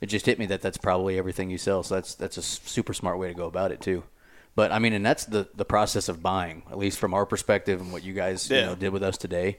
Of 0.03 0.09
them. 0.09 0.09
It 0.09 0.11
just 0.11 0.25
hit 0.25 0.39
me 0.39 0.45
that 0.47 0.61
that's 0.61 0.77
probably 0.77 1.17
everything 1.17 1.49
you 1.49 1.57
sell. 1.57 1.83
So 1.83 1.95
that's 1.95 2.15
that's 2.15 2.37
a 2.37 2.41
s- 2.41 2.59
super 2.65 2.93
smart 2.93 3.17
way 3.19 3.27
to 3.29 3.33
go 3.33 3.45
about 3.47 3.71
it 3.71 3.81
too. 3.81 4.03
But 4.55 4.71
I 4.71 4.79
mean, 4.79 4.93
and 4.93 5.05
that's 5.05 5.25
the 5.25 5.47
the 5.55 5.65
process 5.65 6.09
of 6.09 6.21
buying, 6.21 6.63
at 6.69 6.77
least 6.77 6.99
from 6.99 7.13
our 7.13 7.25
perspective, 7.25 7.81
and 7.81 7.91
what 7.91 8.03
you 8.03 8.13
guys 8.13 8.49
you 8.49 8.61
know 8.61 8.75
did 8.75 8.89
with 8.93 9.03
us 9.03 9.17
today. 9.17 9.57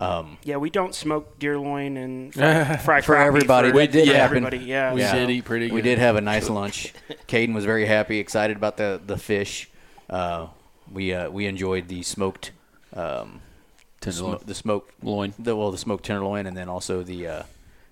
Um, 0.00 0.38
Yeah, 0.44 0.58
we 0.58 0.70
don't 0.70 0.94
smoke 0.94 1.40
deer 1.40 1.58
loin 1.58 1.96
and 1.96 2.32
fry, 2.34 2.76
fry 2.76 3.00
For 3.00 3.16
everybody. 3.16 3.70
For, 3.70 3.76
We 3.76 3.86
did 3.88 4.06
yeah, 4.06 4.14
happen. 4.18 4.36
everybody. 4.44 4.58
Yeah, 4.58 4.94
We 4.94 5.00
Yeah. 5.00 5.12
did 5.14 5.30
eat 5.30 5.44
pretty 5.44 5.66
good. 5.68 5.74
we 5.74 5.82
did 5.82 5.98
have 5.98 6.14
a 6.14 6.20
nice 6.20 6.48
lunch. 6.48 6.92
Caden 7.26 7.52
was 7.52 7.64
very 7.64 7.84
happy, 7.86 8.18
excited 8.20 8.56
about 8.56 8.76
the 8.76 9.00
the 9.04 9.16
fish. 9.18 9.68
Uh, 10.08 10.46
we 10.92 11.12
uh, 11.12 11.30
we 11.30 11.46
enjoyed 11.46 11.88
the 11.88 12.02
smoked 12.04 12.52
um, 12.94 13.40
Tenderloin. 14.00 14.38
smo- 14.38 14.46
the 14.46 14.54
smoked 14.54 14.92
Loin. 15.02 15.34
the 15.38 15.56
well 15.56 15.72
the 15.72 15.78
smoked 15.78 16.04
tenderloin, 16.04 16.46
and 16.46 16.56
then 16.56 16.68
also 16.68 17.02
the 17.02 17.26
uh, 17.26 17.42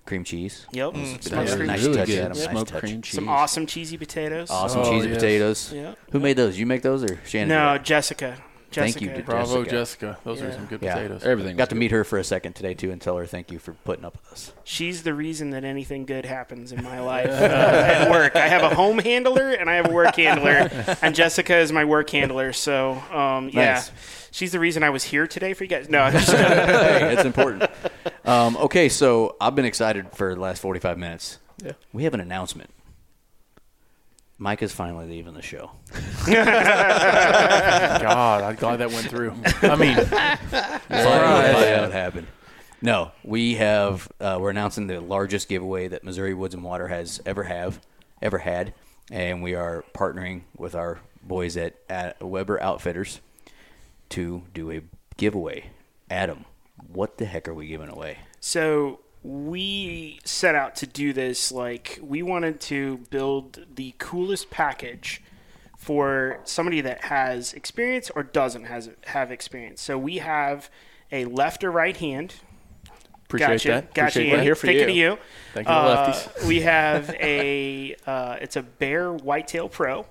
cream 0.07 0.25
cheese. 0.25 0.67
Yep. 0.73 0.95
It 0.95 0.99
was 1.01 1.09
Smoked 1.11 1.27
a 1.27 1.35
nice, 1.37 1.55
cream 1.55 1.67
nice 1.67 1.83
really 1.85 1.97
touch 1.97 2.07
good. 2.09 2.19
at 2.19 2.25
'em, 2.25 2.29
nice 2.37 2.45
Smoked 2.45 2.69
touch. 2.71 2.81
cream 2.81 3.03
cheese. 3.03 3.15
Some 3.15 3.29
awesome 3.29 3.67
cheesy 3.67 3.97
potatoes. 3.99 4.51
Awesome 4.51 4.81
Oh, 4.83 4.91
cheesy 4.91 5.09
yes. 5.09 5.17
potatoes. 5.17 5.73
Yeah. 5.75 5.95
Who 6.13 6.21
made 6.21 6.37
those? 6.37 6.59
You 6.59 6.67
make 6.67 6.83
those 6.83 7.05
or 7.05 7.21
Shannon? 7.27 7.49
No, 7.49 7.77
did 7.77 7.85
Jessica. 7.85 8.37
Thank 8.73 9.01
you 9.01 9.09
Bravo, 9.25 9.63
Jessica. 9.65 9.71
Jessica. 9.71 10.19
Those 10.25 10.43
are 10.43 10.53
some 10.53 10.67
good 10.67 10.83
Yeah. 10.83 10.95
potatoes. 10.97 11.25
Everything. 11.25 11.57
Got 11.57 11.71
to 11.71 11.75
good. 11.75 11.79
meet 11.81 11.91
her 11.93 12.05
for 12.05 12.19
a 12.19 12.25
second 12.25 12.55
today 12.55 12.75
too, 12.75 12.91
and 12.91 13.01
tell 13.01 13.17
her 13.17 13.25
thank 13.25 13.51
you 13.51 13.59
for 13.59 13.73
putting 13.73 14.05
up 14.05 14.19
with 14.21 14.31
us. 14.33 14.53
She's 14.65 15.03
the 15.03 15.15
reason 15.15 15.49
that 15.51 15.65
anything 15.65 16.05
good 16.05 16.27
happens 16.27 16.73
in 16.73 16.83
my 16.85 17.01
life 17.15 17.29
uh, 17.31 17.31
at 17.31 18.11
work. 18.11 18.37
I 18.37 18.49
have 18.49 18.71
a 18.71 18.75
home 18.75 18.99
handler 18.99 19.53
and 19.53 19.71
I 19.71 19.77
have 19.77 19.87
a 19.89 19.93
work 19.93 20.17
handler, 20.17 20.69
and 21.01 21.15
Jessica 21.15 21.57
is 21.57 21.73
my 21.73 21.87
work 21.87 22.11
handler. 22.11 22.53
So, 22.53 23.03
um, 23.13 23.49
yeah, 23.51 23.75
Nice. 23.75 23.93
she's 24.31 24.53
the 24.53 24.61
reason 24.61 24.83
I 24.83 24.91
was 24.91 25.05
here 25.05 25.27
today 25.27 25.55
for 25.55 25.65
you 25.65 25.71
guys. 25.71 25.89
No, 25.89 26.01
I'm 26.03 26.13
just 26.19 26.31
hey, 26.33 27.15
it's 27.15 27.25
important. 27.25 27.71
Um, 28.27 28.57
okay, 28.57 28.89
so 28.89 29.37
I've 29.41 29.55
been 29.55 29.65
excited 29.65 30.13
for 30.13 30.35
the 30.35 30.41
last 30.41 30.61
forty-five 30.61 30.99
minutes. 30.99 31.39
Yeah. 31.63 31.73
We 31.93 32.05
have 32.05 32.15
an 32.15 32.21
announcement. 32.21 32.71
Mike 34.39 34.63
is 34.63 34.73
finally 34.73 35.07
leaving 35.07 35.33
the 35.33 35.41
show. 35.41 35.71
God, 36.27 36.43
I'm 38.43 38.57
glad 38.57 38.77
that 38.77 38.91
went 38.91 39.09
through. 39.09 39.33
I 39.63 39.77
mean, 39.77 39.97
Finally, 40.05 40.91
that 40.91 41.93
happened. 41.93 42.27
No, 42.83 43.13
we 43.25 43.55
have. 43.55 44.11
Uh, 44.21 44.37
we're 44.39 44.51
announcing 44.51 44.89
the 44.89 45.01
largest 45.01 45.49
giveaway 45.49 45.89
that 45.89 46.05
Missouri 46.05 46.35
Woods 46.35 46.55
and 46.55 46.63
Water 46.63 46.89
has 46.89 47.23
ever 47.25 47.45
have, 47.45 47.81
ever 48.21 48.39
had, 48.39 48.75
and 49.11 49.43
we 49.43 49.55
are 49.55 49.85
partnering 49.95 50.43
with 50.57 50.75
our 50.75 51.01
boys 51.23 51.57
at, 51.57 51.77
at 51.89 52.23
Weber 52.23 52.63
Outfitters 52.63 53.21
to 54.11 54.43
do 54.53 54.71
a 54.71 54.83
giveaway. 55.17 55.71
Adam, 56.11 56.45
what 56.93 57.19
the 57.19 57.25
heck 57.25 57.49
are 57.49 57.55
we 57.55 57.67
giving 57.67 57.89
away? 57.89 58.19
So 58.41 59.01
we 59.23 60.21
set 60.25 60.55
out 60.55 60.77
to 60.77 60.87
do 60.87 61.13
this 61.13 61.51
like 61.51 61.99
we 62.03 62.23
wanted 62.23 62.61
to 62.61 62.99
build 63.11 63.67
the 63.75 63.95
coolest 63.99 64.51
package 64.51 65.23
for 65.77 66.41
somebody 66.45 66.81
that 66.81 67.05
has 67.05 67.53
experience 67.53 68.11
or 68.15 68.23
doesn't 68.23 68.65
has 68.65 68.91
have 69.07 69.31
experience. 69.33 69.81
So 69.83 69.99
we 69.99 70.19
have 70.19 70.71
a 71.13 71.25
left 71.27 71.63
or 71.65 71.71
right 71.71 71.97
hand. 71.97 72.35
appreciate 73.27 73.49
gotcha, 73.49 73.69
that. 73.69 73.95
Gotcha. 73.95 74.19
Appreciate 74.21 74.37
that. 74.37 74.43
Here 74.43 74.55
for 74.55 74.67
Thinking 74.67 74.97
you. 74.97 75.13
of 75.13 75.19
you. 75.19 75.25
Thank 75.55 75.69
you, 75.69 75.75
Uh, 75.75 76.13
lefties. 76.13 76.47
we 76.47 76.61
have 76.61 77.11
a 77.21 77.97
uh, 78.07 78.37
it's 78.41 78.57
a 78.57 78.63
Bear 78.63 79.13
Whitetail 79.13 79.69
Pro. 79.69 80.07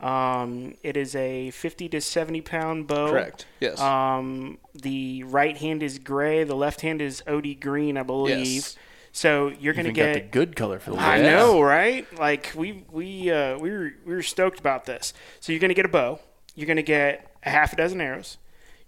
Um, 0.00 0.74
it 0.82 0.96
is 0.96 1.14
a 1.14 1.50
50 1.50 1.88
to 1.90 2.00
70 2.00 2.40
pound 2.40 2.86
bow. 2.86 3.10
Correct. 3.10 3.46
Yes. 3.60 3.80
Um, 3.80 4.58
the 4.74 5.24
right 5.24 5.56
hand 5.56 5.82
is 5.82 5.98
gray. 5.98 6.44
The 6.44 6.54
left 6.54 6.80
hand 6.80 7.02
is 7.02 7.22
OD 7.26 7.60
green, 7.60 7.96
I 7.96 8.02
believe. 8.02 8.46
Yes. 8.46 8.76
So 9.12 9.48
you're 9.48 9.74
going 9.74 9.86
to 9.86 9.92
get 9.92 10.14
got 10.14 10.22
the 10.22 10.28
good 10.28 10.56
color 10.56 10.78
for 10.78 10.92
the 10.92 10.96
I 10.98 11.18
lefties. 11.18 11.22
know, 11.22 11.60
right? 11.60 12.18
Like 12.18 12.52
we 12.56 12.84
we 12.90 13.30
uh, 13.30 13.58
we 13.58 13.70
were 13.70 13.92
we 14.06 14.14
were 14.14 14.22
stoked 14.22 14.58
about 14.60 14.86
this. 14.86 15.12
So 15.40 15.52
you're 15.52 15.60
going 15.60 15.70
to 15.70 15.74
get 15.74 15.84
a 15.84 15.90
bow. 15.90 16.20
You're 16.54 16.66
going 16.66 16.76
to 16.76 16.82
get 16.82 17.36
a 17.42 17.50
half 17.50 17.72
a 17.72 17.76
dozen 17.76 18.00
arrows. 18.00 18.38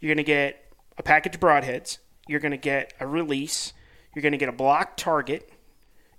You're 0.01 0.09
going 0.09 0.19
to 0.19 0.23
get 0.25 0.73
a 0.97 1.03
package 1.03 1.35
of 1.35 1.41
broadheads. 1.41 1.99
You're 2.29 2.41
going 2.41 2.53
to 2.53 2.57
get 2.57 2.95
a 3.01 3.07
release. 3.07 3.73
You're 4.15 4.23
going 4.23 4.33
to 4.33 4.39
get 4.39 4.49
a 4.49 4.53
block 4.53 4.97
target. 4.97 5.52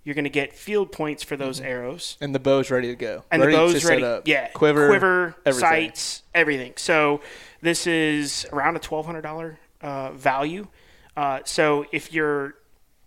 You're 0.04 0.16
going 0.16 0.26
to 0.26 0.30
get 0.30 0.54
field 0.54 0.92
points 0.92 1.24
for 1.24 1.38
those 1.38 1.62
arrows. 1.62 2.18
and 2.20 2.36
the 2.36 2.40
bow's 2.40 2.70
ready 2.70 2.88
to 2.90 2.96
go. 2.96 3.24
And 3.32 3.42
ready 3.42 3.54
the 3.54 3.58
to 3.60 3.74
bow's 3.74 3.82
set 3.82 3.90
ready. 3.90 4.04
up. 4.04 4.28
Yeah. 4.28 4.48
Quiver. 4.50 4.88
quiver, 4.90 5.36
everything. 5.46 5.70
sights, 5.70 6.24
everything. 6.34 6.74
So 6.76 7.22
this 7.62 7.88
is 7.88 8.46
around 8.52 8.76
a 8.76 8.80
twelve 8.80 9.06
hundred 9.06 9.22
dollar 9.22 9.60
uh, 9.82 10.12
value. 10.12 10.68
Uh, 11.16 11.40
so 11.46 11.86
if 11.92 12.12
you're 12.12 12.56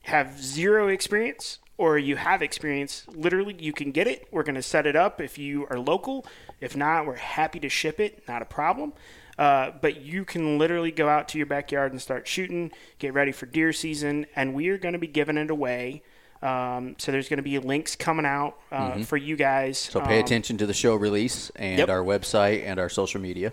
have 0.04 0.40
zero 0.42 0.88
experience 0.88 1.58
or 1.78 1.98
you 1.98 2.16
have 2.16 2.40
experience, 2.40 3.04
literally 3.08 3.56
you 3.58 3.72
can 3.72 3.90
get 3.90 4.06
it. 4.06 4.26
We're 4.30 4.44
going 4.44 4.54
to 4.54 4.62
set 4.62 4.86
it 4.86 4.96
up 4.96 5.20
if 5.20 5.36
you 5.36 5.66
are 5.68 5.78
local. 5.78 6.24
If 6.60 6.74
not, 6.76 7.06
we're 7.06 7.16
happy 7.16 7.60
to 7.60 7.68
ship 7.68 8.00
it. 8.00 8.22
Not 8.26 8.40
a 8.40 8.46
problem. 8.46 8.94
Uh, 9.38 9.72
but 9.82 10.00
you 10.00 10.24
can 10.24 10.56
literally 10.56 10.90
go 10.90 11.08
out 11.10 11.28
to 11.28 11.36
your 11.36 11.46
backyard 11.46 11.92
and 11.92 12.00
start 12.00 12.26
shooting, 12.26 12.72
get 12.98 13.12
ready 13.12 13.32
for 13.32 13.44
deer 13.44 13.70
season, 13.72 14.24
and 14.34 14.54
we 14.54 14.68
are 14.68 14.78
going 14.78 14.94
to 14.94 14.98
be 14.98 15.06
giving 15.06 15.36
it 15.36 15.50
away. 15.50 16.02
Um, 16.42 16.94
so 16.98 17.12
there's 17.12 17.28
going 17.28 17.38
to 17.38 17.42
be 17.42 17.58
links 17.58 17.96
coming 17.96 18.26
out 18.26 18.56
uh, 18.70 18.98
for 19.04 19.16
you 19.16 19.36
guys. 19.36 19.78
So 19.78 20.00
pay 20.00 20.18
Um, 20.18 20.24
attention 20.24 20.58
to 20.58 20.66
the 20.66 20.74
show 20.74 20.94
release 20.94 21.50
and 21.56 21.78
Yep. 21.78 21.88
our 21.88 22.02
website 22.04 22.64
and 22.64 22.78
our 22.78 22.88
social 22.88 23.20
media. 23.20 23.52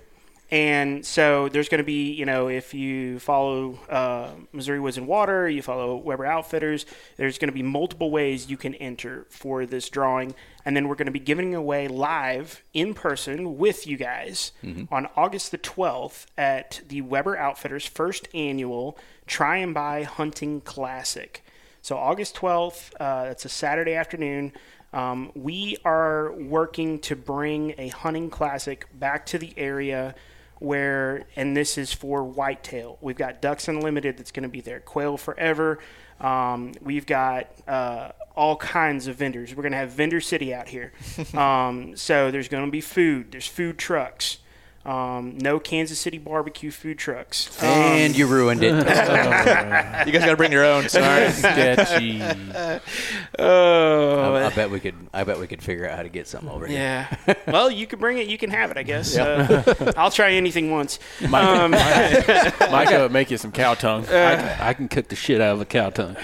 And 0.52 1.04
so 1.04 1.50
there's 1.50 1.68
going 1.68 1.80
to 1.80 1.84
be, 1.86 2.12
you 2.12 2.26
know, 2.28 2.48
if 2.48 2.76
you 2.76 3.18
follow 3.18 3.80
uh, 3.90 4.30
Missouri 4.52 4.80
Woods 4.80 4.98
and 5.00 5.08
Water, 5.08 5.50
you 5.50 5.64
follow 5.64 5.96
Weber 5.96 6.26
Outfitters, 6.28 6.86
there's 7.18 7.40
going 7.40 7.48
to 7.50 7.54
be 7.54 7.64
multiple 7.64 8.12
ways 8.12 8.52
you 8.52 8.58
can 8.58 8.76
enter 8.76 9.26
for 9.30 9.66
this 9.66 9.90
drawing. 9.90 10.36
And 10.64 10.78
then 10.78 10.88
we're 10.88 10.96
going 10.96 11.08
to 11.08 11.12
be 11.12 11.20
giving 11.20 11.56
away 11.56 11.88
live 11.88 12.62
in 12.72 12.94
person 12.94 13.58
with 13.58 13.88
you 13.88 13.98
guys 13.98 14.52
on 14.92 15.08
August 15.16 15.50
the 15.52 15.58
12th 15.58 16.28
at 16.38 16.82
the 16.88 17.02
Weber 17.02 17.36
Outfitters 17.36 17.88
first 17.88 18.28
annual 18.36 18.96
Try 19.26 19.58
and 19.58 19.74
Buy 19.74 20.04
Hunting 20.04 20.62
Classic. 20.62 21.43
So 21.84 21.98
August 21.98 22.38
12th, 22.38 22.94
uh, 22.98 23.26
that's 23.26 23.44
a 23.44 23.50
Saturday 23.50 23.96
afternoon. 23.96 24.54
Um, 24.94 25.34
we 25.36 25.76
are 25.84 26.32
working 26.32 27.00
to 27.00 27.16
bring 27.18 27.76
a 27.78 27.90
hunting 27.90 28.30
classic 28.30 28.88
back 28.98 29.26
to 29.28 29.38
the 29.38 29.54
area 29.58 30.16
where, 30.60 31.26
and 31.36 31.58
this 31.58 31.78
is 31.78 31.92
for 31.92 32.24
whitetail. 32.24 32.98
We've 33.02 33.18
got 33.18 33.42
Ducks 33.42 33.68
Unlimited 33.68 34.16
that's 34.16 34.32
going 34.32 34.44
to 34.44 34.50
be 34.50 34.62
there, 34.62 34.80
Quail 34.80 35.18
Forever. 35.18 35.80
Um, 36.22 36.72
we've 36.82 37.06
got 37.06 37.50
uh, 37.68 38.12
all 38.34 38.56
kinds 38.56 39.08
of 39.08 39.18
vendors. 39.18 39.54
We're 39.54 39.64
going 39.64 39.74
to 39.74 39.78
have 39.80 39.92
Vendor 39.92 40.22
City 40.22 40.54
out 40.54 40.70
here. 40.70 40.94
um, 41.34 41.98
so 41.98 42.32
there's 42.32 42.48
going 42.48 42.64
to 42.64 42.72
be 42.72 42.80
food. 42.80 43.34
There's 43.34 43.48
food 43.48 43.78
trucks. 43.78 44.38
Um, 44.86 45.38
no 45.38 45.60
Kansas 45.60 45.98
City 45.98 46.18
barbecue 46.18 46.70
food 46.70 46.98
trucks. 47.00 47.62
Um, 47.64 47.70
And 47.70 48.18
you 48.18 48.28
ruined 48.28 48.64
it. 48.64 48.74
You 50.04 50.12
guys 50.12 50.22
got 50.26 50.32
to 50.32 50.36
bring 50.38 50.52
your 50.52 50.66
own. 50.66 50.90
Sorry. 50.90 51.32
Sketchy. 51.32 52.22
oh, 53.40 54.34
I, 54.34 54.46
I 54.48 54.50
bet 54.50 54.70
we 54.70 54.80
could. 54.82 54.96
I 55.14 55.24
bet 55.24 55.40
we 55.40 55.48
could 55.48 55.62
figure 55.64 55.90
out 55.90 55.96
how 55.96 56.04
to 56.04 56.10
get 56.10 56.28
something 56.28 56.50
over 56.50 56.68
here. 56.68 56.78
Yeah. 56.78 57.34
well, 57.48 57.72
you 57.72 57.88
can 57.88 58.00
bring 58.00 58.18
it. 58.18 58.28
You 58.28 58.38
can 58.38 58.50
have 58.50 58.72
it, 58.72 58.78
I 58.78 58.84
guess. 58.84 59.18
Uh, 59.18 59.94
I'll 59.96 60.12
try 60.12 60.34
anything 60.34 60.72
once. 60.72 61.00
Mike, 61.22 61.70
Mike, 61.72 62.60
Mike 62.72 62.92
uh, 62.92 63.08
make 63.10 63.32
you 63.32 63.38
some 63.38 63.52
cow 63.54 63.76
tongue. 63.76 64.04
I, 64.06 64.36
can, 64.36 64.62
I 64.62 64.74
can 64.74 64.88
cook 64.90 65.08
the 65.08 65.16
shit 65.16 65.40
out 65.40 65.54
of 65.56 65.62
a 65.62 65.66
cow 65.66 65.90
tongue. 65.92 66.18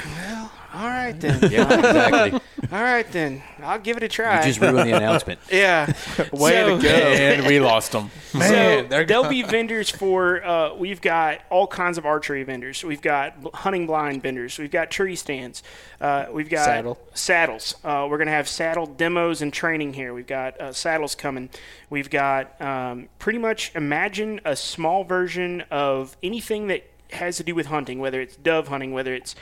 All 0.73 0.87
right 0.87 1.13
then. 1.19 1.51
Yeah, 1.51 1.63
exactly. 1.73 2.39
All 2.71 2.83
right 2.83 3.11
then. 3.11 3.41
I'll 3.63 3.79
give 3.79 3.97
it 3.97 4.03
a 4.03 4.07
try. 4.07 4.39
You 4.41 4.47
just 4.47 4.61
ruined 4.61 4.87
the 4.89 4.95
announcement. 4.97 5.39
yeah. 5.51 5.87
Way 6.31 6.51
So- 6.51 6.77
to 6.77 6.83
go. 6.83 6.89
And 6.89 7.47
we 7.47 7.59
lost 7.59 7.91
them. 7.91 8.11
so 8.31 8.83
there'll 8.87 9.27
be 9.29 9.41
vendors 9.41 9.89
for. 9.89 10.43
Uh, 10.45 10.75
we've 10.75 11.01
got 11.01 11.41
all 11.49 11.65
kinds 11.65 11.97
of 11.97 12.05
archery 12.05 12.43
vendors. 12.43 12.83
We've 12.83 13.01
got 13.01 13.33
hunting 13.55 13.87
blind 13.87 14.21
vendors. 14.21 14.59
We've 14.59 14.69
got 14.69 14.91
tree 14.91 15.15
stands. 15.15 15.63
Uh, 15.99 16.27
we've 16.31 16.49
got 16.49 16.65
Saddle. 16.65 16.97
saddles. 17.15 17.75
Uh, 17.83 18.07
we're 18.09 18.19
gonna 18.19 18.29
have 18.31 18.47
saddle 18.47 18.85
demos 18.85 19.41
and 19.41 19.51
training 19.51 19.93
here. 19.93 20.13
We've 20.13 20.27
got 20.27 20.59
uh, 20.61 20.71
saddles 20.71 21.15
coming. 21.15 21.49
We've 21.89 22.09
got 22.09 22.61
um, 22.61 23.09
pretty 23.17 23.39
much 23.39 23.71
imagine 23.75 24.39
a 24.45 24.55
small 24.55 25.03
version 25.03 25.63
of 25.71 26.15
anything 26.21 26.67
that 26.67 26.83
has 27.11 27.37
to 27.37 27.43
do 27.43 27.55
with 27.55 27.65
hunting, 27.65 27.97
whether 27.99 28.21
it's 28.21 28.35
dove 28.35 28.67
hunting, 28.67 28.91
whether 28.93 29.13
it's 29.15 29.33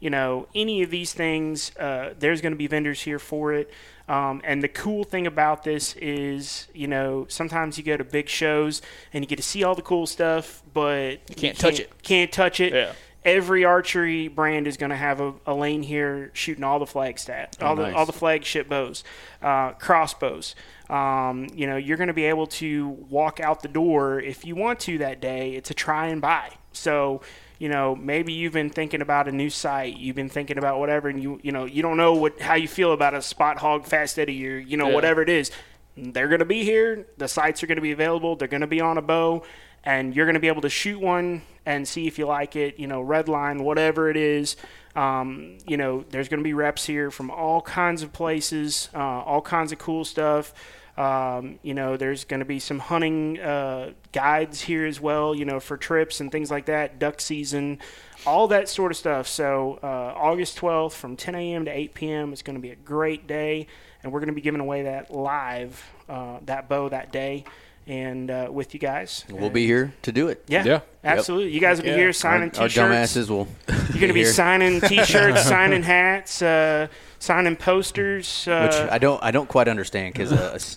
you 0.00 0.10
know 0.10 0.46
any 0.54 0.82
of 0.82 0.90
these 0.90 1.12
things. 1.12 1.76
Uh, 1.76 2.14
there's 2.18 2.40
going 2.40 2.52
to 2.52 2.58
be 2.58 2.66
vendors 2.66 3.02
here 3.02 3.18
for 3.18 3.52
it. 3.52 3.70
Um, 4.08 4.40
and 4.44 4.62
the 4.62 4.68
cool 4.68 5.04
thing 5.04 5.26
about 5.26 5.64
this 5.64 5.94
is, 5.96 6.68
you 6.72 6.86
know, 6.86 7.26
sometimes 7.28 7.76
you 7.76 7.82
go 7.82 7.96
to 7.96 8.04
big 8.04 8.28
shows 8.28 8.80
and 9.12 9.24
you 9.24 9.28
get 9.28 9.36
to 9.36 9.42
see 9.42 9.64
all 9.64 9.74
the 9.74 9.82
cool 9.82 10.06
stuff, 10.06 10.62
but 10.72 11.18
you 11.28 11.34
can't 11.36 11.58
touch 11.58 11.80
it. 11.80 12.02
Can't 12.02 12.30
touch 12.30 12.60
it. 12.60 12.72
Yeah. 12.72 12.92
Every 13.24 13.64
archery 13.64 14.28
brand 14.28 14.68
is 14.68 14.76
going 14.76 14.90
to 14.90 14.96
have 14.96 15.20
a, 15.20 15.34
a 15.46 15.54
lane 15.54 15.82
here 15.82 16.30
shooting 16.32 16.62
all 16.62 16.78
the 16.78 16.86
flag 16.86 17.18
stat, 17.18 17.56
all 17.60 17.74
nice. 17.74 17.92
the 17.92 17.98
all 17.98 18.06
the 18.06 18.12
flagship 18.12 18.68
bows, 18.68 19.02
uh, 19.42 19.72
crossbows. 19.72 20.54
Um, 20.88 21.48
you 21.52 21.66
know, 21.66 21.76
you're 21.76 21.96
going 21.96 22.06
to 22.06 22.14
be 22.14 22.26
able 22.26 22.46
to 22.46 22.86
walk 22.86 23.40
out 23.40 23.62
the 23.62 23.68
door 23.68 24.20
if 24.20 24.44
you 24.44 24.54
want 24.54 24.78
to 24.80 24.98
that 24.98 25.20
day 25.20 25.54
It's 25.54 25.72
a 25.72 25.74
try 25.74 26.06
and 26.06 26.20
buy. 26.20 26.52
So, 26.76 27.22
you 27.58 27.68
know, 27.68 27.96
maybe 27.96 28.32
you've 28.32 28.52
been 28.52 28.70
thinking 28.70 29.00
about 29.00 29.28
a 29.28 29.32
new 29.32 29.50
sight, 29.50 29.96
you've 29.96 30.16
been 30.16 30.28
thinking 30.28 30.58
about 30.58 30.78
whatever, 30.78 31.08
and 31.08 31.22
you 31.22 31.40
you 31.42 31.52
know 31.52 31.64
you 31.64 31.82
don't 31.82 31.96
know 31.96 32.14
what 32.14 32.40
how 32.40 32.54
you 32.54 32.68
feel 32.68 32.92
about 32.92 33.14
a 33.14 33.22
Spot-Hogg 33.22 33.86
Fast 33.86 34.18
Eddie 34.18 34.46
or 34.46 34.58
you 34.58 34.76
know 34.76 34.88
Yeah. 34.88 34.94
whatever 34.94 35.22
it 35.22 35.28
is. 35.28 35.50
They're 35.96 36.28
going 36.28 36.40
to 36.40 36.44
be 36.44 36.62
here. 36.62 37.06
The 37.16 37.26
sights 37.28 37.62
are 37.62 37.66
going 37.66 37.76
to 37.76 37.82
be 37.82 37.92
available. 37.92 38.36
They're 38.36 38.48
going 38.48 38.60
to 38.60 38.66
be 38.66 38.82
on 38.82 38.98
a 38.98 39.02
bow, 39.02 39.44
and 39.82 40.14
you're 40.14 40.26
going 40.26 40.34
to 40.34 40.40
be 40.40 40.48
able 40.48 40.60
to 40.62 40.68
shoot 40.68 41.00
one 41.00 41.40
and 41.64 41.88
see 41.88 42.06
if 42.06 42.18
you 42.18 42.26
like 42.26 42.54
it. 42.54 42.78
You 42.78 42.86
know, 42.86 43.00
red 43.00 43.28
line, 43.28 43.64
whatever 43.64 44.10
it 44.10 44.16
is. 44.18 44.56
Um, 44.94 45.56
you 45.66 45.76
know, 45.78 46.04
there's 46.10 46.28
going 46.28 46.40
to 46.40 46.44
be 46.44 46.54
reps 46.54 46.84
here 46.86 47.10
from 47.10 47.30
all 47.30 47.60
kinds 47.62 48.02
of 48.02 48.12
places, 48.12 48.90
uh, 48.94 48.98
all 48.98 49.40
kinds 49.40 49.72
of 49.72 49.78
cool 49.78 50.04
stuff. 50.04 50.52
Um, 50.96 51.58
you 51.62 51.74
know, 51.74 51.96
there's 51.98 52.24
going 52.24 52.40
to 52.40 52.46
be 52.46 52.58
some 52.58 52.78
hunting 52.78 53.38
uh, 53.38 53.92
guides 54.12 54.62
here 54.62 54.86
as 54.86 54.98
well, 55.00 55.34
you 55.34 55.44
know, 55.44 55.60
for 55.60 55.76
trips 55.76 56.20
and 56.20 56.32
things 56.32 56.50
like 56.50 56.66
that, 56.66 56.98
duck 56.98 57.20
season, 57.20 57.80
all 58.26 58.48
that 58.48 58.68
sort 58.68 58.90
of 58.92 58.96
stuff. 58.96 59.28
So, 59.28 59.78
uh, 59.82 59.86
August 60.16 60.58
12th 60.58 60.92
from 60.92 61.16
10 61.16 61.34
a.m. 61.34 61.64
to 61.66 61.70
8 61.70 61.92
p.m. 61.94 62.32
is 62.32 62.40
going 62.42 62.56
to 62.56 62.62
be 62.62 62.70
a 62.70 62.76
great 62.76 63.26
day, 63.26 63.66
and 64.02 64.10
we're 64.10 64.20
going 64.20 64.28
to 64.28 64.34
be 64.34 64.40
giving 64.40 64.60
away 64.62 64.84
that 64.84 65.10
live, 65.10 65.84
uh, 66.08 66.38
that 66.46 66.68
bow 66.70 66.88
that 66.88 67.12
day, 67.12 67.44
and 67.86 68.30
uh, 68.30 68.48
with 68.50 68.72
you 68.72 68.80
guys. 68.80 69.24
We'll 69.30 69.50
be 69.50 69.66
here 69.66 69.92
to 70.02 70.12
do 70.12 70.28
it. 70.28 70.44
Yeah, 70.48 70.64
Yeah. 70.64 70.80
absolutely. 71.04 71.52
You 71.52 71.60
guys 71.60 71.76
will 71.76 71.84
be 71.84 71.90
Yeah. 71.90 71.96
here 71.98 72.12
signing 72.14 72.50
our 72.58 72.68
t-shirts. 72.68 72.76
dumbasses 73.16 73.28
will. 73.28 73.46
You're 73.68 73.76
going 73.76 74.00
to 74.08 74.12
be 74.14 74.20
here. 74.24 74.32
signing 74.32 74.80
T-shirts, 74.88 75.42
signing 75.42 75.82
hats, 75.82 76.40
uh, 76.40 76.88
signing 77.18 77.56
posters. 77.56 78.46
Uh, 78.48 78.68
which 78.68 78.92
I 78.92 78.98
don't 78.98 79.22
I 79.22 79.30
don't 79.30 79.48
quite 79.48 79.68
understand 79.68 80.14
because 80.14 80.32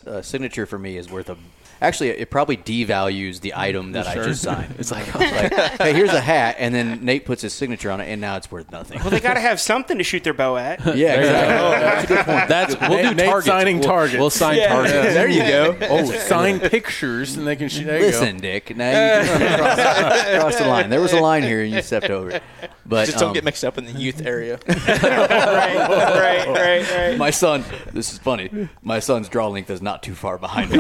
a 0.06 0.24
signature 0.24 0.66
for 0.66 0.80
me 0.80 0.98
is 0.98 1.10
worth 1.10 1.30
a. 1.30 1.38
Actually, 1.82 2.10
it 2.10 2.30
probably 2.30 2.58
devalues 2.58 3.40
the 3.42 3.54
item 3.56 3.94
that 3.94 4.08
I 4.08 4.16
just 4.16 4.42
signed. 4.42 4.76
It's 4.80 4.92
like, 4.92 5.14
like, 5.20 5.54
hey, 5.82 5.94
here's 5.94 6.14
a 6.14 6.22
hat, 6.22 6.56
and 6.60 6.74
then 6.74 7.04
Nate 7.04 7.26
puts 7.26 7.42
his 7.42 7.54
signature 7.54 7.92
on 7.92 8.00
it, 8.02 8.06
and 8.08 8.20
now 8.22 8.36
it's 8.38 8.50
worth 8.52 8.72
nothing. 8.72 9.00
well, 9.00 9.10
they 9.10 9.20
got 9.20 9.34
to 9.36 9.40
have 9.40 9.60
something 9.72 9.98
to 9.98 10.04
shoot 10.04 10.24
their 10.24 10.34
bow 10.34 10.58
at. 10.58 10.80
Yeah, 10.96 11.16
exactly. 11.16 11.80
That's 11.80 12.04
a 12.04 12.08
good 12.08 12.26
point. 12.26 12.48
That's 12.50 12.80
we'll 12.80 12.90
do 12.90 12.96
Nate- 12.96 13.16
Nate's 13.18 13.30
targets. 13.30 13.48
signing 13.48 13.80
we'll, 13.80 13.88
targets. 13.88 14.20
We'll 14.20 14.30
sign 14.30 14.68
targets. 14.68 14.94
there 14.94 15.28
you 15.30 15.44
go. 15.44 15.78
Oh, 15.90 16.06
Sign 16.12 16.60
pictures, 16.60 17.36
and 17.36 17.46
they 17.48 17.56
can 17.56 17.70
shoot. 17.70 17.86
There 17.86 18.00
you 18.00 18.06
Listen, 18.08 18.36
go. 18.38 18.42
Dick. 18.42 18.76
Now 18.76 18.90
you 19.22 19.26
just 19.26 19.60
crossed, 19.60 20.40
crossed 20.40 20.60
the 20.60 20.68
line. 20.68 20.90
There 20.90 21.02
was 21.02 21.14
a 21.14 21.20
line 21.20 21.44
here, 21.44 21.62
and 21.62 21.72
you 21.72 21.82
stepped 21.82 22.10
over 22.10 22.32
it. 22.32 22.44
But 22.86 23.06
Just 23.06 23.20
don't 23.20 23.30
um, 23.30 23.34
get 23.36 23.44
mixed 23.44 23.64
up 23.64 23.78
in 23.78 23.86
the 23.86 23.92
youth 23.92 24.26
area. 24.26 24.60
right, 24.68 25.76
right, 25.78 26.48
right, 26.48 26.92
right. 26.92 27.18
my 27.18 27.30
son. 27.30 27.64
This 27.94 28.12
is 28.12 28.18
funny. 28.18 28.68
My 28.82 29.00
son's 29.00 29.30
draw 29.30 29.48
length 29.48 29.70
is 29.70 29.82
not 29.82 30.02
too 30.02 30.16
far 30.16 30.38
behind 30.40 30.72
mine, 30.72 30.80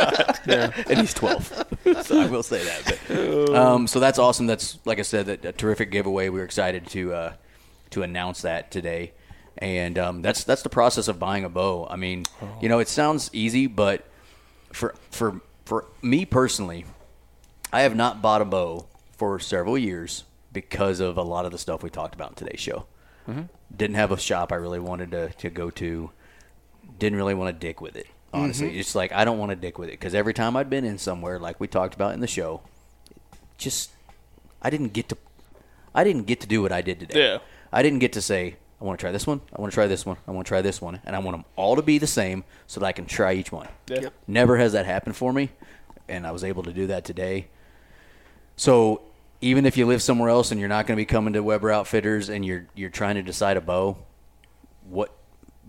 and 0.88 0.98
he's 0.98 1.14
twelve. 1.14 1.66
So 2.02 2.20
I 2.20 2.26
will 2.26 2.42
say 2.42 2.62
that. 2.62 2.98
But, 3.08 3.54
um, 3.56 3.86
so 3.86 4.00
that's 4.00 4.18
awesome. 4.18 4.46
That's 4.46 4.78
like 4.84 4.98
I 4.98 5.02
said, 5.02 5.26
that 5.26 5.44
a 5.44 5.52
terrific 5.52 5.90
giveaway. 5.90 6.28
We 6.28 6.38
were 6.38 6.44
excited 6.44 6.86
to 6.88 7.12
uh, 7.14 7.32
to 7.90 8.02
announce 8.02 8.42
that 8.42 8.70
today, 8.70 9.12
and 9.58 9.98
um, 9.98 10.22
that's 10.22 10.44
that's 10.44 10.62
the 10.62 10.68
process 10.68 11.08
of 11.08 11.18
buying 11.18 11.44
a 11.44 11.48
bow. 11.48 11.86
I 11.90 11.96
mean, 11.96 12.24
you 12.60 12.68
know, 12.68 12.78
it 12.78 12.88
sounds 12.88 13.30
easy, 13.32 13.66
but 13.66 14.06
for 14.72 14.94
for 15.10 15.40
for 15.64 15.86
me 16.02 16.24
personally, 16.24 16.84
I 17.72 17.82
have 17.82 17.96
not 17.96 18.20
bought 18.22 18.42
a 18.42 18.44
bow 18.44 18.86
for 19.16 19.38
several 19.38 19.78
years 19.78 20.24
because 20.52 21.00
of 21.00 21.16
a 21.16 21.22
lot 21.22 21.44
of 21.46 21.52
the 21.52 21.58
stuff 21.58 21.82
we 21.82 21.90
talked 21.90 22.14
about 22.14 22.30
in 22.30 22.34
today's 22.36 22.60
show. 22.60 22.86
Didn't 23.74 23.96
have 23.96 24.10
a 24.10 24.18
shop 24.18 24.50
I 24.50 24.56
really 24.56 24.80
wanted 24.80 25.12
to, 25.12 25.28
to 25.30 25.50
go 25.50 25.70
to. 25.70 26.10
Didn't 26.98 27.16
really 27.16 27.34
want 27.34 27.54
to 27.54 27.66
dick 27.66 27.80
with 27.80 27.94
it. 27.96 28.06
Honestly, 28.32 28.68
mm-hmm. 28.68 28.78
it's 28.78 28.94
like 28.94 29.12
I 29.12 29.24
don't 29.24 29.38
want 29.38 29.50
to 29.50 29.56
dick 29.56 29.78
with 29.78 29.88
it 29.88 29.92
because 29.92 30.14
every 30.14 30.34
time 30.34 30.56
I'd 30.56 30.70
been 30.70 30.84
in 30.84 30.98
somewhere, 30.98 31.38
like 31.38 31.58
we 31.58 31.66
talked 31.66 31.94
about 31.94 32.14
in 32.14 32.20
the 32.20 32.28
show, 32.28 32.60
just 33.58 33.90
I 34.62 34.70
didn't 34.70 34.92
get 34.92 35.08
to 35.08 35.16
I 35.94 36.04
didn't 36.04 36.26
get 36.26 36.40
to 36.40 36.46
do 36.46 36.62
what 36.62 36.72
I 36.72 36.80
did 36.80 37.00
today. 37.00 37.20
Yeah. 37.20 37.38
I 37.72 37.82
didn't 37.82 37.98
get 37.98 38.12
to 38.14 38.22
say 38.22 38.56
I 38.80 38.84
want 38.84 38.98
to 38.98 39.02
try 39.02 39.12
this 39.12 39.26
one, 39.26 39.40
I 39.54 39.60
want 39.60 39.72
to 39.72 39.74
try 39.74 39.86
this 39.86 40.06
one, 40.06 40.16
I 40.26 40.30
want 40.30 40.46
to 40.46 40.48
try 40.48 40.62
this 40.62 40.80
one, 40.80 41.00
and 41.04 41.14
I 41.14 41.18
want 41.18 41.36
them 41.36 41.44
all 41.56 41.76
to 41.76 41.82
be 41.82 41.98
the 41.98 42.06
same 42.06 42.44
so 42.66 42.80
that 42.80 42.86
I 42.86 42.92
can 42.92 43.04
try 43.04 43.34
each 43.34 43.52
one. 43.52 43.68
Yep. 43.88 44.14
Never 44.26 44.56
has 44.56 44.72
that 44.72 44.86
happened 44.86 45.16
for 45.16 45.32
me, 45.32 45.50
and 46.08 46.26
I 46.26 46.30
was 46.30 46.44
able 46.44 46.62
to 46.62 46.72
do 46.72 46.86
that 46.86 47.04
today. 47.04 47.48
So 48.56 49.02
even 49.40 49.66
if 49.66 49.76
you 49.76 49.86
live 49.86 50.02
somewhere 50.02 50.28
else 50.28 50.50
and 50.50 50.60
you're 50.60 50.68
not 50.68 50.86
going 50.86 50.96
to 50.96 51.00
be 51.00 51.06
coming 51.06 51.32
to 51.34 51.42
Weber 51.42 51.70
Outfitters 51.70 52.28
and 52.28 52.44
you're 52.44 52.66
you're 52.74 52.90
trying 52.90 53.16
to 53.16 53.22
decide 53.22 53.56
a 53.56 53.60
bow, 53.60 53.98
what 54.88 55.12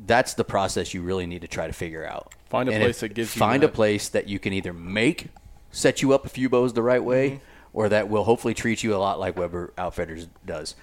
that's 0.06 0.34
the 0.34 0.44
process 0.44 0.94
you 0.94 1.02
really 1.02 1.26
need 1.26 1.42
to 1.42 1.48
try 1.48 1.68
to 1.68 1.74
figure 1.74 2.06
out. 2.06 2.34
Find 2.52 2.70
a 2.70 2.74
And 2.74 2.82
place 2.84 2.98
if- 2.98 3.00
that 3.02 3.14
gives 3.16 3.36
you 3.36 3.40
find 3.40 3.64
a 3.64 3.68
place 3.70 4.10
that 4.10 4.28
you 4.28 4.38
can 4.38 4.54
either 4.54 4.74
make 4.74 5.28
set 5.72 6.02
you 6.02 6.14
up 6.14 6.26
a 6.26 6.30
few 6.30 6.50
bows 6.50 6.74
the 6.74 6.84
right 6.84 7.04
way, 7.04 7.40
or 7.74 7.88
that 7.90 8.10
will 8.10 8.26
hopefully 8.26 8.54
treat 8.54 8.84
you 8.84 8.94
a 8.94 8.98
lot 8.98 9.20
like 9.20 9.38
Weber 9.38 9.74
Outfitters 9.78 10.28
does. 10.46 10.76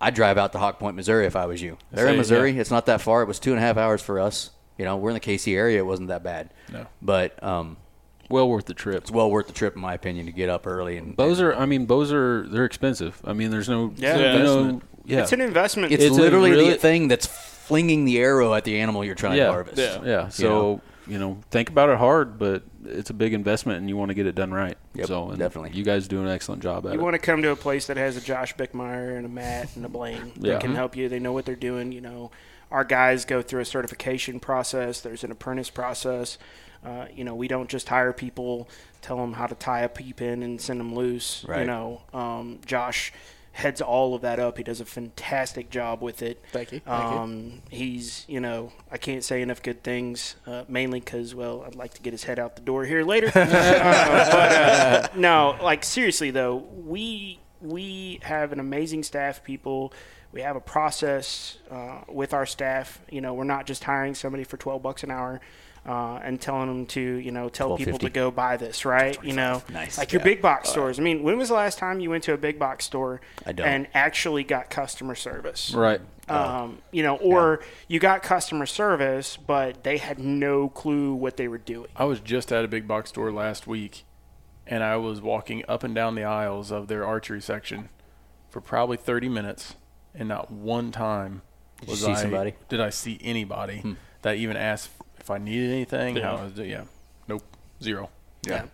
I'd 0.00 0.14
drive 0.14 0.38
out 0.38 0.52
to 0.52 0.58
Hawk 0.58 0.78
Point, 0.78 0.94
Missouri 0.94 1.26
if 1.26 1.34
I 1.34 1.46
was 1.46 1.60
you. 1.60 1.76
They're 1.90 2.06
in 2.06 2.16
Missouri. 2.16 2.52
yeah. 2.52 2.60
It's 2.60 2.70
not 2.70 2.86
that 2.86 3.00
far. 3.00 3.22
It 3.22 3.26
was 3.26 3.40
two 3.40 3.50
and 3.50 3.58
a 3.58 3.62
half 3.62 3.76
hours 3.76 4.00
for 4.00 4.20
us. 4.20 4.50
You 4.78 4.84
know, 4.84 4.96
we're 4.96 5.10
in 5.10 5.14
the 5.14 5.20
KC 5.20 5.56
area. 5.56 5.78
It 5.80 5.86
wasn't 5.86 6.06
that 6.08 6.22
bad. 6.22 6.50
No. 6.72 6.86
But 7.02 7.42
um, 7.42 7.78
well 8.30 8.48
worth 8.48 8.66
the 8.66 8.74
trip. 8.74 8.98
it's 9.02 9.10
well 9.10 9.28
worth 9.28 9.48
the 9.48 9.52
trip, 9.52 9.74
in 9.74 9.82
my 9.82 9.94
opinion, 9.94 10.26
to 10.26 10.32
get 10.32 10.48
up 10.48 10.68
early 10.68 10.96
and 10.98 11.16
Bows 11.16 11.40
are. 11.40 11.52
I 11.52 11.66
mean, 11.66 11.86
bows 11.86 12.12
are. 12.12 12.46
They're 12.46 12.64
expensive. 12.64 13.20
I 13.24 13.32
mean, 13.32 13.50
there's 13.50 13.68
no. 13.68 13.92
Yeah. 13.96 14.16
there's 14.16 14.54
no- 14.54 14.82
yeah. 15.04 15.22
It's 15.22 15.32
an 15.32 15.40
investment. 15.40 15.90
It's, 15.92 16.04
It's 16.04 16.14
literally 16.16 16.52
really- 16.52 16.68
the 16.70 16.76
thing 16.76 17.08
that's 17.08 17.26
flinging 17.26 18.04
the 18.04 18.18
arrow 18.18 18.54
at 18.54 18.62
the 18.62 18.78
animal 18.78 19.04
you're 19.04 19.16
trying 19.16 19.36
yeah. 19.38 19.46
to 19.46 19.52
harvest. 19.52 19.78
Yeah. 19.78 20.04
Yeah. 20.04 20.28
So 20.28 20.80
you 21.08 21.18
know, 21.18 21.38
think 21.50 21.70
about 21.70 21.88
it 21.88 21.98
hard, 21.98 22.38
but 22.38 22.62
it's 22.84 23.10
a 23.10 23.14
big 23.14 23.32
investment, 23.34 23.78
and 23.78 23.88
you 23.88 23.96
want 23.96 24.10
to 24.10 24.14
get 24.14 24.26
it 24.26 24.34
done 24.34 24.52
right. 24.52 24.76
Yep, 24.94 25.06
so 25.06 25.28
and 25.30 25.38
definitely. 25.38 25.70
you 25.76 25.84
guys 25.84 26.06
do 26.08 26.20
an 26.22 26.28
excellent 26.28 26.62
job 26.62 26.86
at 26.86 26.92
you 26.92 27.00
it. 27.00 27.02
want 27.02 27.14
to 27.14 27.18
come 27.18 27.42
to 27.42 27.50
a 27.50 27.56
place 27.56 27.86
that 27.86 27.96
has 27.96 28.16
a 28.16 28.20
Josh 28.20 28.54
Bickmeyer 28.56 29.16
and 29.16 29.24
a 29.26 29.28
Matt 29.28 29.74
and 29.76 29.84
a 29.84 29.88
Blaine 29.88 30.32
Yeah. 30.36 30.52
that 30.54 30.60
can 30.60 30.74
help 30.74 30.96
you. 30.96 31.08
They 31.08 31.18
know 31.18 31.32
what 31.32 31.44
they're 31.46 31.56
doing. 31.56 31.92
You 31.92 32.00
know, 32.00 32.30
our 32.70 32.84
guys 32.84 33.24
go 33.24 33.42
through 33.42 33.60
a 33.60 33.64
certification 33.64 34.38
process. 34.40 35.00
There's 35.00 35.24
an 35.24 35.30
apprentice 35.30 35.70
process. 35.70 36.38
Uh, 36.84 37.06
you 37.14 37.24
know, 37.24 37.34
we 37.34 37.48
don't 37.48 37.68
just 37.68 37.88
hire 37.88 38.12
people, 38.12 38.68
tell 39.02 39.16
them 39.16 39.32
how 39.32 39.46
to 39.46 39.54
tie 39.54 39.80
a 39.80 39.88
peep 39.88 40.20
in 40.20 40.42
and 40.42 40.60
send 40.60 40.78
them 40.78 40.94
loose. 40.94 41.44
Right. 41.48 41.60
You 41.60 41.66
know, 41.66 42.02
um, 42.14 42.60
Josh 42.66 43.12
heads 43.58 43.80
all 43.80 44.14
of 44.14 44.22
that 44.22 44.38
up. 44.38 44.56
He 44.56 44.62
does 44.62 44.80
a 44.80 44.84
fantastic 44.84 45.68
job 45.68 46.00
with 46.00 46.22
it. 46.22 46.44
Thank 46.52 46.70
you. 46.70 46.78
Thank 46.78 47.12
you. 47.12 47.18
Um, 47.18 47.62
he's, 47.70 48.24
you 48.28 48.38
know, 48.38 48.72
I 48.88 48.98
can't 48.98 49.24
say 49.24 49.42
enough 49.42 49.64
good 49.64 49.82
things, 49.82 50.36
uh, 50.46 50.62
mainly 50.68 51.00
because, 51.00 51.34
well, 51.34 51.64
I'd 51.66 51.74
like 51.74 51.94
to 51.94 52.00
get 52.00 52.12
his 52.12 52.22
head 52.22 52.38
out 52.38 52.54
the 52.54 52.62
door 52.62 52.84
here 52.84 53.02
later. 53.02 53.26
uh, 53.34 54.30
but 54.30 54.52
uh, 54.52 55.08
no, 55.16 55.58
like 55.60 55.82
seriously 55.82 56.30
though, 56.30 56.56
we 56.56 57.40
we 57.60 58.20
have 58.22 58.52
an 58.52 58.60
amazing 58.60 59.02
staff, 59.02 59.42
people. 59.42 59.92
We 60.30 60.42
have 60.42 60.54
a 60.54 60.60
process 60.60 61.58
uh, 61.68 62.02
with 62.06 62.32
our 62.32 62.46
staff. 62.46 63.00
You 63.10 63.20
know, 63.20 63.34
we're 63.34 63.42
not 63.42 63.66
just 63.66 63.82
hiring 63.82 64.14
somebody 64.14 64.44
for 64.44 64.56
twelve 64.56 64.82
bucks 64.82 65.02
an 65.02 65.10
hour. 65.10 65.40
Uh, 65.86 66.16
and 66.22 66.38
telling 66.40 66.66
them 66.68 66.84
to, 66.84 67.00
you 67.00 67.30
know, 67.30 67.48
tell 67.48 67.76
people 67.78 67.98
to 67.98 68.10
go 68.10 68.30
buy 68.30 68.58
this, 68.58 68.84
right? 68.84 69.16
You 69.24 69.32
know, 69.32 69.62
Nice. 69.72 69.96
like 69.96 70.12
your 70.12 70.22
big 70.22 70.42
box 70.42 70.68
stores. 70.68 70.98
I 70.98 71.02
mean, 71.02 71.22
when 71.22 71.38
was 71.38 71.48
the 71.48 71.54
last 71.54 71.78
time 71.78 72.00
you 72.00 72.10
went 72.10 72.24
to 72.24 72.34
a 72.34 72.36
big 72.36 72.58
box 72.58 72.84
store 72.84 73.22
I 73.46 73.52
don't. 73.52 73.66
and 73.66 73.88
actually 73.94 74.44
got 74.44 74.68
customer 74.68 75.14
service? 75.14 75.72
Right. 75.72 76.00
um, 76.28 76.78
you 76.92 77.02
know, 77.02 77.16
or 77.16 77.60
you 77.86 77.98
got 78.00 78.22
customer 78.22 78.66
service, 78.66 79.38
but 79.38 79.82
they 79.82 79.96
had 79.96 80.18
no 80.18 80.68
clue 80.68 81.14
what 81.14 81.38
they 81.38 81.48
were 81.48 81.56
doing. 81.58 81.88
I 81.96 82.04
was 82.04 82.20
just 82.20 82.52
at 82.52 82.64
a 82.64 82.68
big 82.68 82.86
box 82.86 83.08
store 83.08 83.32
last 83.32 83.66
week, 83.66 84.04
and 84.66 84.82
I 84.84 84.96
was 84.96 85.22
walking 85.22 85.64
up 85.68 85.84
and 85.84 85.94
down 85.94 86.16
the 86.16 86.24
aisles 86.24 86.70
of 86.70 86.88
their 86.88 87.06
archery 87.06 87.40
section 87.40 87.88
for 88.50 88.60
probably 88.60 88.98
30 88.98 89.30
minutes, 89.30 89.74
and 90.14 90.28
not 90.28 90.50
one 90.50 90.90
time 90.92 91.40
Did 91.80 91.86
you 91.88 91.90
was 91.92 92.00
see 92.04 92.10
I, 92.12 92.14
somebody? 92.20 92.54
Did 92.68 92.80
I 92.82 92.90
see 92.90 93.18
anybody 93.22 93.78
Hmm. 93.78 93.92
that 94.20 94.36
even 94.36 94.56
asked 94.58 94.90
if 95.28 95.30
I 95.30 95.38
needed 95.38 95.70
anything? 95.70 96.16
Yeah. 96.16 96.22
How 96.22 96.36
I 96.36 96.44
was 96.44 96.54
doing? 96.54 96.70
Yeah, 96.70 96.84
nope, 97.28 97.42
zero. 97.82 98.08
Yeah. 98.46 98.64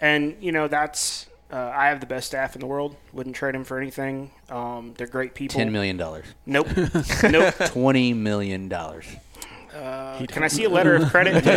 And, 0.00 0.34
you 0.40 0.50
know, 0.50 0.66
that's, 0.66 1.26
uh, 1.52 1.56
I 1.56 1.86
have 1.86 2.00
the 2.00 2.06
best 2.06 2.26
staff 2.26 2.56
in 2.56 2.60
the 2.60 2.66
world. 2.66 2.96
Wouldn't 3.12 3.36
trade 3.36 3.54
them 3.54 3.62
for 3.62 3.78
anything. 3.78 4.32
Um, 4.50 4.94
they're 4.96 5.06
great 5.06 5.34
people. 5.34 5.56
Ten 5.56 5.70
million 5.70 5.96
dollars. 5.96 6.24
Nope. 6.46 6.66
nope. 7.22 7.54
Twenty 7.66 8.12
million 8.12 8.68
dollars. 8.68 9.06
Uh, 9.72 10.26
can 10.26 10.42
I 10.42 10.48
see 10.48 10.64
a 10.64 10.68
letter 10.68 10.96
of 10.96 11.08
credit? 11.10 11.44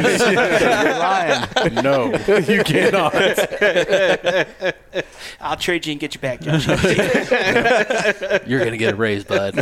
please? 1.63 1.81
no, 1.81 2.13
you 2.39 2.63
cannot. 2.63 3.15
I'll 5.41 5.57
trade 5.57 5.87
you 5.87 5.93
and 5.93 5.99
get 5.99 6.13
you 6.13 6.21
back, 6.21 6.41
Josh. 6.41 6.67
You're 8.45 8.63
gonna 8.63 8.77
get 8.77 8.93
a 8.93 8.95
raise, 8.95 9.23
bud. 9.23 9.55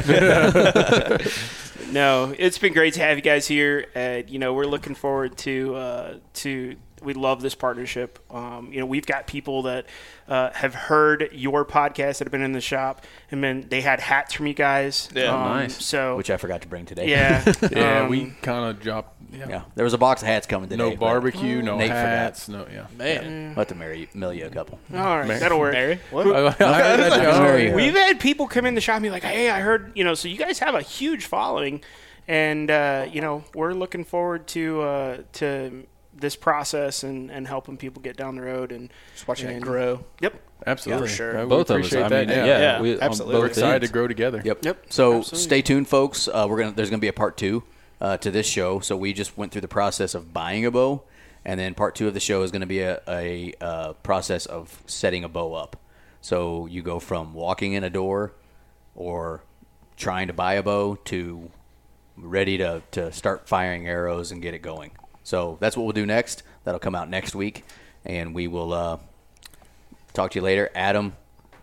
No, 1.92 2.34
it's 2.38 2.58
been 2.58 2.74
great 2.74 2.94
to 2.96 3.02
have 3.02 3.18
you 3.18 3.22
guys 3.22 3.48
here. 3.48 3.86
Uh, 3.96 4.22
you 4.28 4.40
know, 4.40 4.54
we're 4.54 4.66
looking 4.66 4.96
forward 4.96 5.38
to 5.40 5.76
uh, 5.76 6.14
to. 6.36 6.76
We 7.02 7.14
love 7.14 7.42
this 7.42 7.56
partnership. 7.56 8.20
Um, 8.30 8.74
you 8.74 8.82
know, 8.82 8.86
we've 8.86 9.06
got 9.06 9.26
people 9.26 9.62
that 9.62 9.86
uh, 10.28 10.52
have 10.52 10.74
heard 10.76 11.30
your 11.32 11.64
podcast 11.64 12.18
that 12.18 12.26
have 12.26 12.32
been 12.32 12.42
in 12.42 12.52
the 12.52 12.60
shop, 12.60 13.06
and 13.32 13.42
then 13.42 13.68
they 13.70 13.80
had 13.80 14.02
hats 14.02 14.34
from 14.34 14.48
you 14.48 14.54
guys. 14.54 15.08
Yeah. 15.16 15.34
um, 15.34 15.44
Nice. 15.44 15.86
So 15.86 16.18
Which 16.18 16.30
I 16.30 16.36
forgot 16.36 16.62
to 16.64 16.68
bring 16.68 16.86
today. 16.86 17.08
yeah, 17.10 17.54
Yeah, 17.72 18.02
um, 18.02 18.10
we 18.10 18.34
kind 18.42 18.70
of 18.70 18.82
dropped. 18.82 19.16
Yeah. 19.32 19.48
Yeah. 19.50 19.62
There 19.76 19.84
was 19.84 19.94
a 19.94 19.98
box 19.98 20.22
of 20.22 20.28
hats 20.28 20.48
coming 20.48 20.70
today. 20.70 20.84
No 20.84 20.90
but 20.92 21.00
barbecue, 21.00 21.62
no 21.62 21.78
Nate 21.78 21.90
forgot. 21.90 22.06
hats, 22.06 22.50
no 22.50 22.66
yeah. 22.72 22.88
Man. 22.98 23.50
I'll 23.50 23.56
have 23.56 23.68
to 23.68 23.76
marry, 23.76 24.10
mail 24.14 24.34
you 24.34 24.46
a 24.46 24.50
couple. 24.50 24.80
All 24.94 25.00
right, 25.00 25.28
Mary- 25.28 25.40
that'll 25.40 25.60
work. 25.60 25.74
Mary? 25.74 26.00
What? 26.12 26.28
I, 26.28 26.48
I 26.48 26.52
that, 26.98 27.70
oh. 27.72 27.76
We've 27.76 27.94
had 27.94 28.20
people 28.20 28.48
come 28.48 28.66
in 28.66 28.76
the 28.76 28.82
shop 28.82 28.96
and 28.96 29.04
be 29.04 29.10
like, 29.10 29.24
"Hey, 29.24 29.50
I 29.50 29.60
heard 29.60 29.92
you 29.96 30.04
know." 30.04 30.14
So 30.16 30.28
you 30.28 30.38
guys 30.38 30.60
have 30.60 30.74
a 30.76 30.82
huge 30.82 31.26
following, 31.26 31.82
and 32.28 32.70
uh, 32.72 33.08
you 33.12 33.22
know 33.22 33.44
we're 33.54 33.74
looking 33.74 34.04
forward 34.04 34.48
to 34.48 34.82
uh, 34.82 35.18
to 35.34 35.86
this 36.14 36.36
process 36.36 37.04
and, 37.04 37.32
and 37.32 37.48
helping 37.48 37.78
people 37.78 38.02
get 38.02 38.18
down 38.18 38.36
the 38.36 38.42
road 38.42 38.72
and 38.74 38.92
Just 39.14 39.28
watching 39.28 39.50
it 39.50 39.62
grow. 39.62 40.04
Yep. 40.20 40.42
Absolutely, 40.68 41.08
For 41.08 41.14
sure. 41.14 41.46
Both 41.46 41.70
of 41.70 41.82
us. 41.82 41.94
I 41.94 42.10
mean, 42.10 42.28
yeah, 42.28 42.46
yeah, 42.46 42.60
Yeah, 42.60 42.82
We, 42.82 43.00
absolutely. 43.00 43.40
We're 43.40 43.46
excited 43.48 43.76
ends. 43.76 43.88
to 43.88 43.94
grow 43.94 44.08
together. 44.10 44.42
Yep. 44.44 44.66
Yep, 44.66 44.86
So 44.90 45.20
absolutely. 45.20 45.40
stay 45.40 45.62
tuned, 45.62 45.88
folks. 45.88 46.28
Uh, 46.28 46.46
we're 46.50 46.58
gonna 46.60 46.74
there's 46.74 46.90
gonna 46.90 47.00
be 47.00 47.08
a 47.08 47.14
part 47.14 47.38
two 47.38 47.64
uh, 48.02 48.18
to 48.18 48.32
this 48.32 48.48
show. 48.48 48.80
So 48.80 48.96
we 48.98 49.14
just 49.14 49.38
went 49.38 49.52
through 49.52 49.62
the 49.62 49.68
process 49.68 50.14
of 50.16 50.34
buying 50.34 50.66
a 50.66 50.72
bow, 50.72 51.04
and 51.46 51.60
then 51.60 51.74
part 51.74 51.96
two 51.96 52.08
of 52.08 52.14
the 52.14 52.20
show 52.20 52.42
is 52.44 52.52
going 52.52 52.62
to 52.62 52.68
be 52.68 52.80
a, 52.82 53.02
a, 53.08 53.54
uh 53.62 53.94
process 54.04 54.46
of 54.46 54.82
setting 54.88 55.24
a 55.24 55.30
bow 55.30 55.54
up. 55.54 55.76
So 56.22 56.66
you 56.66 56.82
go 56.82 57.00
from 57.00 57.34
walking 57.34 57.74
in 57.74 57.84
a 57.84 57.90
door, 57.90 58.34
or 58.96 59.42
trying 59.98 60.28
to 60.28 60.34
buy 60.34 60.54
a 60.56 60.64
bow 60.64 60.96
to 61.06 61.50
ready 62.18 62.58
to 62.58 62.82
to 62.92 63.12
start 63.12 63.48
firing 63.48 63.88
arrows 63.88 64.32
and 64.32 64.42
get 64.42 64.54
it 64.54 64.60
going. 64.62 64.92
So 65.24 65.58
that's 65.60 65.78
what 65.78 65.84
we'll 65.84 65.94
do 65.94 66.06
next. 66.06 66.44
That'll 66.64 66.80
come 66.80 66.96
out 66.96 67.10
next 67.10 67.36
week, 67.36 67.64
and 68.04 68.34
we 68.36 68.48
will 68.48 68.74
uh, 68.74 68.98
talk 70.14 70.32
to 70.32 70.40
you 70.40 70.44
later. 70.44 70.70
Adam, 70.76 71.14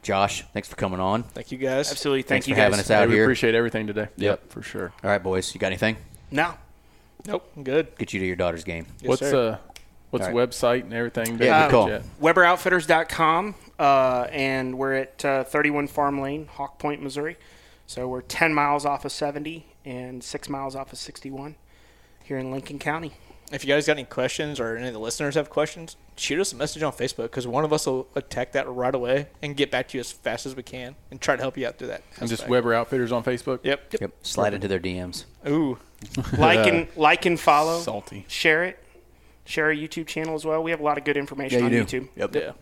Josh, 0.03 0.45
thanks 0.53 0.69
for 0.69 0.77
coming 0.77 1.01
on. 1.01 1.23
Thank 1.25 1.53
you 1.53 1.59
guys. 1.59 1.91
Absolutely. 1.91 2.23
Thank 2.23 2.29
Thanks 2.45 2.49
you 2.49 2.55
for 2.55 2.59
guys. 2.61 2.65
having 2.65 2.79
us 2.81 2.89
Hey, 2.89 2.95
out 2.95 3.09
we 3.09 3.15
here. 3.15 3.25
appreciate 3.25 3.55
everything 3.55 3.87
today. 3.87 4.09
Yep. 4.17 4.51
for 4.51 4.63
sure. 4.63 4.93
All 5.05 5.11
right, 5.11 5.23
boys. 5.23 5.53
You 5.55 5.61
got 5.61 5.67
anything? 5.69 5.97
No. 6.31 6.55
Nope. 7.27 7.51
I'm 7.57 7.65
good. 7.65 7.97
Get 7.99 8.13
you 8.13 8.21
to 8.21 8.27
your 8.27 8.37
daughter's 8.37 8.65
game. 8.65 8.87
Yes, 9.01 9.09
what's 9.09 9.21
sir. 9.23 9.53
uh, 9.53 9.59
what's 10.11 10.27
All 10.27 10.33
website 10.33 10.83
and 10.83 10.93
everything? 10.93 11.39
Yeah, 11.39 11.65
good 11.67 11.71
call. 11.71 11.89
Yeah. 11.89 12.03
WeberOutfitters.com, 12.21 13.55
uh, 13.79 14.27
and 14.31 14.79
we're 14.79 14.95
at 14.95 15.25
uh, 15.25 15.45
31 15.45 15.89
Farm 15.89 16.21
Lane, 16.21 16.47
Hawk 16.47 16.79
Point, 16.79 17.03
Missouri. 17.03 17.37
So 17.87 18.09
we're 18.09 18.23
10 18.23 18.53
miles 18.53 18.85
off 18.85 19.05
of 19.05 19.13
70 19.13 19.67
and 19.85 20.23
6 20.23 20.49
miles 20.49 20.75
off 20.75 20.93
of 20.93 20.99
61 20.99 21.55
here 22.25 22.39
in 22.39 22.51
Lincoln 22.51 22.79
County. 22.79 23.15
If 23.53 23.65
you 23.65 23.73
guys 23.73 23.87
got 23.87 23.93
any 23.93 24.05
questions 24.05 24.59
or 24.59 24.77
any 24.77 24.89
of 24.89 24.93
the 24.93 24.99
listeners 24.99 25.37
have 25.37 25.51
questions, 25.51 25.97
shoot 26.17 26.41
us 26.41 26.53
a 26.53 26.57
message 26.57 26.83
on 26.83 26.93
Facebook 26.93 27.25
because 27.25 27.47
one 27.47 27.65
of 27.65 27.73
us 27.73 27.87
will 27.87 28.09
attack 28.17 28.53
that 28.53 28.69
right 28.69 28.93
away 28.93 29.29
and 29.41 29.57
get 29.57 29.71
back 29.71 29.87
to 29.89 29.97
you 29.97 30.01
as 30.01 30.11
fast 30.11 30.47
as 30.47 30.57
we 30.57 30.65
can 30.65 30.97
and 31.13 31.21
try 31.21 31.37
to 31.37 31.43
help 31.43 31.57
you 31.57 31.65
out 31.65 31.79
through 31.79 31.87
that. 31.89 32.03
And 32.19 32.29
just 32.29 32.43
aspect. 32.43 32.51
Weber 32.51 32.75
Outfitters 32.75 33.13
on 33.13 33.23
Facebook. 33.23 33.61
Yep. 33.63 33.95
Yep. 34.01 34.13
Slide 34.23 34.55
into 34.55 34.67
their 34.67 34.81
DMs. 34.81 35.27
Ooh. 35.47 35.79
Like 36.39 36.67
and 36.67 36.89
like 36.97 37.27
and 37.27 37.39
follow. 37.39 37.81
Salty. 37.81 38.25
Share 38.29 38.65
it. 38.65 38.79
Share 39.45 39.67
our 39.67 39.75
YouTube 39.75 40.07
channel 40.07 40.35
as 40.35 40.45
well. 40.45 40.63
We 40.63 40.71
have 40.73 40.81
a 40.81 40.83
lot 40.85 40.99
of 40.99 41.05
good 41.05 41.17
information 41.17 41.61
Yeah, 41.61 41.65
on 41.67 41.71
do. 41.71 41.85
YouTube. 41.85 42.09
Yep. 42.17 42.35
Yeah. 42.35 42.53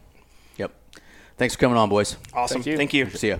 Yep. 0.59 0.73
Thanks 1.36 1.55
for 1.55 1.61
coming 1.61 1.77
on, 1.78 1.89
boys. 1.89 2.16
Awesome. 2.32 2.62
Thank 2.62 2.66
you. 2.66 2.77
Thank 2.77 2.94
you. 2.94 3.11
See 3.11 3.28
ya. 3.31 3.39